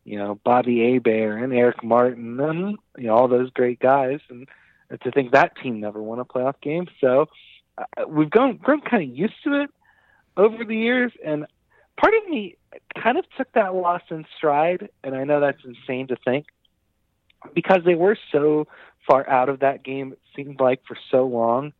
you 0.03 0.17
know 0.17 0.39
Bobby 0.43 0.91
Hebert 0.93 1.41
and 1.43 1.53
Eric 1.53 1.83
Martin 1.83 2.39
and 2.39 2.77
you 2.97 3.07
know 3.07 3.15
all 3.15 3.27
those 3.27 3.49
great 3.51 3.79
guys, 3.79 4.19
and 4.29 4.47
to 5.03 5.11
think 5.11 5.31
that 5.31 5.55
team 5.61 5.79
never 5.79 6.01
won 6.01 6.19
a 6.19 6.25
playoff 6.25 6.59
game, 6.61 6.87
so 6.99 7.29
uh, 7.77 7.83
we've 8.07 8.29
gone 8.29 8.57
grown 8.57 8.81
kind 8.81 9.03
of 9.09 9.17
used 9.17 9.41
to 9.43 9.61
it 9.61 9.69
over 10.39 10.63
the 10.63 10.75
years, 10.75 11.11
and 11.23 11.45
part 11.97 12.13
of 12.15 12.29
me 12.29 12.55
kind 12.97 13.17
of 13.17 13.25
took 13.37 13.51
that 13.53 13.75
loss 13.75 14.01
in 14.09 14.25
stride, 14.37 14.89
and 15.03 15.15
I 15.15 15.25
know 15.25 15.41
that's 15.41 15.63
insane 15.65 16.07
to 16.07 16.15
think 16.23 16.47
because 17.53 17.81
they 17.85 17.95
were 17.95 18.17
so 18.31 18.67
far 19.07 19.27
out 19.29 19.49
of 19.49 19.59
that 19.59 19.83
game, 19.83 20.13
it 20.13 20.19
seemed 20.35 20.59
like 20.59 20.81
for 20.87 20.97
so 21.11 21.25
long, 21.25 21.73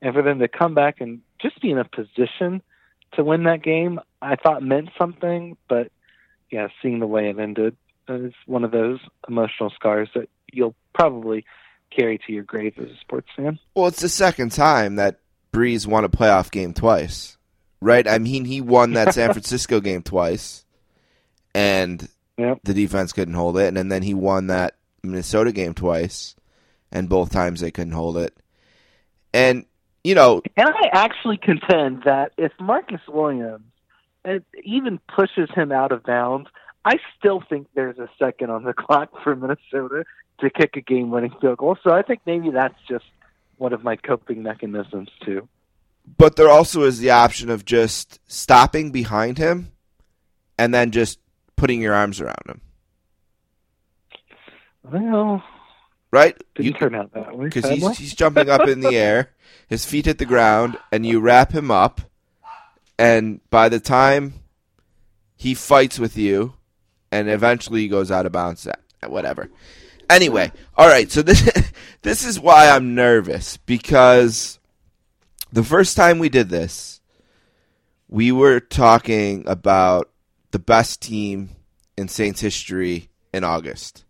and 0.00 0.14
for 0.14 0.22
them 0.22 0.38
to 0.38 0.48
come 0.48 0.74
back 0.74 1.00
and 1.00 1.20
just 1.40 1.60
be 1.60 1.70
in 1.70 1.78
a 1.78 1.84
position 1.84 2.62
to 3.12 3.24
win 3.24 3.44
that 3.44 3.62
game, 3.62 4.00
I 4.22 4.36
thought 4.36 4.62
meant 4.62 4.90
something. 4.98 5.56
But 5.68 5.90
yeah, 6.50 6.68
seeing 6.82 6.98
the 6.98 7.06
way 7.06 7.28
it 7.28 7.38
ended 7.38 7.76
is 8.08 8.32
one 8.46 8.64
of 8.64 8.70
those 8.70 9.00
emotional 9.28 9.70
scars 9.70 10.08
that 10.14 10.28
you'll 10.52 10.74
probably 10.94 11.44
carry 11.90 12.18
to 12.18 12.32
your 12.32 12.44
grave 12.44 12.74
as 12.78 12.88
a 12.90 13.00
sports 13.00 13.28
fan. 13.36 13.58
Well, 13.74 13.86
it's 13.86 14.00
the 14.00 14.08
second 14.08 14.52
time 14.52 14.96
that 14.96 15.20
Brees 15.52 15.86
won 15.86 16.04
a 16.04 16.08
playoff 16.08 16.50
game 16.50 16.74
twice, 16.74 17.35
right? 17.80 18.06
I 18.06 18.18
mean, 18.18 18.44
he 18.44 18.60
won 18.60 18.92
that 18.92 19.14
San 19.14 19.32
Francisco 19.32 19.80
game 19.80 20.02
twice, 20.02 20.64
and 21.54 22.08
Yep. 22.38 22.58
the 22.64 22.74
defense 22.74 23.14
couldn't 23.14 23.34
hold 23.34 23.56
it, 23.56 23.74
and 23.74 23.90
then 23.90 24.02
he 24.02 24.12
won 24.12 24.48
that 24.48 24.74
Minnesota 25.02 25.52
game 25.52 25.72
twice, 25.72 26.36
and 26.92 27.08
both 27.08 27.30
times 27.32 27.60
they 27.60 27.70
couldn't 27.70 27.94
hold 27.94 28.18
it. 28.18 28.36
And 29.32 29.64
you 30.04 30.14
know, 30.14 30.42
And 30.56 30.68
I 30.68 30.88
actually 30.92 31.36
contend 31.38 32.02
that 32.04 32.32
if 32.36 32.52
Marcus 32.60 33.00
Williams 33.08 33.64
even 34.62 35.00
pushes 35.08 35.48
him 35.54 35.72
out 35.72 35.92
of 35.92 36.04
bounds, 36.04 36.48
I 36.84 36.98
still 37.18 37.42
think 37.48 37.68
there's 37.74 37.98
a 37.98 38.08
second 38.18 38.50
on 38.50 38.64
the 38.64 38.72
clock 38.74 39.10
for 39.24 39.34
Minnesota 39.34 40.04
to 40.40 40.50
kick 40.50 40.76
a 40.76 40.80
game 40.80 41.10
winning 41.10 41.34
field 41.40 41.58
goal. 41.58 41.76
So 41.82 41.90
I 41.90 42.02
think 42.02 42.20
maybe 42.26 42.50
that's 42.50 42.78
just 42.88 43.04
one 43.56 43.72
of 43.72 43.82
my 43.82 43.96
coping 43.96 44.42
mechanisms 44.42 45.08
too. 45.24 45.48
But 46.18 46.36
there 46.36 46.48
also 46.50 46.82
is 46.82 46.98
the 46.98 47.10
option 47.10 47.50
of 47.50 47.64
just 47.64 48.18
stopping 48.30 48.90
behind 48.90 49.38
him, 49.38 49.72
and 50.58 50.72
then 50.74 50.90
just 50.90 51.18
putting 51.56 51.80
your 51.82 51.94
arms 51.94 52.20
around 52.20 52.36
him, 52.46 52.60
Well, 54.82 55.42
right? 56.10 56.36
didn't 56.54 56.66
You- 56.66 56.72
turn 56.78 56.94
out 56.94 57.12
that 57.14 57.36
way. 57.36 57.46
because 57.48 57.68
he's 57.70 57.98
he's 57.98 58.14
jumping 58.14 58.48
up 58.48 58.66
in 58.68 58.80
the 58.80 58.94
air, 58.96 59.30
his 59.68 59.84
feet 59.84 60.06
hit 60.06 60.18
the 60.18 60.24
ground, 60.24 60.76
and 60.92 61.04
you 61.04 61.20
wrap 61.20 61.52
him 61.52 61.70
up, 61.70 62.00
and 62.98 63.40
by 63.50 63.68
the 63.68 63.80
time 63.80 64.34
he 65.36 65.54
fights 65.54 65.98
with 65.98 66.16
you, 66.16 66.54
and 67.10 67.28
eventually 67.28 67.80
he 67.82 67.88
goes 67.88 68.10
out 68.10 68.26
of 68.26 68.32
bounds, 68.32 68.66
eh, 68.66 69.06
whatever. 69.06 69.48
Anyway, 70.08 70.52
all 70.76 70.86
right. 70.88 71.10
So 71.10 71.20
this 71.22 71.50
this 72.02 72.24
is 72.24 72.38
why 72.38 72.68
I'm 72.70 72.94
nervous 72.94 73.56
because 73.56 74.58
the 75.56 75.64
first 75.64 75.96
time 75.96 76.18
we 76.18 76.28
did 76.28 76.50
this, 76.50 77.00
we 78.08 78.30
were 78.30 78.60
talking 78.60 79.42
about 79.46 80.10
the 80.50 80.58
best 80.58 81.00
team 81.00 81.48
in 81.96 82.08
Saints 82.08 82.42
history 82.42 83.08
in 83.32 83.42
August. 83.42 84.04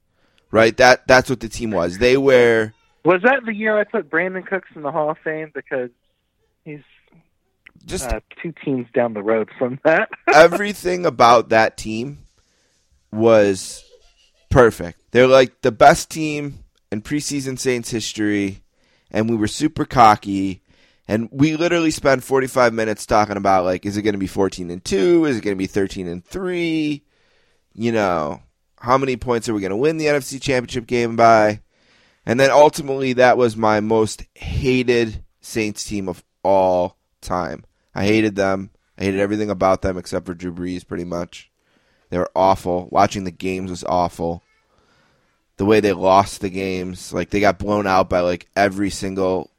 Right? 0.51 0.77
That 0.77 1.07
that's 1.07 1.31
what 1.31 1.39
the 1.39 1.49
team 1.49 1.71
was. 1.71 1.99
They 1.99 2.17
were 2.17 2.73
Was 3.05 3.23
that 3.23 3.45
the 3.47 3.55
year 3.55 3.79
I 3.79 3.85
put 3.85 4.11
Brandin 4.11 4.45
Cooks 4.45 4.71
in 4.75 4.83
the 4.83 4.91
Hall 4.91 5.09
of 5.09 5.19
Fame 5.19 5.53
because 5.55 5.91
he's 6.65 6.83
just 7.85 8.11
uh, 8.11 8.19
two 8.43 8.53
teams 8.65 8.89
down 8.93 9.15
the 9.15 9.23
road 9.23 9.49
from 9.57 9.79
that? 9.85 10.09
everything 10.35 11.07
about 11.07 11.51
that 11.51 11.77
team 11.77 12.25
was 13.13 13.85
perfect. 14.51 15.01
They're 15.13 15.29
like 15.29 15.61
the 15.61 15.71
best 15.71 16.11
team 16.11 16.65
in 16.91 17.03
preseason 17.03 17.57
Saints 17.57 17.91
history, 17.91 18.65
and 19.13 19.31
we 19.31 19.37
were 19.37 19.47
super 19.47 19.85
cocky. 19.85 20.63
And 21.09 21.29
we 21.31 21.57
literally 21.57 21.93
spent 21.93 22.25
45 22.25 22.73
minutes 22.75 23.07
talking 23.07 23.37
about 23.37 23.65
like, 23.65 23.87
is 23.87 23.97
it 23.97 24.03
going 24.03 24.15
to 24.15 24.19
be 24.19 24.27
14 24.27 24.71
and 24.71 24.85
two? 24.85 25.25
Is 25.25 25.37
it 25.37 25.45
going 25.45 25.57
to 25.57 25.59
be 25.59 25.67
13 25.67 26.09
and 26.09 26.25
three? 26.25 27.05
You 27.75 27.93
know, 27.93 28.43
how 28.81 28.99
many 28.99 29.17
points 29.17 29.49
are 29.49 29.55
we 29.55 29.61
going 29.61 29.71
to 29.71 29.77
win 29.77 29.99
the 29.99 30.07
NFC 30.07 30.41
Championship 30.41 30.87
game 30.87 31.17
by? 31.17 31.61
And 32.25 32.41
then 32.41 32.51
ultimately, 32.51 33.15
that 33.15 33.39
was 33.39 33.57
my 33.57 33.81
most 33.81 34.25
hated 34.35 35.25
Saints 35.41 35.85
team 35.85 36.09
of 36.09 36.25
all 36.43 36.97
time. 37.21 37.65
I 37.95 38.05
hated 38.05 38.35
them. 38.35 38.71
I 38.99 39.05
hated 39.05 39.21
everything 39.21 39.51
about 39.51 39.83
them 39.83 39.97
except 39.97 40.27
for 40.27 40.35
Drew 40.35 40.53
Brees, 40.53 40.87
pretty 40.87 41.05
much. 41.05 41.51
They 42.11 42.19
were 42.19 42.31
awful. 42.35 42.89
Watching 42.91 43.25
the 43.25 43.31
games 43.31 43.71
was 43.71 43.85
awful. 43.85 44.43
The 45.57 45.65
way 45.65 45.81
they 45.81 45.93
lost 45.93 46.41
the 46.41 46.51
games, 46.51 47.13
like 47.13 47.31
they 47.31 47.41
got 47.41 47.59
blown 47.59 47.87
out 47.87 48.11
by 48.11 48.21
like 48.21 48.49
every 48.57 48.91
single 48.91 49.51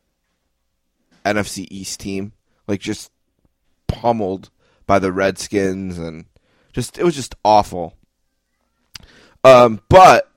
NFC 1.25 1.67
East 1.69 1.99
team, 1.99 2.33
like 2.67 2.79
just 2.79 3.11
pummeled 3.87 4.49
by 4.85 4.99
the 4.99 5.11
Redskins, 5.11 5.97
and 5.97 6.25
just 6.73 6.97
it 6.97 7.03
was 7.03 7.15
just 7.15 7.35
awful. 7.43 7.93
Um, 9.43 9.81
but 9.89 10.29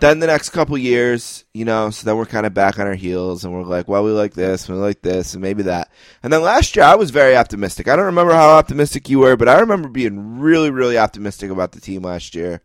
then 0.00 0.18
the 0.18 0.26
next 0.26 0.50
couple 0.50 0.76
years, 0.78 1.44
you 1.52 1.64
know, 1.64 1.90
so 1.90 2.04
then 2.04 2.16
we're 2.16 2.26
kind 2.26 2.46
of 2.46 2.54
back 2.54 2.78
on 2.78 2.86
our 2.86 2.94
heels 2.94 3.44
and 3.44 3.52
we're 3.52 3.62
like, 3.62 3.86
well, 3.86 4.02
we 4.02 4.10
like 4.10 4.32
this, 4.32 4.68
we 4.68 4.74
like 4.74 5.02
this, 5.02 5.34
and 5.34 5.42
maybe 5.42 5.62
that. 5.64 5.90
And 6.22 6.32
then 6.32 6.42
last 6.42 6.74
year, 6.74 6.86
I 6.86 6.94
was 6.94 7.10
very 7.10 7.36
optimistic. 7.36 7.86
I 7.86 7.96
don't 7.96 8.06
remember 8.06 8.32
how 8.32 8.48
optimistic 8.48 9.08
you 9.08 9.20
were, 9.20 9.36
but 9.36 9.48
I 9.48 9.60
remember 9.60 9.88
being 9.88 10.40
really, 10.40 10.70
really 10.70 10.96
optimistic 10.96 11.50
about 11.50 11.72
the 11.72 11.80
team 11.80 12.02
last 12.02 12.34
year. 12.34 12.62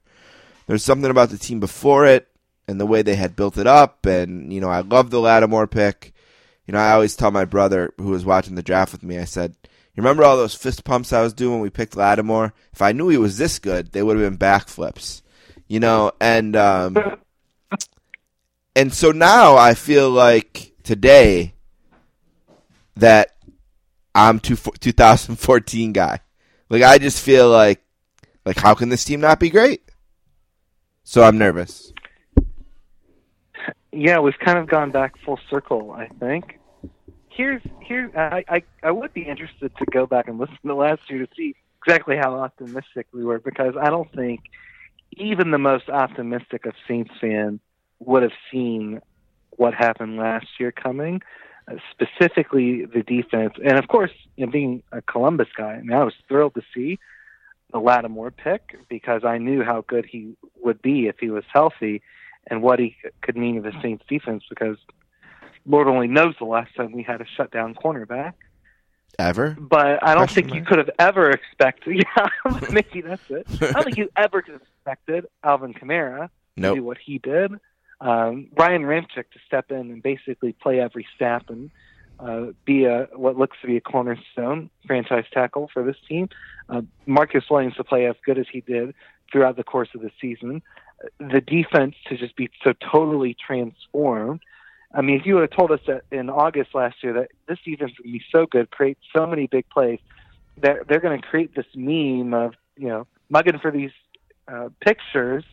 There's 0.68 0.84
something 0.84 1.12
about 1.12 1.30
the 1.30 1.38
team 1.38 1.60
before 1.60 2.06
it 2.06 2.28
and 2.68 2.80
the 2.80 2.86
way 2.86 3.02
they 3.02 3.16
had 3.16 3.36
built 3.36 3.58
it 3.58 3.68
up. 3.68 4.06
And, 4.06 4.52
you 4.52 4.62
know, 4.62 4.70
I 4.70 4.80
love 4.80 5.10
the 5.10 5.20
Lattimore 5.20 5.68
pick. 5.68 6.14
You 6.66 6.74
know, 6.74 6.80
I 6.80 6.94
always 6.94 7.16
tell 7.16 7.32
my 7.32 7.46
brother 7.46 7.94
who 7.98 8.10
was 8.10 8.26
watching 8.26 8.56
the 8.56 8.64
draft 8.64 8.92
with 8.92 9.04
me, 9.04 9.20
I 9.20 9.26
said, 9.26 9.56
you 9.96 10.02
remember 10.02 10.24
all 10.24 10.36
those 10.36 10.56
fist 10.56 10.84
pumps 10.84 11.14
I 11.14 11.22
was 11.22 11.34
doing 11.34 11.54
when 11.54 11.62
we 11.62 11.70
picked 11.70 11.96
Lattimore? 11.96 12.54
If 12.74 12.82
I 12.82 12.92
knew 12.92 13.08
he 13.08 13.18
was 13.18 13.38
this 13.38 13.60
good, 13.60 13.92
they 13.92 14.04
would 14.04 14.18
have 14.18 14.30
been 14.30 14.38
backflips. 14.38 15.22
You 15.68 15.80
know, 15.80 16.12
and 16.20 16.56
um, 16.56 16.98
and 18.76 18.94
so 18.94 19.12
now 19.12 19.56
I 19.56 19.74
feel 19.74 20.12
like 20.12 20.74
today 20.84 21.56
that 22.98 23.32
I'm 24.14 24.40
two, 24.40 24.56
2014 24.56 25.94
guy. 25.94 26.20
Like 26.70 26.84
I 26.84 26.98
just 26.98 27.24
feel 27.24 27.50
like 27.50 27.82
like 28.46 28.58
how 28.58 28.76
can 28.76 28.90
this 28.90 29.06
team 29.06 29.22
not 29.22 29.40
be 29.40 29.50
great? 29.50 29.82
So 31.04 31.24
I'm 31.24 31.38
nervous. 31.38 31.94
Yeah, 33.96 34.20
we've 34.20 34.38
kind 34.38 34.58
of 34.58 34.68
gone 34.68 34.92
back 34.92 35.14
full 35.24 35.40
circle. 35.50 35.94
I 35.94 36.08
think. 36.20 36.60
Here's 37.30 37.62
here. 37.82 38.12
I, 38.16 38.44
I 38.50 38.64
I 38.84 38.92
would 38.92 39.14
be 39.14 39.22
interested 39.22 39.72
to 39.78 39.86
go 39.86 40.06
back 40.06 40.28
and 40.28 40.38
listen 40.38 40.58
to 40.66 40.76
last 40.76 41.02
year 41.10 41.26
to 41.26 41.32
see 41.36 41.56
exactly 41.82 42.18
how 42.18 42.36
optimistic 42.36 43.08
we 43.14 43.24
were 43.24 43.40
because 43.40 43.74
I 43.80 43.90
don't 43.90 44.12
think 44.14 44.42
even 45.14 45.52
the 45.52 45.58
most 45.58 45.88
optimistic 45.88 46.66
of 46.66 46.74
Saints 46.88 47.12
fans 47.22 47.62
would 48.00 48.24
have 48.24 48.34
seen 48.52 49.00
what 49.52 49.74
happened 49.74 50.18
last 50.18 50.48
year 50.60 50.74
coming. 50.74 51.22
Uh, 51.72 51.76
specifically, 51.90 52.86
the 52.86 53.02
defense, 53.02 53.54
and 53.64 53.80
of 53.80 53.88
course, 53.88 54.12
you 54.36 54.46
know, 54.46 54.52
being 54.52 54.84
a 54.92 55.02
Columbus 55.02 55.48
guy, 55.58 55.76
I, 55.76 55.82
mean, 55.82 55.94
I 55.94 56.04
was 56.04 56.14
thrilled 56.28 56.56
to 56.56 56.62
see 56.74 57.00
the 57.72 57.80
Lattimore 57.80 58.32
pick 58.32 58.78
because 58.90 59.24
I 59.24 59.38
knew 59.38 59.64
how 59.64 59.86
good 59.88 60.06
he 60.06 60.36
would 60.62 60.82
be 60.82 61.08
if 61.08 61.16
he 61.20 61.30
was 61.30 61.46
healthy 61.52 62.02
and 62.50 62.62
what 62.62 62.80
he 62.80 62.96
could 63.22 63.38
mean 63.38 63.56
to 63.56 63.62
the 63.62 63.74
Saints 63.82 64.04
defense 64.08 64.44
because 64.50 64.78
Lord 65.66 65.88
only 65.88 66.08
knows 66.08 66.36
the 66.40 66.46
last 66.46 66.76
time 66.76 66.92
we 66.92 67.04
had 67.04 67.22
a 67.22 67.26
shutdown 67.38 67.76
cornerback. 67.76 68.34
Ever? 69.18 69.56
But 69.60 70.04
I 70.04 70.14
don't 70.14 70.28
Question 70.28 70.50
think 70.50 70.56
you 70.56 70.66
could 70.66 70.78
have 70.78 70.90
ever 71.00 71.32
expected. 71.32 72.04
Yeah, 72.18 72.60
maybe 72.72 73.02
that's 73.02 73.30
it. 73.30 73.48
I 73.62 73.72
don't 73.72 73.84
think 73.86 73.98
you 73.98 74.10
ever 74.18 74.42
could 74.42 74.54
have 74.54 74.62
expected 74.62 75.26
Alvin 75.44 75.74
Kamara 75.74 76.30
to 76.58 76.76
do 76.76 76.84
what 76.84 76.98
he 76.98 77.18
did. 77.20 77.52
Um, 78.02 78.50
Ryan 78.58 78.84
Ramczyk 78.84 79.32
to 79.32 79.40
step 79.48 79.72
in 79.72 79.78
and 79.78 80.04
basically 80.04 80.52
play 80.52 80.82
every 80.82 81.08
snap 81.18 81.50
and 81.50 81.72
uh, 82.20 82.48
be 82.66 82.86
a 82.86 83.08
what 83.14 83.38
looks 83.38 83.58
to 83.62 83.68
be 83.68 83.78
a 83.78 83.82
cornerstone 83.82 84.70
franchise 84.86 85.26
tackle 85.32 85.70
for 85.74 85.84
this 85.84 85.98
team. 86.08 86.30
Uh, 86.70 86.82
Marcus 87.06 87.44
Williams 87.50 87.76
to 87.76 87.84
play 87.84 88.06
as 88.06 88.16
good 88.26 88.38
as 88.38 88.46
he 88.52 88.62
did 88.62 88.94
throughout 89.32 89.58
the 89.58 89.64
course 89.64 89.90
of 89.96 90.02
the 90.02 90.12
season. 90.20 90.62
The 91.20 91.42
defense 91.42 91.96
to 92.08 92.18
just 92.18 92.36
be 92.36 92.50
so 92.64 92.74
totally 92.74 93.36
transformed. 93.36 94.42
I 94.94 95.02
mean, 95.02 95.20
if 95.20 95.26
you 95.26 95.36
would 95.36 95.42
have 95.42 95.52
told 95.52 95.72
us 95.72 95.82
that 95.88 96.04
in 96.12 96.30
August 96.30 96.74
last 96.74 97.04
year 97.04 97.14
that 97.14 97.32
this 97.48 97.60
defense 97.66 97.92
would 97.98 98.12
be 98.12 98.24
so 98.32 98.46
good, 98.46 98.72
create 98.72 98.98
so 99.16 99.28
many 99.28 99.48
big 99.48 99.68
plays, 99.70 100.00
they're 100.58 100.84
they're 100.88 101.02
going 101.02 101.22
to 101.22 101.28
create 101.28 101.54
this 101.54 101.66
meme 101.76 102.34
of 102.34 102.54
you 102.78 102.88
know 102.88 103.08
mugging 103.30 103.60
for 103.60 103.72
these 103.72 103.92
uh, 104.48 104.70
pictures 104.80 105.44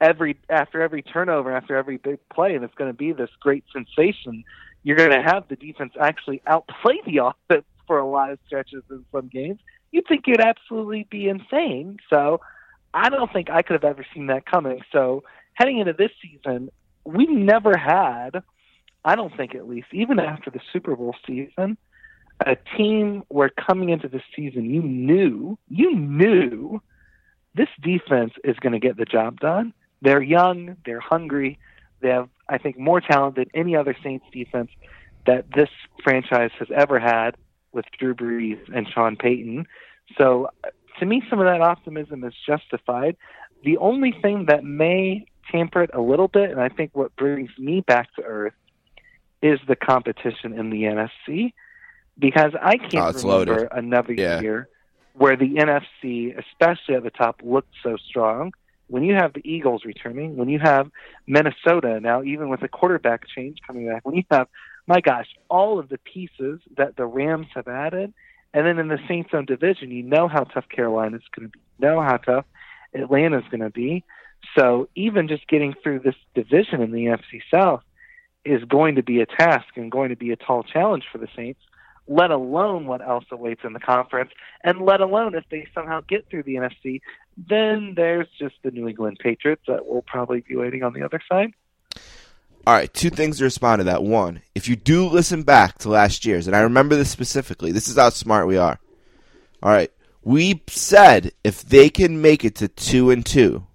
every 0.00 0.36
after 0.48 0.82
every 0.82 1.02
turnover, 1.02 1.52
after 1.54 1.76
every 1.76 1.98
big 1.98 2.18
play, 2.30 2.54
and 2.54 2.64
it's 2.64 2.74
going 2.74 2.90
to 2.90 2.96
be 2.96 3.12
this 3.12 3.30
great 3.40 3.64
sensation. 3.72 4.44
You're 4.82 4.96
going 4.96 5.10
to 5.10 5.22
have 5.22 5.46
the 5.48 5.56
defense 5.56 5.92
actually 6.00 6.42
outplay 6.46 7.00
the 7.04 7.18
offense 7.50 7.66
for 7.86 7.98
a 7.98 8.06
lot 8.06 8.30
of 8.30 8.38
stretches 8.46 8.82
in 8.90 9.04
some 9.12 9.28
games. 9.28 9.60
You'd 9.92 10.06
think 10.06 10.26
it'd 10.26 10.40
absolutely 10.40 11.06
be 11.10 11.28
insane. 11.28 11.98
So 12.08 12.40
I 12.92 13.08
don't 13.08 13.32
think 13.32 13.50
I 13.50 13.62
could 13.62 13.74
have 13.74 13.84
ever 13.84 14.04
seen 14.14 14.26
that 14.26 14.46
coming. 14.46 14.80
So 14.92 15.24
heading 15.54 15.78
into 15.78 15.92
this 15.92 16.10
season, 16.22 16.70
we 17.04 17.26
never 17.26 17.76
had, 17.76 18.42
I 19.04 19.14
don't 19.16 19.34
think 19.36 19.54
at 19.54 19.68
least, 19.68 19.88
even 19.92 20.18
after 20.18 20.50
the 20.50 20.60
Super 20.72 20.96
Bowl 20.96 21.14
season, 21.26 21.76
a 22.44 22.56
team 22.76 23.22
where 23.28 23.50
coming 23.50 23.90
into 23.90 24.08
the 24.08 24.22
season 24.34 24.70
you 24.70 24.82
knew, 24.82 25.58
you 25.68 25.94
knew 25.94 26.80
this 27.54 27.68
defense 27.80 28.32
is 28.44 28.56
going 28.56 28.72
to 28.72 28.78
get 28.78 28.96
the 28.96 29.04
job 29.04 29.40
done. 29.40 29.72
They're 30.02 30.22
young, 30.22 30.76
they're 30.86 31.00
hungry, 31.00 31.58
they 32.00 32.08
have, 32.08 32.28
I 32.48 32.58
think, 32.58 32.78
more 32.78 33.00
talent 33.00 33.36
than 33.36 33.50
any 33.54 33.76
other 33.76 33.94
Saints 34.02 34.24
defense 34.32 34.70
that 35.26 35.44
this 35.54 35.68
franchise 36.02 36.50
has 36.58 36.68
ever 36.74 36.98
had 36.98 37.36
with 37.72 37.84
Drew 37.98 38.14
Brees 38.14 38.58
and 38.74 38.88
Sean 38.88 39.16
Payton. 39.16 39.66
So, 40.16 40.48
to 40.98 41.06
me, 41.06 41.22
some 41.30 41.40
of 41.40 41.46
that 41.46 41.60
optimism 41.60 42.24
is 42.24 42.34
justified. 42.46 43.16
The 43.64 43.78
only 43.78 44.12
thing 44.22 44.46
that 44.48 44.64
may 44.64 45.26
tamper 45.50 45.82
it 45.82 45.90
a 45.92 46.00
little 46.00 46.28
bit, 46.28 46.50
and 46.50 46.60
I 46.60 46.68
think 46.68 46.90
what 46.94 47.14
brings 47.16 47.50
me 47.58 47.82
back 47.86 48.08
to 48.16 48.22
earth, 48.22 48.54
is 49.42 49.58
the 49.66 49.76
competition 49.76 50.52
in 50.58 50.70
the 50.70 50.82
NFC. 50.82 51.52
Because 52.18 52.52
I 52.60 52.74
Oh, 52.76 52.88
can't 52.88 53.08
it's 53.08 53.24
remember 53.24 53.24
loaded. 53.24 53.68
another 53.72 54.12
Yeah. 54.12 54.40
year 54.40 54.68
where 55.14 55.36
the 55.36 55.54
NFC, 55.56 56.34
especially 56.38 56.94
at 56.94 57.02
the 57.02 57.10
top, 57.10 57.40
looked 57.42 57.72
so 57.82 57.96
strong. 57.96 58.52
When 58.88 59.04
you 59.04 59.14
have 59.14 59.32
the 59.32 59.42
Eagles 59.44 59.84
returning, 59.84 60.36
when 60.36 60.48
you 60.48 60.58
have 60.58 60.90
Minnesota 61.26 62.00
now, 62.00 62.22
even 62.22 62.48
with 62.48 62.62
a 62.62 62.68
quarterback 62.68 63.22
change 63.34 63.58
coming 63.66 63.88
back, 63.88 64.04
when 64.04 64.16
you 64.16 64.24
have, 64.30 64.48
my 64.86 65.00
gosh, 65.00 65.28
all 65.48 65.78
of 65.78 65.88
the 65.88 65.98
pieces 65.98 66.60
that 66.76 66.96
the 66.96 67.06
Rams 67.06 67.46
have 67.54 67.68
added, 67.68 68.12
and 68.52 68.66
then 68.66 68.78
in 68.78 68.88
the 68.88 68.98
Saints' 69.08 69.30
own 69.32 69.44
division, 69.44 69.90
you 69.90 70.02
know 70.02 70.28
how 70.28 70.44
tough 70.44 70.68
Carolina's 70.68 71.22
going 71.34 71.48
to 71.48 71.52
be, 71.52 71.58
you 71.78 71.88
know 71.88 72.00
how 72.00 72.16
tough 72.16 72.44
Atlanta's 72.94 73.44
going 73.50 73.60
to 73.60 73.70
be. 73.70 74.04
So 74.56 74.88
even 74.94 75.28
just 75.28 75.46
getting 75.48 75.74
through 75.82 76.00
this 76.00 76.16
division 76.34 76.82
in 76.82 76.92
the 76.92 77.06
NFC 77.06 77.42
South 77.50 77.82
is 78.44 78.64
going 78.64 78.94
to 78.96 79.02
be 79.02 79.20
a 79.20 79.26
task 79.26 79.66
and 79.76 79.92
going 79.92 80.08
to 80.08 80.16
be 80.16 80.30
a 80.30 80.36
tall 80.36 80.62
challenge 80.62 81.04
for 81.12 81.18
the 81.18 81.28
Saints 81.36 81.60
let 82.10 82.32
alone 82.32 82.86
what 82.86 83.00
else 83.00 83.24
awaits 83.30 83.60
in 83.64 83.72
the 83.72 83.78
conference, 83.78 84.32
and 84.64 84.80
let 84.80 85.00
alone 85.00 85.36
if 85.36 85.44
they 85.48 85.68
somehow 85.72 86.00
get 86.08 86.28
through 86.28 86.42
the 86.42 86.56
NFC, 86.56 87.00
then 87.36 87.94
there's 87.94 88.26
just 88.36 88.56
the 88.64 88.72
New 88.72 88.88
England 88.88 89.18
Patriots 89.22 89.62
that 89.68 89.86
will 89.86 90.02
probably 90.02 90.40
be 90.40 90.56
waiting 90.56 90.82
on 90.82 90.92
the 90.92 91.02
other 91.02 91.20
side. 91.30 91.52
All 92.66 92.74
right, 92.74 92.92
two 92.92 93.10
things 93.10 93.38
to 93.38 93.44
respond 93.44 93.80
to 93.80 93.84
that. 93.84 94.02
One, 94.02 94.42
if 94.54 94.68
you 94.68 94.76
do 94.76 95.06
listen 95.06 95.42
back 95.42 95.78
to 95.78 95.88
last 95.88 96.26
year's, 96.26 96.46
and 96.46 96.54
I 96.54 96.60
remember 96.60 96.94
this 96.94 97.10
specifically, 97.10 97.72
this 97.72 97.88
is 97.88 97.96
how 97.96 98.10
smart 98.10 98.46
we 98.46 98.58
are. 98.58 98.78
All 99.62 99.72
right, 99.72 99.90
we 100.22 100.62
said 100.68 101.32
if 101.42 101.62
they 101.62 101.88
can 101.88 102.20
make 102.20 102.44
it 102.44 102.56
to 102.56 102.68
two 102.68 103.10
and 103.10 103.24
two, 103.24 103.66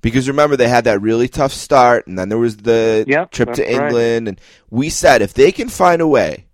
because 0.00 0.28
remember 0.28 0.56
they 0.56 0.68
had 0.68 0.84
that 0.84 1.00
really 1.00 1.28
tough 1.28 1.52
start, 1.52 2.06
and 2.06 2.18
then 2.18 2.28
there 2.28 2.38
was 2.38 2.58
the 2.58 3.04
Yep, 3.06 3.30
trip 3.30 3.52
to 3.54 3.62
that's 3.62 3.76
right. 3.76 3.86
England, 3.86 4.28
and 4.28 4.40
we 4.70 4.90
said 4.90 5.22
if 5.22 5.34
they 5.34 5.52
can 5.52 5.68
find 5.68 6.02
a 6.02 6.06
way 6.06 6.46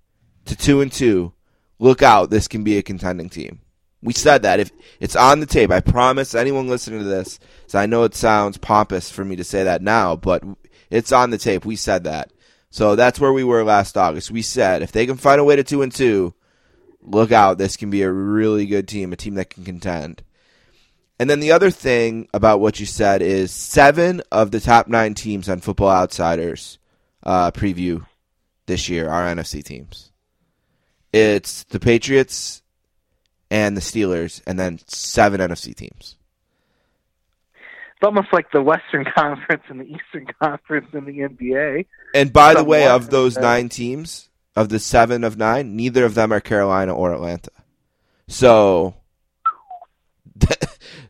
to 0.44 0.56
two 0.56 0.80
and 0.80 0.92
two, 0.92 1.32
look 1.78 2.02
out, 2.02 2.30
this 2.30 2.48
can 2.48 2.64
be 2.64 2.76
a 2.76 2.82
contending 2.82 3.28
team. 3.28 3.60
We 4.02 4.12
said 4.12 4.42
that. 4.42 4.58
If 4.58 4.72
it's 5.00 5.14
on 5.14 5.40
the 5.40 5.46
tape, 5.46 5.70
I 5.70 5.80
promise 5.80 6.34
anyone 6.34 6.66
listening 6.66 6.98
to 7.00 7.04
this. 7.04 7.38
So 7.68 7.78
I 7.78 7.86
know 7.86 8.02
it 8.02 8.14
sounds 8.16 8.58
pompous 8.58 9.10
for 9.10 9.24
me 9.24 9.36
to 9.36 9.44
say 9.44 9.62
that 9.62 9.80
now, 9.80 10.16
but 10.16 10.42
it's 10.92 11.10
on 11.10 11.30
the 11.30 11.38
tape. 11.38 11.64
We 11.64 11.76
said 11.76 12.04
that. 12.04 12.30
So 12.70 12.96
that's 12.96 13.18
where 13.18 13.32
we 13.32 13.44
were 13.44 13.64
last 13.64 13.96
August. 13.96 14.30
We 14.30 14.42
said 14.42 14.82
if 14.82 14.92
they 14.92 15.06
can 15.06 15.16
find 15.16 15.40
a 15.40 15.44
way 15.44 15.56
to 15.56 15.64
two 15.64 15.82
and 15.82 15.92
two, 15.92 16.34
look 17.00 17.32
out. 17.32 17.58
This 17.58 17.76
can 17.76 17.90
be 17.90 18.02
a 18.02 18.12
really 18.12 18.66
good 18.66 18.86
team, 18.86 19.12
a 19.12 19.16
team 19.16 19.34
that 19.34 19.50
can 19.50 19.64
contend. 19.64 20.22
And 21.18 21.28
then 21.30 21.40
the 21.40 21.52
other 21.52 21.70
thing 21.70 22.28
about 22.34 22.60
what 22.60 22.78
you 22.78 22.86
said 22.86 23.22
is 23.22 23.52
seven 23.52 24.22
of 24.30 24.50
the 24.50 24.60
top 24.60 24.88
nine 24.88 25.14
teams 25.14 25.48
on 25.48 25.60
Football 25.60 25.90
Outsiders 25.90 26.78
uh, 27.22 27.50
preview 27.52 28.06
this 28.66 28.88
year 28.88 29.08
are 29.08 29.26
NFC 29.34 29.62
teams. 29.64 30.10
It's 31.12 31.64
the 31.64 31.80
Patriots 31.80 32.62
and 33.50 33.76
the 33.76 33.82
Steelers, 33.82 34.42
and 34.46 34.58
then 34.58 34.80
seven 34.86 35.40
NFC 35.40 35.74
teams. 35.74 36.16
It's 38.02 38.08
almost 38.08 38.32
like 38.32 38.50
the 38.50 38.60
Western 38.60 39.04
Conference 39.16 39.62
and 39.68 39.78
the 39.78 39.84
Eastern 39.84 40.26
Conference 40.42 40.88
in 40.92 41.04
the 41.04 41.20
NBA. 41.20 41.86
And 42.16 42.32
by 42.32 42.52
the 42.52 42.64
way, 42.64 42.88
of 42.88 43.10
those 43.10 43.38
nine 43.38 43.68
teams, 43.68 44.28
of 44.56 44.70
the 44.70 44.80
seven 44.80 45.22
of 45.22 45.36
nine, 45.36 45.76
neither 45.76 46.04
of 46.04 46.16
them 46.16 46.32
are 46.32 46.40
Carolina 46.40 46.92
or 46.92 47.14
Atlanta. 47.14 47.52
So, 48.26 48.96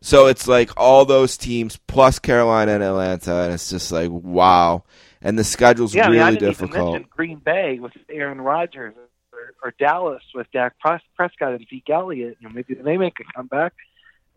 so 0.03 0.27
it's 0.27 0.47
like 0.47 0.71
all 0.77 1.07
those 1.07 1.39
teams 1.39 1.79
plus 1.87 2.19
Carolina 2.19 2.73
and 2.73 2.85
Atlanta, 2.85 3.45
and 3.45 3.55
it's 3.55 3.71
just 3.71 3.91
like 3.91 4.11
wow. 4.11 4.85
And 5.23 5.39
the 5.39 5.45
schedule's 5.45 5.95
yeah, 5.95 6.09
I 6.09 6.11
mean, 6.11 6.21
I 6.21 6.27
really 6.27 6.41
didn't 6.41 6.51
even 6.51 6.67
difficult. 6.67 6.93
mention 6.93 7.09
Green 7.09 7.39
Bay 7.39 7.79
with 7.79 7.93
Aaron 8.11 8.43
Rodgers 8.43 8.93
or, 9.33 9.55
or 9.65 9.75
Dallas 9.79 10.23
with 10.35 10.47
Dak 10.53 10.75
Prescott 10.79 11.55
and 11.55 11.67
Zeke 11.71 11.89
Elliott. 11.89 12.37
You 12.39 12.49
know, 12.49 12.55
maybe 12.55 12.75
they 12.75 12.99
make 12.99 13.19
a 13.19 13.25
comeback 13.35 13.73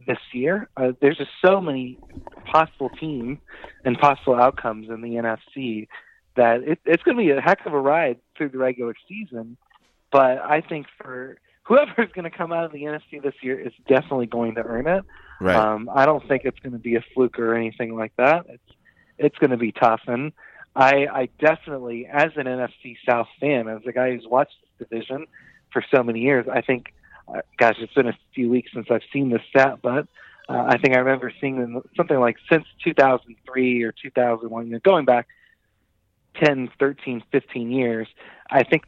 this 0.05 0.17
year. 0.33 0.69
Uh, 0.77 0.91
there's 1.01 1.17
just 1.17 1.31
so 1.43 1.61
many 1.61 1.97
possible 2.51 2.89
teams 2.89 3.39
and 3.83 3.97
possible 3.97 4.35
outcomes 4.35 4.89
in 4.89 5.01
the 5.01 5.09
NFC 5.09 5.87
that 6.35 6.63
it, 6.63 6.79
it's 6.85 7.03
going 7.03 7.17
to 7.17 7.23
be 7.23 7.31
a 7.31 7.41
heck 7.41 7.65
of 7.65 7.73
a 7.73 7.79
ride 7.79 8.17
through 8.37 8.49
the 8.49 8.57
regular 8.57 8.93
season. 9.07 9.57
But 10.11 10.39
I 10.39 10.61
think 10.61 10.87
for 10.97 11.37
whoever's 11.63 12.11
going 12.13 12.29
to 12.29 12.35
come 12.35 12.51
out 12.51 12.65
of 12.65 12.71
the 12.71 12.83
NFC 12.83 13.21
this 13.21 13.35
year 13.41 13.59
is 13.59 13.73
definitely 13.87 14.27
going 14.27 14.55
to 14.55 14.61
earn 14.61 14.87
it. 14.87 15.03
Right. 15.41 15.55
Um, 15.55 15.89
I 15.93 16.05
don't 16.05 16.25
think 16.27 16.43
it's 16.45 16.59
going 16.59 16.73
to 16.73 16.79
be 16.79 16.95
a 16.95 17.03
fluke 17.13 17.39
or 17.39 17.55
anything 17.55 17.95
like 17.95 18.13
that. 18.17 18.45
It's 18.49 18.63
it's 19.17 19.37
going 19.37 19.51
to 19.51 19.57
be 19.57 19.71
tough, 19.71 20.01
and 20.07 20.33
I, 20.75 21.07
I 21.09 21.29
definitely, 21.39 22.05
as 22.05 22.31
an 22.35 22.45
NFC 22.45 22.97
South 23.07 23.27
fan, 23.39 23.69
as 23.69 23.81
a 23.87 23.93
guy 23.93 24.11
who's 24.11 24.27
watched 24.27 24.55
this 24.61 24.89
division 24.89 25.25
for 25.71 25.83
so 25.93 26.03
many 26.03 26.19
years, 26.19 26.47
I 26.51 26.61
think, 26.61 26.93
gosh, 27.57 27.75
it's 27.79 27.93
been 27.93 28.07
a 28.07 28.17
few 28.33 28.49
weeks 28.49 28.71
since 28.73 28.87
I've 28.89 29.01
seen 29.11 29.29
this 29.29 29.41
stat, 29.49 29.79
but 29.81 30.07
uh, 30.47 30.65
I 30.67 30.77
think 30.77 30.95
I 30.95 30.99
remember 30.99 31.31
seeing 31.41 31.59
them 31.59 31.81
something 31.97 32.19
like 32.19 32.37
since 32.51 32.65
2003 32.83 33.83
or 33.83 33.91
2001, 33.91 34.67
you 34.67 34.73
know, 34.73 34.79
going 34.79 35.05
back 35.05 35.27
10, 36.43 36.69
13, 36.79 37.23
15 37.31 37.71
years, 37.71 38.07
I 38.49 38.63
think 38.63 38.83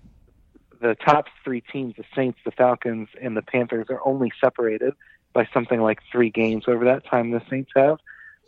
the 0.80 0.96
top 0.96 1.26
three 1.44 1.62
teams, 1.62 1.96
the 1.98 2.04
Saints, 2.16 2.40
the 2.46 2.52
Falcons, 2.52 3.10
and 3.22 3.36
the 3.36 3.42
Panthers, 3.42 3.88
are 3.90 4.06
only 4.06 4.32
separated 4.40 4.94
by 5.34 5.48
something 5.54 5.82
like 5.82 6.00
three 6.12 6.30
games 6.30 6.66
over 6.68 6.86
that 6.86 7.06
time. 7.06 7.32
The 7.32 7.42
Saints 7.50 7.72
have 7.76 7.98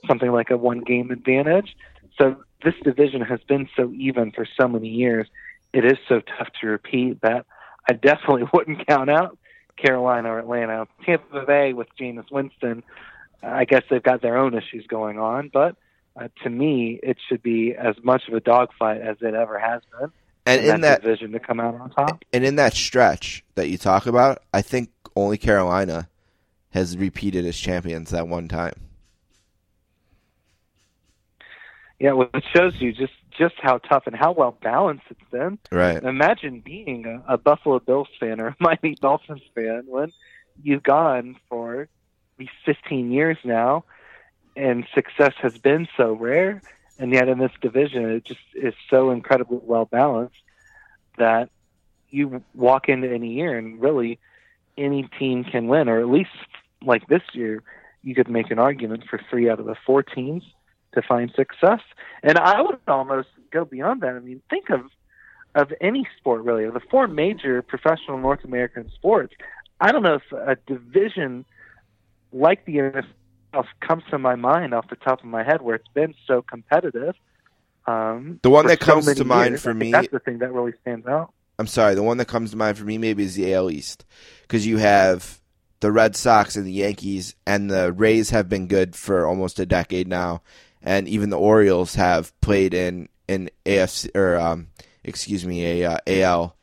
something 0.07 0.31
like 0.31 0.49
a 0.49 0.57
one 0.57 0.81
game 0.81 1.11
advantage. 1.11 1.75
So 2.19 2.37
this 2.63 2.75
division 2.83 3.21
has 3.21 3.39
been 3.47 3.69
so 3.75 3.91
even 3.93 4.31
for 4.31 4.45
so 4.59 4.67
many 4.67 4.89
years. 4.89 5.27
It 5.73 5.85
is 5.85 5.97
so 6.07 6.21
tough 6.37 6.49
to 6.61 6.67
repeat 6.67 7.21
that 7.21 7.45
I 7.89 7.93
definitely 7.93 8.43
wouldn't 8.53 8.85
count 8.85 9.09
out 9.09 9.37
Carolina 9.81 10.33
or 10.33 10.39
Atlanta. 10.39 10.87
Tampa 11.05 11.45
Bay 11.45 11.73
with 11.73 11.87
Jameis 11.99 12.31
Winston, 12.31 12.83
I 13.41 13.65
guess 13.65 13.83
they've 13.89 14.03
got 14.03 14.21
their 14.21 14.37
own 14.37 14.53
issues 14.53 14.85
going 14.87 15.17
on, 15.17 15.49
but 15.53 15.75
uh, 16.19 16.27
to 16.43 16.49
me, 16.49 16.99
it 17.01 17.17
should 17.27 17.41
be 17.41 17.73
as 17.75 17.95
much 18.03 18.27
of 18.27 18.33
a 18.33 18.39
dogfight 18.39 19.01
as 19.01 19.17
it 19.21 19.33
ever 19.33 19.57
has 19.57 19.81
been. 19.97 20.11
And 20.45 20.61
in, 20.61 20.75
in 20.75 20.81
that, 20.81 21.01
division 21.01 21.31
to 21.33 21.39
come 21.39 21.59
out 21.59 21.75
on 21.75 21.91
top. 21.91 22.25
And 22.33 22.43
in 22.43 22.55
that 22.55 22.73
stretch 22.73 23.43
that 23.55 23.69
you 23.69 23.77
talk 23.77 24.07
about, 24.07 24.41
I 24.53 24.61
think 24.61 24.89
only 25.15 25.37
Carolina 25.37 26.09
has 26.71 26.97
repeated 26.97 27.45
as 27.45 27.57
champions 27.57 28.09
that 28.11 28.27
one 28.27 28.47
time. 28.47 28.73
Yeah, 31.99 32.13
well, 32.13 32.29
it 32.33 32.43
shows 32.55 32.73
you 32.79 32.93
just 32.93 33.13
just 33.39 33.55
how 33.57 33.77
tough 33.77 34.03
and 34.05 34.15
how 34.15 34.33
well 34.33 34.57
balanced 34.61 35.05
it's 35.09 35.31
been. 35.31 35.57
Right. 35.71 36.03
Imagine 36.03 36.59
being 36.59 37.05
a, 37.05 37.33
a 37.33 37.37
Buffalo 37.37 37.79
Bills 37.79 38.09
fan 38.19 38.41
or 38.41 38.47
a 38.47 38.55
Miami 38.59 38.95
Dolphins 38.95 39.41
fan 39.55 39.85
when 39.87 40.11
you've 40.61 40.83
gone 40.83 41.37
for 41.47 41.87
these 42.37 42.49
15 42.65 43.11
years 43.11 43.37
now, 43.43 43.85
and 44.55 44.85
success 44.93 45.33
has 45.41 45.57
been 45.57 45.87
so 45.95 46.11
rare, 46.13 46.61
and 46.97 47.13
yet 47.13 47.29
in 47.29 47.39
this 47.39 47.51
division, 47.61 48.09
it 48.09 48.25
just 48.25 48.39
is 48.53 48.73
so 48.89 49.11
incredibly 49.11 49.59
well 49.63 49.85
balanced 49.85 50.35
that 51.17 51.49
you 52.09 52.43
walk 52.53 52.89
into 52.89 53.09
any 53.09 53.33
year 53.33 53.57
and 53.57 53.79
really 53.79 54.19
any 54.77 55.09
team 55.17 55.43
can 55.43 55.67
win, 55.67 55.87
or 55.87 55.99
at 55.99 56.09
least 56.09 56.29
like 56.81 57.07
this 57.07 57.21
year, 57.33 57.63
you 58.03 58.15
could 58.15 58.29
make 58.29 58.51
an 58.51 58.59
argument 58.59 59.03
for 59.09 59.19
three 59.29 59.49
out 59.49 59.59
of 59.59 59.65
the 59.65 59.75
four 59.85 60.03
teams 60.03 60.43
to 60.93 61.01
find 61.01 61.31
success. 61.35 61.81
And 62.23 62.37
I 62.37 62.61
would 62.61 62.79
almost 62.87 63.29
go 63.51 63.65
beyond 63.65 64.01
that. 64.01 64.15
I 64.15 64.19
mean, 64.19 64.41
think 64.49 64.69
of 64.69 64.81
of 65.55 65.73
any 65.81 66.07
sport 66.17 66.43
really, 66.43 66.65
of 66.65 66.73
the 66.75 66.79
four 66.91 67.07
major 67.07 67.61
professional 67.61 68.19
North 68.19 68.43
American 68.43 68.89
sports. 68.93 69.33
I 69.81 69.91
don't 69.91 70.03
know 70.03 70.15
if 70.15 70.31
a 70.31 70.57
division 70.67 71.45
like 72.31 72.65
the 72.65 72.75
NFL 72.75 73.65
comes 73.79 74.03
to 74.11 74.19
my 74.19 74.35
mind 74.35 74.73
off 74.73 74.89
the 74.89 74.95
top 74.95 75.19
of 75.19 75.25
my 75.25 75.43
head 75.43 75.61
where 75.61 75.75
it's 75.75 75.87
been 75.93 76.13
so 76.27 76.43
competitive. 76.43 77.15
Um, 77.87 78.39
the 78.43 78.49
one 78.51 78.67
that 78.67 78.79
comes 78.79 79.11
to 79.15 79.25
mind 79.25 79.51
years. 79.51 79.63
for 79.63 79.73
me, 79.73 79.91
that's 79.91 80.09
the 80.11 80.19
thing 80.19 80.39
that 80.39 80.53
really 80.53 80.73
stands 80.81 81.07
out. 81.07 81.33
I'm 81.57 81.67
sorry, 81.67 81.95
the 81.95 82.03
one 82.03 82.17
that 82.17 82.27
comes 82.27 82.51
to 82.51 82.57
mind 82.57 82.77
for 82.77 82.85
me 82.85 82.97
maybe 82.97 83.23
is 83.23 83.35
the 83.35 83.53
AL 83.53 83.71
East 83.71 84.05
because 84.43 84.65
you 84.67 84.77
have 84.77 85.39
the 85.79 85.91
Red 85.91 86.15
Sox 86.15 86.55
and 86.55 86.65
the 86.65 86.71
Yankees, 86.71 87.35
and 87.47 87.69
the 87.69 87.91
Rays 87.91 88.29
have 88.29 88.49
been 88.49 88.67
good 88.67 88.95
for 88.95 89.25
almost 89.25 89.59
a 89.59 89.65
decade 89.65 90.07
now, 90.07 90.41
and 90.81 91.07
even 91.07 91.29
the 91.29 91.37
Orioles 91.39 91.95
have 91.95 92.39
played 92.41 92.73
in 92.73 93.09
an 93.27 93.49
AFC 93.65 94.15
or 94.15 94.37
um, 94.37 94.67
excuse 95.03 95.45
me 95.45 95.81
a 95.83 95.91
uh, 95.91 95.97
AL 96.07 96.55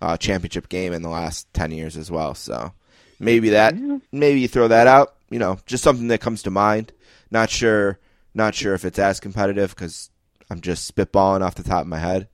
uh, 0.00 0.16
championship 0.16 0.68
game 0.68 0.92
in 0.92 1.02
the 1.02 1.08
last 1.08 1.52
ten 1.52 1.70
years 1.70 1.96
as 1.96 2.10
well. 2.10 2.34
So 2.34 2.72
maybe 3.18 3.50
that 3.50 3.74
maybe 4.12 4.40
you 4.40 4.48
throw 4.48 4.68
that 4.68 4.86
out. 4.86 5.14
You 5.30 5.38
know, 5.38 5.58
just 5.66 5.82
something 5.84 6.08
that 6.08 6.20
comes 6.20 6.42
to 6.44 6.50
mind. 6.50 6.92
Not 7.30 7.50
sure, 7.50 7.98
not 8.34 8.54
sure 8.54 8.74
if 8.74 8.84
it's 8.84 8.98
as 8.98 9.18
competitive 9.20 9.74
because 9.74 10.10
I'm 10.50 10.60
just 10.60 10.94
spitballing 10.94 11.40
off 11.42 11.54
the 11.56 11.62
top 11.64 11.82
of 11.82 11.88
my 11.88 11.98
head. 11.98 12.28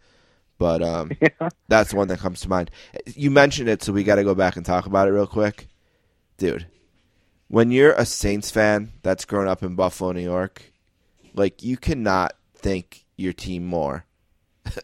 But 0.58 0.82
um, 0.82 1.10
Yeah. 1.20 1.48
that's 1.68 1.94
one 1.94 2.08
that 2.08 2.18
comes 2.18 2.42
to 2.42 2.48
mind. 2.50 2.70
You 3.06 3.30
mentioned 3.30 3.70
it, 3.70 3.82
so 3.82 3.92
we 3.94 4.04
got 4.04 4.16
to 4.16 4.24
go 4.24 4.34
back 4.34 4.56
and 4.56 4.66
talk 4.66 4.84
about 4.84 5.08
it 5.08 5.12
real 5.12 5.26
quick, 5.26 5.68
dude. 6.36 6.66
When 7.48 7.70
you're 7.70 7.92
a 7.92 8.04
Saints 8.04 8.50
fan 8.50 8.92
that's 9.02 9.24
grown 9.24 9.48
up 9.48 9.62
in 9.62 9.74
Buffalo, 9.74 10.12
New 10.12 10.20
York, 10.20 10.69
like 11.34 11.62
you 11.62 11.76
cannot 11.76 12.34
thank 12.54 13.04
your 13.16 13.32
team 13.32 13.64
more 13.66 14.04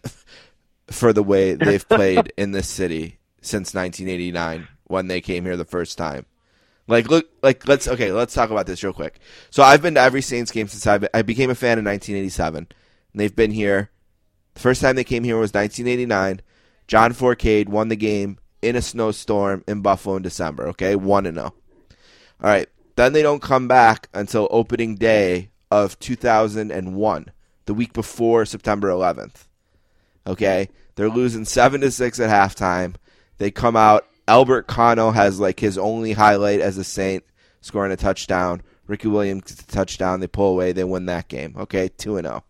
for 0.91 1.13
the 1.13 1.23
way 1.23 1.55
they've 1.55 1.89
played 1.89 2.33
in 2.37 2.53
this 2.53 2.69
city 2.69 3.19
since 3.41 3.75
1989 3.75 4.69
when 4.85 5.09
they 5.09 5.21
came 5.21 5.45
here 5.45 5.57
the 5.57 5.65
first 5.65 5.99
time. 5.99 6.27
Like 6.89 7.09
look, 7.09 7.29
like 7.43 7.67
let's 7.67 7.89
okay, 7.89 8.13
let's 8.13 8.35
talk 8.35 8.51
about 8.51 8.67
this 8.67 8.85
real 8.85 8.93
quick. 8.93 9.19
So 9.51 9.63
I've 9.63 9.83
been 9.83 9.95
to 9.95 10.01
every 10.01 10.23
Saints 10.23 10.53
game 10.53 10.69
since 10.69 10.87
I 10.87 11.09
I 11.13 11.23
became 11.23 11.51
a 11.51 11.55
fan 11.55 11.79
in 11.79 11.85
1987, 11.85 12.59
and 12.59 12.69
they've 13.15 13.35
been 13.35 13.51
here. 13.51 13.91
The 14.55 14.61
first 14.61 14.81
time 14.81 14.97
they 14.97 15.05
came 15.05 15.25
here 15.25 15.37
was 15.37 15.53
1989. 15.53 16.41
John 16.87 17.13
Fourcade 17.13 17.69
won 17.69 17.89
the 17.89 17.97
game 17.97 18.39
in 18.63 18.77
a 18.77 18.83
snowstorm 18.83 19.65
in 19.67 19.83
Buffalo 19.83 20.17
in 20.17 20.23
December. 20.23 20.69
Okay, 20.69 20.95
one 20.95 21.27
and 21.27 21.37
zero. 21.37 21.55
All 22.41 22.51
right, 22.51 22.69
then 22.95 23.13
they 23.13 23.23
don't 23.23 23.43
come 23.43 23.67
back 23.67 24.09
until 24.15 24.47
opening 24.53 24.95
day 24.95 25.51
of 25.71 25.99
2001, 25.99 27.33
the 27.65 27.75
week 27.75 27.93
before 27.93 28.45
September 28.45 28.89
11th. 28.89 29.47
Okay, 30.27 30.69
they're 30.97 31.09
losing 31.09 31.45
seven 31.45 31.81
to 31.83 31.91
six 31.91 32.19
at 32.19 32.31
halftime. 32.31 32.97
They 33.39 33.51
come 33.51 33.77
out. 33.77 34.07
Albert 34.29 34.67
Connell 34.67 35.13
has 35.13 35.39
like 35.39 35.61
his 35.61 35.79
only 35.79 36.13
highlight 36.13 36.61
as 36.61 36.79
a 36.79 36.85
Saint, 36.85 37.25
scoring 37.61 37.93
a 37.93 37.97
touchdown. 37.97 38.63
Ricky 38.87 39.09
Williams 39.09 39.55
touchdown. 39.67 40.21
They 40.21 40.27
pull 40.27 40.53
away. 40.53 40.73
They 40.73 40.85
win 40.85 41.07
that 41.07 41.29
game. 41.29 41.55
Okay, 41.57 41.89
two 41.89 42.17
and 42.17 42.27
zero. 42.27 42.45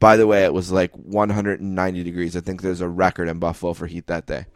By 0.00 0.16
the 0.16 0.26
way, 0.26 0.44
it 0.44 0.52
was 0.52 0.72
like 0.72 0.92
190 0.96 2.02
degrees. 2.02 2.36
I 2.36 2.40
think 2.40 2.62
there's 2.62 2.80
a 2.80 2.88
record 2.88 3.28
in 3.28 3.38
Buffalo 3.38 3.72
for 3.72 3.86
heat 3.86 4.08
that 4.08 4.26
day. 4.26 4.46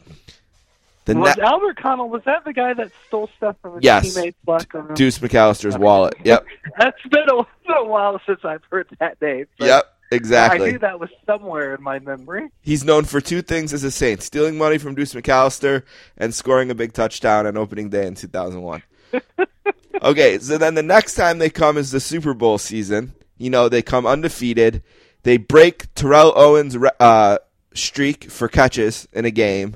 The 1.07 1.17
was 1.17 1.37
ne- 1.37 1.43
Albert 1.43 1.77
Connell 1.81 2.09
was 2.09 2.23
that 2.25 2.45
the 2.45 2.53
guy 2.53 2.75
that 2.75 2.91
stole 3.07 3.31
stuff 3.37 3.57
from 3.63 3.77
his 3.77 3.85
Yes. 3.85 4.13
teammates 4.15 4.37
back 4.47 4.75
on 4.75 4.93
Deuce 4.95 5.19
McAllister's 5.19 5.79
wallet. 5.79 6.15
Yep, 6.25 6.45
That's 6.79 7.01
been 7.11 7.29
a, 7.31 7.73
a 7.73 7.85
while 7.85 8.21
since 8.27 8.41
I've 8.45 8.63
heard 8.71 8.89
that 9.01 9.21
name. 9.23 9.47
Yep. 9.59 9.85
Exactly. 10.13 10.69
I 10.69 10.71
knew 10.73 10.79
that 10.79 11.01
was 11.01 11.11
somewhere 11.27 11.75
in 11.75 11.83
my 11.83 11.99
memory. 11.99 12.49
He's 12.61 12.85
known 12.85 13.05
for 13.05 13.21
two 13.21 13.43
things 13.43 13.73
as 13.73 13.83
a 13.83 13.91
Saint: 13.91 14.23
stealing 14.23 14.57
money 14.57 14.79
from 14.79 14.95
Deuce 14.95 15.15
McAllister 15.15 15.83
and 16.17 16.33
scoring 16.33 16.71
a 16.71 16.77
big 16.77 16.93
touchdown 16.93 17.45
on 17.47 17.57
opening 17.57 17.89
day 17.89 18.07
in 18.07 18.15
2001. 18.15 18.83
okay, 20.03 20.39
so 20.39 20.59
then 20.59 20.75
the 20.75 20.83
next 20.83 21.15
time 21.15 21.39
they 21.39 21.51
come 21.51 21.77
is 21.77 21.91
the 21.91 21.99
Super 22.01 22.35
Bowl 22.35 22.59
season. 22.59 23.15
You 23.39 23.51
know, 23.51 23.69
they 23.69 23.83
come 23.83 24.07
undefeated. 24.07 24.83
They 25.25 25.39
break 25.39 25.93
Terrell 25.95 26.33
Owens' 26.37 26.77
uh, 27.01 27.39
streak 27.75 28.31
for 28.31 28.47
catches 28.49 29.09
in 29.13 29.25
a 29.25 29.31
game, 29.33 29.75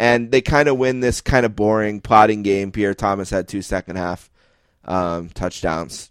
and 0.00 0.30
they 0.30 0.40
kind 0.40 0.66
of 0.66 0.78
win 0.78 1.00
this 1.00 1.20
kind 1.20 1.44
of 1.44 1.54
boring, 1.54 2.00
plotting 2.00 2.42
game. 2.42 2.72
Pierre 2.72 2.94
Thomas 2.94 3.28
had 3.28 3.46
two 3.46 3.60
second 3.60 3.96
half 3.96 4.30
um, 4.86 5.28
touchdowns. 5.28 6.10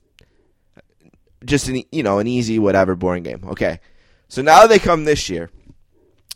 Just 1.44 1.68
an 1.70 1.82
you 1.92 2.04
know 2.04 2.20
an 2.20 2.28
easy 2.28 2.60
whatever 2.60 2.96
boring 2.96 3.24
game. 3.24 3.44
Okay, 3.50 3.80
so 4.28 4.44
now 4.44 4.68
they 4.68 4.78
come 4.78 5.06
this 5.06 5.28
year. 5.28 5.50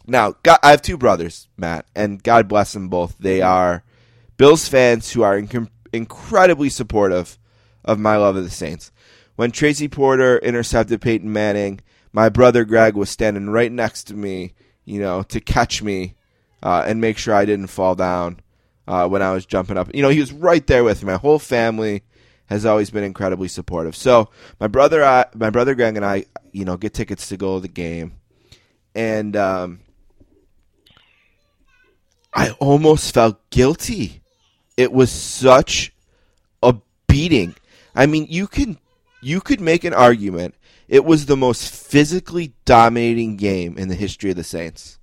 Now, 0.08 0.34
God, 0.42 0.58
I 0.64 0.72
have 0.72 0.82
two 0.82 0.98
brothers, 0.98 1.48
Matt, 1.56 1.86
and 1.96 2.24
God 2.24 2.48
bless 2.48 2.74
them 2.74 2.90
both. 2.90 3.16
They 3.20 3.42
are 3.42 3.84
Bills 4.36 4.68
fans 4.68 5.12
who 5.12 5.22
are 5.22 5.40
inc- 5.40 5.70
incredibly 5.94 6.70
supportive 6.70 7.38
of 7.86 8.00
my 8.00 8.18
love 8.18 8.36
of 8.36 8.44
the 8.44 8.50
Saints. 8.50 8.92
When 9.36 9.52
Tracy 9.52 9.88
Porter 9.88 10.40
intercepted 10.40 11.02
Peyton 11.02 11.32
Manning, 11.32 11.82
my 12.12 12.30
brother 12.30 12.66
Greg 12.66 12.96
was 12.96 13.12
standing 13.12 13.50
right 13.50 13.72
next 13.72 14.06
to 14.06 14.16
me, 14.16 14.54
you 14.86 15.00
know, 15.00 15.22
to 15.24 15.40
catch 15.40 15.84
me 15.84 16.16
uh, 16.64 16.84
and 16.88 17.02
make 17.02 17.18
sure 17.18 17.36
I 17.36 17.46
didn't 17.46 17.68
fall 17.68 17.94
down 17.94 18.40
uh, 18.88 19.08
when 19.08 19.22
I 19.22 19.34
was 19.34 19.46
jumping 19.46 19.78
up. 19.78 19.94
You 19.94 20.02
know, 20.02 20.10
he 20.10 20.20
was 20.20 20.32
right 20.32 20.66
there 20.66 20.84
with 20.84 21.04
me. 21.04 21.12
My 21.12 21.18
whole 21.18 21.38
family 21.38 22.04
has 22.48 22.66
always 22.66 22.90
been 22.90 23.04
incredibly 23.04 23.50
supportive. 23.50 23.96
So 23.96 24.30
my 24.60 24.68
brother, 24.68 25.04
I, 25.04 25.26
my 25.36 25.50
brother 25.50 25.76
Greg, 25.76 25.98
and 25.98 26.06
I, 26.06 26.26
you 26.52 26.66
know, 26.66 26.78
get 26.78 26.94
tickets 26.94 27.28
to 27.30 27.38
go 27.38 27.56
to 27.56 27.62
the 27.62 27.68
game, 27.68 28.14
and 28.96 29.36
um, 29.36 29.82
I 32.34 32.52
almost 32.60 33.14
felt 33.14 33.50
guilty. 33.50 34.22
It 34.78 34.92
was 34.92 35.12
such 35.12 35.94
a 36.64 36.76
beating. 37.08 37.56
I 37.94 38.06
mean, 38.06 38.26
you 38.30 38.48
can 38.48 38.80
you 39.22 39.42
could 39.42 39.62
make 39.62 39.84
an 39.84 39.94
argument 39.94 40.56
it 40.88 41.06
was 41.06 41.26
the 41.26 41.38
most 41.38 41.74
physically 41.74 42.54
dominating 42.66 43.38
game 43.38 43.78
in 43.78 43.88
the 43.88 43.96
history 43.96 44.30
of 44.30 44.36
the 44.36 44.44
Saints. 44.44 45.00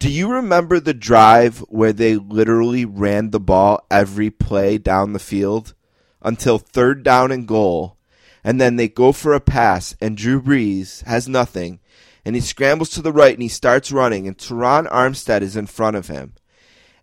Do 0.00 0.10
you 0.10 0.32
remember 0.32 0.80
the 0.80 0.94
drive 0.94 1.58
where 1.68 1.92
they 1.92 2.16
literally 2.16 2.86
ran 2.86 3.30
the 3.32 3.38
ball 3.38 3.84
every 3.90 4.30
play 4.30 4.78
down 4.78 5.12
the 5.12 5.18
field 5.18 5.74
until 6.22 6.56
third 6.56 7.02
down 7.02 7.30
and 7.30 7.46
goal, 7.46 7.98
and 8.42 8.58
then 8.58 8.76
they 8.76 8.88
go 8.88 9.12
for 9.12 9.34
a 9.34 9.40
pass, 9.40 9.94
and 10.00 10.16
Drew 10.16 10.40
Brees 10.40 11.04
has 11.04 11.28
nothing, 11.28 11.80
and 12.24 12.34
he 12.34 12.40
scrambles 12.40 12.88
to 12.90 13.02
the 13.02 13.12
right 13.12 13.34
and 13.34 13.42
he 13.42 13.48
starts 13.48 13.92
running, 13.92 14.26
and 14.26 14.38
Terron 14.38 14.90
Armstead 14.90 15.42
is 15.42 15.54
in 15.54 15.66
front 15.66 15.96
of 15.96 16.08
him. 16.08 16.32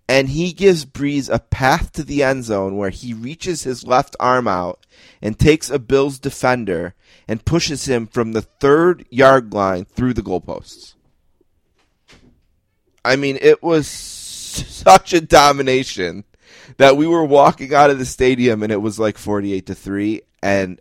And 0.09 0.29
he 0.29 0.51
gives 0.51 0.83
Brees 0.83 1.31
a 1.31 1.37
path 1.37 1.91
to 1.91 2.03
the 2.03 2.23
end 2.23 2.45
zone 2.45 2.77
where 2.77 2.89
he 2.89 3.13
reaches 3.13 3.61
his 3.61 3.85
left 3.85 4.15
arm 4.19 4.47
out 4.47 4.87
and 5.21 5.37
takes 5.37 5.69
a 5.69 5.77
Bills 5.77 6.17
defender 6.17 6.95
and 7.27 7.45
pushes 7.45 7.87
him 7.87 8.07
from 8.07 8.31
the 8.31 8.41
third 8.41 9.05
yard 9.11 9.53
line 9.53 9.85
through 9.85 10.15
the 10.15 10.23
goalposts. 10.23 10.95
I 13.07 13.15
mean, 13.15 13.37
it 13.41 13.63
was 13.63 13.87
such 13.87 15.13
a 15.13 15.21
domination 15.21 16.23
that 16.77 16.97
we 16.97 17.07
were 17.07 17.25
walking 17.25 17.73
out 17.73 17.89
of 17.89 17.99
the 17.99 18.05
stadium 18.05 18.63
and 18.63 18.71
it 18.71 18.81
was 18.81 18.99
like 18.99 19.17
48 19.17 19.65
to 19.67 19.75
3 19.75 20.21
and 20.43 20.79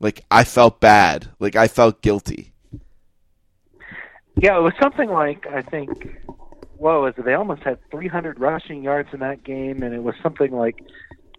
like 0.00 0.24
I 0.30 0.44
felt 0.44 0.80
bad. 0.80 1.28
Like 1.38 1.56
I 1.56 1.68
felt 1.68 2.02
guilty. 2.02 2.52
Yeah, 4.36 4.56
it 4.56 4.62
was 4.62 4.72
something 4.80 5.10
like 5.10 5.46
I 5.46 5.62
think 5.62 6.16
what 6.80 7.02
was 7.02 7.14
it? 7.18 7.26
They 7.26 7.34
almost 7.34 7.62
had 7.62 7.78
300 7.90 8.40
rushing 8.40 8.82
yards 8.82 9.10
in 9.12 9.20
that 9.20 9.44
game, 9.44 9.82
and 9.82 9.94
it 9.94 10.02
was 10.02 10.14
something 10.22 10.50
like 10.50 10.82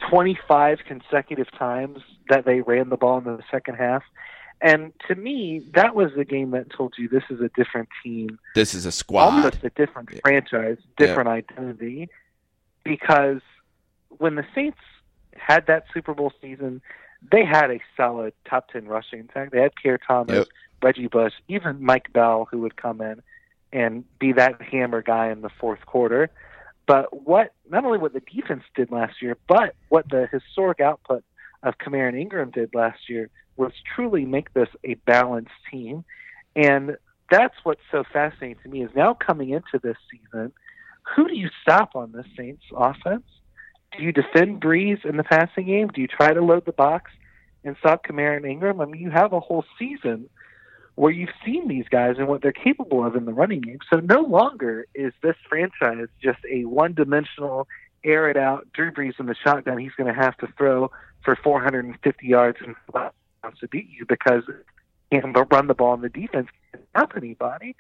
25 0.10 0.80
consecutive 0.88 1.52
times 1.58 1.98
that 2.30 2.46
they 2.46 2.62
ran 2.62 2.90
the 2.90 2.98
ball 2.98 3.18
in 3.18 3.24
the 3.24 3.40
second 3.50 3.76
half. 3.76 4.04
And 4.62 4.94
to 5.08 5.16
me, 5.16 5.66
that 5.74 5.96
was 5.96 6.12
the 6.16 6.24
game 6.24 6.52
that 6.52 6.70
told 6.70 6.94
you 6.98 7.10
this 7.10 7.24
is 7.32 7.42
a 7.42 7.50
different 7.56 7.90
team. 8.04 8.38
This 8.54 8.76
is 8.76 8.86
a 8.86 8.92
squad. 8.92 9.26
Almost 9.34 9.64
a 9.64 9.70
different 9.72 10.10
Yeah. 10.12 10.20
franchise, 10.24 10.78
different 10.98 11.30
identity. 11.30 12.10
Because 12.84 13.42
when 14.10 14.36
the 14.36 14.46
Saints 14.54 14.78
had 15.36 15.66
that 15.68 15.86
Super 15.94 16.14
Bowl 16.14 16.32
season, 16.42 16.82
they 17.32 17.44
had 17.44 17.72
a 17.72 17.80
solid 17.98 18.34
top 18.46 18.70
10 18.72 18.86
rushing 18.88 19.22
attack. 19.22 19.52
They 19.52 19.62
had 19.62 19.74
Pierre 19.76 19.98
Thomas, 19.98 20.36
Yep. 20.38 20.48
Reggie 20.84 21.08
Bush, 21.08 21.34
even 21.48 21.84
Mike 21.84 22.12
Bell, 22.14 22.48
who 22.50 22.60
would 22.62 22.76
come 22.76 23.02
in 23.02 23.22
and 23.72 24.04
be 24.20 24.34
that 24.34 24.62
hammer 24.62 25.02
guy 25.02 25.30
in 25.30 25.42
the 25.42 25.50
fourth 25.50 25.86
quarter. 25.86 26.30
But 26.88 27.26
what 27.26 27.54
not 27.70 27.86
only 27.86 28.00
what 28.00 28.14
the 28.14 28.20
defense 28.22 28.64
did 28.76 28.92
last 28.92 29.22
year, 29.22 29.38
but 29.48 29.76
what 29.90 30.10
the 30.10 30.28
historic 30.32 30.82
output 30.82 31.24
of 31.64 31.78
Kamara 31.78 32.10
and 32.10 32.18
Ingram 32.18 32.50
did 32.52 32.74
last 32.74 33.08
year 33.10 33.30
was 33.62 33.72
truly 33.96 34.26
make 34.26 34.54
this 34.54 34.70
a 34.84 34.96
balanced 35.06 35.52
team. 35.72 36.04
And 36.56 36.98
that's 37.30 37.54
what's 37.64 37.82
so 37.92 38.04
fascinating 38.12 38.58
to 38.64 38.70
me 38.70 38.84
is 38.84 38.90
now 38.96 39.14
coming 39.14 39.52
into 39.52 39.80
this 39.82 39.98
season, 40.10 40.52
who 41.16 41.28
do 41.28 41.36
you 41.36 41.50
stop 41.62 41.96
on 41.96 42.12
this 42.12 42.26
Saints 42.36 42.64
offense? 42.76 43.24
Do 43.96 44.04
you 44.04 44.12
defend 44.12 44.62
Brees 44.62 45.06
in 45.06 45.18
the 45.18 45.24
passing 45.24 45.68
game? 45.68 45.90
Do 45.90 46.02
you 46.02 46.08
try 46.08 46.34
to 46.34 46.42
load 46.42 46.66
the 46.66 46.72
box 46.72 47.12
and 47.64 47.76
stop 47.80 48.04
Kamara 48.04 48.38
and 48.38 48.46
Ingram? 48.46 48.82
I 48.82 48.86
mean, 48.86 49.02
you 49.02 49.12
have 49.12 49.32
a 49.32 49.40
whole 49.40 49.64
season 49.78 50.30
where 50.96 51.12
you've 51.12 51.30
seen 51.46 51.68
these 51.68 51.86
guys 51.90 52.16
and 52.18 52.28
what 52.28 52.42
they're 52.42 52.52
capable 52.52 53.06
of 53.06 53.16
in 53.16 53.26
the 53.26 53.34
running 53.34 53.62
game. 53.62 53.80
So 53.94 54.00
no 54.00 54.22
longer 54.22 54.88
is 54.96 55.14
this 55.22 55.36
franchise 55.48 56.08
just 56.22 56.40
a 56.52 56.66
one-dimensional, 56.66 57.68
air 58.04 58.30
it 58.30 58.38
out, 58.38 58.68
Drew 58.74 58.92
Brees 58.92 59.20
in 59.20 59.28
the 59.28 59.36
shotgun. 59.36 59.78
He's 59.78 59.94
going 59.98 60.14
to 60.14 60.20
have 60.20 60.36
to 60.38 60.48
throw 60.58 60.92
for 61.24 61.38
450 61.44 62.28
yards 62.28 62.58
and 62.66 62.76
touchdowns 63.42 63.60
to 63.60 63.68
beat 63.68 63.88
you 63.90 64.06
because 64.08 64.44
he 65.10 65.20
can 65.20 65.34
run 65.34 65.68
the 65.68 65.74
ball 65.74 65.94
and 65.94 66.04
the 66.04 66.10
defense 66.10 66.48
can't 66.72 66.84
help 66.96 67.12
anybody. 67.16 67.76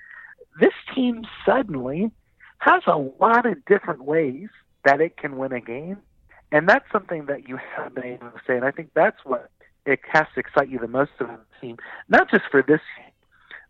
This 0.59 0.73
team 0.93 1.23
suddenly 1.45 2.11
has 2.59 2.83
a 2.87 2.97
lot 2.97 3.45
of 3.45 3.63
different 3.65 4.03
ways 4.03 4.49
that 4.85 5.01
it 5.01 5.17
can 5.17 5.37
win 5.37 5.51
a 5.51 5.61
game, 5.61 5.97
and 6.51 6.67
that's 6.67 6.85
something 6.91 7.25
that 7.27 7.47
you 7.47 7.57
haven't 7.75 7.95
been 7.95 8.05
able 8.05 8.31
to 8.31 8.41
say. 8.45 8.55
And 8.55 8.65
I 8.65 8.71
think 8.71 8.89
that's 8.93 9.23
what 9.23 9.49
it 9.85 9.99
has 10.11 10.25
to 10.33 10.39
excite 10.39 10.69
you 10.69 10.79
the 10.79 10.87
most 10.87 11.11
about 11.19 11.39
the 11.39 11.67
team, 11.67 11.77
not 12.09 12.29
just 12.29 12.43
for 12.51 12.61
this 12.61 12.81
year, 12.97 13.09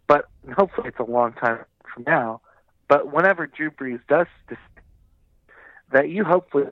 but 0.07 0.29
hopefully 0.57 0.89
it's 0.89 0.99
a 0.99 1.09
long 1.09 1.33
time 1.33 1.59
from 1.93 2.03
now. 2.05 2.41
But 2.89 3.13
whenever 3.13 3.47
Drew 3.47 3.71
Brees 3.71 4.01
does 4.09 4.27
this, 4.49 4.57
that 5.93 6.09
you 6.09 6.23
hopefully 6.23 6.65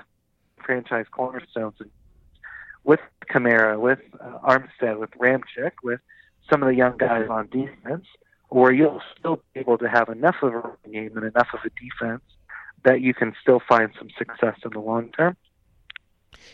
franchise 0.66 1.06
cornerstones 1.12 1.76
with 2.90 3.00
Kamara, 3.32 3.80
with 3.80 4.00
uh, 4.20 4.40
Armstead, 4.40 4.98
with 5.00 5.12
Ramczyk, 5.12 5.74
with 5.84 6.00
some 6.50 6.64
of 6.64 6.70
the 6.70 6.74
young 6.74 6.98
guys 6.98 7.28
on 7.30 7.48
defense, 7.50 8.08
where 8.50 8.72
you'll 8.72 9.04
still 9.16 9.44
be 9.54 9.60
able 9.60 9.78
to 9.78 9.88
have 9.88 10.10
enough 10.10 10.38
of 10.42 10.56
a 10.56 10.90
game 10.90 11.16
and 11.16 11.26
enough 11.26 11.50
of 11.54 11.60
a 11.64 11.70
defense 11.70 12.24
that 12.84 13.02
you 13.02 13.14
can 13.14 13.36
still 13.40 13.62
find 13.70 13.92
some 14.00 14.10
success 14.18 14.56
in 14.66 14.72
the 14.72 14.80
long 14.80 15.12
term. 15.12 15.38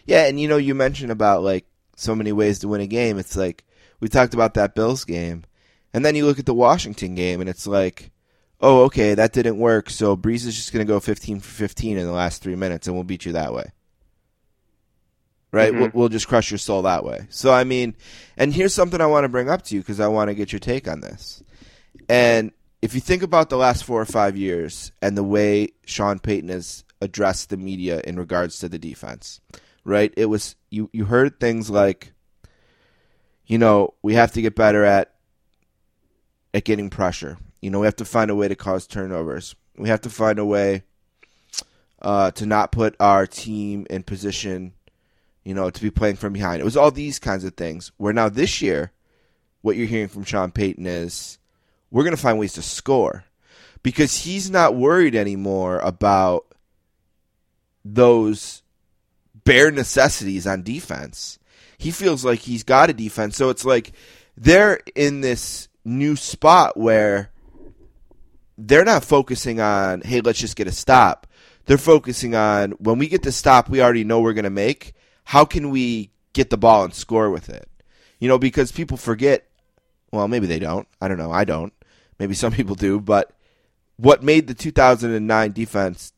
Yeah, 0.06 0.26
and 0.26 0.38
you 0.38 0.50
know, 0.50 0.58
you 0.58 0.76
mentioned 0.76 1.10
about 1.10 1.42
like 1.42 1.68
so 1.96 2.14
many 2.14 2.34
ways 2.34 2.60
to 2.60 2.68
win 2.68 2.82
a 2.82 2.88
game. 2.88 3.18
It's 3.18 3.38
like 3.38 3.64
we 4.02 4.10
talked 4.10 4.34
about 4.34 4.56
that 4.56 4.76
Bills 4.76 5.06
game, 5.06 5.46
and 5.94 6.04
then 6.04 6.16
you 6.16 6.26
look 6.26 6.38
at 6.38 6.46
the 6.46 6.54
Washington 6.54 7.16
game, 7.16 7.40
and 7.40 7.50
it's 7.50 7.66
like, 7.66 8.12
oh, 8.60 8.84
okay, 8.84 9.14
that 9.14 9.32
didn't 9.32 9.58
work. 9.58 9.90
So 9.90 10.18
Brees 10.18 10.46
is 10.46 10.58
just 10.58 10.74
going 10.74 10.86
to 10.86 10.94
go 10.94 11.00
15 11.00 11.40
for 11.40 11.50
15 11.50 11.98
in 11.98 12.06
the 12.06 12.12
last 12.12 12.44
three 12.44 12.58
minutes, 12.58 12.88
and 12.88 12.96
we'll 12.98 13.06
beat 13.06 13.26
you 13.26 13.32
that 13.32 13.54
way. 13.54 13.72
Right? 15.56 15.72
Mhm. 15.74 15.80
We'll, 15.80 15.92
we'll 15.94 16.10
just 16.10 16.28
crush 16.28 16.52
your 16.52 16.58
soul 16.58 16.82
that 16.82 17.06
way. 17.06 17.28
So, 17.30 17.54
I 17.54 17.64
mean, 17.64 17.96
and 18.36 18.54
here's 18.54 18.74
something 18.74 19.00
I 19.00 19.06
want 19.06 19.24
to 19.24 19.30
bring 19.30 19.50
up 19.50 19.62
to 19.64 19.76
you 19.76 19.80
because 19.82 20.02
I 20.02 20.08
want 20.08 20.28
to 20.28 20.36
get 20.36 20.52
your 20.52 20.60
take 20.60 20.86
on 20.88 21.00
this. 21.00 21.42
And 22.10 22.52
if 22.82 22.94
you 22.94 23.00
think 23.00 23.24
about 23.24 23.50
the 23.50 23.56
last 23.58 23.86
four 23.86 24.02
or 24.02 24.06
five 24.06 24.36
years 24.36 24.92
and 25.02 25.18
the 25.18 25.24
way 25.24 25.70
Sean 25.86 26.20
Payton 26.20 26.50
has 26.50 26.84
addressed 27.02 27.50
the 27.52 27.58
media 27.58 28.02
in 28.04 28.18
regards 28.18 28.60
to 28.60 28.68
the 28.70 28.78
defense, 28.78 29.40
right? 29.86 30.14
It 30.18 30.26
was 30.26 30.56
you 30.70 30.90
you 30.92 31.06
heard 31.06 31.40
things 31.40 31.70
like 31.70 32.12
you 33.46 33.58
know, 33.58 33.94
we 34.02 34.16
have 34.16 34.34
to 34.34 34.42
get 34.42 34.56
better 34.56 34.84
at 34.84 35.14
at 36.54 36.66
getting 36.66 36.90
pressure. 36.90 37.38
You 37.62 37.70
know, 37.70 37.80
we 37.80 37.88
have 37.88 37.96
to 37.98 38.06
find 38.06 38.30
a 38.30 38.36
way 38.36 38.48
to 38.50 38.56
cause 38.56 38.88
turnovers. 38.88 39.56
We 39.78 39.90
have 39.90 40.02
to 40.02 40.10
find 40.10 40.38
a 40.38 40.46
way 40.46 40.84
uh, 42.02 42.32
to 42.32 42.46
not 42.46 42.72
put 42.72 42.96
our 43.00 43.26
team 43.26 43.88
in 43.90 44.04
position, 44.04 44.74
you 45.46 45.54
know, 45.54 45.70
to 45.70 45.82
be 45.82 45.92
playing 45.92 46.18
from 46.18 46.34
behind. 46.34 46.60
It 46.60 46.66
was 46.66 46.76
all 46.76 46.92
these 46.92 47.20
kinds 47.20 47.46
of 47.46 47.54
things. 47.54 47.92
Where 47.98 48.12
now 48.12 48.28
this 48.28 48.62
year, 48.62 48.92
what 49.62 49.78
you're 49.78 49.88
hearing 49.88 50.10
from 50.10 50.26
Sean 50.26 50.52
Payton 50.52 50.86
is 50.86 51.38
we're 51.92 52.04
going 52.04 52.16
to 52.16 52.22
find 52.22 52.38
ways 52.38 52.54
to 52.54 52.62
score 52.62 53.24
because 53.84 54.24
he's 54.24 54.50
not 54.50 54.76
worried 54.76 55.16
anymore 55.16 55.80
about 55.80 56.48
those 57.86 58.64
bare 59.46 59.72
necessities 59.72 60.48
on 60.48 60.64
defense. 60.64 61.38
He 61.78 61.92
feels 61.92 62.26
like 62.26 62.40
he's 62.40 62.64
got 62.64 62.90
a 62.90 62.94
defense. 62.94 63.38
So 63.38 63.50
it's 63.50 63.64
like 63.64 63.92
they're 64.36 64.80
in 64.96 65.22
this 65.22 65.68
new 65.86 66.16
spot 66.16 66.76
where 66.76 67.30
they're 68.58 68.86
not 68.86 69.04
focusing 69.04 69.60
on, 69.60 70.02
hey, 70.02 70.22
let's 70.22 70.40
just 70.40 70.56
get 70.56 70.68
a 70.68 70.72
stop. 70.72 71.28
They're 71.66 71.78
focusing 71.78 72.36
on 72.36 72.72
when 72.72 72.98
we 72.98 73.08
get 73.08 73.22
the 73.22 73.32
stop 73.32 73.70
we 73.70 73.82
already 73.82 74.04
know 74.04 74.22
we're 74.22 74.34
going 74.34 74.46
to 74.46 74.50
make, 74.50 74.94
how 75.26 75.44
can 75.46 75.70
we 75.70 76.12
get 76.34 76.50
the 76.50 76.58
ball 76.58 76.84
and 76.84 76.94
score 76.94 77.30
with 77.30 77.50
it? 77.50 77.68
You 78.20 78.28
know, 78.28 78.40
because 78.40 78.72
people 78.72 78.98
forget, 78.98 79.48
well, 80.12 80.28
maybe 80.28 80.48
they 80.48 80.60
don't. 80.60 80.88
I 81.02 81.08
don't 81.08 81.18
know. 81.18 81.32
I 81.32 81.44
don't. 81.44 81.74
Maybe 82.18 82.34
some 82.34 82.52
people 82.54 82.76
do. 82.76 83.00
But 83.00 83.34
what 83.98 84.24
made 84.24 84.48
the 84.48 84.54
2009 84.54 85.52
defense 85.52 86.14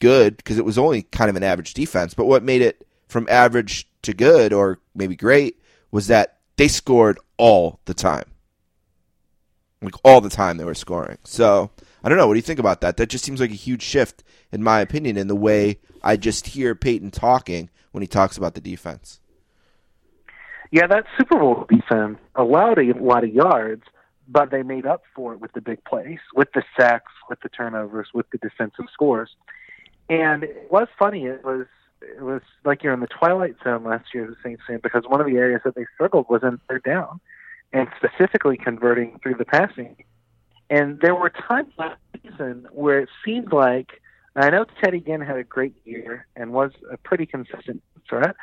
good, 0.00 0.36
because 0.36 0.58
it 0.58 0.64
was 0.64 0.78
only 0.78 1.02
kind 1.02 1.30
of 1.30 1.36
an 1.36 1.42
average 1.42 1.74
defense, 1.74 2.14
but 2.14 2.26
what 2.26 2.42
made 2.42 2.62
it 2.62 2.86
from 3.08 3.26
average 3.30 3.88
to 4.02 4.12
good 4.12 4.52
or 4.52 4.80
maybe 4.94 5.16
great 5.16 5.60
was 5.90 6.06
that 6.06 6.38
they 6.56 6.68
scored 6.68 7.18
all 7.36 7.80
the 7.84 7.94
time. 7.94 8.24
Like 9.82 9.94
all 10.04 10.20
the 10.20 10.30
time 10.30 10.56
they 10.56 10.64
were 10.64 10.74
scoring. 10.74 11.18
So 11.24 11.70
I 12.02 12.08
don't 12.08 12.18
know. 12.18 12.26
What 12.26 12.34
do 12.34 12.38
you 12.38 12.42
think 12.42 12.60
about 12.60 12.80
that? 12.82 12.96
That 12.96 13.08
just 13.08 13.24
seems 13.24 13.40
like 13.40 13.50
a 13.50 13.54
huge 13.54 13.82
shift, 13.82 14.24
in 14.52 14.62
my 14.62 14.80
opinion, 14.80 15.16
in 15.16 15.28
the 15.28 15.36
way 15.36 15.78
I 16.02 16.16
just 16.16 16.48
hear 16.48 16.74
Payton 16.74 17.10
talking 17.10 17.70
when 17.94 18.02
he 18.02 18.08
talks 18.08 18.36
about 18.36 18.54
the 18.54 18.60
defense. 18.60 19.20
Yeah, 20.72 20.88
that 20.88 21.04
Super 21.16 21.38
Bowl 21.38 21.64
defense 21.70 22.18
allowed 22.34 22.78
a 22.78 22.92
lot 23.00 23.22
of 23.22 23.32
yards, 23.32 23.84
but 24.26 24.50
they 24.50 24.64
made 24.64 24.84
up 24.84 25.04
for 25.14 25.32
it 25.32 25.40
with 25.40 25.52
the 25.52 25.60
big 25.60 25.84
plays, 25.84 26.18
with 26.34 26.48
the 26.54 26.64
sacks, 26.76 27.12
with 27.28 27.38
the 27.42 27.48
turnovers, 27.48 28.08
with 28.12 28.26
the 28.30 28.38
defensive 28.38 28.86
scores. 28.92 29.30
And 30.10 30.42
it 30.42 30.66
was 30.72 30.88
funny. 30.98 31.26
It 31.26 31.44
was 31.44 31.66
it 32.00 32.20
was 32.20 32.42
like 32.64 32.82
you're 32.82 32.92
in 32.92 32.98
the 32.98 33.06
twilight 33.06 33.54
zone 33.62 33.84
last 33.84 34.12
year 34.12 34.24
as 34.24 34.30
a 34.32 34.36
Saints 34.42 34.64
fan 34.66 34.80
because 34.82 35.04
one 35.06 35.20
of 35.20 35.28
the 35.28 35.36
areas 35.36 35.60
that 35.64 35.76
they 35.76 35.86
struggled 35.94 36.26
was 36.28 36.42
in 36.42 36.58
third 36.68 36.82
down, 36.82 37.20
and 37.72 37.86
specifically 37.96 38.56
converting 38.56 39.20
through 39.22 39.36
the 39.36 39.44
passing. 39.44 39.94
And 40.68 40.98
there 41.00 41.14
were 41.14 41.30
times 41.30 41.72
last 41.78 42.00
season 42.20 42.66
where 42.72 42.98
it 42.98 43.08
seemed 43.24 43.52
like 43.52 44.00
I 44.36 44.50
know 44.50 44.64
Teddy 44.82 45.00
Ginn 45.00 45.20
had 45.20 45.36
a 45.36 45.44
great 45.44 45.74
year 45.84 46.26
and 46.34 46.52
was 46.52 46.72
a 46.90 46.96
pretty 46.96 47.26
consistent 47.26 47.82
threat, 48.08 48.34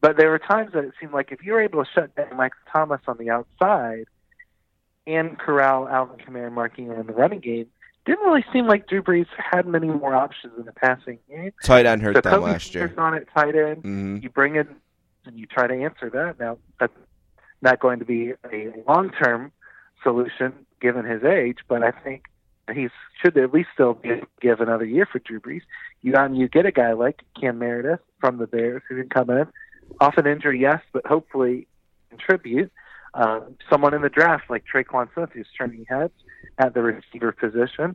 but 0.00 0.16
there 0.16 0.30
were 0.30 0.38
times 0.38 0.72
that 0.74 0.84
it 0.84 0.92
seemed 1.00 1.12
like 1.12 1.32
if 1.32 1.44
you 1.44 1.52
were 1.52 1.60
able 1.60 1.84
to 1.84 1.90
shut 1.92 2.14
down 2.14 2.36
Mike 2.36 2.52
Thomas 2.72 3.00
on 3.08 3.16
the 3.18 3.30
outside 3.30 4.04
and 5.06 5.38
corral 5.38 5.88
Alvin 5.88 6.18
Kamara 6.18 6.46
and 6.46 6.54
Mark 6.54 6.78
Ingram 6.78 7.00
in 7.00 7.06
the 7.06 7.12
running 7.12 7.40
game, 7.40 7.66
didn't 8.04 8.24
really 8.24 8.44
seem 8.52 8.66
like 8.66 8.88
Drew 8.88 9.02
Brees 9.02 9.26
had 9.36 9.66
many 9.66 9.86
more 9.86 10.14
options 10.14 10.52
in 10.58 10.64
the 10.64 10.72
passing 10.72 11.18
game. 11.28 11.52
Tight 11.64 11.86
end 11.86 12.02
hurt 12.02 12.16
so 12.16 12.20
them 12.20 12.42
last 12.42 12.74
year. 12.74 12.92
On 12.96 13.14
at 13.14 13.26
tight 13.34 13.54
end. 13.54 13.82
hmm 13.82 14.16
You 14.22 14.28
bring 14.28 14.56
in 14.56 14.68
and 15.24 15.38
you 15.38 15.46
try 15.46 15.66
to 15.66 15.74
answer 15.74 16.10
that. 16.10 16.38
Now, 16.40 16.58
that's 16.80 16.92
not 17.60 17.78
going 17.78 18.00
to 18.00 18.04
be 18.04 18.32
a 18.52 18.72
long 18.88 19.10
term 19.10 19.52
solution 20.02 20.52
given 20.80 21.04
his 21.04 21.22
age, 21.22 21.58
but 21.68 21.84
I 21.84 21.92
think 21.92 22.24
he 22.72 22.88
should 23.20 23.36
at 23.36 23.52
least 23.52 23.68
still 23.74 23.94
be 23.94 24.22
give 24.40 24.60
another 24.60 24.84
year 24.84 25.06
for 25.10 25.18
Drew 25.18 25.40
Brees. 25.40 25.62
You 26.02 26.14
um, 26.14 26.34
you 26.34 26.48
get 26.48 26.66
a 26.66 26.72
guy 26.72 26.92
like 26.92 27.22
Cam 27.40 27.58
Meredith 27.58 28.00
from 28.20 28.38
the 28.38 28.46
Bears 28.46 28.82
who 28.88 28.96
can 28.96 29.08
come 29.08 29.30
in, 29.30 29.46
off 30.00 30.16
an 30.16 30.26
injury, 30.26 30.60
yes, 30.60 30.80
but 30.92 31.06
hopefully 31.06 31.66
contribute. 32.10 32.70
Um, 33.14 33.56
someone 33.70 33.92
in 33.92 34.02
the 34.02 34.08
draft 34.08 34.44
like 34.48 34.64
Tre'Quan 34.72 35.12
Smith 35.12 35.30
who's 35.34 35.46
turning 35.56 35.84
heads 35.88 36.14
at 36.58 36.72
the 36.72 36.82
receiver 36.82 37.32
position. 37.32 37.94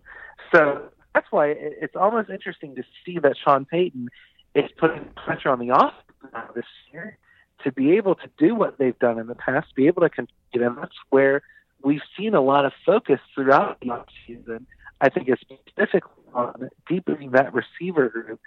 So 0.54 0.90
that's 1.14 1.28
why 1.32 1.56
it's 1.58 1.96
almost 1.96 2.30
interesting 2.30 2.76
to 2.76 2.84
see 3.04 3.18
that 3.20 3.36
Sean 3.44 3.66
Payton 3.66 4.10
is 4.54 4.70
putting 4.78 5.06
pressure 5.16 5.50
on 5.50 5.60
the 5.60 5.70
offense 5.70 6.52
this 6.56 6.66
year 6.92 7.18
to 7.64 7.72
be 7.72 7.98
able 7.98 8.16
to 8.16 8.30
do 8.38 8.54
what 8.54 8.78
they've 8.78 8.98
done 9.00 9.18
in 9.20 9.28
the 9.28 9.36
past, 9.36 9.74
be 9.76 9.88
able 9.88 10.04
to 10.04 10.10
compete, 10.10 10.34
and 10.54 10.78
that's 10.78 10.96
where 11.10 11.42
we've 11.88 12.02
seen 12.18 12.36
a 12.36 12.42
lot 12.42 12.66
of 12.66 12.74
focus 12.86 13.22
throughout 13.34 13.80
the 13.80 13.88
offseason. 13.88 14.66
I 15.00 15.08
think 15.08 15.30
it's 15.30 15.42
specifically 15.42 16.12
on 16.34 16.70
deepening 16.90 17.32
that 17.32 17.54
receiver 17.54 18.10
group 18.10 18.42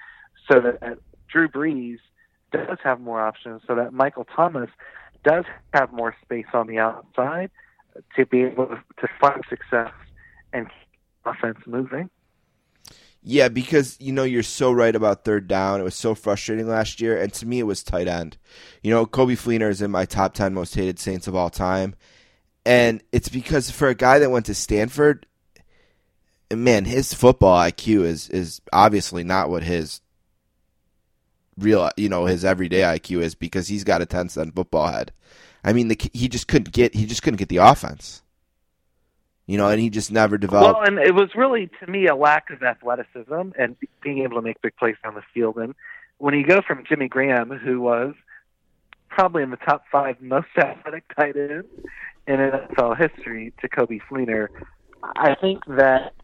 so 0.47 0.61
that 0.61 0.99
Drew 1.27 1.49
Brees 1.49 2.01
does 2.53 2.77
have 2.85 3.01
more 3.01 3.19
options, 3.19 3.62
so 3.67 3.75
that 3.77 3.95
Michael 3.95 4.27
Thomas 4.37 4.69
does 5.25 5.47
have 5.73 5.91
more 5.91 6.15
space 6.23 6.53
on 6.53 6.67
the 6.67 6.79
outside 6.79 7.51
to 8.17 8.27
be 8.27 8.43
able 8.43 8.67
to 8.67 9.09
find 9.19 9.43
success 9.49 9.93
and 10.53 10.67
keep 10.67 10.99
offense 11.25 11.61
moving. 11.67 12.11
Yeah, 13.23 13.49
because 13.49 13.97
you 14.01 14.12
know 14.12 14.25
you're 14.25 14.43
so 14.43 14.71
right 14.71 14.95
about 14.95 15.25
third 15.25 15.49
down. 15.49 15.81
It 15.81 15.85
was 15.85 15.95
so 15.95 16.15
frustrating 16.15 16.69
last 16.69 17.01
year, 17.01 17.17
and 17.19 17.33
to 17.35 17.47
me 17.47 17.61
it 17.61 17.67
was 17.67 17.83
tight 17.83 18.07
end. 18.07 18.37
You 18.83 18.91
know, 18.91 19.07
Coby 19.07 19.33
Fleener 19.33 19.71
is 19.71 19.81
in 19.81 19.91
my 19.91 20.05
top 20.05 20.35
ten 20.35 20.53
most 20.53 20.75
hated 20.75 20.99
Saints 20.99 21.27
of 21.27 21.35
all 21.35 21.51
time, 21.51 21.95
and 22.65 23.03
it's 23.12 23.28
because 23.28 23.70
for 23.70 23.89
a 23.89 23.95
guy 23.95 24.19
that 24.19 24.31
went 24.31 24.47
to 24.47 24.55
Stanford, 24.55 25.27
man, 26.53 26.85
his 26.85 27.15
football 27.15 27.59
IQ 27.59 28.03
is 28.05 28.28
is 28.28 28.61
obviously 28.73 29.24
not 29.24 29.51
what 29.51 29.62
his 29.62 30.01
real, 31.59 31.91
you 31.97 32.09
know, 32.09 32.27
his 32.27 32.45
everyday 32.45 32.81
IQ 32.81 33.23
is 33.23 33.35
because 33.35 33.69
he's 33.69 33.85
got 33.85 34.03
a 34.03 34.07
ten 34.07 34.28
cent 34.28 34.55
football 34.55 34.89
head. 34.89 35.12
I 35.62 35.73
mean, 35.73 35.89
the, 35.89 36.11
he 36.12 36.28
just 36.28 36.49
couldn't 36.49 36.73
get 36.73 36.95
he 36.95 37.07
just 37.07 37.23
couldn't 37.23 37.39
get 37.39 37.49
the 37.49 37.59
offense 37.59 38.23
you 39.51 39.59
know, 39.59 39.69
and 39.69 39.81
he 39.81 39.91
just 39.91 40.12
never 40.12 40.39
developed. 40.39 40.78
Well, 40.78 40.87
and 40.87 41.01
it 41.01 41.12
was 41.12 41.31
really 41.35 41.69
to 41.81 41.91
me 41.91 42.07
a 42.07 42.15
lack 42.15 42.51
of 42.51 42.62
athleticism 42.62 43.51
and 43.59 43.74
being 44.01 44.19
able 44.20 44.37
to 44.37 44.43
make 44.43 44.62
big 44.62 44.77
plays 44.77 44.95
on 45.05 45.16
the 45.16 45.23
field. 45.35 45.57
And 45.57 45.74
when 46.19 46.35
you 46.35 46.47
go 46.47 46.61
from 46.65 46.85
Jimmy 46.89 47.09
Graham, 47.09 47.51
who 47.51 47.81
was 47.81 48.15
probably 49.09 49.43
in 49.43 49.51
the 49.51 49.57
top 49.57 49.82
five 49.91 50.20
most 50.20 50.47
athletic 50.57 51.03
tight 51.16 51.35
ends 51.37 51.66
in 52.27 52.37
NFL 52.37 52.99
history, 52.99 53.53
to 53.61 53.69
Coby 53.69 54.01
Fleener, 54.11 54.49
I 55.03 55.35
think 55.35 55.65
that 55.67 56.15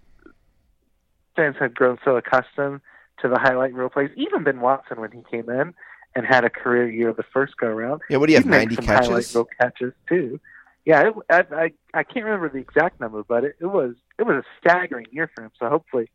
fans 1.35 1.57
had 1.59 1.75
grown 1.75 1.99
so 2.05 2.17
accustomed 2.17 2.81
to 3.21 3.29
the 3.29 3.39
highlight 3.39 3.75
reel 3.75 3.89
plays. 3.89 4.11
Even 4.17 4.45
Ben 4.45 4.61
Watson, 4.61 5.01
when 5.01 5.13
he 5.13 5.23
came 5.31 5.49
in 5.49 5.75
and 6.15 6.27
had 6.27 6.45
a 6.45 6.51
career 6.51 6.89
year 6.89 7.13
the 7.13 7.25
first 7.33 7.57
go 7.57 7.67
around, 7.67 8.03
yeah, 8.11 8.19
what 8.19 8.27
do 8.27 8.33
you 8.33 8.39
have? 8.39 8.47
Ninety 8.47 8.77
catches, 8.77 9.09
highlight 9.09 9.35
reel 9.35 9.49
catches 9.61 9.93
too 10.09 10.41
yeah, 10.87 11.09
it, 11.09 11.15
I, 11.29 11.45
I 11.55 11.71
I 11.93 12.03
can't 12.05 12.25
remember 12.25 12.49
the 12.49 12.59
exact 12.59 13.01
number, 13.01 13.25
but 13.25 13.45
it, 13.45 13.57
it 13.61 13.67
was 13.67 13.97
it 14.19 14.23
was 14.23 14.37
a 14.37 14.45
staggering 14.61 15.07
year 15.11 15.29
for 15.35 15.45
him. 15.45 15.51
So 15.59 15.69
hopefully, 15.69 16.09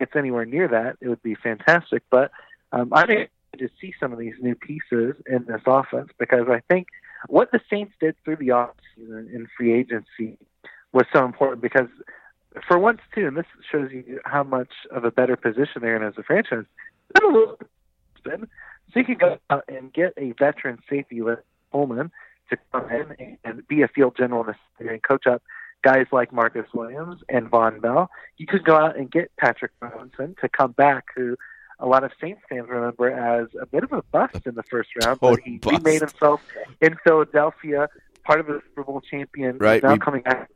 it's 0.00 0.16
anywhere 0.16 0.44
near 0.44 0.66
that, 0.68 0.96
it 1.00 1.08
would 1.08 1.22
be 1.22 1.36
fantastic. 1.36 2.02
But 2.10 2.32
um, 2.72 2.92
I'm 2.92 3.08
excited 3.08 3.30
to 3.58 3.68
see 3.80 3.94
some 4.00 4.12
of 4.12 4.18
these 4.18 4.34
new 4.40 4.56
pieces 4.56 5.14
in 5.26 5.46
this 5.46 5.62
offense 5.64 6.10
because 6.18 6.48
I 6.50 6.60
think 6.68 6.88
what 7.28 7.50
the 7.52 7.60
Saints 7.70 7.92
did 8.00 8.14
through 8.24 8.36
the 8.36 8.48
offseason 8.48 9.32
in 9.32 9.46
free 9.56 9.72
agency 9.72 10.38
was 10.92 11.04
so 11.12 11.24
important 11.24 11.60
because 11.60 11.88
for 12.66 12.78
once 12.78 13.00
too, 13.14 13.26
and 13.26 13.36
this 13.36 13.46
shows 13.70 13.90
you 13.92 14.20
how 14.24 14.42
much 14.42 14.70
of 14.90 15.04
a 15.04 15.10
better 15.10 15.36
position 15.36 15.82
they're 15.82 15.96
in 15.96 16.02
as 16.02 16.14
a 16.16 16.22
franchise. 16.22 16.64
So 17.20 19.00
you 19.00 19.04
can 19.04 19.18
go 19.18 19.38
out 19.50 19.64
and 19.68 19.92
get 19.92 20.14
a 20.16 20.32
veteran 20.32 20.78
safety 20.88 21.20
with 21.20 21.40
Coleman 21.70 22.10
to 22.50 22.56
come 22.72 22.90
in 22.90 23.38
and 23.44 23.66
be 23.68 23.82
a 23.82 23.88
field 23.88 24.16
general 24.16 24.46
and 24.78 25.02
coach 25.02 25.26
up 25.26 25.42
guys 25.82 26.06
like 26.12 26.32
Marcus 26.32 26.66
Williams 26.72 27.20
and 27.28 27.50
Vonn 27.50 27.80
Bell. 27.80 28.10
You 28.38 28.46
could 28.46 28.64
go 28.64 28.76
out 28.76 28.96
and 28.96 29.10
get 29.10 29.30
Patrick 29.36 29.72
Robinson 29.80 30.34
to 30.40 30.48
come 30.48 30.72
back, 30.72 31.04
who 31.14 31.36
a 31.78 31.86
lot 31.86 32.04
of 32.04 32.12
Saints 32.20 32.40
fans 32.48 32.68
remember 32.68 33.10
as 33.10 33.48
a 33.60 33.66
bit 33.66 33.84
of 33.84 33.92
a 33.92 34.02
bust 34.02 34.46
in 34.46 34.54
the 34.54 34.62
first 34.62 34.90
round, 35.02 35.20
but 35.20 35.32
oh, 35.32 35.36
he 35.44 35.58
bust. 35.58 35.78
remade 35.78 36.00
himself 36.00 36.40
in 36.80 36.96
Philadelphia, 37.04 37.88
part 38.24 38.40
of 38.40 38.46
the 38.46 38.60
Super 38.68 38.84
Bowl 38.84 39.00
champion. 39.00 39.58
Right. 39.58 39.82
Now 39.82 39.92
we... 39.92 39.98
coming 39.98 40.22
back 40.22 40.50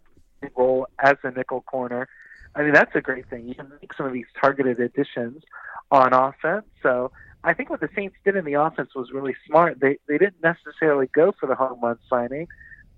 role 0.57 0.87
as 0.99 1.17
a 1.23 1.31
nickel 1.31 1.61
corner. 1.63 2.09
I 2.55 2.63
mean, 2.63 2.73
that's 2.73 2.95
a 2.95 3.01
great 3.01 3.29
thing. 3.29 3.47
You 3.47 3.55
can 3.55 3.71
make 3.81 3.93
some 3.95 4.07
of 4.07 4.13
these 4.13 4.27
targeted 4.41 4.81
additions 4.81 5.43
on 5.91 6.13
offense. 6.13 6.65
So 6.83 7.13
I 7.45 7.55
think 7.55 7.71
what 7.71 7.81
the 7.81 7.89
Saints 7.95 8.17
did 8.25 8.37
in 8.37 8.45
the 8.45 8.55
offense 8.55 8.91
was 8.95 9.11
really 9.13 9.37
smart. 9.47 9.81
They 9.81 9.99
they 10.09 10.19
didn't 10.19 10.43
necessarily 10.43 11.09
go 11.15 11.33
for 11.39 11.47
the 11.47 11.55
home 11.55 11.81
run 11.83 11.99
signing 12.09 12.49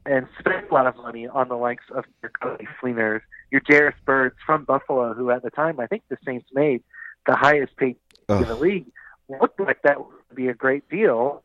and 0.07 0.27
spend 0.39 0.67
a 0.71 0.75
lot 0.75 0.87
of 0.87 0.97
money 0.97 1.29
on 1.29 1.49
the 1.49 1.57
likes 1.57 1.85
of 1.95 2.05
your 2.23 2.33
Coby 2.43 2.67
Fleeners, 2.81 3.21
your 3.51 3.63
Jairus 3.67 3.95
Byrds 4.05 4.37
from 4.45 4.65
Buffalo, 4.65 5.15
who 5.15 5.31
at 5.31 5.43
the 5.43 5.51
time 5.51 5.79
I 5.79 5.87
think 5.87 6.03
the 6.09 6.19
Saints 6.25 6.49
made 6.53 6.83
the 7.27 7.37
highest 7.37 7.77
paid 7.77 7.97
Ugh. 8.29 8.43
in 8.43 8.49
the 8.49 8.57
league. 8.57 8.87
Looked 9.29 9.61
like 9.61 9.83
that 9.83 9.99
would 9.99 10.09
be 10.35 10.49
a 10.49 10.55
great 10.55 10.89
deal. 10.89 11.43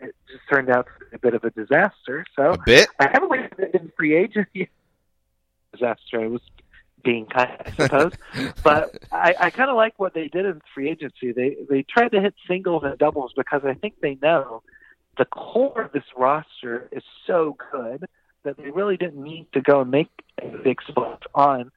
It 0.00 0.14
just 0.30 0.42
turned 0.50 0.68
out 0.68 0.86
to 0.86 1.04
be 1.10 1.16
a 1.16 1.18
bit 1.18 1.34
of 1.34 1.44
a 1.44 1.50
disaster. 1.50 2.24
So 2.36 2.52
a 2.52 2.58
bit. 2.58 2.88
I 2.98 3.08
haven't 3.12 3.30
waited 3.30 3.74
in 3.74 3.92
free 3.96 4.16
agency. 4.16 4.68
Disaster. 5.72 6.24
It 6.24 6.28
was 6.28 6.40
being 7.04 7.26
kind, 7.26 7.56
I 7.64 7.70
suppose. 7.70 8.12
but 8.64 8.98
I, 9.12 9.34
I 9.38 9.50
kind 9.50 9.70
of 9.70 9.76
like 9.76 9.94
what 9.98 10.14
they 10.14 10.28
did 10.28 10.46
in 10.46 10.60
free 10.74 10.90
agency. 10.90 11.32
They 11.32 11.56
they 11.68 11.82
tried 11.82 12.10
to 12.12 12.20
hit 12.20 12.34
singles 12.48 12.82
and 12.84 12.98
doubles 12.98 13.32
because 13.36 13.62
I 13.64 13.74
think 13.74 14.00
they 14.00 14.18
know 14.20 14.62
the 15.16 15.24
core 15.26 15.82
of 15.82 15.92
this 15.92 16.04
roster 16.16 16.88
is 16.92 17.04
so 17.26 17.56
good 17.72 18.06
that 18.42 18.56
they 18.56 18.70
really 18.70 18.96
didn't 18.96 19.22
need 19.22 19.46
to 19.52 19.60
go 19.60 19.82
and 19.82 19.90
make 19.90 20.10
a 20.42 20.48
big 20.48 20.80
splash 20.86 21.20
on 21.34 21.70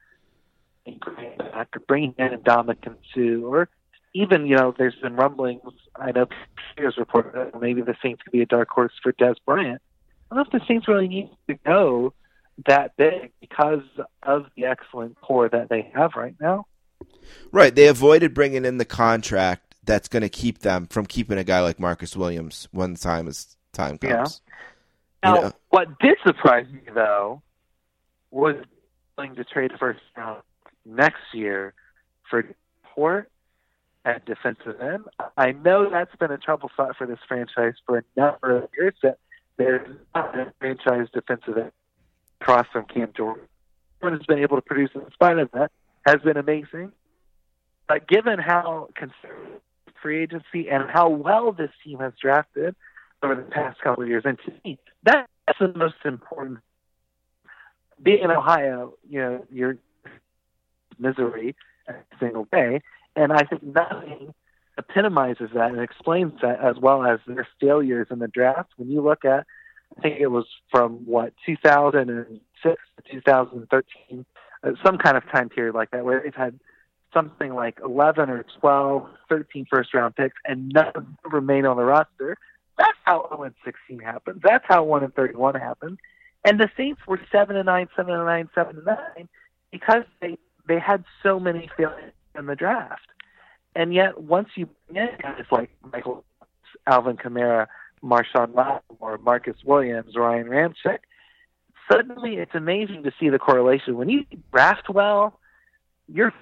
bringing 1.86 2.14
in 2.18 2.28
Ndamukong 2.28 2.96
Suh 3.14 3.46
or 3.46 3.68
even 4.14 4.46
you 4.46 4.56
know 4.56 4.74
there's 4.76 4.94
been 4.96 5.16
rumblings. 5.16 5.60
I 5.96 6.12
know 6.12 6.26
Pierce 6.76 6.96
reported 6.96 7.34
that 7.34 7.60
maybe 7.60 7.82
the 7.82 7.96
Saints 8.02 8.22
could 8.22 8.32
be 8.32 8.42
a 8.42 8.46
dark 8.46 8.68
horse 8.68 8.92
for 9.02 9.12
Dez 9.12 9.36
Bryant. 9.44 9.82
I 10.30 10.36
don't 10.36 10.50
know 10.50 10.56
if 10.56 10.62
the 10.62 10.66
Saints 10.66 10.88
really 10.88 11.08
need 11.08 11.30
to 11.48 11.54
go 11.54 12.14
that 12.66 12.96
big 12.96 13.32
because 13.40 13.82
of 14.22 14.46
the 14.56 14.64
excellent 14.66 15.20
core 15.20 15.48
that 15.48 15.68
they 15.68 15.90
have 15.94 16.12
right 16.16 16.34
now. 16.40 16.66
Right. 17.52 17.74
They 17.74 17.88
avoided 17.88 18.32
bringing 18.32 18.64
in 18.64 18.78
the 18.78 18.84
contract 18.84 19.74
that's 19.84 20.08
going 20.08 20.22
to 20.22 20.28
keep 20.28 20.60
them 20.60 20.86
from 20.86 21.06
keeping 21.06 21.36
a 21.36 21.44
guy 21.44 21.60
like 21.60 21.78
Marcus 21.78 22.16
Williams 22.16 22.68
when 22.70 22.94
time 22.94 23.28
is 23.28 23.56
time 23.72 23.98
comes. 23.98 24.40
Yeah. 25.22 25.30
Now, 25.30 25.36
you 25.36 25.42
know? 25.42 25.52
what 25.70 25.98
did 25.98 26.16
surprise 26.24 26.66
me 26.70 26.80
though 26.94 27.42
was 28.30 28.56
willing 29.16 29.34
to 29.36 29.44
trade 29.44 29.72
first 29.78 30.00
round 30.16 30.42
next 30.84 31.22
year 31.32 31.74
for 32.28 32.44
Port 32.94 33.30
at 34.04 34.24
defensive 34.26 34.80
end. 34.80 35.04
I 35.36 35.52
know 35.52 35.88
that's 35.90 36.14
been 36.16 36.30
a 36.30 36.38
trouble 36.38 36.68
spot 36.70 36.96
for 36.96 37.06
this 37.06 37.18
franchise 37.26 37.74
for 37.86 37.98
a 37.98 38.02
number 38.16 38.58
of 38.58 38.68
years. 38.76 38.94
That 39.02 39.18
there's 39.56 39.86
not 40.14 40.38
a 40.38 40.52
franchise 40.58 41.08
defensive 41.12 41.56
end 41.56 41.72
across 42.40 42.66
from 42.72 42.84
Cam 42.86 43.12
Jordan. 43.16 43.44
Has 44.02 44.20
been 44.28 44.40
able 44.40 44.56
to 44.56 44.62
produce 44.62 44.90
in 44.94 45.00
spite 45.14 45.38
of 45.38 45.50
that 45.52 45.72
has 46.06 46.20
been 46.20 46.36
amazing. 46.36 46.92
But 47.88 48.06
given 48.06 48.38
how 48.38 48.88
conservative 48.94 49.60
free 50.02 50.22
agency 50.22 50.68
and 50.68 50.90
how 50.90 51.08
well 51.08 51.52
this 51.52 51.70
team 51.82 51.98
has 52.00 52.12
drafted 52.20 52.74
over 53.22 53.34
the 53.34 53.42
past 53.42 53.80
couple 53.80 54.02
of 54.02 54.08
years, 54.08 54.24
and 54.26 54.38
to 54.44 54.52
me, 54.64 54.78
that's 55.02 55.26
the 55.58 55.72
most 55.74 55.94
important. 56.04 56.58
Being 58.02 58.24
in 58.24 58.30
Ohio, 58.30 58.94
you 59.08 59.20
know, 59.20 59.46
your 59.50 59.78
misery 60.98 61.56
every 61.88 62.02
single 62.20 62.46
day, 62.52 62.82
and 63.16 63.32
I 63.32 63.42
think 63.44 63.62
nothing 63.62 64.34
epitomizes 64.76 65.50
that 65.54 65.70
and 65.70 65.80
explains 65.80 66.40
that 66.42 66.60
as 66.60 66.76
well 66.78 67.04
as 67.04 67.20
their 67.26 67.46
failures 67.60 68.08
in 68.10 68.18
the 68.18 68.28
draft. 68.28 68.70
When 68.76 68.90
you 68.90 69.00
look 69.00 69.24
at 69.24 69.46
I 69.96 70.00
think 70.00 70.20
it 70.20 70.28
was 70.28 70.46
from 70.70 71.04
what 71.06 71.34
2006 71.46 72.82
to 72.96 73.12
2013, 73.12 74.26
uh, 74.62 74.70
some 74.84 74.98
kind 74.98 75.16
of 75.16 75.22
time 75.30 75.48
period 75.48 75.74
like 75.74 75.90
that, 75.92 76.04
where 76.04 76.20
they've 76.22 76.34
had 76.34 76.58
something 77.12 77.54
like 77.54 77.78
11 77.84 78.28
or 78.28 78.44
12, 78.60 79.08
13 79.28 79.66
first 79.70 79.94
round 79.94 80.16
picks, 80.16 80.36
and 80.44 80.72
none 80.74 81.16
remain 81.24 81.64
on 81.64 81.76
the 81.76 81.84
roster. 81.84 82.36
That's 82.76 82.98
how 83.04 83.28
0 83.28 83.44
and 83.44 83.54
16 83.64 84.00
happens. 84.00 84.40
That's 84.42 84.64
how 84.66 84.82
1 84.82 85.04
and 85.04 85.14
31 85.14 85.54
happens. 85.54 85.98
And 86.44 86.58
the 86.58 86.68
Saints 86.76 87.00
were 87.06 87.20
7 87.30 87.54
and 87.54 87.66
9, 87.66 87.88
7 87.94 88.12
and 88.12 88.24
9, 88.24 88.50
7 88.54 88.76
and 88.76 88.84
9 88.84 89.28
because 89.70 90.02
they 90.20 90.38
they 90.66 90.78
had 90.78 91.04
so 91.22 91.38
many 91.38 91.68
failures 91.76 92.12
in 92.36 92.46
the 92.46 92.56
draft. 92.56 93.06
And 93.76 93.92
yet, 93.92 94.20
once 94.20 94.48
you 94.54 94.68
bring 94.88 95.08
in 95.08 95.16
guys 95.20 95.44
like 95.50 95.70
Michael, 95.92 96.24
Alvin 96.86 97.16
Kamara, 97.16 97.66
Marshon 98.02 98.54
Lattimore, 98.54 99.18
Marcus 99.18 99.56
Williams, 99.64 100.14
Ryan 100.16 100.46
Ramczyk, 100.46 100.98
suddenly 101.90 102.36
it's 102.36 102.54
amazing 102.54 103.02
to 103.02 103.12
see 103.18 103.28
the 103.28 103.38
correlation. 103.38 103.96
When 103.96 104.08
you 104.08 104.24
draft 104.52 104.88
well, 104.88 105.40
your 106.06 106.32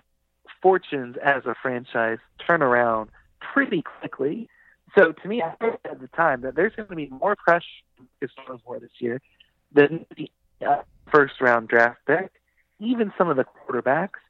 fortunes 0.61 1.17
as 1.23 1.45
a 1.47 1.55
franchise 1.61 2.19
turn 2.47 2.63
around 2.63 3.11
pretty 3.41 3.83
quickly. 3.83 4.49
So 4.97 5.13
to 5.13 5.29
me, 5.29 5.43
I 5.43 5.55
said 5.61 5.79
at 5.91 6.01
the 6.01 6.09
time 6.09 6.43
that 6.43 6.55
there's 6.55 6.75
going 6.77 6.89
to 6.89 6.97
be 6.97 7.09
more 7.09 7.37
pressure 7.37 7.67
this 8.21 8.31
year 8.99 9.21
than 9.73 10.05
the 10.17 10.31
uh, 10.67 10.83
first 11.11 11.41
round 11.41 11.69
draft 11.69 12.01
pick, 12.07 12.31
even 12.79 13.13
some 13.17 13.29
of 13.29 13.37
the 13.37 13.45
quarterbacks, 13.45 14.21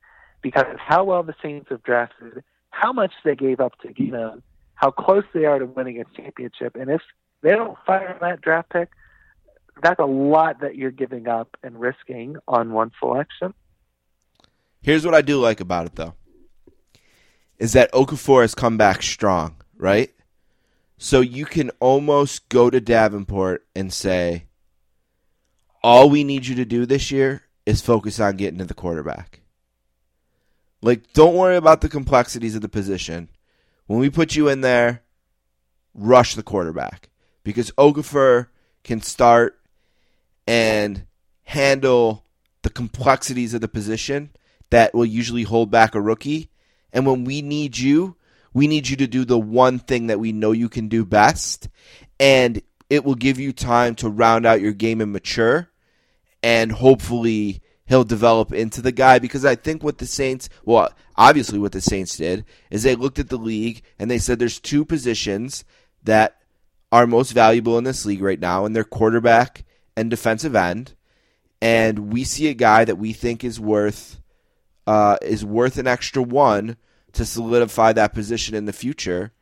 because 0.42 0.66
of 0.70 0.78
how 0.78 1.04
well 1.04 1.22
the 1.22 1.34
Saints 1.42 1.68
have 1.70 1.82
drafted, 1.82 2.42
how 2.70 2.92
much 2.92 3.12
they 3.24 3.34
gave 3.34 3.60
up 3.60 3.78
to 3.80 3.92
get 3.92 4.10
them, 4.10 4.42
how 4.74 4.90
close 4.90 5.24
they 5.32 5.44
are 5.44 5.58
to 5.58 5.66
winning 5.66 6.00
a 6.00 6.04
championship, 6.20 6.76
and 6.76 6.90
if 6.90 7.00
they 7.42 7.50
don't 7.50 7.78
fire 7.86 8.16
that 8.20 8.40
draft 8.40 8.70
pick, 8.70 8.90
that's 9.82 10.00
a 10.00 10.04
lot 10.04 10.60
that 10.60 10.76
you're 10.76 10.90
giving 10.90 11.28
up 11.28 11.56
and 11.62 11.80
risking 11.80 12.36
on 12.46 12.72
one 12.72 12.90
selection. 12.98 13.54
Here's 14.82 15.04
what 15.04 15.14
I 15.14 15.22
do 15.22 15.40
like 15.40 15.60
about 15.60 15.86
it, 15.86 15.94
though, 15.94 16.14
is 17.58 17.72
that 17.72 17.92
Okafor 17.92 18.42
has 18.42 18.54
come 18.54 18.76
back 18.76 19.02
strong, 19.02 19.56
right? 19.76 20.12
So 20.98 21.20
you 21.20 21.46
can 21.46 21.70
almost 21.80 22.48
go 22.48 22.70
to 22.70 22.80
Davenport 22.80 23.66
and 23.74 23.92
say, 23.92 24.46
all 25.82 26.10
we 26.10 26.22
need 26.22 26.46
you 26.46 26.54
to 26.56 26.64
do 26.64 26.86
this 26.86 27.10
year 27.10 27.42
is 27.66 27.80
focus 27.80 28.20
on 28.20 28.36
getting 28.36 28.58
to 28.58 28.64
the 28.64 28.74
quarterback. 28.74 29.41
Like, 30.82 31.12
don't 31.12 31.36
worry 31.36 31.56
about 31.56 31.80
the 31.80 31.88
complexities 31.88 32.54
of 32.56 32.62
the 32.62 32.68
position. 32.68 33.28
When 33.86 34.00
we 34.00 34.10
put 34.10 34.34
you 34.34 34.48
in 34.48 34.60
there, 34.60 35.02
rush 35.94 36.34
the 36.34 36.42
quarterback 36.42 37.08
because 37.44 37.70
Okafor 37.72 38.48
can 38.82 39.00
start 39.00 39.58
and 40.46 41.06
handle 41.44 42.24
the 42.62 42.70
complexities 42.70 43.54
of 43.54 43.60
the 43.60 43.68
position 43.68 44.30
that 44.70 44.94
will 44.94 45.04
usually 45.04 45.42
hold 45.42 45.70
back 45.70 45.94
a 45.94 46.00
rookie. 46.00 46.50
And 46.92 47.06
when 47.06 47.24
we 47.24 47.42
need 47.42 47.78
you, 47.78 48.16
we 48.52 48.66
need 48.66 48.88
you 48.88 48.96
to 48.96 49.06
do 49.06 49.24
the 49.24 49.38
one 49.38 49.78
thing 49.78 50.08
that 50.08 50.20
we 50.20 50.32
know 50.32 50.52
you 50.52 50.68
can 50.68 50.88
do 50.88 51.04
best. 51.04 51.68
And 52.18 52.62
it 52.90 53.04
will 53.04 53.14
give 53.14 53.38
you 53.38 53.52
time 53.52 53.94
to 53.96 54.08
round 54.08 54.46
out 54.46 54.60
your 54.60 54.72
game 54.72 55.00
and 55.00 55.12
mature. 55.12 55.70
And 56.42 56.72
hopefully 56.72 57.61
he'll 57.86 58.04
develop 58.04 58.52
into 58.52 58.80
the 58.80 58.92
guy 58.92 59.18
because 59.18 59.44
I 59.44 59.54
think 59.54 59.82
what 59.82 59.98
the 59.98 60.06
Saints, 60.06 60.48
well, 60.64 60.90
obviously 61.16 61.58
what 61.58 61.72
the 61.72 61.80
Saints 61.80 62.16
did 62.16 62.44
is 62.70 62.82
they 62.82 62.94
looked 62.94 63.18
at 63.18 63.28
the 63.28 63.36
league 63.36 63.82
and 63.98 64.10
they 64.10 64.18
said 64.18 64.38
there's 64.38 64.60
two 64.60 64.84
positions 64.84 65.64
that 66.04 66.38
are 66.90 67.06
most 67.06 67.32
valuable 67.32 67.78
in 67.78 67.84
this 67.84 68.04
league 68.04 68.22
right 68.22 68.38
now, 68.38 68.64
and 68.64 68.76
they're 68.76 68.84
quarterback 68.84 69.64
and 69.96 70.10
defensive 70.10 70.54
end. 70.54 70.94
And 71.60 72.12
we 72.12 72.24
see 72.24 72.48
a 72.48 72.54
guy 72.54 72.84
that 72.84 72.98
we 72.98 73.12
think 73.12 73.42
is 73.42 73.58
worth 73.58 74.20
uh, 74.86 75.16
is 75.22 75.44
worth 75.44 75.78
an 75.78 75.86
extra 75.86 76.22
one 76.22 76.76
to 77.12 77.24
solidify 77.24 77.92
that 77.92 78.12
position 78.12 78.54
in 78.54 78.66
the 78.66 78.72
future. 78.72 79.32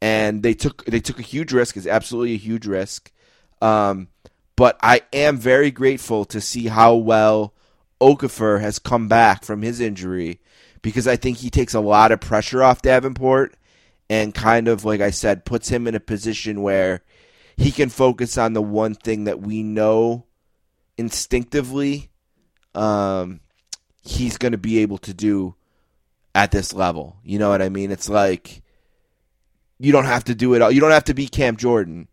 And 0.00 0.42
they 0.42 0.54
took 0.54 0.84
they 0.86 1.00
took 1.00 1.18
a 1.18 1.22
huge 1.22 1.52
risk. 1.52 1.76
It's 1.76 1.86
absolutely 1.86 2.34
a 2.34 2.38
huge 2.38 2.66
risk. 2.66 3.12
Um, 3.60 4.08
but 4.56 4.78
I 4.82 5.02
am 5.12 5.36
very 5.36 5.70
grateful 5.70 6.24
to 6.26 6.40
see 6.40 6.66
how 6.66 6.94
well 6.94 7.54
Okafor 8.00 8.60
has 8.60 8.78
come 8.78 9.08
back 9.08 9.44
from 9.44 9.62
his 9.62 9.80
injury 9.80 10.40
because 10.82 11.08
I 11.08 11.16
think 11.16 11.38
he 11.38 11.50
takes 11.50 11.74
a 11.74 11.80
lot 11.80 12.12
of 12.12 12.20
pressure 12.20 12.62
off 12.62 12.82
Davenport 12.82 13.56
and 14.08 14.34
kind 14.34 14.68
of 14.68 14.84
like 14.84 15.00
I 15.00 15.10
said 15.10 15.44
puts 15.44 15.68
him 15.68 15.86
in 15.86 15.94
a 15.94 16.00
position 16.00 16.62
where 16.62 17.02
he 17.56 17.72
can 17.72 17.88
focus 17.88 18.38
on 18.38 18.52
the 18.52 18.62
one 18.62 18.94
thing 18.94 19.24
that 19.24 19.40
we 19.40 19.62
know 19.62 20.26
instinctively 20.96 22.10
um, 22.74 23.40
he's 24.02 24.38
going 24.38 24.52
to 24.52 24.58
be 24.58 24.78
able 24.78 24.98
to 24.98 25.12
do 25.12 25.54
at 26.34 26.50
this 26.50 26.72
level. 26.72 27.16
You 27.24 27.38
know 27.38 27.50
what 27.50 27.62
I 27.62 27.68
mean? 27.68 27.90
It's 27.90 28.08
like 28.08 28.62
you 29.78 29.92
don't 29.92 30.04
have 30.04 30.24
to 30.24 30.34
do 30.34 30.54
it 30.54 30.62
all. 30.62 30.70
You 30.70 30.80
don't 30.80 30.92
have 30.92 31.04
to 31.04 31.14
be 31.14 31.28
Cam 31.28 31.56
Jordan. 31.56 32.08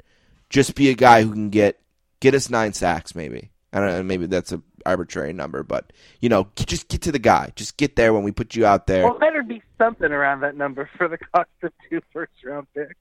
Just 0.50 0.76
be 0.76 0.90
a 0.90 0.96
guy 0.96 1.24
who 1.24 1.32
can 1.32 1.50
get 1.50 1.80
get 2.20 2.34
us 2.34 2.50
nine 2.50 2.74
sacks, 2.74 3.16
maybe. 3.16 3.52
I 3.74 3.80
don't 3.80 3.90
know. 3.90 4.04
Maybe 4.04 4.26
that's 4.26 4.52
a 4.52 4.62
arbitrary 4.86 5.34
number, 5.34 5.64
but 5.64 5.92
you 6.20 6.30
know, 6.30 6.48
just 6.56 6.88
get 6.88 7.02
to 7.04 7.12
the 7.12 7.20
guy. 7.20 7.52
Just 7.56 7.78
get 7.78 7.96
there 7.96 8.14
when 8.14 8.24
we 8.24 8.32
put 8.32 8.56
you 8.56 8.66
out 8.66 8.88
there. 8.88 9.04
Well, 9.04 9.20
better 9.20 9.44
be 9.44 9.62
something 9.78 10.12
around 10.12 10.42
that 10.42 10.56
number 10.56 10.90
for 10.98 11.08
the 11.08 11.18
cost 11.18 11.50
of 11.64 11.72
two 11.90 12.02
first 12.14 12.32
round 12.44 12.68
picks. 12.74 12.96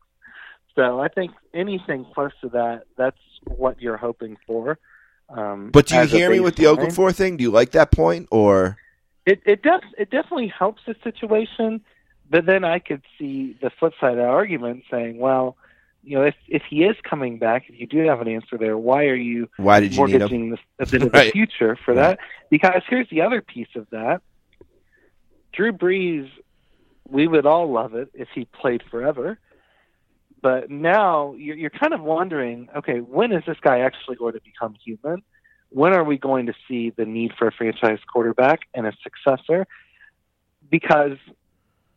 So 0.74 1.00
I 1.00 1.08
think 1.08 1.32
anything 1.52 2.04
close 2.14 2.32
to 2.40 2.48
that, 2.50 2.84
that's 2.96 3.18
what 3.44 3.80
you're 3.80 3.96
hoping 3.96 4.36
for. 4.46 4.78
Um, 5.28 5.70
but 5.70 5.86
do 5.86 5.94
you 5.96 6.06
hear 6.06 6.30
me 6.30 6.40
with 6.40 6.56
the 6.56 6.64
Okafor 6.64 7.14
thing? 7.14 7.36
Do 7.36 7.44
you 7.44 7.50
like 7.50 7.70
that 7.72 7.90
point, 7.92 8.28
or 8.30 8.76
it 9.24 9.40
it 9.46 9.62
does 9.62 9.82
it 9.96 10.10
definitely 10.10 10.48
helps 10.48 10.82
the 10.86 10.94
situation? 11.02 11.80
But 12.28 12.46
then 12.46 12.64
I 12.64 12.78
could 12.78 13.02
see 13.18 13.56
the 13.60 13.70
flip 13.78 13.92
side 14.00 14.12
of 14.12 14.16
the 14.16 14.24
argument 14.24 14.84
saying, 14.90 15.18
well, 15.18 15.56
you 16.04 16.18
know, 16.18 16.24
if 16.24 16.34
if 16.48 16.62
he 16.68 16.84
is 16.84 16.96
coming 17.08 17.38
back, 17.38 17.64
if 17.68 17.80
you 17.80 17.86
do 17.86 17.98
have 18.06 18.20
an 18.20 18.28
answer 18.28 18.58
there, 18.58 18.76
why 18.76 19.06
are 19.06 19.14
you 19.14 19.48
why 19.56 19.80
did 19.80 19.92
you 19.92 19.98
mortgaging 19.98 20.50
need 20.50 20.58
a, 20.78 20.86
bit 20.86 21.02
of 21.02 21.12
the 21.12 21.30
future 21.32 21.76
for 21.84 21.94
right. 21.94 22.18
that? 22.18 22.18
Because 22.50 22.82
here's 22.88 23.08
the 23.10 23.22
other 23.22 23.40
piece 23.40 23.68
of 23.74 23.88
that: 23.90 24.20
Drew 25.52 25.72
Brees, 25.72 26.30
we 27.08 27.26
would 27.26 27.46
all 27.46 27.70
love 27.72 27.94
it 27.94 28.10
if 28.14 28.28
he 28.34 28.44
played 28.44 28.82
forever. 28.90 29.38
But 30.42 30.70
now 30.70 31.34
you're, 31.38 31.56
you're 31.56 31.70
kind 31.70 31.94
of 31.94 32.02
wondering, 32.02 32.68
okay, 32.76 32.98
when 32.98 33.32
is 33.32 33.42
this 33.46 33.56
guy 33.62 33.80
actually 33.80 34.16
going 34.16 34.34
to 34.34 34.42
become 34.44 34.74
human? 34.84 35.22
When 35.70 35.94
are 35.94 36.04
we 36.04 36.18
going 36.18 36.46
to 36.46 36.54
see 36.68 36.90
the 36.90 37.06
need 37.06 37.32
for 37.38 37.48
a 37.48 37.52
franchise 37.52 37.98
quarterback 38.12 38.60
and 38.74 38.86
a 38.86 38.92
successor? 39.02 39.66
Because 40.70 41.16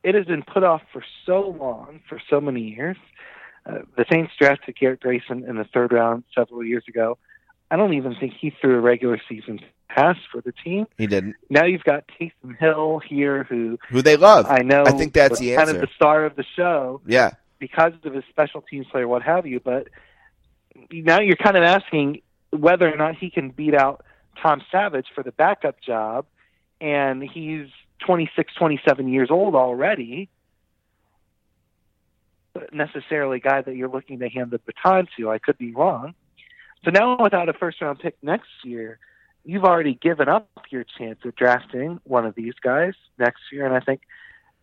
it 0.01 0.15
has 0.15 0.25
been 0.25 0.43
put 0.43 0.63
off 0.63 0.81
for 0.93 1.03
so 1.25 1.49
long, 1.59 1.99
for 2.07 2.21
so 2.29 2.39
many 2.39 2.61
years 2.61 2.95
uh, 3.67 3.79
the 3.95 4.05
Saints 4.11 4.31
drafted 4.39 4.77
Garrett 4.79 5.01
Grayson 5.01 5.43
in 5.47 5.57
the 5.57 5.65
third 5.65 5.91
round 5.91 6.23
several 6.33 6.63
years 6.63 6.83
ago. 6.87 7.17
I 7.69 7.75
don't 7.75 7.93
even 7.93 8.15
think 8.15 8.33
he 8.39 8.53
threw 8.61 8.77
a 8.77 8.79
regular 8.79 9.19
season 9.27 9.59
pass 9.89 10.15
for 10.31 10.41
the 10.41 10.53
team. 10.63 10.85
He 10.97 11.07
didn't. 11.07 11.35
Now 11.49 11.65
you've 11.65 11.83
got 11.83 12.05
Taysom 12.19 12.57
Hill 12.57 12.99
here, 12.99 13.43
who 13.43 13.77
who 13.89 14.01
they 14.01 14.15
love. 14.15 14.45
I 14.47 14.59
know. 14.59 14.83
I 14.85 14.91
think 14.91 15.13
that's 15.13 15.39
the 15.39 15.55
answer. 15.55 15.65
Kind 15.65 15.75
of 15.77 15.81
the 15.81 15.93
star 15.95 16.25
of 16.25 16.35
the 16.35 16.45
show. 16.55 17.01
Yeah. 17.05 17.31
Because 17.59 17.93
of 18.03 18.13
his 18.13 18.23
special 18.29 18.61
teams 18.61 18.87
player, 18.87 19.07
what 19.07 19.23
have 19.23 19.45
you. 19.45 19.59
But 19.59 19.87
now 20.91 21.19
you're 21.19 21.35
kind 21.35 21.57
of 21.57 21.63
asking 21.63 22.21
whether 22.51 22.91
or 22.91 22.95
not 22.95 23.15
he 23.17 23.29
can 23.29 23.49
beat 23.49 23.73
out 23.73 24.05
Tom 24.41 24.61
Savage 24.71 25.07
for 25.13 25.23
the 25.23 25.31
backup 25.31 25.81
job, 25.81 26.25
and 26.79 27.23
he's 27.23 27.67
26, 28.05 28.53
27 28.53 29.07
years 29.11 29.29
old 29.31 29.55
already 29.55 30.29
necessarily 32.71 33.39
guy 33.39 33.61
that 33.61 33.75
you're 33.75 33.89
looking 33.89 34.19
to 34.19 34.29
hand 34.29 34.51
the 34.51 34.59
baton 34.59 35.07
to. 35.17 35.29
I 35.29 35.39
could 35.39 35.57
be 35.57 35.73
wrong. 35.73 36.13
So 36.85 36.91
now, 36.91 37.17
without 37.21 37.49
a 37.49 37.53
first 37.53 37.81
round 37.81 37.99
pick 37.99 38.15
next 38.21 38.49
year, 38.63 38.99
you've 39.43 39.63
already 39.63 39.95
given 39.95 40.27
up 40.27 40.49
your 40.69 40.83
chance 40.97 41.19
of 41.25 41.35
drafting 41.35 41.99
one 42.03 42.25
of 42.25 42.35
these 42.35 42.53
guys 42.61 42.93
next 43.17 43.41
year. 43.51 43.65
And 43.65 43.75
I 43.75 43.79
think 43.79 44.01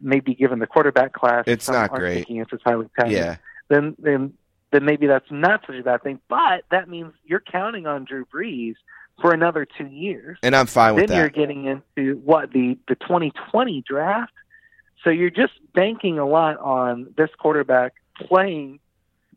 maybe 0.01 0.35
given 0.35 0.59
the 0.59 0.67
quarterback 0.67 1.13
class, 1.13 1.45
it's 1.47 1.69
not 1.69 1.91
great. 1.91 2.27
It's 2.29 2.53
as 2.53 2.61
highly 2.65 2.89
talented. 2.97 3.19
Yeah. 3.19 3.37
Then 3.69 3.97
then 3.99 4.35
then 4.71 4.85
maybe 4.85 5.07
that's 5.07 5.31
not 5.31 5.63
such 5.67 5.77
a 5.77 5.83
bad 5.83 6.03
thing. 6.03 6.21
But 6.29 6.65
that 6.71 6.89
means 6.89 7.13
you're 7.25 7.41
counting 7.41 7.87
on 7.87 8.05
Drew 8.05 8.27
Brees 8.27 8.75
for 9.21 9.33
another 9.33 9.67
two 9.67 9.87
years. 9.87 10.39
And 10.43 10.55
I'm 10.55 10.67
fine 10.67 10.95
with 10.95 11.03
then 11.03 11.09
that. 11.09 11.15
Then 11.15 11.21
you're 11.21 11.47
getting 11.47 11.65
into 11.97 12.19
what 12.19 12.53
the 12.53 12.77
the 12.89 12.97
2020 12.97 13.83
draft 13.87 14.33
so 15.05 15.11
you're 15.11 15.31
just 15.31 15.53
banking 15.75 16.19
a 16.19 16.27
lot 16.27 16.59
on 16.59 17.13
this 17.17 17.31
quarterback 17.39 17.93
playing 18.27 18.81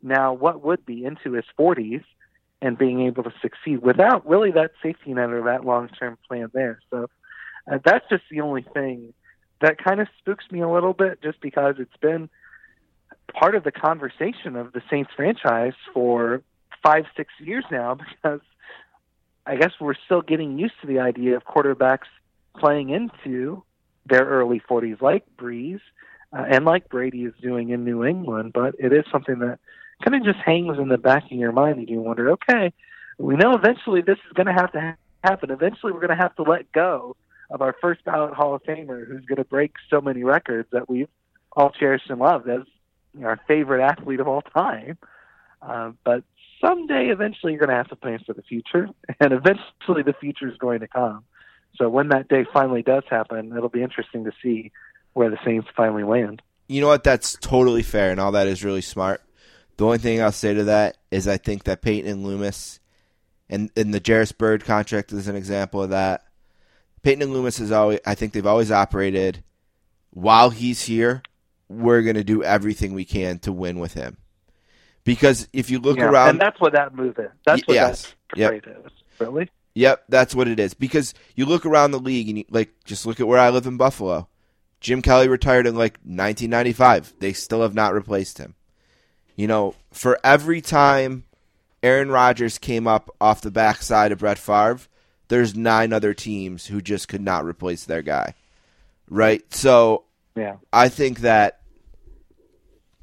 now 0.02 0.34
what 0.34 0.64
would 0.64 0.85
be 0.85 1.06
into 1.06 1.34
his 1.34 1.45
40s 1.60 2.03
and 2.61 2.77
being 2.77 3.02
able 3.02 3.23
to 3.23 3.34
succeed 3.41 3.81
without 3.81 4.27
really 4.27 4.52
that 4.52 4.72
safety 4.81 5.14
net 5.14 5.30
or 5.30 5.44
that 5.44 5.65
long 5.65 5.89
term 5.89 6.18
plan 6.27 6.49
there. 6.53 6.80
So 6.89 7.10
uh, 7.72 7.80
that's 7.84 8.06
just 8.10 8.23
the 8.31 8.41
only 8.41 8.64
thing 8.73 9.14
that 9.61 9.84
kind 9.84 9.99
of 9.99 10.07
spooks 10.19 10.45
me 10.52 10.61
a 10.61 10.69
little 10.69 10.94
bit 10.94 11.22
just 11.22 11.41
because 11.41 11.76
it's 11.77 11.98
been 12.02 12.30
part 13.34 13.56
of 13.56 13.64
the 13.64 13.72
conversation 13.72 14.56
of 14.56 14.72
the 14.72 14.81
Saints 14.89 15.11
franchise 15.15 15.73
for 15.94 16.41
five, 16.81 17.06
six 17.15 17.31
years 17.39 17.65
now 17.69 17.95
because 18.22 18.41
I 19.45 19.56
guess 19.56 19.72
we're 19.80 19.95
still 20.06 20.22
getting 20.22 20.57
used 20.57 20.76
to 20.81 20.88
the 20.88 20.99
idea 20.99 21.35
of 21.35 21.44
quarterbacks 21.44 22.07
playing 22.57 22.89
into 22.89 23.64
their 24.08 24.26
early 24.26 24.62
40s, 24.70 25.02
like 25.02 25.24
Brees 25.38 25.80
uh, 26.34 26.46
and 26.50 26.66
like 26.66 26.90
Brady 26.90 27.24
is 27.24 27.34
doing 27.42 27.70
in 27.70 27.84
New 27.84 28.04
England. 28.04 28.54
But 28.54 28.76
it 28.80 28.94
is 28.94 29.06
something 29.12 29.40
that 29.40 29.60
kind 30.04 30.16
of 30.16 30.24
just 30.24 30.44
hangs 30.44 30.78
in 30.78 30.90
the 30.90 30.98
back 30.98 31.26
of 31.26 31.32
your 31.32 31.52
mind, 31.52 31.80
and 31.80 31.90
you 31.90 32.02
wonder, 32.02 32.32
okay, 32.32 32.74
we 33.18 33.36
know 33.36 33.54
eventually 33.54 34.02
this 34.02 34.18
is 34.28 34.34
going 34.34 34.48
to 34.48 34.54
have 34.54 34.72
to 34.74 34.98
happen. 35.24 35.52
Eventually, 35.52 35.92
we're 35.92 36.06
going 36.06 36.16
to 36.18 36.22
have 36.24 36.36
to 36.36 36.44
let 36.44 36.72
go 36.72 37.16
of 37.50 37.62
our 37.62 37.76
first 37.82 38.04
ballot 38.04 38.34
Hall 38.34 38.54
of 38.54 38.64
Famer, 38.64 39.08
who's 39.08 39.26
going 39.26 39.38
to 39.38 39.46
break 39.46 39.74
so 39.90 40.02
many 40.02 40.24
records 40.24 40.68
that 40.72 40.90
we've 40.90 41.10
all 41.54 41.72
cherished 41.72 42.10
and 42.10 42.20
loved 42.20 42.48
as 42.50 42.62
our 43.24 43.40
favorite 43.48 43.84
athlete 43.84 44.20
of 44.20 44.28
all 44.28 44.42
time. 44.42 44.98
Uh, 45.62 45.92
but 46.04 46.24
someday, 46.62 47.08
eventually, 47.08 47.54
you're 47.54 47.60
going 47.60 47.70
to 47.70 47.76
have 47.76 47.90
to 47.90 47.96
plan 47.96 48.20
for 48.26 48.34
the 48.34 48.44
future, 48.44 48.90
and 49.20 49.34
eventually, 49.34 50.04
the 50.04 50.16
future 50.20 50.48
is 50.48 50.58
going 50.58 50.82
to 50.82 50.88
come. 50.88 51.24
So 51.78 51.90
when 51.90 52.10
that 52.10 52.28
day 52.28 52.45
finally 52.52 52.82
does 52.82 53.04
happen, 53.10 53.54
it'll 53.56 53.70
be 53.70 53.84
interesting 53.84 54.26
to 54.26 54.32
see 54.41 54.72
where 55.14 55.30
the 55.30 55.38
Saints 55.45 55.68
finally 55.76 56.04
land. 56.04 56.41
You 56.68 56.82
know 56.82 56.88
what? 56.88 57.04
That's 57.04 57.38
totally 57.40 57.84
fair, 57.84 58.12
and 58.12 58.20
all 58.20 58.32
that 58.34 58.48
is 58.48 58.64
really 58.64 58.82
smart. 58.82 59.22
The 59.78 59.86
only 59.86 59.99
thing 59.99 60.22
I'll 60.22 60.32
say 60.32 60.54
to 60.54 60.66
that 60.66 60.98
is 61.12 61.28
I 61.28 61.38
think 61.38 61.64
that 61.66 61.82
Payton 61.82 62.10
and 62.10 62.24
Loomis, 62.24 62.80
and, 63.49 63.70
and 63.78 63.94
the 63.94 64.02
Jairus 64.06 64.32
Byrd 64.32 64.66
contract 64.66 65.12
is 65.14 65.28
an 65.28 65.36
example 65.36 65.84
of 65.84 65.91
that. 65.91 66.26
Payton 67.04 67.22
and 67.22 67.34
Loomis 67.34 67.60
is 67.60 67.72
always, 67.72 67.99
I 68.06 68.16
think 68.16 68.34
they've 68.34 68.45
always 68.45 68.72
operated 68.72 69.44
while 70.12 70.49
he's 70.49 70.82
here, 70.84 71.22
we're 71.70 72.02
going 72.02 72.16
to 72.16 72.24
do 72.24 72.44
everything 72.44 72.94
we 72.94 73.06
can 73.06 73.40
to 73.40 73.52
win 73.52 73.80
with 73.80 73.94
him. 73.94 74.18
Because 75.04 75.48
if 75.54 75.70
you 75.70 75.80
look 75.80 75.98
yeah, 75.98 76.06
around, 76.06 76.30
and 76.32 76.41
that's 76.41 76.60
what 76.60 76.74
that 76.74 76.94
move 76.95 77.18
is. 77.20 77.30
That's 77.45 77.66
what 77.68 77.76
yes, 77.76 78.16
that 78.32 78.38
yep. 78.38 78.49
trade 78.49 78.76
is. 78.84 78.91
Really? 79.20 79.49
Yep, 79.78 80.06
that's 80.10 80.34
what 80.34 80.48
it 80.48 80.60
is. 80.60 80.74
Because 80.74 81.14
you 81.36 81.45
look 81.45 81.64
around 81.64 81.91
the 81.91 81.99
league 81.99 82.30
and 82.30 82.40
you, 82.40 82.45
like 82.49 82.74
just 82.84 83.06
look 83.06 83.20
at 83.20 83.28
where 83.28 83.38
I 83.38 83.52
live 83.52 83.68
in 83.68 83.78
Buffalo. 83.78 84.28
Jim 84.82 85.04
Kelly 85.04 85.28
retired 85.28 85.68
in 85.68 85.76
like 85.76 85.99
1995. 86.04 87.14
They 87.20 87.32
still 87.32 87.62
have 87.62 87.76
not 87.76 87.94
replaced 87.94 88.40
him. 88.40 88.56
You 89.36 89.45
know, 89.45 89.76
for 89.91 90.20
every 90.24 90.62
time 90.62 91.26
Aaron 91.84 92.10
Rodgers 92.10 92.58
came 92.58 92.88
up 92.88 93.12
off 93.22 93.41
the 93.41 93.52
backside 93.52 94.12
of 94.12 94.18
Brett 94.18 94.40
Favre, 94.40 94.80
there's 95.28 95.56
nine 95.56 95.94
other 95.94 96.16
teams 96.16 96.66
who 96.66 96.82
just 96.82 97.08
could 97.08 97.22
not 97.22 97.45
replace 97.45 97.86
their 97.86 98.02
guy. 98.02 98.34
Right? 99.08 99.44
So 99.54 100.06
yeah. 100.36 100.56
I 100.74 100.90
think 100.90 101.20
that 101.20 101.62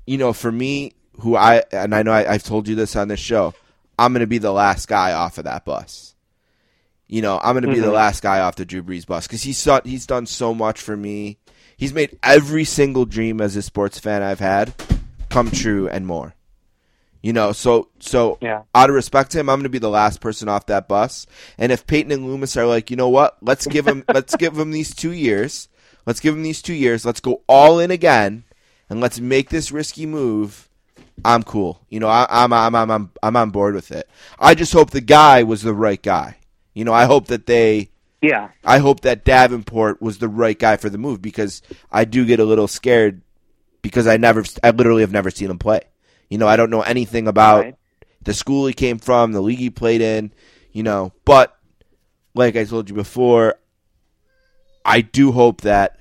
you 0.08 0.18
know, 0.18 0.32
for 0.32 0.50
me, 0.50 0.94
who 1.20 1.36
I 1.36 1.62
and 1.70 1.94
I 1.94 2.02
know 2.02 2.12
I, 2.12 2.32
have 2.32 2.42
told 2.42 2.66
you 2.66 2.74
this 2.74 2.96
on 2.96 3.06
this 3.06 3.20
show, 3.20 3.54
I'm 3.96 4.12
going 4.12 4.22
to 4.22 4.26
be 4.26 4.38
the 4.38 4.52
last 4.52 4.88
guy 4.88 5.12
off 5.12 5.38
of 5.38 5.44
that 5.44 5.64
bus. 5.64 6.13
You 7.06 7.22
know, 7.22 7.38
I'm 7.42 7.54
going 7.54 7.62
to 7.62 7.68
be 7.68 7.74
mm-hmm. 7.74 7.82
the 7.82 7.92
last 7.92 8.22
guy 8.22 8.40
off 8.40 8.56
the 8.56 8.64
Drew 8.64 8.82
Brees 8.82 9.06
bus 9.06 9.26
because 9.26 9.42
he's 9.42 9.68
he's 9.84 10.06
done 10.06 10.26
so 10.26 10.54
much 10.54 10.80
for 10.80 10.96
me. 10.96 11.38
He's 11.76 11.92
made 11.92 12.18
every 12.22 12.64
single 12.64 13.04
dream 13.04 13.40
as 13.40 13.56
a 13.56 13.62
sports 13.62 13.98
fan 13.98 14.22
I've 14.22 14.40
had 14.40 14.72
come 15.34 15.50
true 15.50 15.88
and 15.88 16.06
more. 16.06 16.34
You 17.20 17.32
know, 17.32 17.52
so 17.52 17.88
so 18.00 18.38
yeah. 18.40 18.62
out 18.74 18.90
of 18.90 18.94
respect 18.94 19.32
to 19.32 19.40
him, 19.40 19.48
I'm 19.48 19.56
going 19.56 19.64
to 19.64 19.70
be 19.70 19.78
the 19.78 19.88
last 19.88 20.20
person 20.20 20.48
off 20.48 20.66
that 20.66 20.88
bus. 20.88 21.26
And 21.56 21.72
if 21.72 21.86
Payton 21.86 22.12
and 22.12 22.26
Loomis 22.26 22.56
are 22.56 22.66
like, 22.66 22.90
you 22.90 22.96
know 22.96 23.08
what, 23.08 23.38
let's 23.40 23.66
give 23.66 23.88
him 23.88 24.04
let's 24.12 24.36
give 24.36 24.56
him 24.58 24.70
these 24.70 24.94
two 24.94 25.12
years. 25.12 25.68
Let's 26.06 26.20
give 26.20 26.34
him 26.34 26.42
these 26.42 26.60
two 26.60 26.74
years. 26.74 27.06
Let's 27.06 27.20
go 27.20 27.40
all 27.48 27.78
in 27.78 27.90
again, 27.90 28.44
and 28.90 29.00
let's 29.00 29.20
make 29.20 29.48
this 29.48 29.72
risky 29.72 30.04
move. 30.04 30.68
I'm 31.24 31.42
cool. 31.42 31.80
You 31.88 31.98
know, 32.00 32.08
I, 32.08 32.26
I'm 32.28 32.52
I'm 32.52 32.74
I'm 32.74 32.90
I'm 32.90 33.10
I'm 33.22 33.36
on 33.36 33.50
board 33.50 33.74
with 33.74 33.90
it. 33.90 34.08
I 34.38 34.54
just 34.54 34.74
hope 34.74 34.90
the 34.90 35.00
guy 35.00 35.42
was 35.44 35.62
the 35.62 35.72
right 35.72 36.02
guy. 36.02 36.36
You 36.74 36.84
know, 36.84 36.92
I 36.92 37.04
hope 37.04 37.28
that 37.28 37.46
they. 37.46 37.90
Yeah. 38.20 38.50
I 38.64 38.78
hope 38.78 39.00
that 39.00 39.24
Davenport 39.24 40.00
was 40.00 40.18
the 40.18 40.28
right 40.28 40.58
guy 40.58 40.76
for 40.76 40.88
the 40.88 40.98
move 40.98 41.20
because 41.20 41.62
I 41.92 42.04
do 42.04 42.24
get 42.24 42.40
a 42.40 42.44
little 42.44 42.68
scared 42.68 43.20
because 43.82 44.06
I 44.06 44.16
never, 44.16 44.44
I 44.62 44.70
literally 44.70 45.02
have 45.02 45.12
never 45.12 45.30
seen 45.30 45.50
him 45.50 45.58
play. 45.58 45.80
You 46.30 46.38
know, 46.38 46.48
I 46.48 46.56
don't 46.56 46.70
know 46.70 46.80
anything 46.80 47.28
about 47.28 47.64
right. 47.64 47.76
the 48.22 48.34
school 48.34 48.66
he 48.66 48.72
came 48.72 48.98
from, 48.98 49.32
the 49.32 49.42
league 49.42 49.58
he 49.58 49.70
played 49.70 50.00
in. 50.00 50.32
You 50.72 50.82
know, 50.82 51.12
but 51.24 51.56
like 52.34 52.56
I 52.56 52.64
told 52.64 52.88
you 52.88 52.96
before, 52.96 53.54
I 54.84 55.00
do 55.00 55.30
hope 55.30 55.60
that 55.60 56.00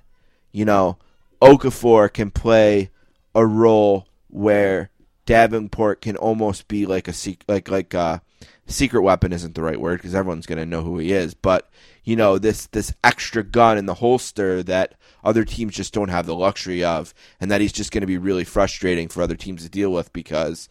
you 0.52 0.66
know 0.66 0.98
Okafor 1.42 2.12
can 2.12 2.32
play 2.32 2.90
a 3.36 3.46
role 3.46 4.08
where 4.30 4.90
Davenport 5.26 6.02
can 6.02 6.18
almost 6.18 6.68
be 6.68 6.88
like 6.88 7.08
a 7.08 7.14
like 7.48 7.70
like 7.70 7.94
a 7.94 8.23
secret 8.68 9.02
weapon 9.02 9.34
isn't 9.34 9.56
the 9.56 9.62
right 9.62 9.80
word 9.80 9.98
because 9.98 10.16
everyone's 10.16 10.46
going 10.46 10.58
to 10.58 10.66
know 10.66 10.82
who 10.82 10.98
he 10.98 11.12
is, 11.12 11.34
but 11.34 11.70
you 12.04 12.16
know 12.16 12.38
this 12.38 12.68
this 12.68 12.94
extra 13.04 13.44
gun 13.44 13.78
in 13.78 13.86
the 13.86 13.96
holster 13.96 14.64
that 14.64 14.96
other 15.24 15.46
teams 15.46 15.76
just 15.76 15.94
don't 15.94 16.10
have 16.10 16.26
the 16.26 16.36
luxury 16.36 16.84
of, 16.84 17.14
and 17.40 17.52
that 17.52 17.62
he's 17.62 17.74
just 17.74 17.92
going 17.92 18.02
to 18.02 18.08
be 18.08 18.18
really 18.18 18.44
frustrating 18.44 19.08
for 19.08 19.22
other 19.22 19.36
teams 19.36 19.64
to 19.64 19.70
deal 19.70 19.92
with 19.92 20.12
because 20.14 20.70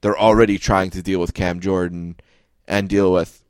they're 0.00 0.18
already 0.18 0.58
trying 0.58 0.90
to 0.90 1.02
deal 1.02 1.20
with 1.20 1.34
Cam 1.34 1.60
Jordan 1.60 2.16
and 2.66 2.88
deal 2.88 3.12
with 3.12 3.44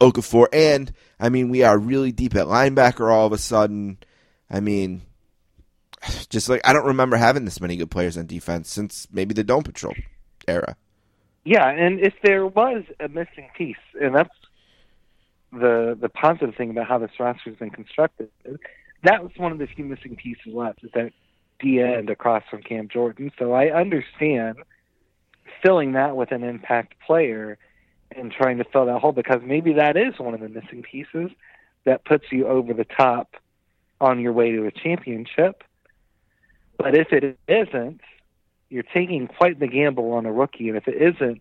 Okafor, 0.00 0.46
and 0.52 0.92
I 1.20 1.28
mean 1.28 1.50
we 1.50 1.62
are 1.62 1.78
really 1.78 2.12
deep 2.12 2.34
at 2.34 2.46
linebacker 2.46 3.12
all 3.12 3.26
of 3.26 3.32
a 3.32 3.38
sudden. 3.38 3.98
I 4.50 4.60
mean, 4.60 5.02
just 6.28 6.48
like 6.48 6.60
I 6.64 6.72
don't 6.72 6.86
remember 6.86 7.16
having 7.16 7.44
this 7.44 7.60
many 7.60 7.76
good 7.76 7.90
players 7.90 8.16
on 8.16 8.26
defense 8.26 8.70
since 8.70 9.06
maybe 9.12 9.34
the 9.34 9.44
Dome 9.44 9.62
Patrol 9.62 9.94
era. 10.48 10.76
Yeah, 11.44 11.68
and 11.68 12.00
if 12.00 12.14
there 12.22 12.46
was 12.46 12.84
a 13.00 13.08
missing 13.08 13.48
piece, 13.56 13.76
and 14.00 14.14
that's 14.14 14.34
the 15.52 15.96
the 16.00 16.08
positive 16.08 16.54
thing 16.56 16.70
about 16.70 16.88
how 16.88 16.98
this 16.98 17.10
roster 17.18 17.50
has 17.50 17.58
been 17.58 17.70
constructed, 17.70 18.30
that 19.02 19.22
was 19.22 19.32
one 19.36 19.52
of 19.52 19.58
the 19.58 19.66
few 19.66 19.84
missing 19.84 20.16
pieces 20.16 20.52
left 20.54 20.82
is 20.82 20.90
that 20.94 21.12
D 21.60 21.80
end 21.80 22.10
across 22.10 22.42
from 22.50 22.62
Cam 22.62 22.88
Jordan. 22.88 23.30
So 23.38 23.52
I 23.52 23.68
understand 23.68 24.56
filling 25.62 25.92
that 25.92 26.16
with 26.16 26.32
an 26.32 26.42
impact 26.42 26.94
player 27.06 27.58
and 28.16 28.32
trying 28.32 28.58
to 28.58 28.64
fill 28.64 28.86
that 28.86 29.00
hole 29.00 29.12
because 29.12 29.40
maybe 29.44 29.74
that 29.74 29.96
is 29.96 30.18
one 30.18 30.34
of 30.34 30.40
the 30.40 30.48
missing 30.48 30.82
pieces 30.82 31.30
that 31.84 32.04
puts 32.04 32.24
you 32.30 32.46
over 32.46 32.72
the 32.72 32.84
top 32.84 33.34
on 34.00 34.20
your 34.20 34.32
way 34.32 34.52
to 34.52 34.66
a 34.66 34.70
championship. 34.70 35.62
But 36.78 36.94
if 36.96 37.12
it 37.12 37.38
isn't, 37.48 38.00
you're 38.74 38.82
taking 38.82 39.28
quite 39.28 39.60
the 39.60 39.68
gamble 39.68 40.10
on 40.14 40.26
a 40.26 40.32
rookie, 40.32 40.68
and 40.68 40.76
if 40.76 40.88
it 40.88 41.00
isn't, 41.00 41.40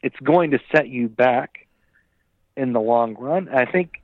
it's 0.00 0.18
going 0.22 0.52
to 0.52 0.60
set 0.72 0.88
you 0.88 1.08
back 1.08 1.66
in 2.56 2.72
the 2.72 2.80
long 2.80 3.16
run. 3.16 3.48
I 3.48 3.64
think 3.64 4.00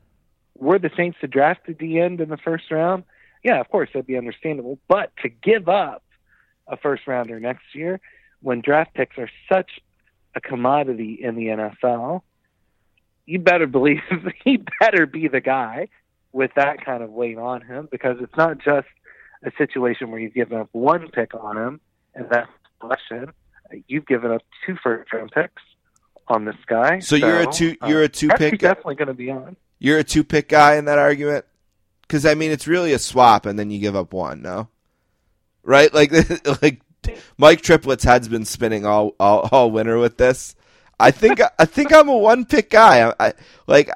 were 0.58 0.80
the 0.80 0.90
Saints 0.96 1.16
to 1.20 1.28
draft 1.28 1.68
at 1.68 1.78
the 1.78 2.00
end 2.00 2.20
in 2.20 2.30
the 2.30 2.36
first 2.36 2.72
round, 2.72 3.04
yeah, 3.44 3.60
of 3.60 3.68
course 3.68 3.90
that'd 3.94 4.08
be 4.08 4.16
understandable. 4.16 4.80
But 4.88 5.12
to 5.22 5.28
give 5.28 5.68
up 5.68 6.02
a 6.66 6.76
first 6.76 7.06
rounder 7.06 7.38
next 7.38 7.76
year 7.76 8.00
when 8.42 8.60
draft 8.60 8.92
picks 8.92 9.18
are 9.18 9.30
such 9.48 9.70
a 10.34 10.40
commodity 10.40 11.16
in 11.22 11.36
the 11.36 11.46
NFL, 11.46 12.22
you 13.24 13.38
better 13.38 13.68
believe 13.68 14.00
he 14.44 14.58
better 14.80 15.06
be 15.06 15.28
the 15.28 15.40
guy 15.40 15.90
with 16.32 16.50
that 16.56 16.84
kind 16.84 17.04
of 17.04 17.10
weight 17.10 17.38
on 17.38 17.60
him 17.60 17.86
because 17.88 18.16
it's 18.20 18.36
not 18.36 18.58
just 18.58 18.88
a 19.44 19.52
situation 19.58 20.10
where 20.10 20.18
you've 20.18 20.34
given 20.34 20.58
up 20.58 20.68
one 20.72 21.08
pick 21.12 21.34
on 21.34 21.56
him 21.56 21.80
and 22.16 22.26
that's 22.30 22.50
question. 22.86 23.32
You've 23.86 24.06
given 24.06 24.30
up 24.30 24.42
two 24.66 24.76
first 24.82 25.12
round 25.12 25.32
picks 25.32 25.62
on 26.28 26.44
this 26.44 26.56
guy. 26.66 27.00
So, 27.00 27.18
so 27.18 27.26
you're 27.26 27.40
a 27.40 27.46
two 27.46 27.76
you're 27.86 28.02
a 28.02 28.08
two 28.08 28.30
uh, 28.30 28.36
pick 28.36 28.58
definitely 28.58 28.96
going 28.96 29.08
to 29.08 29.14
be 29.14 29.30
on. 29.30 29.56
You're 29.78 29.98
a 29.98 30.04
two 30.04 30.24
pick 30.24 30.48
guy 30.48 30.76
in 30.76 30.84
that 30.86 30.98
argument? 30.98 31.44
Because 32.02 32.26
I 32.26 32.34
mean, 32.34 32.50
it's 32.50 32.66
really 32.66 32.92
a 32.92 32.98
swap, 32.98 33.46
and 33.46 33.58
then 33.58 33.70
you 33.70 33.78
give 33.78 33.96
up 33.96 34.12
one. 34.12 34.42
No, 34.42 34.68
right? 35.62 35.92
Like 35.92 36.12
like 36.62 36.80
Mike 37.38 37.62
Triplett's 37.62 38.04
head's 38.04 38.28
been 38.28 38.44
spinning 38.44 38.86
all 38.86 39.14
all, 39.18 39.48
all 39.50 39.70
winter 39.70 39.98
with 39.98 40.16
this. 40.16 40.54
I 40.98 41.10
think 41.10 41.40
I 41.58 41.64
think 41.64 41.92
I'm 41.92 42.08
a 42.08 42.16
one 42.16 42.44
pick 42.44 42.70
guy. 42.70 43.08
I, 43.08 43.28
I 43.28 43.32
like 43.66 43.90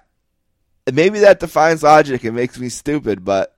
maybe 0.93 1.20
that 1.20 1.40
defines 1.40 1.82
logic 1.82 2.24
and 2.24 2.35
makes 2.35 2.59
me 2.59 2.69
stupid, 2.69 3.24
but 3.24 3.55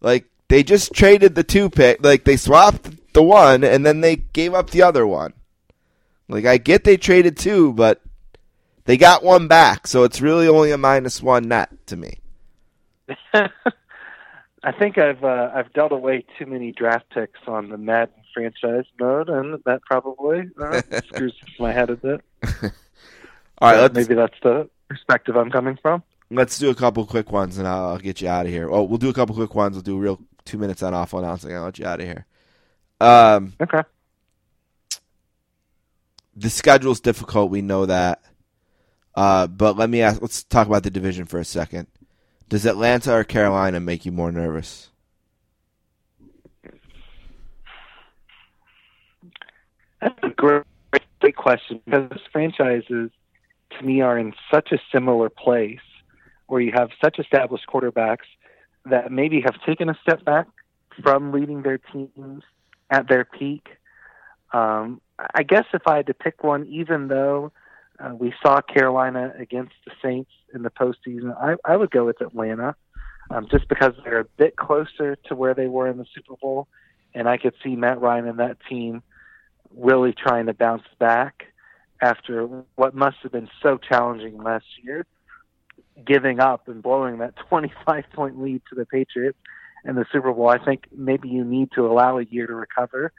like 0.00 0.26
they 0.48 0.62
just 0.62 0.92
traded 0.92 1.34
the 1.34 1.44
two 1.44 1.70
pick, 1.70 2.04
like 2.04 2.24
they 2.24 2.36
swapped 2.36 2.90
the 3.16 3.22
one 3.22 3.64
and 3.64 3.84
then 3.84 4.02
they 4.02 4.16
gave 4.16 4.52
up 4.52 4.70
the 4.70 4.82
other 4.82 5.06
one. 5.06 5.32
Like 6.28 6.44
I 6.44 6.58
get 6.58 6.84
they 6.84 6.98
traded 6.98 7.38
two, 7.38 7.72
but 7.72 8.02
they 8.84 8.98
got 8.98 9.24
one 9.24 9.48
back, 9.48 9.86
so 9.86 10.04
it's 10.04 10.20
really 10.20 10.46
only 10.46 10.70
a 10.70 10.76
minus 10.76 11.22
one 11.22 11.48
net 11.48 11.70
to 11.86 11.96
me. 11.96 12.18
I 13.34 14.72
think 14.78 14.98
I've 14.98 15.24
uh, 15.24 15.50
I've 15.54 15.72
dealt 15.72 15.92
away 15.92 16.26
too 16.38 16.44
many 16.44 16.72
draft 16.72 17.08
picks 17.10 17.40
on 17.46 17.70
the 17.70 17.78
Madden 17.78 18.14
franchise 18.34 18.84
mode, 19.00 19.30
and 19.30 19.62
that 19.64 19.80
probably 19.82 20.50
uh, 20.60 20.82
screws 21.06 21.34
my 21.58 21.72
head 21.72 21.88
a 21.88 21.96
bit. 21.96 22.20
All 23.58 23.72
right, 23.72 23.92
maybe 23.94 24.14
that's 24.14 24.38
the 24.42 24.68
perspective 24.88 25.36
I'm 25.36 25.50
coming 25.50 25.78
from. 25.80 26.02
Let's 26.30 26.58
do 26.58 26.68
a 26.68 26.74
couple 26.74 27.06
quick 27.06 27.32
ones, 27.32 27.56
and 27.56 27.66
I'll, 27.66 27.86
I'll 27.86 27.98
get 27.98 28.20
you 28.20 28.28
out 28.28 28.44
of 28.44 28.52
here. 28.52 28.68
Oh, 28.68 28.82
we'll 28.82 28.98
do 28.98 29.08
a 29.08 29.14
couple 29.14 29.34
quick 29.34 29.54
ones. 29.54 29.74
We'll 29.74 29.82
do 29.82 29.96
real 29.96 30.20
two 30.44 30.58
minutes 30.58 30.82
on 30.82 30.92
awful 30.92 31.20
announcing. 31.20 31.54
I'll 31.54 31.62
let 31.62 31.78
you 31.78 31.86
out 31.86 32.00
of 32.00 32.06
here. 32.06 32.26
Um, 33.00 33.52
okay. 33.60 33.82
The 36.34 36.50
schedule's 36.50 37.00
difficult. 37.00 37.50
We 37.50 37.62
know 37.62 37.86
that. 37.86 38.22
Uh, 39.14 39.46
but 39.46 39.76
let 39.76 39.88
me 39.88 40.02
ask. 40.02 40.20
Let's 40.20 40.42
talk 40.44 40.66
about 40.66 40.82
the 40.82 40.90
division 40.90 41.24
for 41.24 41.38
a 41.38 41.44
second. 41.44 41.86
Does 42.48 42.66
Atlanta 42.66 43.14
or 43.14 43.24
Carolina 43.24 43.80
make 43.80 44.04
you 44.04 44.12
more 44.12 44.30
nervous? 44.30 44.90
That's 50.00 50.18
a 50.22 50.28
great, 50.28 50.64
great 51.20 51.36
question 51.36 51.80
because 51.84 52.20
franchises, 52.30 53.10
to 53.70 53.82
me, 53.84 54.02
are 54.02 54.18
in 54.18 54.34
such 54.52 54.70
a 54.72 54.78
similar 54.92 55.30
place 55.30 55.80
where 56.46 56.60
you 56.60 56.72
have 56.74 56.90
such 57.02 57.18
established 57.18 57.64
quarterbacks 57.66 58.26
that 58.84 59.10
maybe 59.10 59.40
have 59.40 59.60
taken 59.64 59.88
a 59.88 59.98
step 60.02 60.24
back 60.24 60.46
from 61.02 61.32
leading 61.32 61.62
their 61.62 61.78
teams 61.78 62.44
at 62.90 63.08
their 63.08 63.24
peak. 63.24 63.66
Um, 64.52 65.00
I 65.34 65.42
guess 65.42 65.64
if 65.72 65.82
I 65.86 65.96
had 65.96 66.06
to 66.06 66.14
pick 66.14 66.44
one, 66.44 66.66
even 66.66 67.08
though 67.08 67.52
uh, 67.98 68.14
we 68.14 68.34
saw 68.42 68.60
Carolina 68.60 69.32
against 69.38 69.74
the 69.84 69.92
Saints 70.02 70.30
in 70.54 70.62
the 70.62 70.70
postseason, 70.70 71.34
I, 71.36 71.56
I 71.64 71.76
would 71.76 71.90
go 71.90 72.04
with 72.04 72.20
Atlanta, 72.20 72.76
um, 73.30 73.48
just 73.50 73.68
because 73.68 73.92
they're 74.04 74.20
a 74.20 74.24
bit 74.24 74.56
closer 74.56 75.16
to 75.28 75.34
where 75.34 75.54
they 75.54 75.66
were 75.66 75.88
in 75.88 75.98
the 75.98 76.06
Super 76.14 76.36
Bowl, 76.40 76.68
and 77.14 77.28
I 77.28 77.38
could 77.38 77.54
see 77.62 77.76
Matt 77.76 78.00
Ryan 78.00 78.28
and 78.28 78.38
that 78.38 78.58
team 78.68 79.02
really 79.74 80.12
trying 80.12 80.46
to 80.46 80.54
bounce 80.54 80.84
back 80.98 81.44
after 82.00 82.46
what 82.76 82.94
must 82.94 83.16
have 83.22 83.32
been 83.32 83.48
so 83.62 83.78
challenging 83.78 84.36
last 84.36 84.66
year, 84.82 85.06
giving 86.06 86.40
up 86.40 86.68
and 86.68 86.82
blowing 86.82 87.18
that 87.18 87.34
25 87.48 88.04
point 88.12 88.40
lead 88.40 88.62
to 88.68 88.74
the 88.74 88.86
Patriots 88.86 89.38
in 89.86 89.94
the 89.94 90.04
Super 90.12 90.32
Bowl. 90.32 90.48
I 90.48 90.62
think 90.62 90.86
maybe 90.94 91.28
you 91.28 91.44
need 91.44 91.70
to 91.72 91.86
allow 91.86 92.18
a 92.18 92.24
year 92.24 92.46
to 92.46 92.54
recover 92.54 93.12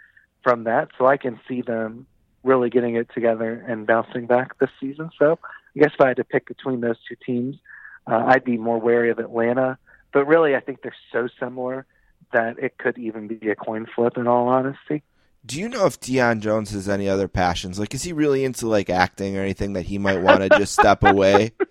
from 0.44 0.66
that. 0.66 0.90
So 0.98 1.06
I 1.06 1.18
can 1.18 1.40
see 1.48 1.62
them 1.62 2.06
really 2.44 2.70
getting 2.70 2.96
it 2.96 3.08
together 3.14 3.66
and 3.68 3.88
bouncing 3.88 4.28
back 4.28 4.58
this 4.60 4.70
season. 4.80 5.10
So 5.18 5.40
I 5.76 5.80
guess 5.80 5.92
if 5.94 6.02
I 6.02 6.10
had 6.10 6.18
to 6.18 6.24
pick 6.24 6.48
between 6.48 6.82
those 6.82 6.98
two 7.08 7.16
teams, 7.26 7.58
uh, 8.06 8.24
I'd 8.28 8.44
be 8.44 8.58
more 8.58 8.80
wary 8.80 9.10
of 9.10 9.20
Atlanta. 9.20 9.78
But 10.14 10.26
really, 10.26 10.56
I 10.56 10.60
think 10.60 10.82
they're 10.82 10.96
so 11.12 11.28
similar 11.40 11.86
that 12.34 12.60
it 12.60 12.78
could 12.78 12.98
even 12.98 13.28
be 13.28 13.50
a 13.50 13.56
coin 13.56 13.86
flip. 13.94 14.18
In 14.18 14.28
all 14.28 14.48
honesty. 14.48 15.04
Do 15.46 15.60
you 15.60 15.70
know 15.70 15.86
if 15.86 16.00
Deion 16.00 16.42
Jones 16.42 16.72
has 16.72 16.90
any 16.90 17.08
other 17.08 17.28
passions? 17.28 17.80
Like, 17.80 17.94
is 17.94 18.04
he 18.04 18.12
really 18.12 18.44
into 18.44 18.68
like 18.68 18.90
acting 18.90 19.38
or 19.38 19.42
anything 19.42 19.74
that 19.74 19.84
he 19.84 19.98
might 19.98 20.22
want 20.22 20.42
to 20.42 20.50
just 20.50 20.74
step 20.74 21.04
away? 21.04 21.52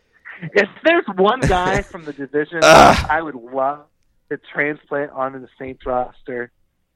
If 0.42 0.68
there's 0.84 1.06
one 1.16 1.40
guy 1.40 1.80
from 1.80 2.04
the 2.04 2.12
division 2.12 2.60
I 2.62 3.22
would 3.22 3.34
love 3.34 3.86
to 4.30 4.38
transplant 4.52 5.10
onto 5.12 5.40
the 5.40 5.48
Saints 5.58 5.84
roster, 5.86 6.50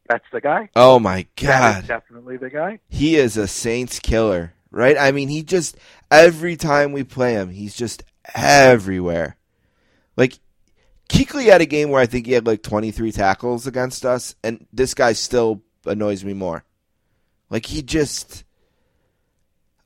that's 0.09 0.24
the 0.32 0.40
guy. 0.40 0.69
Oh 0.74 0.98
my 0.98 1.27
god. 1.36 1.86
definitely 1.86 2.36
the 2.36 2.51
guy. 2.51 2.81
He 2.89 3.16
is 3.16 3.36
a 3.36 3.47
Saints 3.47 3.98
killer, 4.01 4.55
right? 4.70 4.97
I 4.98 5.12
mean, 5.12 5.28
he 5.28 5.43
just 5.43 5.77
every 6.11 6.57
time 6.57 6.93
we 6.93 7.05
play 7.05 7.35
him, 7.35 7.51
he's 7.51 7.77
just 7.77 8.02
everywhere. 8.35 9.36
Like 10.16 10.39
Kuechly 11.09 11.47
had 11.47 11.61
a 11.61 11.66
game 11.66 11.90
where 11.90 12.01
I 12.01 12.07
think 12.07 12.27
he 12.27 12.32
had 12.32 12.47
like 12.47 12.62
23 12.62 13.12
tackles 13.12 13.66
against 13.66 14.05
us, 14.05 14.35
and 14.43 14.66
this 14.73 14.94
guy 14.94 15.12
still 15.12 15.62
annoys 15.86 16.24
me 16.24 16.35
more. 16.35 16.65
Like 17.48 17.66
he 17.66 17.82
just, 17.82 18.44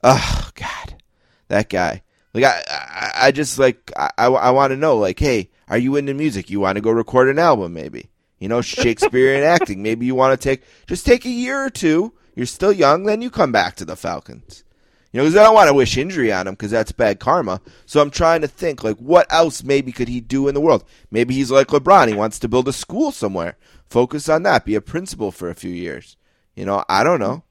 oh 0.03 0.51
god, 0.55 1.03
that 1.49 1.69
guy. 1.69 2.03
Like 2.35 2.45
I, 2.45 2.63
I, 2.69 3.13
I 3.27 3.33
just 3.33 3.59
like 3.59 3.93
I, 3.97 4.11
I, 4.19 4.27
I 4.27 4.51
want 4.51 4.73
to 4.73 4.77
know, 4.77 4.97
like, 4.97 5.19
hey, 5.19 5.51
are 5.69 5.79
you 5.79 5.97
into 5.97 6.15
music? 6.15 6.51
You 6.51 6.61
want 6.61 6.77
to 6.77 6.83
go 6.83 6.91
record 6.91 7.29
an 7.29 7.39
album, 7.39 7.75
maybe? 7.75 8.11
You 8.39 8.49
know, 8.49 8.61
Shakespearean 8.61 9.43
acting. 9.43 9.83
Maybe 9.83 10.05
you 10.07 10.15
want 10.15 10.39
to 10.39 10.49
take 10.49 10.65
just 10.87 11.07
take 11.07 11.25
a 11.25 11.31
year 11.31 11.65
or 11.65 11.71
two. 11.71 12.13
You're 12.35 12.47
still 12.47 12.73
young, 12.73 13.05
then 13.05 13.23
you 13.23 13.31
come 13.31 13.53
back 13.53 13.77
to 13.77 13.85
the 13.85 13.97
Falcons. 13.97 14.65
You 15.13 15.19
know, 15.19 15.25
because 15.25 15.37
I 15.37 15.45
don't 15.45 15.55
want 15.55 15.69
to 15.69 15.75
wish 15.75 15.97
injury 15.97 16.33
on 16.33 16.49
him 16.49 16.55
because 16.55 16.73
that's 16.73 16.91
bad 16.91 17.21
karma. 17.21 17.61
So 17.87 18.01
I'm 18.01 18.11
trying 18.11 18.41
to 18.41 18.49
think, 18.49 18.83
like, 18.83 18.97
what 18.97 19.33
else 19.33 19.63
maybe 19.63 19.93
could 19.93 20.09
he 20.09 20.21
do 20.21 20.49
in 20.49 20.55
the 20.55 20.61
world? 20.61 20.85
Maybe 21.13 21.35
he's 21.35 21.53
like 21.53 21.69
LeBron. 21.69 22.09
He 22.09 22.15
wants 22.15 22.41
to 22.41 22.49
build 22.49 22.67
a 22.67 22.73
school 22.73 23.13
somewhere. 23.13 23.57
Focus 23.89 24.29
on 24.29 24.43
that. 24.43 24.65
Be 24.65 24.75
a 24.75 24.81
principal 24.81 25.31
for 25.31 25.49
a 25.49 25.55
few 25.55 25.71
years. 25.71 26.17
You 26.57 26.65
know, 26.65 26.85
I 26.89 27.05
don't 27.05 27.21
know. 27.21 27.45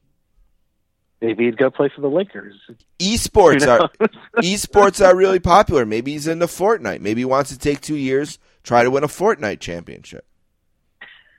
Maybe 1.24 1.46
he'd 1.46 1.56
go 1.58 1.72
play 1.72 1.90
for 1.96 2.02
the 2.02 2.10
Lakers. 2.10 2.54
Esports 3.00 3.64
Who 3.64 3.70
are 3.72 3.90
esports 4.44 5.04
are 5.04 5.16
really 5.16 5.40
popular. 5.40 5.86
Maybe 5.86 6.12
he's 6.12 6.28
into 6.28 6.48
Fortnite. 6.48 7.00
Maybe 7.00 7.22
he 7.22 7.26
wants 7.26 7.50
to 7.52 7.58
take 7.58 7.80
two 7.80 7.96
years, 7.96 8.40
try 8.62 8.84
to 8.84 8.92
win 8.92 9.06
a 9.06 9.08
Fortnite 9.08 9.62
championship. 9.62 10.26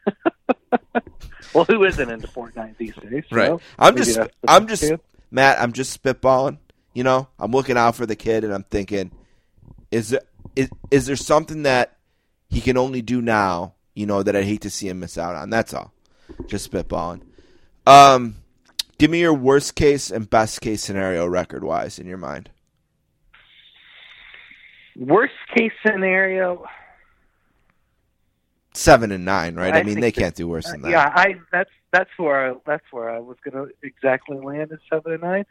well, 1.54 1.66
who 1.66 1.84
isn't 1.84 2.10
into 2.10 2.26
Fortnite 2.28 2.78
these 2.78 2.94
days? 2.94 3.24
you 3.30 3.36
Right. 3.36 3.50
know? 3.50 3.60
I'm 3.78 3.94
Maybe 3.94 4.06
just 4.06 4.18
I'm 4.48 4.66
just. 4.66 4.90
Matt, 5.30 5.60
I'm 5.60 5.72
just 5.74 6.02
spitballing. 6.02 6.58
You 6.94 7.04
know, 7.04 7.28
I'm 7.38 7.50
looking 7.52 7.76
out 7.76 7.94
for 7.94 8.06
the 8.06 8.16
kid 8.16 8.42
and 8.44 8.54
I'm 8.54 8.62
thinking, 8.64 9.10
is 9.90 10.10
there 10.10 10.22
is, 10.56 10.70
is 10.90 11.04
there 11.06 11.16
something 11.16 11.64
that 11.64 11.98
he 12.48 12.62
can 12.62 12.78
only 12.78 13.02
do 13.02 13.20
now, 13.20 13.74
you 13.94 14.06
know, 14.06 14.22
that 14.22 14.34
I'd 14.34 14.44
hate 14.44 14.62
to 14.62 14.70
see 14.70 14.88
him 14.88 15.00
miss 15.00 15.18
out 15.18 15.34
on? 15.34 15.50
That's 15.50 15.74
all. 15.74 15.92
Just 16.46 16.70
spitballing. 16.70 17.20
Um 17.86 18.36
give 19.04 19.10
me 19.10 19.20
your 19.20 19.34
worst 19.34 19.74
case 19.74 20.10
and 20.10 20.30
best 20.30 20.62
case 20.62 20.82
scenario 20.82 21.26
record 21.26 21.62
wise 21.62 21.98
in 21.98 22.06
your 22.06 22.16
mind. 22.16 22.48
worst 24.96 25.34
case 25.54 25.72
scenario. 25.86 26.64
Seven 28.72 29.12
and 29.12 29.26
nine, 29.26 29.56
right? 29.56 29.74
I, 29.74 29.80
I 29.80 29.82
mean 29.82 30.00
they 30.00 30.10
that- 30.10 30.18
can't 30.18 30.34
do 30.34 30.48
worse 30.48 30.70
than 30.70 30.80
uh, 30.80 30.88
that. 30.88 30.90
Yeah, 30.90 31.12
I 31.14 31.34
that's 31.52 31.70
that's 31.92 32.08
where 32.16 32.52
I, 32.52 32.54
that's 32.64 32.84
where 32.92 33.10
I 33.10 33.18
was 33.18 33.36
going 33.44 33.66
to 33.66 33.74
exactly 33.82 34.38
land 34.38 34.72
at 34.72 34.78
seven 34.90 35.12
and 35.12 35.22
nine. 35.22 35.44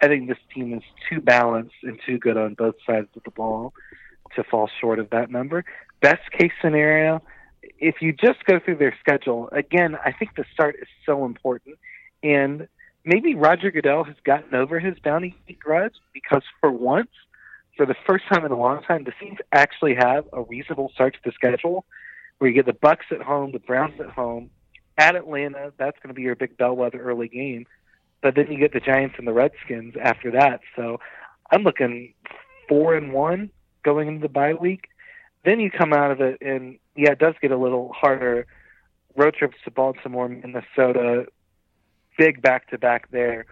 I 0.00 0.06
think 0.06 0.28
this 0.28 0.38
team 0.54 0.72
is 0.72 0.84
too 1.08 1.20
balanced 1.20 1.74
and 1.82 1.98
too 2.06 2.16
good 2.16 2.36
on 2.36 2.54
both 2.54 2.76
sides 2.86 3.08
of 3.16 3.24
the 3.24 3.32
ball 3.32 3.74
to 4.36 4.44
fall 4.44 4.70
short 4.80 5.00
of 5.00 5.10
that 5.10 5.32
number. 5.32 5.64
Best 6.00 6.30
case 6.30 6.52
scenario, 6.62 7.22
if 7.80 7.96
you 8.00 8.12
just 8.12 8.44
go 8.44 8.60
through 8.60 8.76
their 8.76 8.96
schedule, 9.00 9.48
again, 9.50 9.96
I 10.02 10.12
think 10.12 10.36
the 10.36 10.44
start 10.54 10.76
is 10.80 10.88
so 11.04 11.24
important, 11.24 11.76
and 12.22 12.68
maybe 13.04 13.34
Roger 13.34 13.70
Goodell 13.70 14.04
has 14.04 14.16
gotten 14.24 14.54
over 14.54 14.78
his 14.78 14.98
bounty 14.98 15.36
grudge 15.58 15.94
because 16.12 16.42
for 16.60 16.70
once, 16.70 17.10
for 17.76 17.86
the 17.86 17.96
first 18.06 18.24
time 18.30 18.44
in 18.44 18.52
a 18.52 18.58
long 18.58 18.82
time, 18.82 19.04
the 19.04 19.12
Saints 19.20 19.40
actually 19.52 19.94
have 19.94 20.26
a 20.32 20.42
reasonable 20.42 20.90
start 20.94 21.14
to 21.14 21.20
the 21.24 21.32
schedule 21.32 21.84
where 22.38 22.50
you 22.50 22.54
get 22.54 22.66
the 22.66 22.72
Bucs 22.72 23.10
at 23.10 23.22
home, 23.22 23.52
the 23.52 23.58
Browns 23.58 23.98
at 24.00 24.10
home, 24.10 24.50
at 24.98 25.16
Atlanta. 25.16 25.72
That's 25.78 25.96
going 26.02 26.08
to 26.08 26.14
be 26.14 26.22
your 26.22 26.36
big 26.36 26.56
bellwether 26.56 27.00
early 27.00 27.28
game. 27.28 27.66
But 28.22 28.34
then 28.34 28.50
you 28.50 28.58
get 28.58 28.72
the 28.72 28.80
Giants 28.80 29.16
and 29.18 29.26
the 29.26 29.32
Redskins 29.32 29.94
after 30.00 30.30
that. 30.32 30.60
So 30.76 31.00
I'm 31.50 31.62
looking 31.62 32.12
four 32.68 32.94
and 32.94 33.12
one 33.12 33.50
going 33.82 34.08
into 34.08 34.20
the 34.20 34.28
bye 34.28 34.54
week. 34.54 34.88
Then 35.44 35.58
you 35.58 35.70
come 35.70 35.94
out 35.94 36.10
of 36.10 36.20
it, 36.20 36.38
and 36.42 36.78
yeah, 36.96 37.12
it 37.12 37.18
does 37.18 37.34
get 37.40 37.50
a 37.50 37.56
little 37.56 37.92
harder. 37.94 38.46
Road 39.16 39.34
trips 39.34 39.56
to 39.64 39.70
Baltimore, 39.70 40.28
Minnesota, 40.28 41.26
big 42.20 42.42
back 42.42 42.68
to 42.68 42.76
back 42.76 43.10
there 43.10 43.46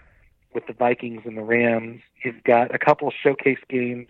with 0.52 0.66
the 0.66 0.74
Vikings 0.74 1.22
and 1.24 1.38
the 1.38 1.42
Rams. 1.42 2.02
You've 2.22 2.44
got 2.44 2.74
a 2.74 2.78
couple 2.78 3.10
showcase 3.22 3.58
games 3.70 4.08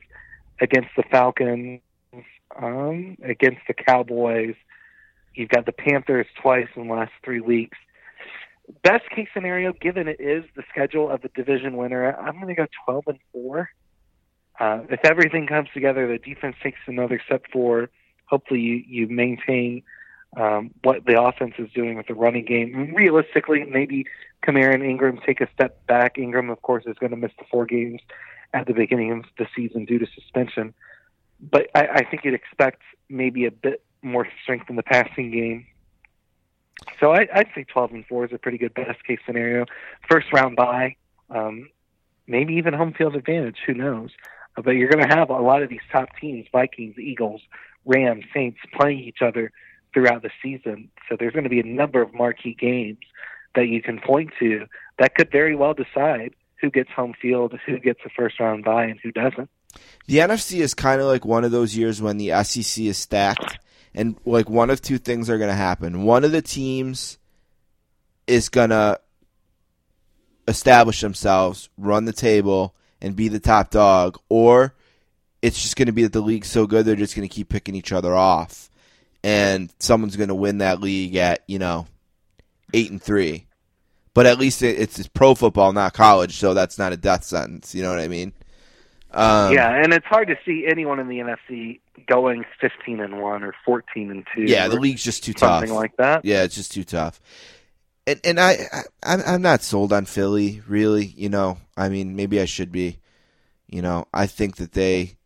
against 0.61 0.89
the 0.97 1.05
Falcons, 1.05 1.81
um, 2.61 3.17
against 3.23 3.61
the 3.69 3.75
Cowboys. 3.75 4.57
You've 5.33 5.51
got 5.51 5.65
the 5.65 5.73
Panthers 5.73 6.27
twice 6.43 6.67
in 6.75 6.89
the 6.89 6.93
last 6.93 7.13
three 7.25 7.41
weeks. 7.41 7.79
Best 8.83 9.09
case 9.15 9.29
scenario, 9.33 9.73
given 9.73 10.09
it 10.09 10.21
is 10.21 10.45
the 10.57 10.65
schedule 10.71 11.09
of 11.09 11.23
the 11.23 11.31
division 11.37 11.77
winner, 11.77 12.13
I'm 12.17 12.35
going 12.35 12.49
to 12.49 12.55
go 12.55 12.67
12 12.85 13.05
and 13.07 13.19
four. 13.33 13.71
Uh, 14.59 14.81
if 14.91 15.01
everything 15.05 15.47
comes 15.47 15.69
together, 15.73 16.09
the 16.09 16.19
defense 16.19 16.57
takes 16.65 16.81
another 16.89 17.23
step 17.25 17.45
forward. 17.53 17.91
Hopefully, 18.27 18.61
you 18.61 18.83
you 18.87 19.07
maintain 19.07 19.85
um, 20.37 20.71
what 20.83 21.05
the 21.07 21.21
offense 21.21 21.55
is 21.59 21.71
doing 21.75 21.97
with 21.97 22.07
the 22.07 22.15
running 22.15 22.45
game. 22.45 22.95
Realistically, 22.95 23.65
maybe 23.65 24.07
Kamara 24.45 24.83
Ingram 24.85 25.19
take 25.25 25.41
a 25.41 25.49
step 25.53 25.85
back. 25.87 26.19
Ingram, 26.19 26.51
of 26.51 26.63
course, 26.63 26.85
is 26.87 26.97
going 26.99 27.11
to 27.11 27.17
miss 27.17 27.33
the 27.39 27.45
four 27.51 27.67
games 27.67 28.01
at 28.55 28.67
the 28.67 28.75
beginning 28.75 29.13
of 29.13 29.25
the 29.39 29.47
season 29.55 29.85
due 29.85 29.99
to 29.99 30.07
suspension. 30.15 30.75
But 31.41 31.69
I, 31.75 31.87
I 31.87 32.05
think 32.05 32.25
you'd 32.25 32.35
expect 32.35 32.83
maybe 33.09 33.47
a 33.47 33.51
bit 33.51 33.83
more 34.03 34.27
strength 34.43 34.69
in 34.71 34.77
the 34.77 34.83
passing 34.83 35.31
game. 35.31 35.67
So 37.01 37.13
I, 37.13 37.27
I'd 37.33 37.49
say 37.55 37.65
12 37.65 37.93
and 37.93 38.07
4 38.07 38.27
is 38.27 38.33
a 38.33 38.39
pretty 38.39 38.59
good 38.59 38.75
best 38.75 39.03
case 39.05 39.19
scenario. 39.27 39.67
First 40.09 40.33
round 40.33 40.57
bye, 40.57 40.97
um, 41.31 41.69
maybe 42.27 42.55
even 42.55 42.75
home 42.75 42.93
field 42.93 43.17
advantage. 43.17 43.59
Who 43.67 43.75
knows? 43.75 44.11
But 44.57 44.73
you're 44.73 44.89
going 44.89 45.09
to 45.09 45.17
have 45.17 45.31
a 45.31 45.41
lot 45.41 45.63
of 45.63 45.69
these 45.69 45.81
top 45.93 46.09
teams: 46.21 46.47
Vikings, 46.51 46.99
Eagles, 46.99 47.41
Rams, 47.85 48.25
Saints 48.35 48.59
playing 48.79 49.01
each 49.01 49.23
other 49.23 49.53
throughout 49.93 50.23
the 50.23 50.31
season. 50.43 50.91
So 51.09 51.17
there's 51.19 51.33
going 51.33 51.45
to 51.45 51.51
be 51.51 51.61
a 51.61 51.67
number 51.67 52.03
of 52.03 52.15
marquee 52.15 52.57
games 52.59 52.99
that 53.55 53.69
you 53.69 53.83
can 53.83 54.01
point 54.01 54.31
to 54.39 54.67
that 54.99 55.15
could 55.15 55.31
very 55.31 55.55
well 55.57 55.75
decide 55.75 56.35
who 56.61 56.71
gets 56.71 56.91
home 56.91 57.15
field, 57.21 57.59
who 57.67 57.79
gets 57.79 58.01
a 58.05 58.09
first 58.11 58.41
round 58.41 58.65
bye, 58.65 58.85
and 58.85 58.99
who 59.03 59.13
doesn't. 59.13 59.49
The 60.07 60.19
NFC 60.19 60.61
is 60.61 60.75
kind 60.75 61.01
of 61.01 61.07
like 61.07 61.25
one 61.25 61.45
of 61.45 61.51
those 61.51 61.77
years 61.77 62.03
when 62.03 62.19
the 62.19 62.31
SEC 62.43 62.85
is 62.85 62.99
stacked, 62.99 63.59
and 63.95 64.17
like 64.25 64.49
one 64.49 64.71
of 64.71 64.81
two 64.81 64.99
things 64.99 65.31
are 65.31 65.39
going 65.39 65.51
to 65.51 65.57
happen. 65.57 66.03
One 66.05 66.25
of 66.25 66.33
the 66.33 66.43
teams 66.43 67.19
is 68.27 68.49
going 68.49 68.71
to 68.71 69.01
establish 70.47 71.01
themselves, 71.01 71.69
run 71.77 72.07
the 72.07 72.13
table, 72.13 72.75
and 73.01 73.15
be 73.15 73.29
the 73.29 73.41
top 73.41 73.71
dog, 73.71 74.19
or 74.29 74.75
it's 75.43 75.63
just 75.63 75.77
going 75.77 75.87
to 75.87 75.93
be 75.93 76.03
that 76.03 76.13
the 76.13 76.21
league's 76.21 76.51
so 76.51 76.67
good 76.67 76.85
they're 76.85 76.97
just 76.97 77.15
going 77.15 77.29
to 77.29 77.35
keep 77.35 77.49
picking 77.49 77.75
each 77.75 77.93
other 77.93 78.15
off, 78.15 78.68
and 79.23 79.73
someone's 79.79 80.17
going 80.17 80.29
to 80.29 80.35
win 80.35 80.59
that 80.59 80.81
league 80.81 81.17
at 81.17 81.43
you 81.47 81.59
know 81.59 81.87
eight 82.73 82.91
and 82.91 83.03
three. 83.03 83.47
But 84.15 84.27
at 84.27 84.39
least 84.39 84.63
it, 84.63 84.81
it's, 84.81 84.99
it's 84.99 85.09
pro 85.09 85.35
football, 85.35 85.73
not 85.73 85.95
college, 85.95 86.39
so 86.39 86.53
that's 86.53 86.77
not 86.77 86.93
a 86.93 86.97
death 86.97 87.23
sentence. 87.23 87.75
You 87.75 87.83
know 87.83 87.91
what 87.91 88.01
I 88.01 88.09
mean? 88.09 88.33
Um, 89.11 89.55
yeah, 89.55 89.71
and 89.71 89.93
it's 89.93 90.07
hard 90.07 90.29
to 90.29 90.37
see 90.45 90.67
anyone 90.69 90.99
in 90.99 91.09
the 91.09 91.19
NFC 91.19 91.81
going 92.07 92.45
15 92.61 93.01
and 93.01 93.23
1 93.23 93.43
or 93.43 93.55
14 93.65 94.11
and 94.11 94.27
2. 94.35 94.43
Yeah, 94.43 94.69
the 94.69 94.79
league's 94.79 95.03
just 95.03 95.25
too 95.25 95.33
tough. 95.33 95.61
something 95.61 95.75
like 95.75 95.97
that. 95.97 96.25
Yeah, 96.25 96.43
it's 96.43 96.55
just 96.55 96.73
too 96.73 96.85
tough. 96.85 97.21
and 98.07 98.21
and 98.25 98.41
I, 98.41 98.59
I 98.73 98.83
I'm 99.03 99.23
I'm 99.25 99.43
not 99.43 99.63
sold 99.63 99.93
on 99.93 100.05
Philly 100.05 100.63
really. 100.67 101.07
You 101.07 101.29
know, 101.29 101.59
I 101.77 101.89
mean, 101.89 102.17
maybe 102.17 102.41
I 102.41 102.45
should 102.45 102.73
be. 102.73 102.99
You 103.67 103.83
know, 103.83 104.07
I 104.13 104.27
think 104.27 104.57
that 104.57 104.73
they 104.73 105.18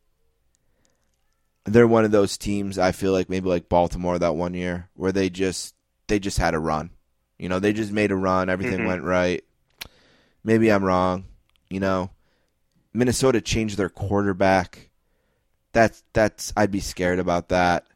they're 1.65 1.87
one 1.87 2.05
of 2.05 2.11
those 2.11 2.37
teams. 2.39 2.79
I 2.79 2.93
feel 2.93 3.13
like 3.13 3.29
maybe 3.31 3.49
like 3.49 3.69
Baltimore 3.69 4.19
that 4.19 4.35
one 4.35 4.55
year 4.55 4.89
where 4.95 5.13
they 5.13 5.31
just 5.31 5.75
they 6.09 6.19
just 6.19 6.39
had 6.39 6.55
a 6.55 6.59
run. 6.59 6.91
You 7.39 7.49
know, 7.49 7.59
they 7.59 7.73
just 7.73 7.93
made 7.93 8.11
a 8.11 8.17
run. 8.17 8.49
Everything 8.49 8.81
Mhm. 8.81 8.87
went 8.87 9.03
right. 9.03 9.45
Maybe 10.45 10.71
I'm 10.71 10.85
wrong. 10.85 11.25
You 11.71 11.81
know, 11.81 12.11
Minnesota 12.93 13.41
changed 13.41 13.77
their 13.79 13.89
quarterback. 13.89 14.91
That's 15.73 16.03
that's 16.13 16.53
I'd 16.57 16.71
be 16.71 16.81
scared 16.81 17.19
about 17.19 17.49
that. 17.49 17.87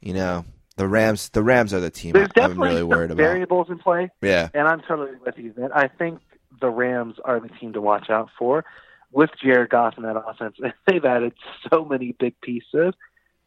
You 0.00 0.14
know, 0.14 0.44
the 0.76 0.86
Rams 0.88 1.28
the 1.30 1.42
Rams 1.42 1.74
are 1.74 1.80
the 1.80 1.90
team 1.90 2.12
There's 2.12 2.28
I'm 2.36 2.42
definitely 2.48 2.68
really 2.68 2.82
worried 2.84 3.10
about. 3.10 3.22
variables 3.22 3.68
in 3.68 3.78
play. 3.78 4.10
Yeah. 4.22 4.48
And 4.54 4.66
I'm 4.66 4.80
totally 4.82 5.16
with 5.24 5.36
you, 5.38 5.52
man. 5.56 5.70
I 5.74 5.88
think 5.88 6.20
the 6.60 6.70
Rams 6.70 7.16
are 7.24 7.38
the 7.40 7.48
team 7.48 7.72
to 7.74 7.80
watch 7.80 8.08
out 8.08 8.30
for 8.38 8.64
with 9.12 9.30
Jared 9.42 9.70
Goff 9.70 9.96
in 9.96 10.02
that 10.04 10.16
offense. 10.16 10.56
They've 10.86 11.04
added 11.04 11.32
so 11.72 11.84
many 11.84 12.12
big 12.12 12.40
pieces. 12.40 12.94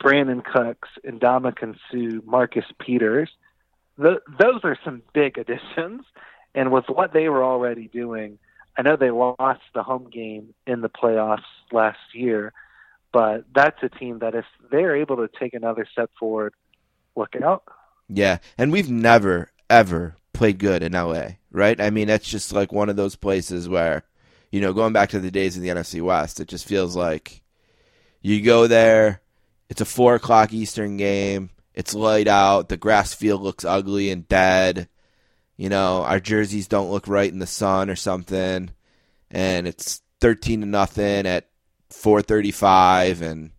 Brandin 0.02 0.44
Cooks, 0.44 0.90
Ndamukong 1.06 1.76
Suh, 1.91 2.22
Marcus 2.26 2.65
Peters. 2.80 3.30
Those 3.98 4.61
are 4.64 4.77
some 4.86 5.02
big 5.14 5.38
additions. 5.38 6.03
And 6.56 6.72
with 6.72 6.86
what 6.88 7.14
they 7.14 7.27
were 7.30 7.44
already 7.44 7.88
doing, 7.88 8.40
I 8.77 8.81
know 8.81 8.95
they 8.95 9.11
lost 9.11 9.61
the 9.73 9.84
home 9.84 10.10
game 10.10 10.53
in 10.65 10.81
the 10.81 10.90
playoffs 10.90 11.44
last 11.72 11.99
year, 12.14 12.53
but 13.11 13.44
that's 13.53 13.84
a 13.84 13.90
team 13.90 14.19
that 14.19 14.36
if 14.36 14.45
they're 14.72 14.95
able 14.95 15.18
to 15.18 15.30
take 15.40 15.53
another 15.53 15.86
step 15.91 16.10
forward, 16.18 16.53
look 17.15 17.36
out. 17.44 17.64
Yeah, 18.07 18.38
and 18.57 18.72
we've 18.72 18.90
never 18.90 19.52
ever 19.69 20.15
played 20.34 20.60
good 20.60 20.81
in 20.81 20.94
LA, 20.94 21.31
right? 21.52 21.80
I 21.80 21.90
mean, 21.90 22.07
that's 22.07 22.27
just 22.27 22.53
like 22.53 22.72
one 22.72 22.90
of 22.90 22.95
those 22.95 23.15
places 23.15 23.68
where, 23.68 24.03
you 24.51 24.61
know, 24.61 24.73
going 24.73 24.93
back 24.93 25.09
to 25.09 25.19
the 25.19 25.31
days 25.31 25.55
in 25.55 25.63
the 25.63 25.69
NFC 25.69 26.01
West, 26.01 26.39
it 26.39 26.47
just 26.47 26.67
feels 26.67 26.95
like 26.95 27.41
you 28.21 28.41
go 28.41 28.67
there. 28.67 29.21
It's 29.69 29.81
a 29.81 29.85
four 29.85 30.15
o'clock 30.15 30.53
Eastern 30.53 30.97
game. 30.97 31.51
It's 31.73 31.93
light 31.93 32.27
out. 32.27 32.69
The 32.69 32.77
grass 32.77 33.13
field 33.13 33.41
looks 33.41 33.63
ugly 33.63 34.09
and 34.09 34.27
dead. 34.27 34.89
You 35.57 35.69
know, 35.69 36.03
our 36.03 36.19
jerseys 36.19 36.67
don't 36.67 36.91
look 36.91 37.07
right 37.07 37.31
in 37.31 37.39
the 37.39 37.47
sun 37.47 37.89
or 37.89 37.95
something, 37.95 38.71
and 39.30 39.67
it's 39.67 40.01
thirteen 40.21 40.61
to 40.61 40.67
nothing 40.67 41.27
at 41.27 41.49
four 41.89 42.21
thirty-five, 42.21 43.21
and 43.21 43.51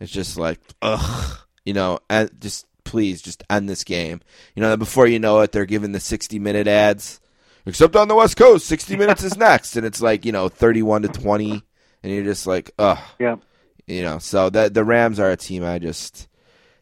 it's 0.00 0.12
just 0.12 0.38
like, 0.38 0.60
ugh, 0.80 1.38
you 1.64 1.74
know, 1.74 1.98
and 2.08 2.30
just 2.40 2.66
please 2.84 3.20
just 3.20 3.42
end 3.50 3.68
this 3.68 3.84
game. 3.84 4.20
You 4.54 4.62
know, 4.62 4.76
before 4.76 5.06
you 5.06 5.18
know 5.18 5.40
it, 5.40 5.52
they're 5.52 5.64
giving 5.64 5.92
the 5.92 6.00
60 6.00 6.38
minute 6.38 6.68
ads. 6.68 7.20
Except 7.66 7.96
on 7.96 8.08
the 8.08 8.14
West 8.14 8.36
Coast, 8.36 8.66
60 8.66 8.96
minutes 8.96 9.22
is 9.22 9.36
next. 9.36 9.76
And 9.76 9.86
it's 9.86 10.02
like, 10.02 10.24
you 10.24 10.32
know, 10.32 10.48
31 10.48 11.02
to 11.02 11.08
20. 11.08 11.62
And 12.02 12.12
you're 12.12 12.24
just 12.24 12.46
like, 12.46 12.70
ugh. 12.78 12.98
Yeah. 13.18 13.36
You 13.86 14.02
know, 14.02 14.18
so 14.18 14.50
that 14.50 14.74
the 14.74 14.84
Rams 14.84 15.18
are 15.18 15.30
a 15.30 15.36
team 15.36 15.64
I 15.64 15.78
just, 15.78 16.28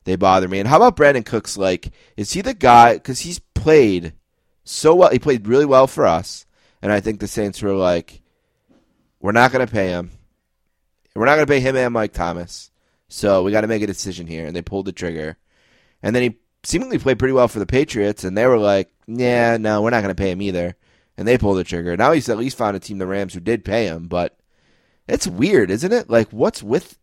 they 0.05 0.17
bother 0.17 0.49
me. 0.49 0.59
And 0.59 0.69
how 0.69 0.77
about 0.77 0.97
Brandin 0.97 1.25
Cooks? 1.25 1.57
Like, 1.57 1.93
is 2.17 2.33
he 2.33 2.41
the 2.41 2.55
guy? 2.55 2.95
Because 2.95 3.21
he's 3.21 3.39
played 3.39 4.15
so 4.65 4.95
well. 4.95 5.11
He 5.11 5.19
played 5.19 5.47
really 5.47 5.67
well 5.67 5.87
for 5.87 6.07
us. 6.07 6.47
And 6.81 6.91
I 6.91 7.01
think 7.01 7.21
the 7.21 7.29
Saints 7.29 7.63
were 7.63 7.75
like, 7.75 8.23
we're 9.21 9.33
not 9.33 9.53
going 9.53 9.65
to 9.65 9.73
pay 9.73 9.89
him. 9.89 10.11
We're 11.15 11.27
not 11.27 11.37
going 11.37 11.47
to 11.47 11.53
pay 11.53 11.61
him 11.61 11.77
and 11.77 11.93
Mike 11.93 12.13
Thomas. 12.13 12.71
So 13.09 13.43
we 13.43 13.53
got 13.53 13.61
to 13.61 13.69
make 13.69 13.83
a 13.83 13.87
decision 13.87 14.27
here. 14.27 14.47
And 14.47 14.57
they 14.57 14.63
pulled 14.63 14.87
the 14.87 14.93
trigger. 14.93 15.37
And 16.03 16.17
then 16.17 16.23
he 16.23 16.39
seemingly 16.65 16.99
played 16.99 17.19
pretty 17.19 17.33
well 17.33 17.49
for 17.49 17.59
the 17.59 17.67
Patriots, 17.67 18.25
and 18.25 18.37
they 18.37 18.47
were 18.47 18.59
like, 18.59 18.91
"Yeah, 19.07 19.57
no, 19.57 19.83
we're 19.83 19.91
not 19.91 20.03
going 20.03 20.15
to 20.15 20.21
pay 20.21 20.31
him 20.31 20.43
either." 20.43 20.77
And 21.17 21.29
they 21.29 21.39
pulled 21.39 21.59
the 21.59 21.65
trigger. 21.65 21.97
Now 21.97 22.13
he's 22.13 22.29
at 22.29 22.39
least 22.39 22.57
found 22.57 22.77
a 22.77 22.81
team, 22.81 22.99
the 22.99 23.07
Rams, 23.07 23.35
who 23.35 23.41
did 23.41 23.65
pay 23.65 23.87
him. 23.87 24.09
But 24.09 24.37
it's 25.07 25.27
weird, 25.27 25.71
isn't 25.71 25.93
it? 25.93 26.09
Like, 26.09 26.31
what's 26.31 26.63
with 26.63 26.99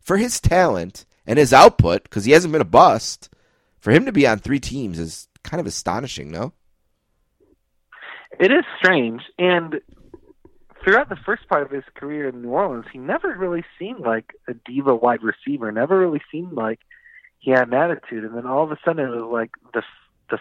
for 0.00 0.16
his 0.16 0.40
talent 0.40 1.06
and 1.26 1.38
his 1.38 1.52
output? 1.52 2.04
Because 2.04 2.24
he 2.24 2.32
hasn't 2.32 2.52
been 2.52 2.60
a 2.60 2.66
bust. 2.66 3.30
For 3.78 3.90
him 3.90 4.06
to 4.06 4.12
be 4.12 4.26
on 4.26 4.38
three 4.38 4.60
teams 4.60 4.98
is 4.98 5.28
kind 5.42 5.60
of 5.60 5.66
astonishing, 5.66 6.30
no? 6.30 6.52
It 8.40 8.50
is 8.50 8.64
strange, 8.78 9.22
and 9.38 9.80
throughout 10.82 11.08
the 11.08 11.16
first 11.24 11.48
part 11.48 11.62
of 11.62 11.70
his 11.70 11.84
career 11.94 12.28
in 12.28 12.42
New 12.42 12.50
Orleans, 12.50 12.86
he 12.92 12.98
never 12.98 13.34
really 13.38 13.64
seemed 13.78 14.00
like 14.00 14.32
a 14.48 14.54
diva 14.54 14.94
wide 14.94 15.22
receiver. 15.22 15.70
Never 15.70 15.98
really 15.98 16.20
seemed 16.32 16.52
like 16.52 16.80
he 17.44 17.50
had 17.50 17.68
an 17.68 17.74
attitude, 17.74 18.24
and 18.24 18.34
then 18.36 18.46
all 18.46 18.62
of 18.64 18.72
a 18.72 18.78
sudden, 18.84 19.06
it 19.06 19.10
was 19.14 19.30
like 19.30 19.50
the 19.74 19.82
the 20.30 20.38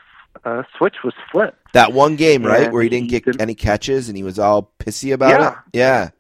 uh, 0.50 0.64
switch 0.78 0.98
was 1.04 1.14
flipped. 1.32 1.58
That 1.74 1.92
one 1.94 2.16
game, 2.16 2.44
right, 2.46 2.64
Yeah, 2.64 2.70
where 2.70 2.82
he 2.84 2.90
didn't 2.90 3.10
get 3.10 3.26
did- 3.26 3.42
any 3.42 3.56
catches 3.56 4.08
and 4.08 4.16
he 4.18 4.24
was 4.24 4.40
all 4.40 4.72
pissy 4.80 5.14
about 5.14 5.40
Yeah. 5.74 6.10
it. 6.12 6.14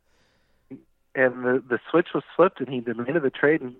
Yeah, 0.72 0.78
and 1.16 1.44
the 1.46 1.64
the 1.68 1.80
switch 1.90 2.08
was 2.14 2.24
flipped, 2.36 2.60
and 2.60 2.70
he 2.70 2.80
demanded 2.82 3.24
the 3.24 3.30
trade. 3.30 3.62
And 3.62 3.76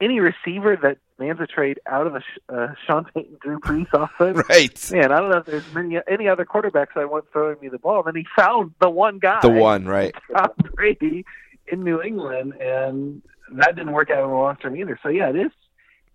any 0.00 0.20
receiver 0.20 0.76
that 0.82 0.98
demands 1.18 1.40
a 1.40 1.46
trade 1.46 1.80
out 1.86 2.06
of 2.06 2.12
the 2.12 2.20
Sh- 2.20 2.38
uh, 2.48 2.68
Sean 2.86 3.04
Payton 3.14 3.38
Drew 3.40 3.58
Brees 3.60 3.88
offense, 3.92 4.40
right. 4.48 4.90
man, 4.92 5.12
I 5.12 5.20
don't 5.20 5.30
know 5.30 5.38
if 5.38 5.46
there's 5.46 5.74
many 5.74 5.98
any 6.08 6.28
other 6.28 6.44
quarterbacks 6.44 6.96
I 6.96 7.04
want 7.04 7.24
throwing 7.32 7.56
me 7.60 7.68
the 7.68 7.78
ball. 7.78 7.98
And 7.98 8.06
then 8.14 8.16
he 8.22 8.26
found 8.36 8.72
the 8.80 8.90
one 8.90 9.18
guy, 9.18 9.38
The 9.42 9.48
one, 9.50 9.86
right? 9.86 10.14
Tom 10.36 10.50
Brady 10.74 11.24
in 11.66 11.84
New 11.84 12.00
England, 12.02 12.54
and 12.60 13.22
that 13.52 13.76
didn't 13.76 13.92
work 13.92 14.10
out 14.10 14.24
in 14.24 14.30
the 14.30 14.36
long 14.36 14.56
term 14.56 14.76
either. 14.76 14.98
So 15.02 15.08
yeah, 15.08 15.28
it 15.30 15.36
is 15.36 15.50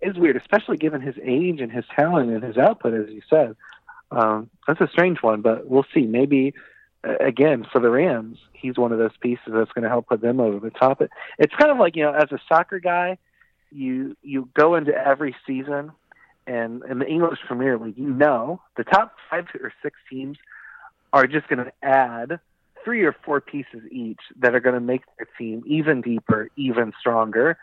is 0.03 0.17
weird, 0.17 0.37
especially 0.37 0.77
given 0.77 1.01
his 1.01 1.15
age 1.23 1.61
and 1.61 1.71
his 1.71 1.85
talent 1.95 2.29
and 2.29 2.43
his 2.43 2.57
output, 2.57 2.93
as 2.93 3.09
you 3.09 3.21
said. 3.29 3.55
Um, 4.11 4.49
that's 4.67 4.81
a 4.81 4.87
strange 4.87 5.21
one, 5.21 5.41
but 5.41 5.67
we'll 5.67 5.85
see. 5.93 6.01
Maybe 6.01 6.53
uh, 7.03 7.15
again 7.17 7.65
for 7.71 7.79
the 7.79 7.89
Rams, 7.89 8.37
he's 8.53 8.77
one 8.77 8.91
of 8.91 8.99
those 8.99 9.15
pieces 9.19 9.45
that's 9.47 9.71
going 9.71 9.83
to 9.83 9.89
help 9.89 10.07
put 10.07 10.21
them 10.21 10.39
over 10.39 10.59
the 10.59 10.69
top. 10.69 11.01
It, 11.01 11.09
it's 11.39 11.53
kind 11.55 11.71
of 11.71 11.77
like 11.77 11.95
you 11.95 12.03
know, 12.03 12.13
as 12.13 12.31
a 12.31 12.39
soccer 12.47 12.79
guy, 12.79 13.17
you 13.71 14.15
you 14.21 14.49
go 14.53 14.75
into 14.75 14.93
every 14.93 15.35
season, 15.47 15.91
and 16.45 16.83
in 16.89 16.99
the 16.99 17.07
English 17.07 17.39
Premier 17.47 17.77
League, 17.77 17.97
you 17.97 18.09
know 18.09 18.61
the 18.77 18.83
top 18.83 19.15
five 19.29 19.45
or 19.59 19.73
six 19.81 19.97
teams 20.09 20.37
are 21.11 21.27
just 21.27 21.47
going 21.47 21.63
to 21.63 21.71
add 21.81 22.39
three 22.83 23.03
or 23.03 23.15
four 23.25 23.39
pieces 23.39 23.81
each 23.91 24.19
that 24.39 24.53
are 24.53 24.59
going 24.59 24.75
to 24.75 24.81
make 24.81 25.03
their 25.17 25.27
team 25.37 25.63
even 25.65 26.01
deeper, 26.01 26.49
even 26.55 26.91
stronger. 26.99 27.57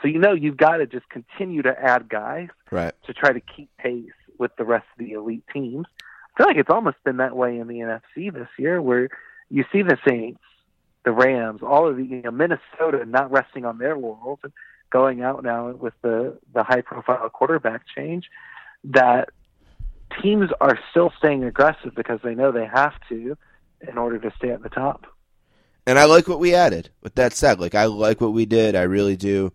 So 0.00 0.08
you 0.08 0.18
know 0.18 0.32
you've 0.32 0.56
got 0.56 0.78
to 0.78 0.86
just 0.86 1.08
continue 1.08 1.62
to 1.62 1.78
add 1.78 2.08
guys 2.08 2.48
Right. 2.70 2.94
to 3.04 3.12
try 3.12 3.32
to 3.32 3.40
keep 3.40 3.68
pace 3.78 4.10
with 4.38 4.54
the 4.56 4.64
rest 4.64 4.86
of 4.92 5.04
the 5.04 5.12
elite 5.12 5.44
teams. 5.52 5.86
I 6.34 6.38
feel 6.38 6.46
like 6.46 6.56
it's 6.56 6.70
almost 6.70 6.96
been 7.04 7.18
that 7.18 7.36
way 7.36 7.58
in 7.58 7.68
the 7.68 7.80
NFC 7.80 8.32
this 8.32 8.48
year, 8.58 8.80
where 8.80 9.08
you 9.50 9.64
see 9.70 9.82
the 9.82 9.98
Saints, 10.06 10.40
the 11.04 11.12
Rams, 11.12 11.60
all 11.62 11.86
of 11.88 11.96
the 11.96 12.04
you 12.04 12.22
know, 12.22 12.30
Minnesota 12.30 13.04
not 13.06 13.30
resting 13.30 13.64
on 13.64 13.78
their 13.78 13.96
laurels 13.98 14.38
and 14.42 14.52
going 14.90 15.22
out 15.22 15.42
now 15.42 15.70
with 15.70 15.94
the 16.02 16.38
the 16.54 16.62
high 16.62 16.80
profile 16.80 17.28
quarterback 17.28 17.82
change. 17.94 18.28
That 18.84 19.28
teams 20.22 20.50
are 20.60 20.78
still 20.90 21.12
staying 21.18 21.44
aggressive 21.44 21.94
because 21.94 22.20
they 22.22 22.34
know 22.34 22.52
they 22.52 22.66
have 22.66 22.94
to 23.08 23.36
in 23.86 23.98
order 23.98 24.18
to 24.18 24.32
stay 24.36 24.50
at 24.50 24.62
the 24.62 24.68
top. 24.68 25.06
And 25.86 25.98
I 25.98 26.04
like 26.04 26.28
what 26.28 26.38
we 26.38 26.54
added. 26.54 26.90
With 27.02 27.16
that 27.16 27.32
said, 27.32 27.60
like 27.60 27.74
I 27.74 27.86
like 27.86 28.20
what 28.20 28.32
we 28.32 28.46
did. 28.46 28.74
I 28.76 28.82
really 28.82 29.16
do. 29.16 29.52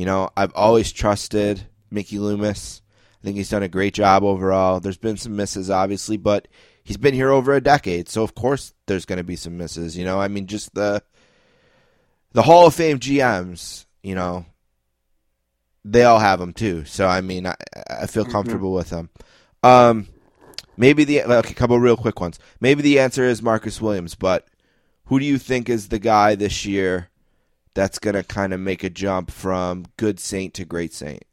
You 0.00 0.06
know, 0.06 0.30
I've 0.34 0.54
always 0.54 0.92
trusted 0.92 1.66
Mickey 1.90 2.18
Loomis. 2.18 2.80
I 3.20 3.22
think 3.22 3.36
he's 3.36 3.50
done 3.50 3.62
a 3.62 3.68
great 3.68 3.92
job 3.92 4.24
overall. 4.24 4.80
There's 4.80 4.96
been 4.96 5.18
some 5.18 5.36
misses, 5.36 5.68
obviously, 5.68 6.16
but 6.16 6.48
he's 6.82 6.96
been 6.96 7.12
here 7.12 7.30
over 7.30 7.52
a 7.52 7.60
decade, 7.60 8.08
so 8.08 8.22
of 8.22 8.34
course 8.34 8.72
there's 8.86 9.04
going 9.04 9.18
to 9.18 9.24
be 9.24 9.36
some 9.36 9.58
misses. 9.58 9.98
You 9.98 10.06
know, 10.06 10.18
I 10.18 10.28
mean, 10.28 10.46
just 10.46 10.74
the 10.74 11.02
the 12.32 12.40
Hall 12.40 12.66
of 12.66 12.74
Fame 12.74 12.98
GMs. 12.98 13.84
You 14.02 14.14
know, 14.14 14.46
they 15.84 16.04
all 16.04 16.18
have 16.18 16.40
them 16.40 16.54
too. 16.54 16.86
So 16.86 17.06
I 17.06 17.20
mean, 17.20 17.46
I, 17.46 17.56
I 17.90 18.06
feel 18.06 18.24
comfortable 18.24 18.72
with 18.72 18.88
them. 18.88 19.10
Um, 19.62 20.06
maybe 20.78 21.04
the 21.04 21.24
okay, 21.24 21.50
a 21.50 21.54
couple 21.54 21.78
real 21.78 21.98
quick 21.98 22.22
ones. 22.22 22.38
Maybe 22.58 22.80
the 22.80 23.00
answer 23.00 23.24
is 23.24 23.42
Marcus 23.42 23.82
Williams, 23.82 24.14
but 24.14 24.48
who 25.04 25.20
do 25.20 25.26
you 25.26 25.36
think 25.36 25.68
is 25.68 25.88
the 25.88 25.98
guy 25.98 26.36
this 26.36 26.64
year 26.64 27.09
that's 27.74 27.98
going 27.98 28.14
to 28.14 28.22
kind 28.22 28.52
of 28.52 28.60
make 28.60 28.84
a 28.84 28.90
jump 28.90 29.30
from 29.30 29.84
good 29.96 30.18
Saint 30.20 30.54
to 30.54 30.64
great 30.64 30.92
Saint? 30.92 31.24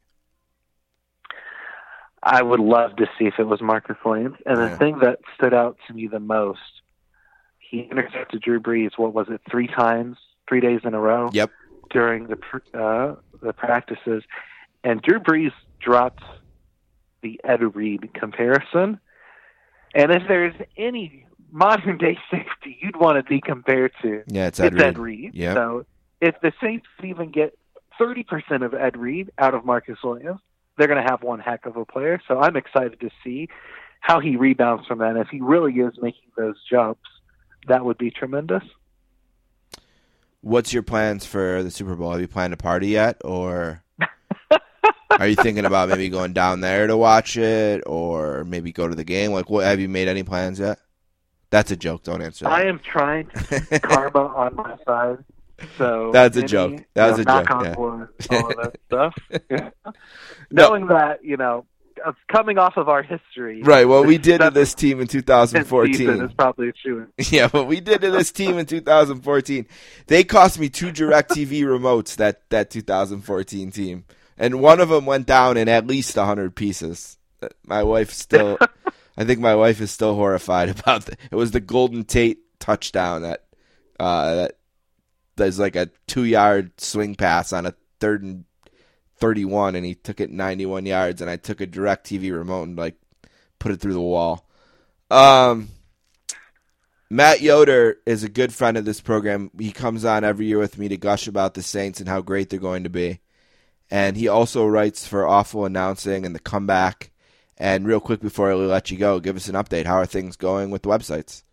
I 2.23 2.41
would 2.41 2.59
love 2.59 2.95
to 2.97 3.05
see 3.18 3.26
if 3.26 3.35
it 3.39 3.45
was 3.45 3.61
Marcus 3.61 3.95
Williams. 4.03 4.38
And 4.45 4.57
the 4.57 4.76
thing 4.76 4.99
that 4.99 5.19
stood 5.35 5.53
out 5.53 5.77
to 5.88 5.93
me 5.93 6.07
the 6.07 6.19
most, 6.19 6.59
he 7.59 7.88
intercepted 7.89 8.41
Drew 8.41 8.59
Brees. 8.59 8.91
What 8.97 9.14
was 9.14 9.27
it? 9.30 9.41
Three 9.49 9.68
times, 9.68 10.18
three 10.49 10.59
days 10.59 10.81
in 10.84 10.93
a 10.93 10.99
row. 10.99 11.30
Yep. 11.31 11.51
During 11.89 12.27
the 12.27 12.38
uh, 12.77 13.15
the 13.41 13.53
practices, 13.53 14.23
and 14.84 15.01
Drew 15.01 15.19
Brees 15.19 15.53
dropped 15.80 16.23
the 17.22 17.39
Ed 17.45 17.76
Reed 17.76 18.09
comparison. 18.14 18.99
And 19.95 20.11
if 20.11 20.23
there's 20.27 20.53
any 20.76 21.26
modern 21.49 21.97
day 21.97 22.18
safety 22.30 22.77
you'd 22.81 22.97
want 22.97 23.18
to 23.18 23.23
be 23.23 23.39
compared 23.39 23.93
to, 24.01 24.23
Yeah, 24.27 24.47
it's 24.47 24.59
Ed 24.59 24.73
it's 24.73 24.76
Reed. 24.76 24.84
Ed 24.84 24.97
Reed. 24.99 25.31
Yep. 25.34 25.55
So 25.55 25.85
if 26.22 26.35
the 26.41 26.52
Saints 26.61 26.88
even 27.03 27.31
get 27.31 27.57
30% 27.99 28.64
of 28.65 28.73
Ed 28.73 28.98
Reed 28.98 29.31
out 29.38 29.53
of 29.53 29.65
Marcus 29.65 29.98
Williams, 30.03 30.39
they're 30.77 30.88
going 30.88 31.03
to 31.03 31.10
have 31.10 31.23
one 31.23 31.39
heck 31.39 31.65
of 31.65 31.76
a 31.77 31.85
player. 31.85 32.22
So 32.27 32.39
I'm 32.39 32.56
excited 32.56 32.99
to 32.99 33.10
see. 33.23 33.49
how 33.99 34.19
he 34.19 34.35
rebounds 34.35 34.88
from 34.88 34.99
that. 34.99 35.10
And 35.11 35.19
if 35.19 35.27
he 35.30 35.41
really 35.41 35.73
is 35.73 35.94
making 36.02 36.30
those 36.38 36.56
jumps, 36.69 37.02
that 37.68 37.84
would 37.84 37.98
be 37.98 38.11
tremendous. 38.11 38.64
What's 40.41 40.72
your 40.72 40.84
plans 40.84 41.26
for 41.26 41.64
the 41.64 41.72
Super 41.72 41.95
Bowl? 41.95 42.11
Have 42.11 42.22
you 42.22 42.27
planned 42.27 42.53
a 42.53 42.57
party 42.57 42.88
yet, 42.89 43.18
or 43.26 43.84
are 45.11 45.27
you 45.27 45.35
thinking 45.35 45.65
about 45.65 45.89
maybe 45.89 46.10
going 46.10 46.31
down 46.34 46.61
there 46.61 46.88
to 46.88 46.95
watch 46.95 47.35
it, 47.38 47.84
or 47.85 48.44
maybe 48.45 48.72
go 48.72 48.88
to 48.88 48.95
the 48.95 49.03
game? 49.03 49.31
Like, 49.31 49.49
what 49.49 49.65
have 49.65 49.80
you 49.80 49.89
made 49.89 50.07
any 50.07 50.23
plans 50.23 50.60
yet? 50.60 50.80
That's 51.49 51.72
a 51.72 51.76
joke. 51.76 52.03
Don't 52.03 52.22
answer. 52.22 52.45
That. 52.45 52.53
I 52.53 52.64
am 52.65 52.80
trying 52.80 53.27
to 53.27 53.60
keep 53.61 53.81
karma 53.81 54.19
on 54.35 54.56
my 54.56 54.77
side. 54.85 55.23
So 55.77 56.11
That's 56.13 56.38
a 56.38 56.41
any, 56.41 56.47
joke. 56.47 56.85
That 56.93 57.09
was 57.09 57.17
you 57.17 57.23
a 57.23 57.25
joke, 57.25 57.47
yeah. 57.49 57.75
all 57.75 58.51
of 58.51 58.57
that 58.57 58.75
stuff. 58.88 59.15
Yeah. 59.49 59.69
No. 60.49 60.69
Knowing 60.69 60.88
that, 60.88 61.25
you 61.25 61.35
know, 61.35 61.65
coming 62.31 62.57
off 62.57 62.77
of 62.77 62.88
our 62.88 63.03
history, 63.03 63.61
Right. 63.63 63.85
What 63.85 64.05
we 64.07 64.17
did 64.17 64.39
to 64.39 64.49
this 64.49 64.73
team 64.73 65.01
in 65.01 65.07
2014. 65.07 66.09
is 66.21 66.34
probably 66.34 66.71
true. 66.81 67.07
Yeah, 67.17 67.49
what 67.49 67.67
we 67.67 67.81
did 67.81 67.99
to 68.01 68.11
this 68.11 68.31
team 68.31 68.57
in 68.57 68.65
2014. 68.65 69.67
They 70.07 70.23
cost 70.23 70.57
me 70.57 70.69
two 70.69 70.93
DirecTV 70.93 71.63
remotes 71.63 72.15
that 72.15 72.49
that 72.49 72.69
2014 72.69 73.71
team. 73.71 74.05
And 74.38 74.61
one 74.61 74.79
of 74.79 74.88
them 74.88 75.05
went 75.05 75.25
down 75.27 75.57
in 75.57 75.67
at 75.67 75.85
least 75.85 76.15
100 76.15 76.55
pieces. 76.55 77.17
My 77.65 77.84
wife 77.84 78.11
still 78.11 78.57
I 79.17 79.23
think 79.25 79.39
my 79.39 79.55
wife 79.55 79.81
is 79.81 79.91
still 79.91 80.13
horrified 80.15 80.69
about 80.69 81.05
the, 81.05 81.17
it 81.31 81.35
was 81.35 81.51
the 81.51 81.59
Golden 81.59 82.03
Tate 82.05 82.39
touchdown 82.59 83.23
that 83.23 83.43
uh 83.99 84.35
that 84.35 84.56
there's 85.38 85.59
like 85.59 85.76
a 85.76 85.89
2-yard 86.07 86.80
swing 86.80 87.15
pass 87.15 87.53
on 87.53 87.65
a 87.65 87.73
third 87.99 88.23
and 88.23 88.45
31 89.18 89.76
and 89.76 89.85
he 89.85 89.95
took 89.95 90.19
it 90.19 90.30
91 90.30 90.85
yards 90.85 91.22
and 91.22 91.30
I 91.30 91.38
took 91.38 91.61
a 91.61 91.68
DirecTV 91.68 92.31
remote 92.31 92.64
and 92.64 92.77
like 92.77 92.95
put 93.59 93.72
it 93.72 93.80
through 93.80 93.93
the 93.93 94.01
wall. 94.01 94.47
Um 95.09 95.69
Matt 97.09 97.39
Yoder 97.39 97.97
is 98.05 98.23
a 98.23 98.30
good 98.30 98.53
friend 98.53 98.76
of 98.76 98.84
this 98.84 98.99
program. 98.99 99.49
He 99.57 99.72
comes 99.72 100.03
on 100.03 100.26
every 100.26 100.45
year 100.45 100.59
with 100.59 100.77
me 100.77 100.89
to 100.89 100.97
gush 100.97 101.26
about 101.26 101.53
the 101.53 101.64
Saints 101.64 102.01
and 102.01 102.09
how 102.09 102.19
great 102.19 102.49
they're 102.49 102.59
going 102.59 102.84
to 102.84 102.89
be. 102.89 103.22
And 103.89 104.18
he 104.18 104.27
also 104.27 104.65
writes 104.65 105.07
for 105.07 105.26
Awful 105.26 105.64
Announcing 105.64 106.26
and 106.26 106.35
the 106.35 106.39
Comeback. 106.39 107.11
And 107.57 107.88
real 107.88 108.01
quick 108.01 108.19
before 108.19 108.51
I 108.51 108.55
let 108.55 108.91
you 108.91 108.97
go, 108.97 109.22
give 109.22 109.38
us 109.38 109.47
an 109.47 109.55
update. 109.55 109.85
How 109.85 109.95
are 109.95 110.05
things 110.05 110.35
going 110.35 110.69
with 110.69 110.84
the 110.84 110.89
websites? 110.89 111.43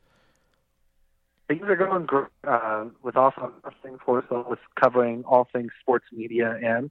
Things 1.48 1.62
are 1.68 1.76
going 1.76 2.06
great 2.06 2.28
uh, 2.46 2.86
with 3.02 3.16
also 3.16 3.52
things 3.82 3.98
for 4.04 4.18
us 4.18 4.24
was 4.30 4.58
covering 4.80 5.24
all 5.24 5.46
things 5.52 5.72
sports 5.80 6.06
media, 6.12 6.58
and 6.62 6.90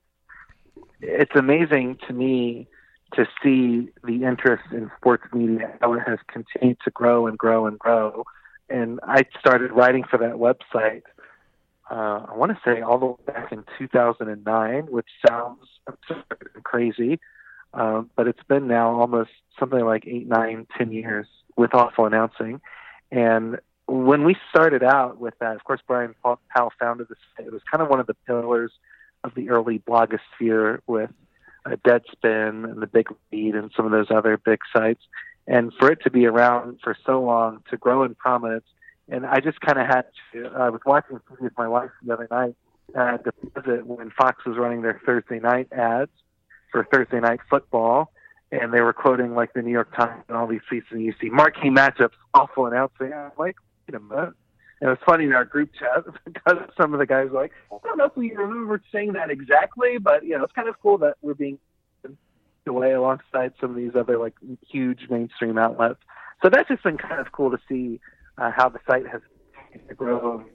it's 1.02 1.36
amazing 1.36 1.98
to 2.08 2.14
me 2.14 2.68
to 3.14 3.26
see 3.42 3.90
the 4.04 4.24
interest 4.24 4.64
in 4.72 4.92
sports 4.98 5.24
media 5.34 5.72
how 5.82 5.94
it 5.94 6.02
has 6.06 6.20
continued 6.28 6.78
to 6.84 6.92
grow 6.92 7.28
and 7.28 7.38
grow 7.38 7.66
and 7.66 7.78
grow. 7.80 8.26
And 8.70 9.00
I 9.04 9.24
started 9.40 9.72
writing 9.72 10.04
for 10.04 10.18
that 10.18 10.34
website. 10.34 11.04
Uh, 11.90 12.26
I 12.30 12.36
want 12.36 12.52
to 12.52 12.60
say 12.66 12.82
all 12.82 12.98
the 12.98 13.06
way 13.06 13.16
back 13.28 13.52
in 13.52 13.64
2009, 13.78 14.86
which 14.88 15.08
sounds 15.28 15.60
absurd 15.88 16.50
and 16.56 16.64
crazy, 16.64 17.20
um, 17.74 18.10
but 18.16 18.28
it's 18.28 18.44
been 18.48 18.68
now 18.68 19.00
almost 19.00 19.32
something 19.60 19.84
like 19.84 20.06
eight, 20.08 20.28
nine, 20.28 20.66
ten 20.78 20.92
years 20.92 21.28
with 21.56 21.74
awful 21.74 22.06
announcing, 22.06 22.62
and 23.12 23.60
when 23.88 24.24
we 24.24 24.36
started 24.50 24.84
out 24.84 25.20
with 25.20 25.34
that, 25.40 25.56
of 25.56 25.64
course, 25.64 25.82
Brian 25.86 26.16
Powell 26.24 26.72
founded 26.80 27.10
this. 27.10 27.18
It 27.40 27.52
was 27.52 27.62
kind 27.70 27.82
of 27.82 27.90
one 27.90 28.00
of 28.00 28.08
the 28.08 28.16
pillars 28.26 28.72
of 29.24 29.36
the 29.36 29.50
early 29.50 29.80
blogosphere 29.80 30.80
with 30.88 31.12
uh, 31.66 31.76
Deadspin 31.86 32.70
and 32.70 32.82
the 32.82 32.88
Big 32.88 33.08
Lead 33.32 33.56
and 33.56 33.72
some 33.76 33.86
of 33.86 33.92
those 33.92 34.08
other 34.10 34.38
big 34.38 34.60
sites. 34.76 35.02
And 35.48 35.74
for 35.78 35.92
it 35.92 36.02
to 36.04 36.10
be 36.10 36.26
around 36.26 36.80
for 36.82 36.96
so 37.06 37.22
long, 37.22 37.64
to 37.70 37.78
grow 37.78 38.04
in 38.04 38.16
prominence, 38.16 38.66
and 39.10 39.26
I 39.26 39.42
just 39.42 39.60
kind 39.60 39.78
of 39.78 39.86
had 39.86 40.06
to. 40.32 40.48
I 40.56 40.70
was 40.70 40.80
watching 40.86 41.18
TV 41.30 41.42
with 41.42 41.58
my 41.58 41.68
wife 41.68 41.90
the 42.06 42.14
other 42.14 42.28
night. 42.32 42.56
To 42.94 43.34
visit 43.56 43.88
when 43.88 44.12
Fox 44.12 44.46
was 44.46 44.58
running 44.58 44.82
their 44.82 45.02
Thursday 45.06 45.40
night 45.40 45.68
ads 45.72 46.12
for 46.72 46.86
Thursday 46.92 47.20
night 47.20 47.40
football 47.50 48.12
and 48.62 48.74
they 48.74 48.82
were 48.82 48.94
quoting 48.94 49.34
like 49.34 49.54
the 49.54 49.62
New 49.62 49.72
York 49.72 49.96
Times 49.96 50.24
and 50.28 50.38
all 50.38 50.46
these 50.46 50.62
pieces, 50.70 50.90
and 50.92 51.02
you 51.02 51.14
see 51.20 51.30
marquee 51.30 51.70
matchups, 51.70 52.12
awful 52.34 52.68
announcing. 52.68 53.12
I'm 53.12 53.32
like, 53.38 53.56
wait 53.88 53.96
a 53.96 54.00
minute. 54.00 54.34
And 54.82 54.90
it 54.90 55.00
was 55.00 55.00
funny 55.06 55.26
in 55.26 55.34
our 55.34 55.46
group 55.46 55.72
chat 55.80 56.04
because 56.26 56.58
some 56.78 56.94
of 56.94 57.00
the 57.00 57.06
guys 57.06 57.30
were 57.30 57.42
like, 57.42 57.52
I 57.72 57.78
don't 57.84 57.98
know 57.98 58.06
if 58.06 58.18
we 58.18 58.32
remember 58.34 58.82
saying 58.92 59.14
that 59.14 59.30
exactly, 59.30 59.98
but 59.98 60.24
you 60.24 60.38
know, 60.38 60.44
it's 60.44 60.54
kind 60.54 60.68
of 60.68 60.76
cool 60.82 60.98
that 61.00 61.16
we're 61.22 61.34
being 61.34 61.58
away 62.68 62.94
alongside 62.94 63.54
some 63.60 63.72
of 63.72 63.76
these 63.76 63.92
other 63.96 64.18
like 64.18 64.34
huge 64.70 65.08
mainstream 65.10 65.58
outlets. 65.58 66.00
So 66.42 66.50
that's 66.50 66.68
just 66.68 66.84
been 66.84 66.98
kind 66.98 67.20
of 67.20 67.32
cool 67.32 67.52
to 67.52 67.58
see 67.70 68.00
uh, 68.38 68.52
how 68.56 68.70
the 68.70 68.80
site 68.88 69.08
has 69.08 69.22
grown, 69.96 70.46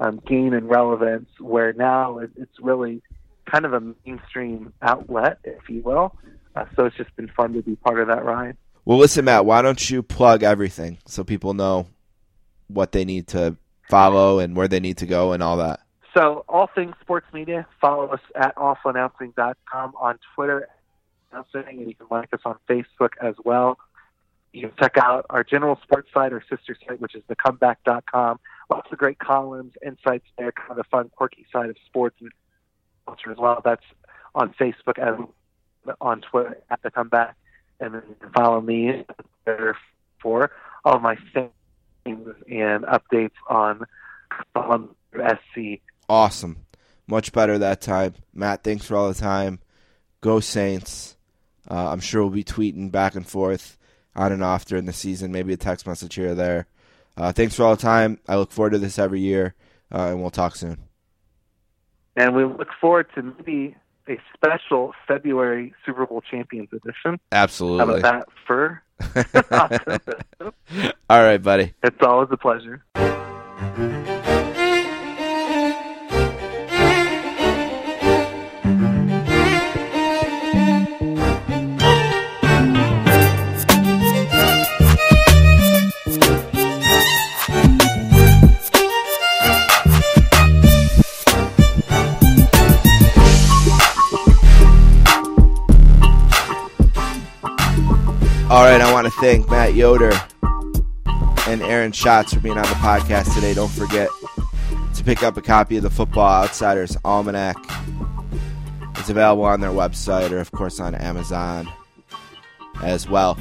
um, 0.00 0.20
gain 0.26 0.52
in 0.52 0.66
relevance, 0.66 1.28
where 1.38 1.72
now 1.72 2.18
it's 2.18 2.60
really 2.60 3.02
kind 3.50 3.64
of 3.64 3.72
a 3.72 3.80
mainstream 4.04 4.72
outlet, 4.82 5.38
if 5.44 5.68
you 5.68 5.82
will. 5.82 6.16
Uh, 6.54 6.64
so 6.74 6.86
it's 6.86 6.96
just 6.96 7.14
been 7.16 7.30
fun 7.36 7.52
to 7.52 7.62
be 7.62 7.76
part 7.76 8.00
of 8.00 8.08
that 8.08 8.24
ride. 8.24 8.56
Well, 8.84 8.98
listen, 8.98 9.24
Matt, 9.24 9.44
why 9.44 9.62
don't 9.62 9.90
you 9.90 10.02
plug 10.02 10.42
everything 10.42 10.98
so 11.06 11.24
people 11.24 11.54
know 11.54 11.86
what 12.68 12.92
they 12.92 13.04
need 13.04 13.28
to 13.28 13.56
follow 13.88 14.38
and 14.38 14.56
where 14.56 14.68
they 14.68 14.80
need 14.80 14.98
to 14.98 15.06
go 15.06 15.32
and 15.32 15.42
all 15.42 15.56
that? 15.58 15.80
So 16.16 16.44
all 16.48 16.68
things 16.74 16.94
sports 17.00 17.26
media, 17.34 17.66
follow 17.80 18.08
us 18.08 18.20
at 18.34 18.56
awfulannouncing.com 18.56 19.94
on 20.00 20.18
Twitter, 20.34 20.68
announcing, 21.30 21.64
and 21.68 21.88
you 21.88 21.94
can 21.94 22.06
like 22.10 22.32
us 22.32 22.40
on 22.44 22.56
Facebook 22.68 23.10
as 23.20 23.34
well. 23.44 23.78
You 24.52 24.68
can 24.68 24.72
check 24.80 24.96
out 24.96 25.26
our 25.28 25.44
general 25.44 25.78
sports 25.82 26.08
site, 26.14 26.32
our 26.32 26.42
sister 26.48 26.74
site, 26.86 27.00
which 27.00 27.14
is 27.14 27.22
thecomeback.com. 27.28 28.40
Lots 28.70 28.88
of 28.90 28.96
great 28.96 29.18
columns, 29.18 29.74
insights 29.84 30.24
there, 30.38 30.52
kind 30.52 30.70
of 30.70 30.78
the 30.78 30.84
fun, 30.84 31.10
quirky 31.14 31.44
side 31.52 31.68
of 31.68 31.76
sports 31.84 32.16
and 32.20 32.30
culture 33.06 33.30
as 33.30 33.36
well. 33.36 33.60
That's 33.62 33.84
on 34.34 34.54
Facebook 34.54 34.96
and 34.96 35.26
on 36.00 36.22
Twitter 36.22 36.56
at 36.70 36.82
the 36.82 36.90
comeback. 36.90 37.36
And 37.78 37.94
then 37.94 38.02
you 38.08 38.16
can 38.18 38.30
follow 38.30 38.62
me 38.62 39.04
there 39.44 39.76
for 40.22 40.50
all 40.84 40.98
my 40.98 41.16
things 41.34 41.50
and 42.06 42.84
updates 42.84 43.30
on, 43.48 43.84
on 44.54 44.88
SC. 45.14 45.80
Awesome. 46.08 46.58
Much 47.06 47.32
better 47.32 47.58
that 47.58 47.80
time. 47.80 48.14
Matt, 48.34 48.64
thanks 48.64 48.84
for 48.84 48.96
all 48.96 49.08
the 49.08 49.14
time. 49.14 49.60
Go 50.20 50.40
Saints. 50.40 51.16
Uh, 51.70 51.90
I'm 51.90 52.00
sure 52.00 52.22
we'll 52.22 52.30
be 52.30 52.44
tweeting 52.44 52.90
back 52.90 53.14
and 53.14 53.26
forth 53.26 53.78
on 54.14 54.32
and 54.32 54.42
off 54.42 54.64
during 54.64 54.86
the 54.86 54.92
season, 54.92 55.30
maybe 55.32 55.52
a 55.52 55.56
text 55.56 55.86
message 55.86 56.14
here 56.14 56.30
or 56.30 56.34
there. 56.34 56.66
Uh, 57.16 57.32
thanks 57.32 57.54
for 57.54 57.64
all 57.64 57.76
the 57.76 57.82
time. 57.82 58.18
I 58.28 58.36
look 58.36 58.50
forward 58.50 58.70
to 58.70 58.78
this 58.78 58.98
every 58.98 59.20
year, 59.20 59.54
uh, 59.92 60.08
and 60.08 60.20
we'll 60.20 60.30
talk 60.30 60.56
soon. 60.56 60.78
And 62.16 62.34
we 62.34 62.44
look 62.44 62.68
forward 62.80 63.06
to 63.14 63.22
maybe 63.22 63.76
a 64.08 64.18
special 64.34 64.94
February 65.06 65.74
Super 65.84 66.06
Bowl 66.06 66.22
Champions 66.30 66.68
edition. 66.72 67.18
How 67.32 67.42
Absolutely. 67.42 67.98
about 67.98 68.02
that 68.02 68.28
for? 68.46 68.82
all 71.10 71.22
right, 71.22 71.42
buddy. 71.42 71.74
it's 71.82 72.02
always 72.02 72.28
a 72.30 72.36
pleasure. 72.36 72.84
All 98.56 98.62
right, 98.62 98.80
I 98.80 98.90
want 98.90 99.04
to 99.04 99.10
thank 99.20 99.50
Matt 99.50 99.74
Yoder 99.74 100.18
and 101.46 101.60
Aaron 101.60 101.92
Schatz 101.92 102.32
for 102.32 102.40
being 102.40 102.56
on 102.56 102.62
the 102.62 102.68
podcast 102.76 103.34
today. 103.34 103.52
Don't 103.52 103.70
forget 103.70 104.08
to 104.94 105.04
pick 105.04 105.22
up 105.22 105.36
a 105.36 105.42
copy 105.42 105.76
of 105.76 105.82
the 105.82 105.90
Football 105.90 106.44
Outsiders 106.44 106.96
Almanac. 107.04 107.58
It's 108.96 109.10
available 109.10 109.44
on 109.44 109.60
their 109.60 109.72
website 109.72 110.30
or, 110.30 110.38
of 110.38 110.52
course, 110.52 110.80
on 110.80 110.94
Amazon 110.94 111.70
as 112.82 113.06
well. 113.06 113.34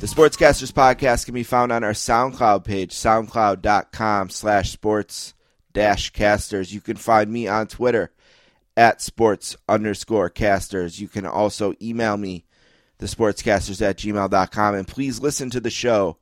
The 0.00 0.06
Sportscasters 0.06 0.72
podcast 0.72 1.26
can 1.26 1.34
be 1.34 1.42
found 1.42 1.70
on 1.70 1.84
our 1.84 1.92
SoundCloud 1.92 2.64
page, 2.64 2.94
soundcloud.com 2.94 4.30
slash 4.30 4.70
sports 4.70 5.34
dash 5.74 6.08
casters. 6.14 6.72
You 6.72 6.80
can 6.80 6.96
find 6.96 7.30
me 7.30 7.46
on 7.46 7.66
Twitter 7.66 8.10
at 8.74 9.02
sports 9.02 9.54
underscore 9.68 10.30
casters. 10.30 10.98
You 10.98 11.08
can 11.08 11.26
also 11.26 11.74
email 11.82 12.16
me, 12.16 12.46
thesportscasters 13.02 13.82
at 13.82 13.98
gmail.com. 13.98 14.74
And 14.74 14.86
please 14.86 15.20
listen 15.20 15.50
to 15.50 15.60
the 15.60 15.70
show 15.70 16.18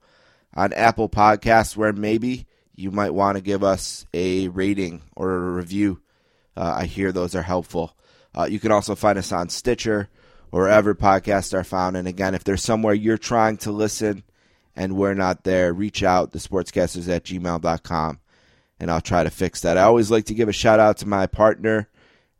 on 0.55 0.73
Apple 0.73 1.09
Podcasts, 1.09 1.77
where 1.77 1.93
maybe 1.93 2.47
you 2.75 2.91
might 2.91 3.15
want 3.15 3.37
to 3.37 3.43
give 3.43 3.63
us 3.63 4.07
a 4.15 4.49
rating 4.49 5.03
or 5.15 5.35
a 5.35 5.51
review. 5.53 6.01
Uh, 6.57 6.75
I 6.79 6.87
hear 6.87 7.13
those 7.13 7.35
are 7.35 7.43
helpful. 7.43 7.97
Uh, 8.37 8.45
you 8.45 8.59
can 8.59 8.73
also 8.73 8.95
find 8.95 9.19
us 9.19 9.33
on 9.33 9.49
Stitcher 9.49 10.09
or 10.51 10.63
wherever 10.63 10.95
podcasts 10.95 11.55
are 11.55 11.65
found. 11.65 11.97
And 11.97 12.09
again, 12.09 12.35
if 12.35 12.45
there's 12.45 12.63
somewhere 12.63 12.95
you're 12.95 13.19
trying 13.19 13.57
to 13.59 13.71
listen 13.71 14.25
and 14.75 14.97
we're 14.97 15.15
not 15.15 15.45
there, 15.45 15.73
reach 15.73 16.03
out, 16.03 16.33
the 16.33 16.39
sportscasters 16.39 17.09
at 17.09 17.25
gmail.com, 17.25 18.21
and 18.79 18.91
I'll 18.91 19.01
try 19.01 19.25
to 19.25 19.31
fix 19.31 19.61
that. 19.61 19.77
I 19.77 19.83
always 19.83 20.11
like 20.11 20.25
to 20.27 20.35
give 20.35 20.49
a 20.49 20.53
shout 20.53 20.81
out 20.81 20.99
to 20.99 21.09
my 21.09 21.27
partner 21.27 21.89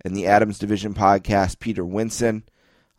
in 0.05 0.15
the 0.15 0.27
Adams 0.27 0.59
Division 0.59 0.95
podcast, 0.95 1.59
Peter 1.59 1.85
Winson. 1.85 2.43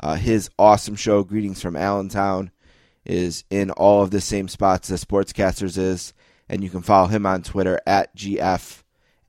Uh, 0.01 0.15
his 0.15 0.49
awesome 0.57 0.95
show, 0.95 1.23
Greetings 1.23 1.61
from 1.61 1.75
Allentown, 1.75 2.51
is 3.05 3.43
in 3.49 3.69
all 3.71 4.01
of 4.01 4.11
the 4.11 4.19
same 4.19 4.47
spots 4.47 4.89
as 4.89 5.05
Sportscasters 5.05 5.77
is, 5.77 6.13
and 6.49 6.63
you 6.63 6.69
can 6.69 6.81
follow 6.81 7.07
him 7.07 7.25
on 7.25 7.43
Twitter 7.43 7.79
at 7.85 8.15
GF 8.15 8.81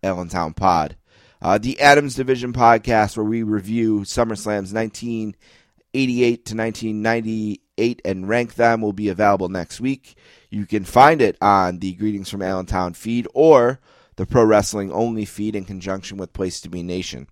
Allentown 0.03 0.55
Pod. 0.55 0.97
Uh, 1.43 1.59
the 1.59 1.79
Adams 1.81 2.15
Division 2.15 2.53
podcast, 2.53 3.17
where 3.17 3.25
we 3.25 3.43
review 3.43 4.01
SummerSlam's 4.01 4.73
1988 4.73 6.45
to 6.47 6.57
1998 6.57 8.03
and 8.05 8.29
rank 8.29 8.55
them, 8.55 8.81
will 8.81 8.93
be 8.93 9.09
available 9.09 9.49
next 9.49 9.81
week. 9.81 10.15
You 10.51 10.67
can 10.67 10.85
find 10.85 11.21
it 11.21 11.37
on 11.43 11.81
the 11.81 11.93
Greetings 11.95 12.31
from 12.31 12.43
Allentown 12.43 12.95
feed 12.95 13.27
or 13.35 13.81
the 14.17 14.25
Pro 14.25 14.45
Wrestling 14.45 14.93
Only 14.93 15.25
feed 15.25 15.57
in 15.57 15.65
conjunction 15.65 16.17
with 16.17 16.33
Place 16.33 16.61
to 16.63 16.71
Be 16.71 16.83
Nation. 16.83 17.27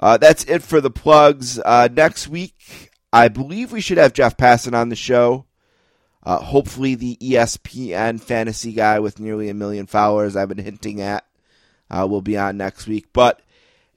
Uh, 0.00 0.16
that's 0.16 0.44
it 0.44 0.62
for 0.62 0.80
the 0.80 0.90
plugs. 0.90 1.58
Uh, 1.58 1.88
next 1.92 2.26
week, 2.26 2.90
I 3.12 3.28
believe 3.28 3.70
we 3.70 3.82
should 3.82 3.98
have 3.98 4.14
Jeff 4.14 4.36
Passan 4.36 4.74
on 4.74 4.88
the 4.88 4.96
show. 4.96 5.44
Uh, 6.22 6.38
hopefully, 6.38 6.94
the 6.94 7.16
ESPN 7.20 8.20
fantasy 8.20 8.72
guy 8.72 8.98
with 8.98 9.20
nearly 9.20 9.50
a 9.50 9.54
million 9.54 9.86
followers 9.86 10.36
I've 10.36 10.48
been 10.48 10.58
hinting 10.58 11.00
at 11.00 11.24
uh, 11.90 12.06
will 12.08 12.22
be 12.22 12.38
on 12.38 12.56
next 12.56 12.86
week. 12.86 13.08
But 13.12 13.42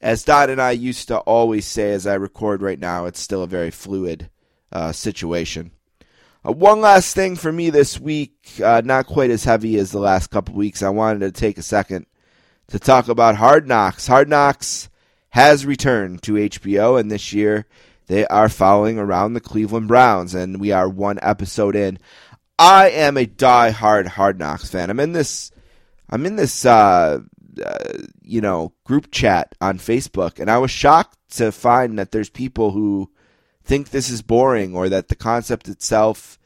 as 0.02 0.24
Don 0.24 0.50
and 0.50 0.62
I 0.62 0.72
used 0.72 1.08
to 1.08 1.20
always 1.20 1.66
say 1.66 1.94
as 1.94 2.06
I 2.06 2.16
record 2.16 2.62
right 2.62 2.80
now, 2.80 3.06
it's 3.06 3.20
still 3.20 3.44
a 3.44 3.48
very 3.48 3.72
fluid 3.72 4.30
uh, 4.72 4.92
situation. 4.92 5.72
Uh, 6.46 6.52
one 6.52 6.82
last 6.82 7.16
thing 7.16 7.38
for 7.38 7.52
me 7.52 7.70
this 7.70 8.00
week, 8.00 8.36
uh, 8.64 8.82
not 8.84 9.06
quite 9.06 9.30
as 9.30 9.46
heavy 9.46 9.78
as 9.78 9.92
the 9.92 10.00
last 10.00 10.30
couple 10.30 10.56
weeks. 10.56 10.84
I 10.84 10.90
wanted 10.90 11.20
to 11.20 11.32
take 11.32 11.58
a 11.58 11.64
second 11.64 12.06
to 12.68 12.80
talk 12.80 13.08
about 13.08 13.36
Hard 13.36 13.68
Knocks. 13.68 14.08
Hard 14.08 14.28
Knocks 14.28 14.90
has 15.34 15.66
returned 15.66 16.22
to 16.22 16.34
HBO, 16.34 17.00
and 17.00 17.10
this 17.10 17.34
year 17.34 17.66
they 18.06 18.24
are 18.28 18.48
following 18.48 19.00
around 19.00 19.34
the 19.34 19.42
Cleveland 19.42 19.88
Browns, 19.88 20.36
and 20.36 20.62
we 20.62 20.72
are 20.72 20.88
one 20.88 21.18
episode 21.24 21.76
in. 21.76 21.98
I 22.60 22.92
am 22.92 23.18
a 23.18 23.26
die-hard 23.26 24.06
Hard 24.06 24.38
Knocks 24.38 24.70
fan. 24.70 24.92
I'm 24.92 25.00
in 25.00 25.14
this, 25.14 25.50
I'm 26.08 26.28
in 26.28 26.36
this, 26.36 26.68
uh, 26.68 27.22
uh, 27.66 27.78
you 28.22 28.42
know, 28.42 28.74
group 28.84 29.10
chat 29.10 29.56
on 29.60 29.80
Facebook, 29.80 30.40
and 30.40 30.52
I 30.52 30.60
was 30.60 30.70
shocked 30.70 31.18
to 31.38 31.52
find 31.52 31.98
that 31.98 32.12
there's 32.12 32.30
people 32.30 32.70
who 32.70 33.10
think 33.64 33.90
this 33.90 34.12
is 34.12 34.22
boring 34.22 34.76
or 34.76 34.88
that 34.90 35.08
the 35.08 35.16
concept 35.16 35.68
itself 35.68 36.38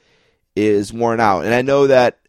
is 0.56 0.94
worn 0.94 1.20
out. 1.20 1.44
And 1.44 1.54
I 1.54 1.62
know 1.62 1.88
that, 1.88 2.20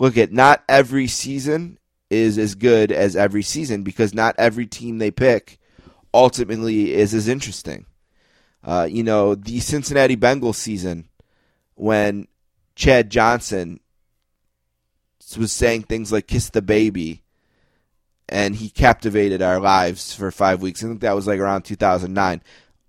look 0.00 0.18
at 0.18 0.32
not 0.32 0.64
every 0.68 1.06
season 1.06 1.78
is 2.10 2.38
as 2.38 2.56
good 2.56 2.90
as 2.90 3.14
every 3.14 3.44
season 3.44 3.84
because 3.84 4.12
not 4.12 4.34
every 4.36 4.66
team 4.66 4.98
they 4.98 5.12
pick 5.12 5.60
ultimately 6.16 6.94
is 6.94 7.12
as 7.12 7.28
interesting. 7.28 7.84
Uh, 8.64 8.88
you 8.90 9.04
know, 9.04 9.34
the 9.34 9.60
Cincinnati 9.60 10.16
Bengals 10.16 10.56
season 10.56 11.08
when 11.74 12.26
Chad 12.74 13.10
Johnson 13.10 13.80
was 15.36 15.52
saying 15.52 15.82
things 15.82 16.10
like 16.10 16.26
kiss 16.26 16.50
the 16.50 16.62
baby 16.62 17.22
and 18.28 18.56
he 18.56 18.70
captivated 18.70 19.42
our 19.42 19.60
lives 19.60 20.14
for 20.14 20.30
five 20.30 20.62
weeks. 20.62 20.82
I 20.82 20.88
think 20.88 21.00
that 21.00 21.14
was 21.14 21.26
like 21.26 21.38
around 21.38 21.62
2009. 21.62 22.42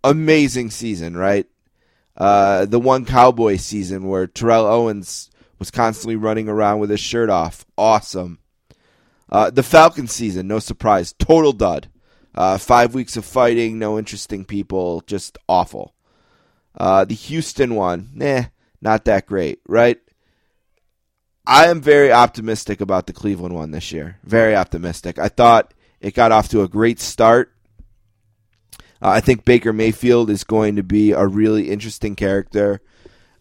Amazing 0.03 0.71
season, 0.71 1.15
right? 1.17 1.45
Uh, 2.15 2.65
the 2.65 2.79
one 2.79 3.05
Cowboy 3.05 3.57
season 3.57 4.07
where 4.07 4.25
Terrell 4.25 4.65
Owens 4.65 5.29
was 5.59 5.69
constantly 5.69 6.15
running 6.15 6.47
around 6.47 6.79
with 6.79 6.89
his 6.89 6.99
shirt 6.99 7.29
off. 7.29 7.65
Awesome. 7.77 8.39
Uh, 9.29 9.49
the 9.49 9.63
Falcon 9.63 10.07
season, 10.07 10.47
no 10.47 10.59
surprise. 10.59 11.13
Total 11.19 11.51
dud. 11.51 11.89
Uh, 12.37 12.55
five 12.55 12.93
weeks 12.93 13.17
of 13.17 13.25
fighting, 13.25 13.79
no 13.79 13.97
interesting 13.97 14.45
people, 14.45 15.01
just 15.07 15.39
awful. 15.49 15.95
Uh, 16.79 17.03
the 17.03 17.15
Houston 17.15 17.73
one, 17.73 18.11
nah, 18.13 18.43
not 18.79 19.05
that 19.05 19.25
great, 19.25 19.59
right? 19.67 19.97
I 21.47 21.65
am 21.65 21.81
very 21.81 22.11
optimistic 22.11 22.79
about 22.79 23.07
the 23.07 23.13
Cleveland 23.13 23.55
one 23.55 23.71
this 23.71 23.91
year. 23.91 24.19
Very 24.23 24.55
optimistic. 24.55 25.17
I 25.17 25.29
thought 25.29 25.73
it 25.99 26.13
got 26.13 26.31
off 26.31 26.47
to 26.49 26.61
a 26.61 26.67
great 26.67 26.99
start. 26.99 27.51
Uh, 29.01 29.09
I 29.09 29.19
think 29.19 29.43
Baker 29.43 29.73
Mayfield 29.73 30.29
is 30.29 30.43
going 30.43 30.75
to 30.75 30.83
be 30.83 31.13
a 31.13 31.25
really 31.25 31.71
interesting 31.71 32.15
character. 32.15 32.81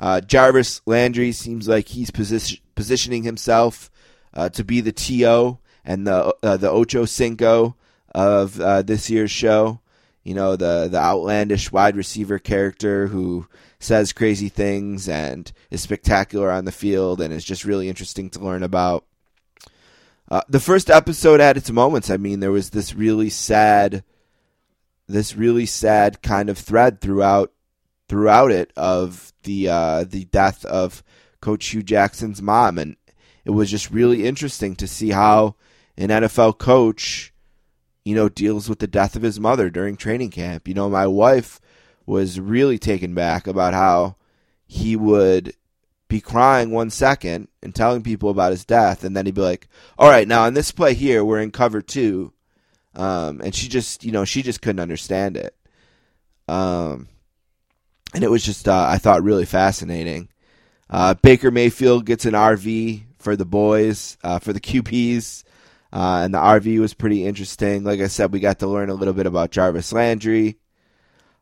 Uh, 0.00 0.22
Jarvis 0.22 0.80
Landry 0.86 1.32
seems 1.32 1.68
like 1.68 1.88
he's 1.88 2.10
position, 2.10 2.60
positioning 2.74 3.24
himself 3.24 3.90
uh, 4.32 4.48
to 4.48 4.64
be 4.64 4.80
the 4.80 4.92
TO 4.92 5.58
and 5.84 6.06
the 6.06 6.34
uh, 6.42 6.56
the 6.56 6.70
Ocho 6.70 7.04
Cinco 7.04 7.76
of 8.16 8.58
uh, 8.58 8.80
this 8.80 9.10
year's 9.10 9.30
show. 9.30 9.80
You 10.24 10.34
know, 10.34 10.56
the 10.56 10.88
the 10.90 10.98
outlandish 10.98 11.70
wide 11.70 11.94
receiver 11.94 12.40
character 12.40 13.06
who 13.08 13.46
says 13.78 14.12
crazy 14.12 14.48
things 14.48 15.08
and 15.08 15.52
is 15.70 15.82
spectacular 15.82 16.50
on 16.50 16.64
the 16.64 16.72
field 16.72 17.20
and 17.20 17.32
is 17.32 17.44
just 17.44 17.64
really 17.64 17.88
interesting 17.88 18.30
to 18.30 18.40
learn 18.40 18.62
about. 18.64 19.04
Uh, 20.28 20.40
the 20.48 20.58
first 20.58 20.90
episode 20.90 21.38
had 21.38 21.56
its 21.56 21.70
moments. 21.70 22.10
I 22.10 22.16
mean, 22.16 22.40
there 22.40 22.50
was 22.50 22.70
this 22.70 22.94
really 22.94 23.30
sad, 23.30 24.02
this 25.06 25.36
really 25.36 25.66
sad 25.66 26.22
kind 26.22 26.48
of 26.48 26.58
thread 26.58 27.00
throughout 27.00 27.52
throughout 28.08 28.50
it 28.50 28.72
of 28.76 29.32
the 29.42 29.68
uh, 29.68 30.04
the 30.04 30.24
death 30.24 30.64
of 30.64 31.04
Coach 31.40 31.66
Hue 31.66 31.82
Jackson's 31.82 32.40
mom, 32.40 32.78
and 32.78 32.96
it 33.44 33.50
was 33.50 33.70
just 33.70 33.90
really 33.90 34.26
interesting 34.26 34.74
to 34.76 34.88
see 34.88 35.10
how 35.10 35.54
an 35.96 36.08
NFL 36.08 36.58
coach, 36.58 37.32
you 38.06 38.14
know, 38.14 38.28
deals 38.28 38.68
with 38.68 38.78
the 38.78 38.86
death 38.86 39.16
of 39.16 39.22
his 39.22 39.40
mother 39.40 39.68
during 39.68 39.96
training 39.96 40.30
camp. 40.30 40.68
You 40.68 40.74
know, 40.74 40.88
my 40.88 41.08
wife 41.08 41.60
was 42.06 42.38
really 42.38 42.78
taken 42.78 43.14
back 43.14 43.48
about 43.48 43.74
how 43.74 44.14
he 44.64 44.94
would 44.94 45.52
be 46.06 46.20
crying 46.20 46.70
one 46.70 46.88
second 46.88 47.48
and 47.64 47.74
telling 47.74 48.04
people 48.04 48.30
about 48.30 48.52
his 48.52 48.64
death, 48.64 49.02
and 49.02 49.16
then 49.16 49.26
he'd 49.26 49.34
be 49.34 49.40
like, 49.40 49.66
"All 49.98 50.08
right, 50.08 50.28
now 50.28 50.44
on 50.44 50.54
this 50.54 50.70
play 50.70 50.94
here, 50.94 51.24
we're 51.24 51.40
in 51.40 51.50
cover 51.50 51.82
two. 51.82 52.32
Um, 52.94 53.40
and 53.42 53.52
she 53.52 53.66
just, 53.66 54.04
you 54.04 54.12
know, 54.12 54.24
she 54.24 54.42
just 54.42 54.62
couldn't 54.62 54.80
understand 54.80 55.36
it. 55.36 55.56
Um, 56.46 57.08
and 58.14 58.22
it 58.22 58.30
was 58.30 58.44
just, 58.44 58.68
uh, 58.68 58.86
I 58.88 58.98
thought, 58.98 59.24
really 59.24 59.46
fascinating. 59.46 60.28
Uh, 60.88 61.14
Baker 61.14 61.50
Mayfield 61.50 62.06
gets 62.06 62.24
an 62.24 62.34
RV 62.34 63.02
for 63.18 63.34
the 63.34 63.44
boys, 63.44 64.16
uh, 64.22 64.38
for 64.38 64.52
the 64.52 64.60
QBs, 64.60 65.42
uh, 65.96 66.20
and 66.22 66.34
the 66.34 66.38
RV 66.38 66.78
was 66.78 66.92
pretty 66.92 67.24
interesting. 67.24 67.82
Like 67.82 68.00
I 68.00 68.08
said, 68.08 68.30
we 68.30 68.38
got 68.38 68.58
to 68.58 68.66
learn 68.66 68.90
a 68.90 68.94
little 68.94 69.14
bit 69.14 69.24
about 69.24 69.50
Jarvis 69.50 69.94
Landry. 69.94 70.58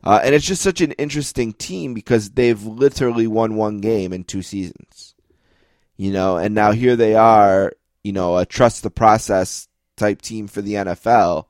Uh, 0.04 0.20
and 0.22 0.32
it's 0.32 0.46
just 0.46 0.62
such 0.62 0.80
an 0.80 0.92
interesting 0.92 1.52
team 1.52 1.92
because 1.92 2.30
they've 2.30 2.62
literally 2.62 3.26
won 3.26 3.56
one 3.56 3.80
game 3.80 4.12
in 4.12 4.22
two 4.22 4.42
seasons. 4.42 5.16
You 5.96 6.12
know, 6.12 6.36
and 6.36 6.54
now 6.54 6.70
here 6.70 6.94
they 6.94 7.16
are, 7.16 7.72
you 8.04 8.12
know, 8.12 8.38
a 8.38 8.46
trust 8.46 8.84
the 8.84 8.92
process 8.92 9.66
type 9.96 10.22
team 10.22 10.46
for 10.46 10.62
the 10.62 10.74
NFL, 10.74 11.46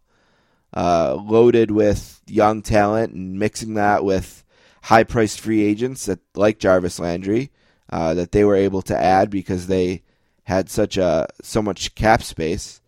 uh, 0.72 1.14
loaded 1.14 1.70
with 1.70 2.22
young 2.26 2.62
talent 2.62 3.12
and 3.12 3.39
mixing 3.39 3.74
that 3.74 4.02
with 4.02 4.44
high 4.81 5.05
priced 5.05 5.43
free 5.43 5.62
agents 5.62 6.06
that 6.06 6.20
like 6.35 6.59
Jarvis 6.59 6.98
Landry 6.98 7.51
uh, 7.90 8.14
that 8.14 8.32
they 8.32 8.44
were 8.44 8.56
able 8.56 8.81
to 8.81 8.98
add 8.98 9.28
because 9.28 9.66
they 9.66 10.02
had 10.44 10.70
such 10.70 10.97
a 10.97 11.26
so 11.43 11.60
much 11.60 11.94
cap 11.94 12.22
space. 12.22 12.81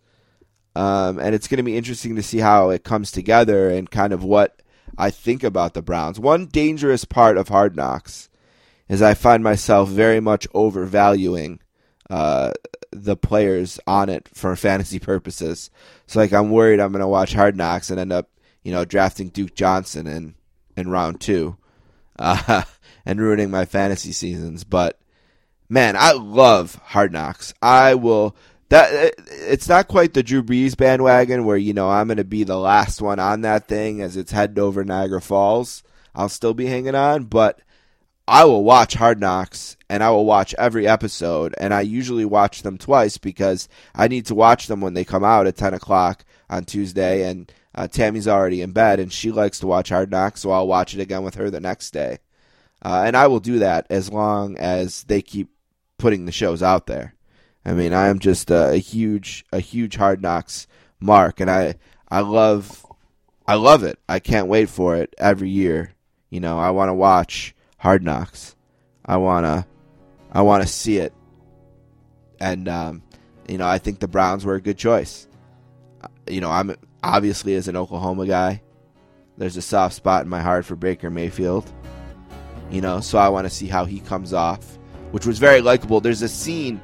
Um, 0.77 1.17
and 1.17 1.33
it's 1.33 1.47
going 1.47 1.57
to 1.57 1.63
be 1.63 1.75
interesting 1.75 2.15
to 2.17 2.23
see 2.23 2.37
how 2.37 2.69
it 2.69 2.83
comes 2.83 3.11
together 3.11 3.67
and 3.67 3.89
kind 3.89 4.13
of 4.13 4.23
what 4.23 4.61
I 4.95 5.09
think 5.09 5.43
about 5.43 5.73
the 5.73 5.81
Browns. 5.81 6.19
One 6.19 6.45
dangerous 6.45 7.03
part 7.03 7.35
of 7.35 7.47
Hard 7.47 7.75
Knocks 7.75 8.29
is 8.87 9.01
I 9.01 9.15
find 9.15 9.43
myself 9.43 9.89
very 9.89 10.19
much 10.19 10.47
overvaluing 10.53 11.61
uh, 12.11 12.51
the 12.91 13.17
players 13.17 13.79
on 13.87 14.09
it 14.09 14.29
for 14.31 14.55
fantasy 14.55 14.99
purposes. 14.99 15.71
So 16.05 16.19
like 16.19 16.31
I'm 16.31 16.51
worried 16.51 16.79
I'm 16.79 16.91
going 16.91 17.01
to 17.01 17.07
watch 17.07 17.33
Hard 17.33 17.57
Knocks 17.57 17.89
and 17.89 17.99
end 17.99 18.13
up 18.13 18.29
you 18.61 18.71
know 18.71 18.85
drafting 18.85 19.29
Duke 19.29 19.55
Johnson 19.55 20.05
in 20.05 20.35
in 20.75 20.91
round 20.91 21.19
two, 21.19 21.57
uh, 22.19 22.61
and 23.05 23.19
ruining 23.19 23.49
my 23.49 23.65
fantasy 23.65 24.11
seasons. 24.11 24.63
But 24.63 24.99
man, 25.69 25.95
I 25.97 26.11
love 26.11 26.75
Hard 26.85 27.11
Knocks. 27.11 27.51
I 27.63 27.95
will 27.95 28.35
that 28.69 29.13
it's 29.27 29.69
not 29.69 29.87
quite 29.87 30.13
the 30.13 30.23
Drew 30.23 30.43
Brees 30.43 30.75
bandwagon 30.75 31.45
where 31.45 31.57
you 31.57 31.73
know 31.73 31.89
I'm 31.89 32.07
going 32.07 32.17
to 32.17 32.23
be 32.23 32.43
the 32.43 32.57
last 32.57 33.01
one 33.01 33.19
on 33.19 33.41
that 33.41 33.67
thing 33.67 34.01
as 34.01 34.17
it's 34.17 34.31
heading 34.31 34.59
over 34.59 34.83
Niagara 34.83 35.21
Falls. 35.21 35.83
I'll 36.15 36.29
still 36.29 36.53
be 36.53 36.65
hanging 36.65 36.95
on, 36.95 37.25
but 37.25 37.61
I 38.27 38.43
will 38.45 38.63
watch 38.63 38.95
Hard 38.95 39.19
Knocks 39.19 39.77
and 39.89 40.03
I 40.03 40.09
will 40.09 40.25
watch 40.25 40.53
every 40.55 40.87
episode, 40.87 41.55
and 41.59 41.73
I 41.73 41.81
usually 41.81 42.25
watch 42.25 42.63
them 42.63 42.77
twice 42.77 43.17
because 43.17 43.69
I 43.95 44.07
need 44.09 44.25
to 44.25 44.35
watch 44.35 44.67
them 44.67 44.81
when 44.81 44.95
they 44.95 45.05
come 45.05 45.23
out 45.23 45.47
at 45.47 45.55
10 45.55 45.73
o'clock 45.73 46.25
on 46.49 46.65
Tuesday, 46.65 47.29
and 47.29 47.51
Uh, 47.75 47.87
Tammy's 47.87 48.27
already 48.27 48.63
in 48.63 48.71
bed, 48.71 48.99
and 48.99 49.13
she 49.13 49.31
likes 49.31 49.59
to 49.59 49.67
watch 49.67 49.89
Hard 49.89 50.09
Knocks, 50.09 50.41
so 50.41 50.49
I'll 50.49 50.67
watch 50.67 50.95
it 50.95 50.99
again 50.99 51.21
with 51.21 51.35
her 51.35 51.51
the 51.51 51.59
next 51.59 51.91
day. 51.91 52.17
Uh, 52.81 53.03
and 53.05 53.15
I 53.15 53.27
will 53.27 53.39
do 53.39 53.59
that 53.59 53.85
as 53.91 54.11
long 54.11 54.57
as 54.57 55.03
they 55.03 55.21
keep 55.21 55.51
putting 55.99 56.25
the 56.25 56.31
shows 56.31 56.63
out 56.63 56.87
there. 56.87 57.13
I 57.67 57.73
mean, 57.73 57.93
I 57.93 58.07
am 58.07 58.19
just 58.19 58.49
a, 58.49 58.69
a 58.71 58.77
huge, 58.77 59.43
a 59.51 59.59
huge 59.59 59.97
Hard 59.97 60.21
Knocks 60.21 60.67
mark, 61.01 61.41
and 61.41 61.51
I, 61.51 61.75
I 62.07 62.21
love, 62.21 62.85
I 63.45 63.55
love 63.55 63.83
it. 63.83 63.99
I 64.07 64.19
can't 64.19 64.47
wait 64.47 64.69
for 64.69 64.95
it 64.95 65.13
every 65.17 65.49
year. 65.49 65.93
You 66.29 66.39
know, 66.39 66.57
I 66.57 66.69
want 66.69 66.87
to 66.87 66.93
watch 66.93 67.53
Hard 67.77 68.03
Knocks. 68.03 68.55
I 69.05 69.17
wanna, 69.17 69.67
I 70.31 70.43
want 70.43 70.63
to 70.63 70.69
see 70.69 70.97
it, 70.97 71.13
and 72.39 72.69
um, 72.69 73.03
you 73.49 73.57
know, 73.57 73.67
I 73.67 73.79
think 73.79 73.99
the 73.99 74.07
Browns 74.07 74.45
were 74.45 74.55
a 74.55 74.61
good 74.61 74.77
choice. 74.77 75.27
You 76.25 76.39
know, 76.39 76.49
I'm 76.49 76.73
obviously 77.03 77.55
as 77.55 77.67
an 77.67 77.75
Oklahoma 77.75 78.27
guy, 78.27 78.61
there's 79.37 79.57
a 79.57 79.61
soft 79.61 79.95
spot 79.95 80.23
in 80.23 80.29
my 80.29 80.41
heart 80.41 80.63
for 80.63 80.77
Baker 80.77 81.09
Mayfield. 81.09 81.69
You 82.71 82.79
know, 82.79 83.01
so 83.01 83.17
I 83.17 83.27
want 83.27 83.45
to 83.45 83.53
see 83.53 83.67
how 83.67 83.83
he 83.83 83.99
comes 83.99 84.33
off, 84.33 84.77
which 85.11 85.25
was 85.25 85.37
very 85.37 85.59
likable. 85.59 85.99
There's 85.99 86.21
a 86.21 86.29
scene 86.29 86.81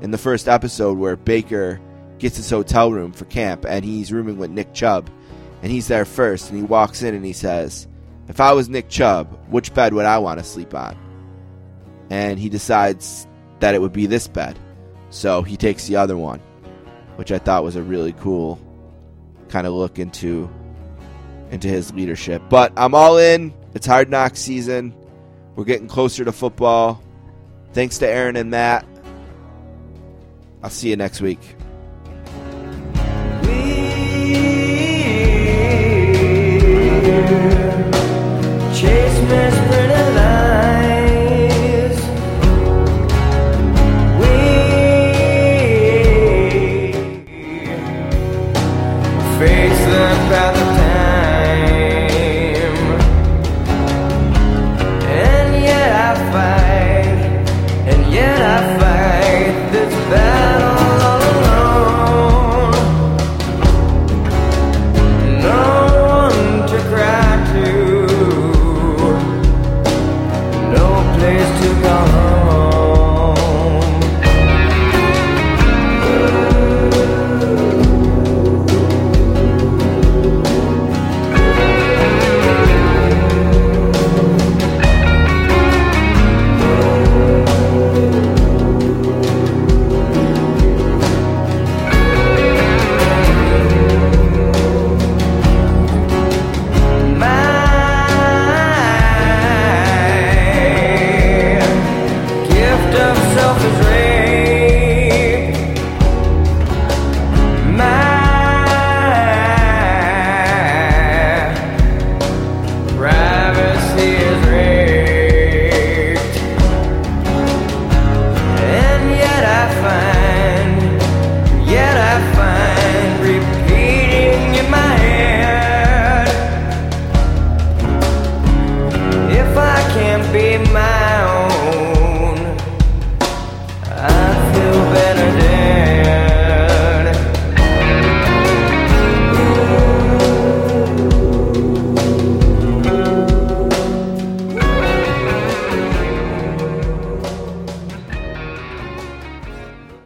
in 0.00 0.10
the 0.10 0.18
first 0.18 0.48
episode 0.48 0.98
where 0.98 1.16
Baker 1.16 1.80
gets 2.18 2.36
his 2.36 2.50
hotel 2.50 2.92
room 2.92 3.12
for 3.12 3.24
camp 3.26 3.64
and 3.66 3.84
he's 3.84 4.12
rooming 4.12 4.38
with 4.38 4.50
Nick 4.50 4.74
Chubb. 4.74 5.10
And 5.62 5.72
he's 5.72 5.88
there 5.88 6.04
first 6.04 6.50
and 6.50 6.58
he 6.58 6.64
walks 6.64 7.02
in 7.02 7.14
and 7.14 7.24
he 7.24 7.32
says, 7.32 7.88
If 8.28 8.40
I 8.40 8.52
was 8.52 8.68
Nick 8.68 8.88
Chubb, 8.88 9.38
which 9.48 9.74
bed 9.74 9.92
would 9.94 10.04
I 10.04 10.18
want 10.18 10.38
to 10.38 10.44
sleep 10.44 10.74
on? 10.74 10.96
And 12.10 12.38
he 12.38 12.48
decides 12.48 13.26
that 13.60 13.74
it 13.74 13.80
would 13.80 13.92
be 13.92 14.06
this 14.06 14.28
bed. 14.28 14.58
So 15.10 15.42
he 15.42 15.56
takes 15.56 15.86
the 15.86 15.96
other 15.96 16.16
one, 16.16 16.40
which 17.16 17.32
I 17.32 17.38
thought 17.38 17.64
was 17.64 17.76
a 17.76 17.82
really 17.82 18.12
cool 18.12 18.60
kind 19.48 19.66
of 19.66 19.72
look 19.72 19.98
into 19.98 20.48
into 21.50 21.68
his 21.68 21.92
leadership. 21.94 22.42
But 22.48 22.72
I'm 22.76 22.94
all 22.94 23.18
in. 23.18 23.54
It's 23.74 23.86
hard 23.86 24.10
knock 24.10 24.36
season. 24.36 24.94
We're 25.56 25.64
getting 25.64 25.88
closer 25.88 26.24
to 26.24 26.32
football. 26.32 27.02
Thanks 27.72 27.98
to 27.98 28.08
Aaron 28.08 28.36
and 28.36 28.50
Matt. 28.50 28.86
I'll 30.62 30.70
see 30.70 30.90
you 30.90 30.96
next 30.96 31.20
week. 31.20 31.40
Chase 38.74 39.67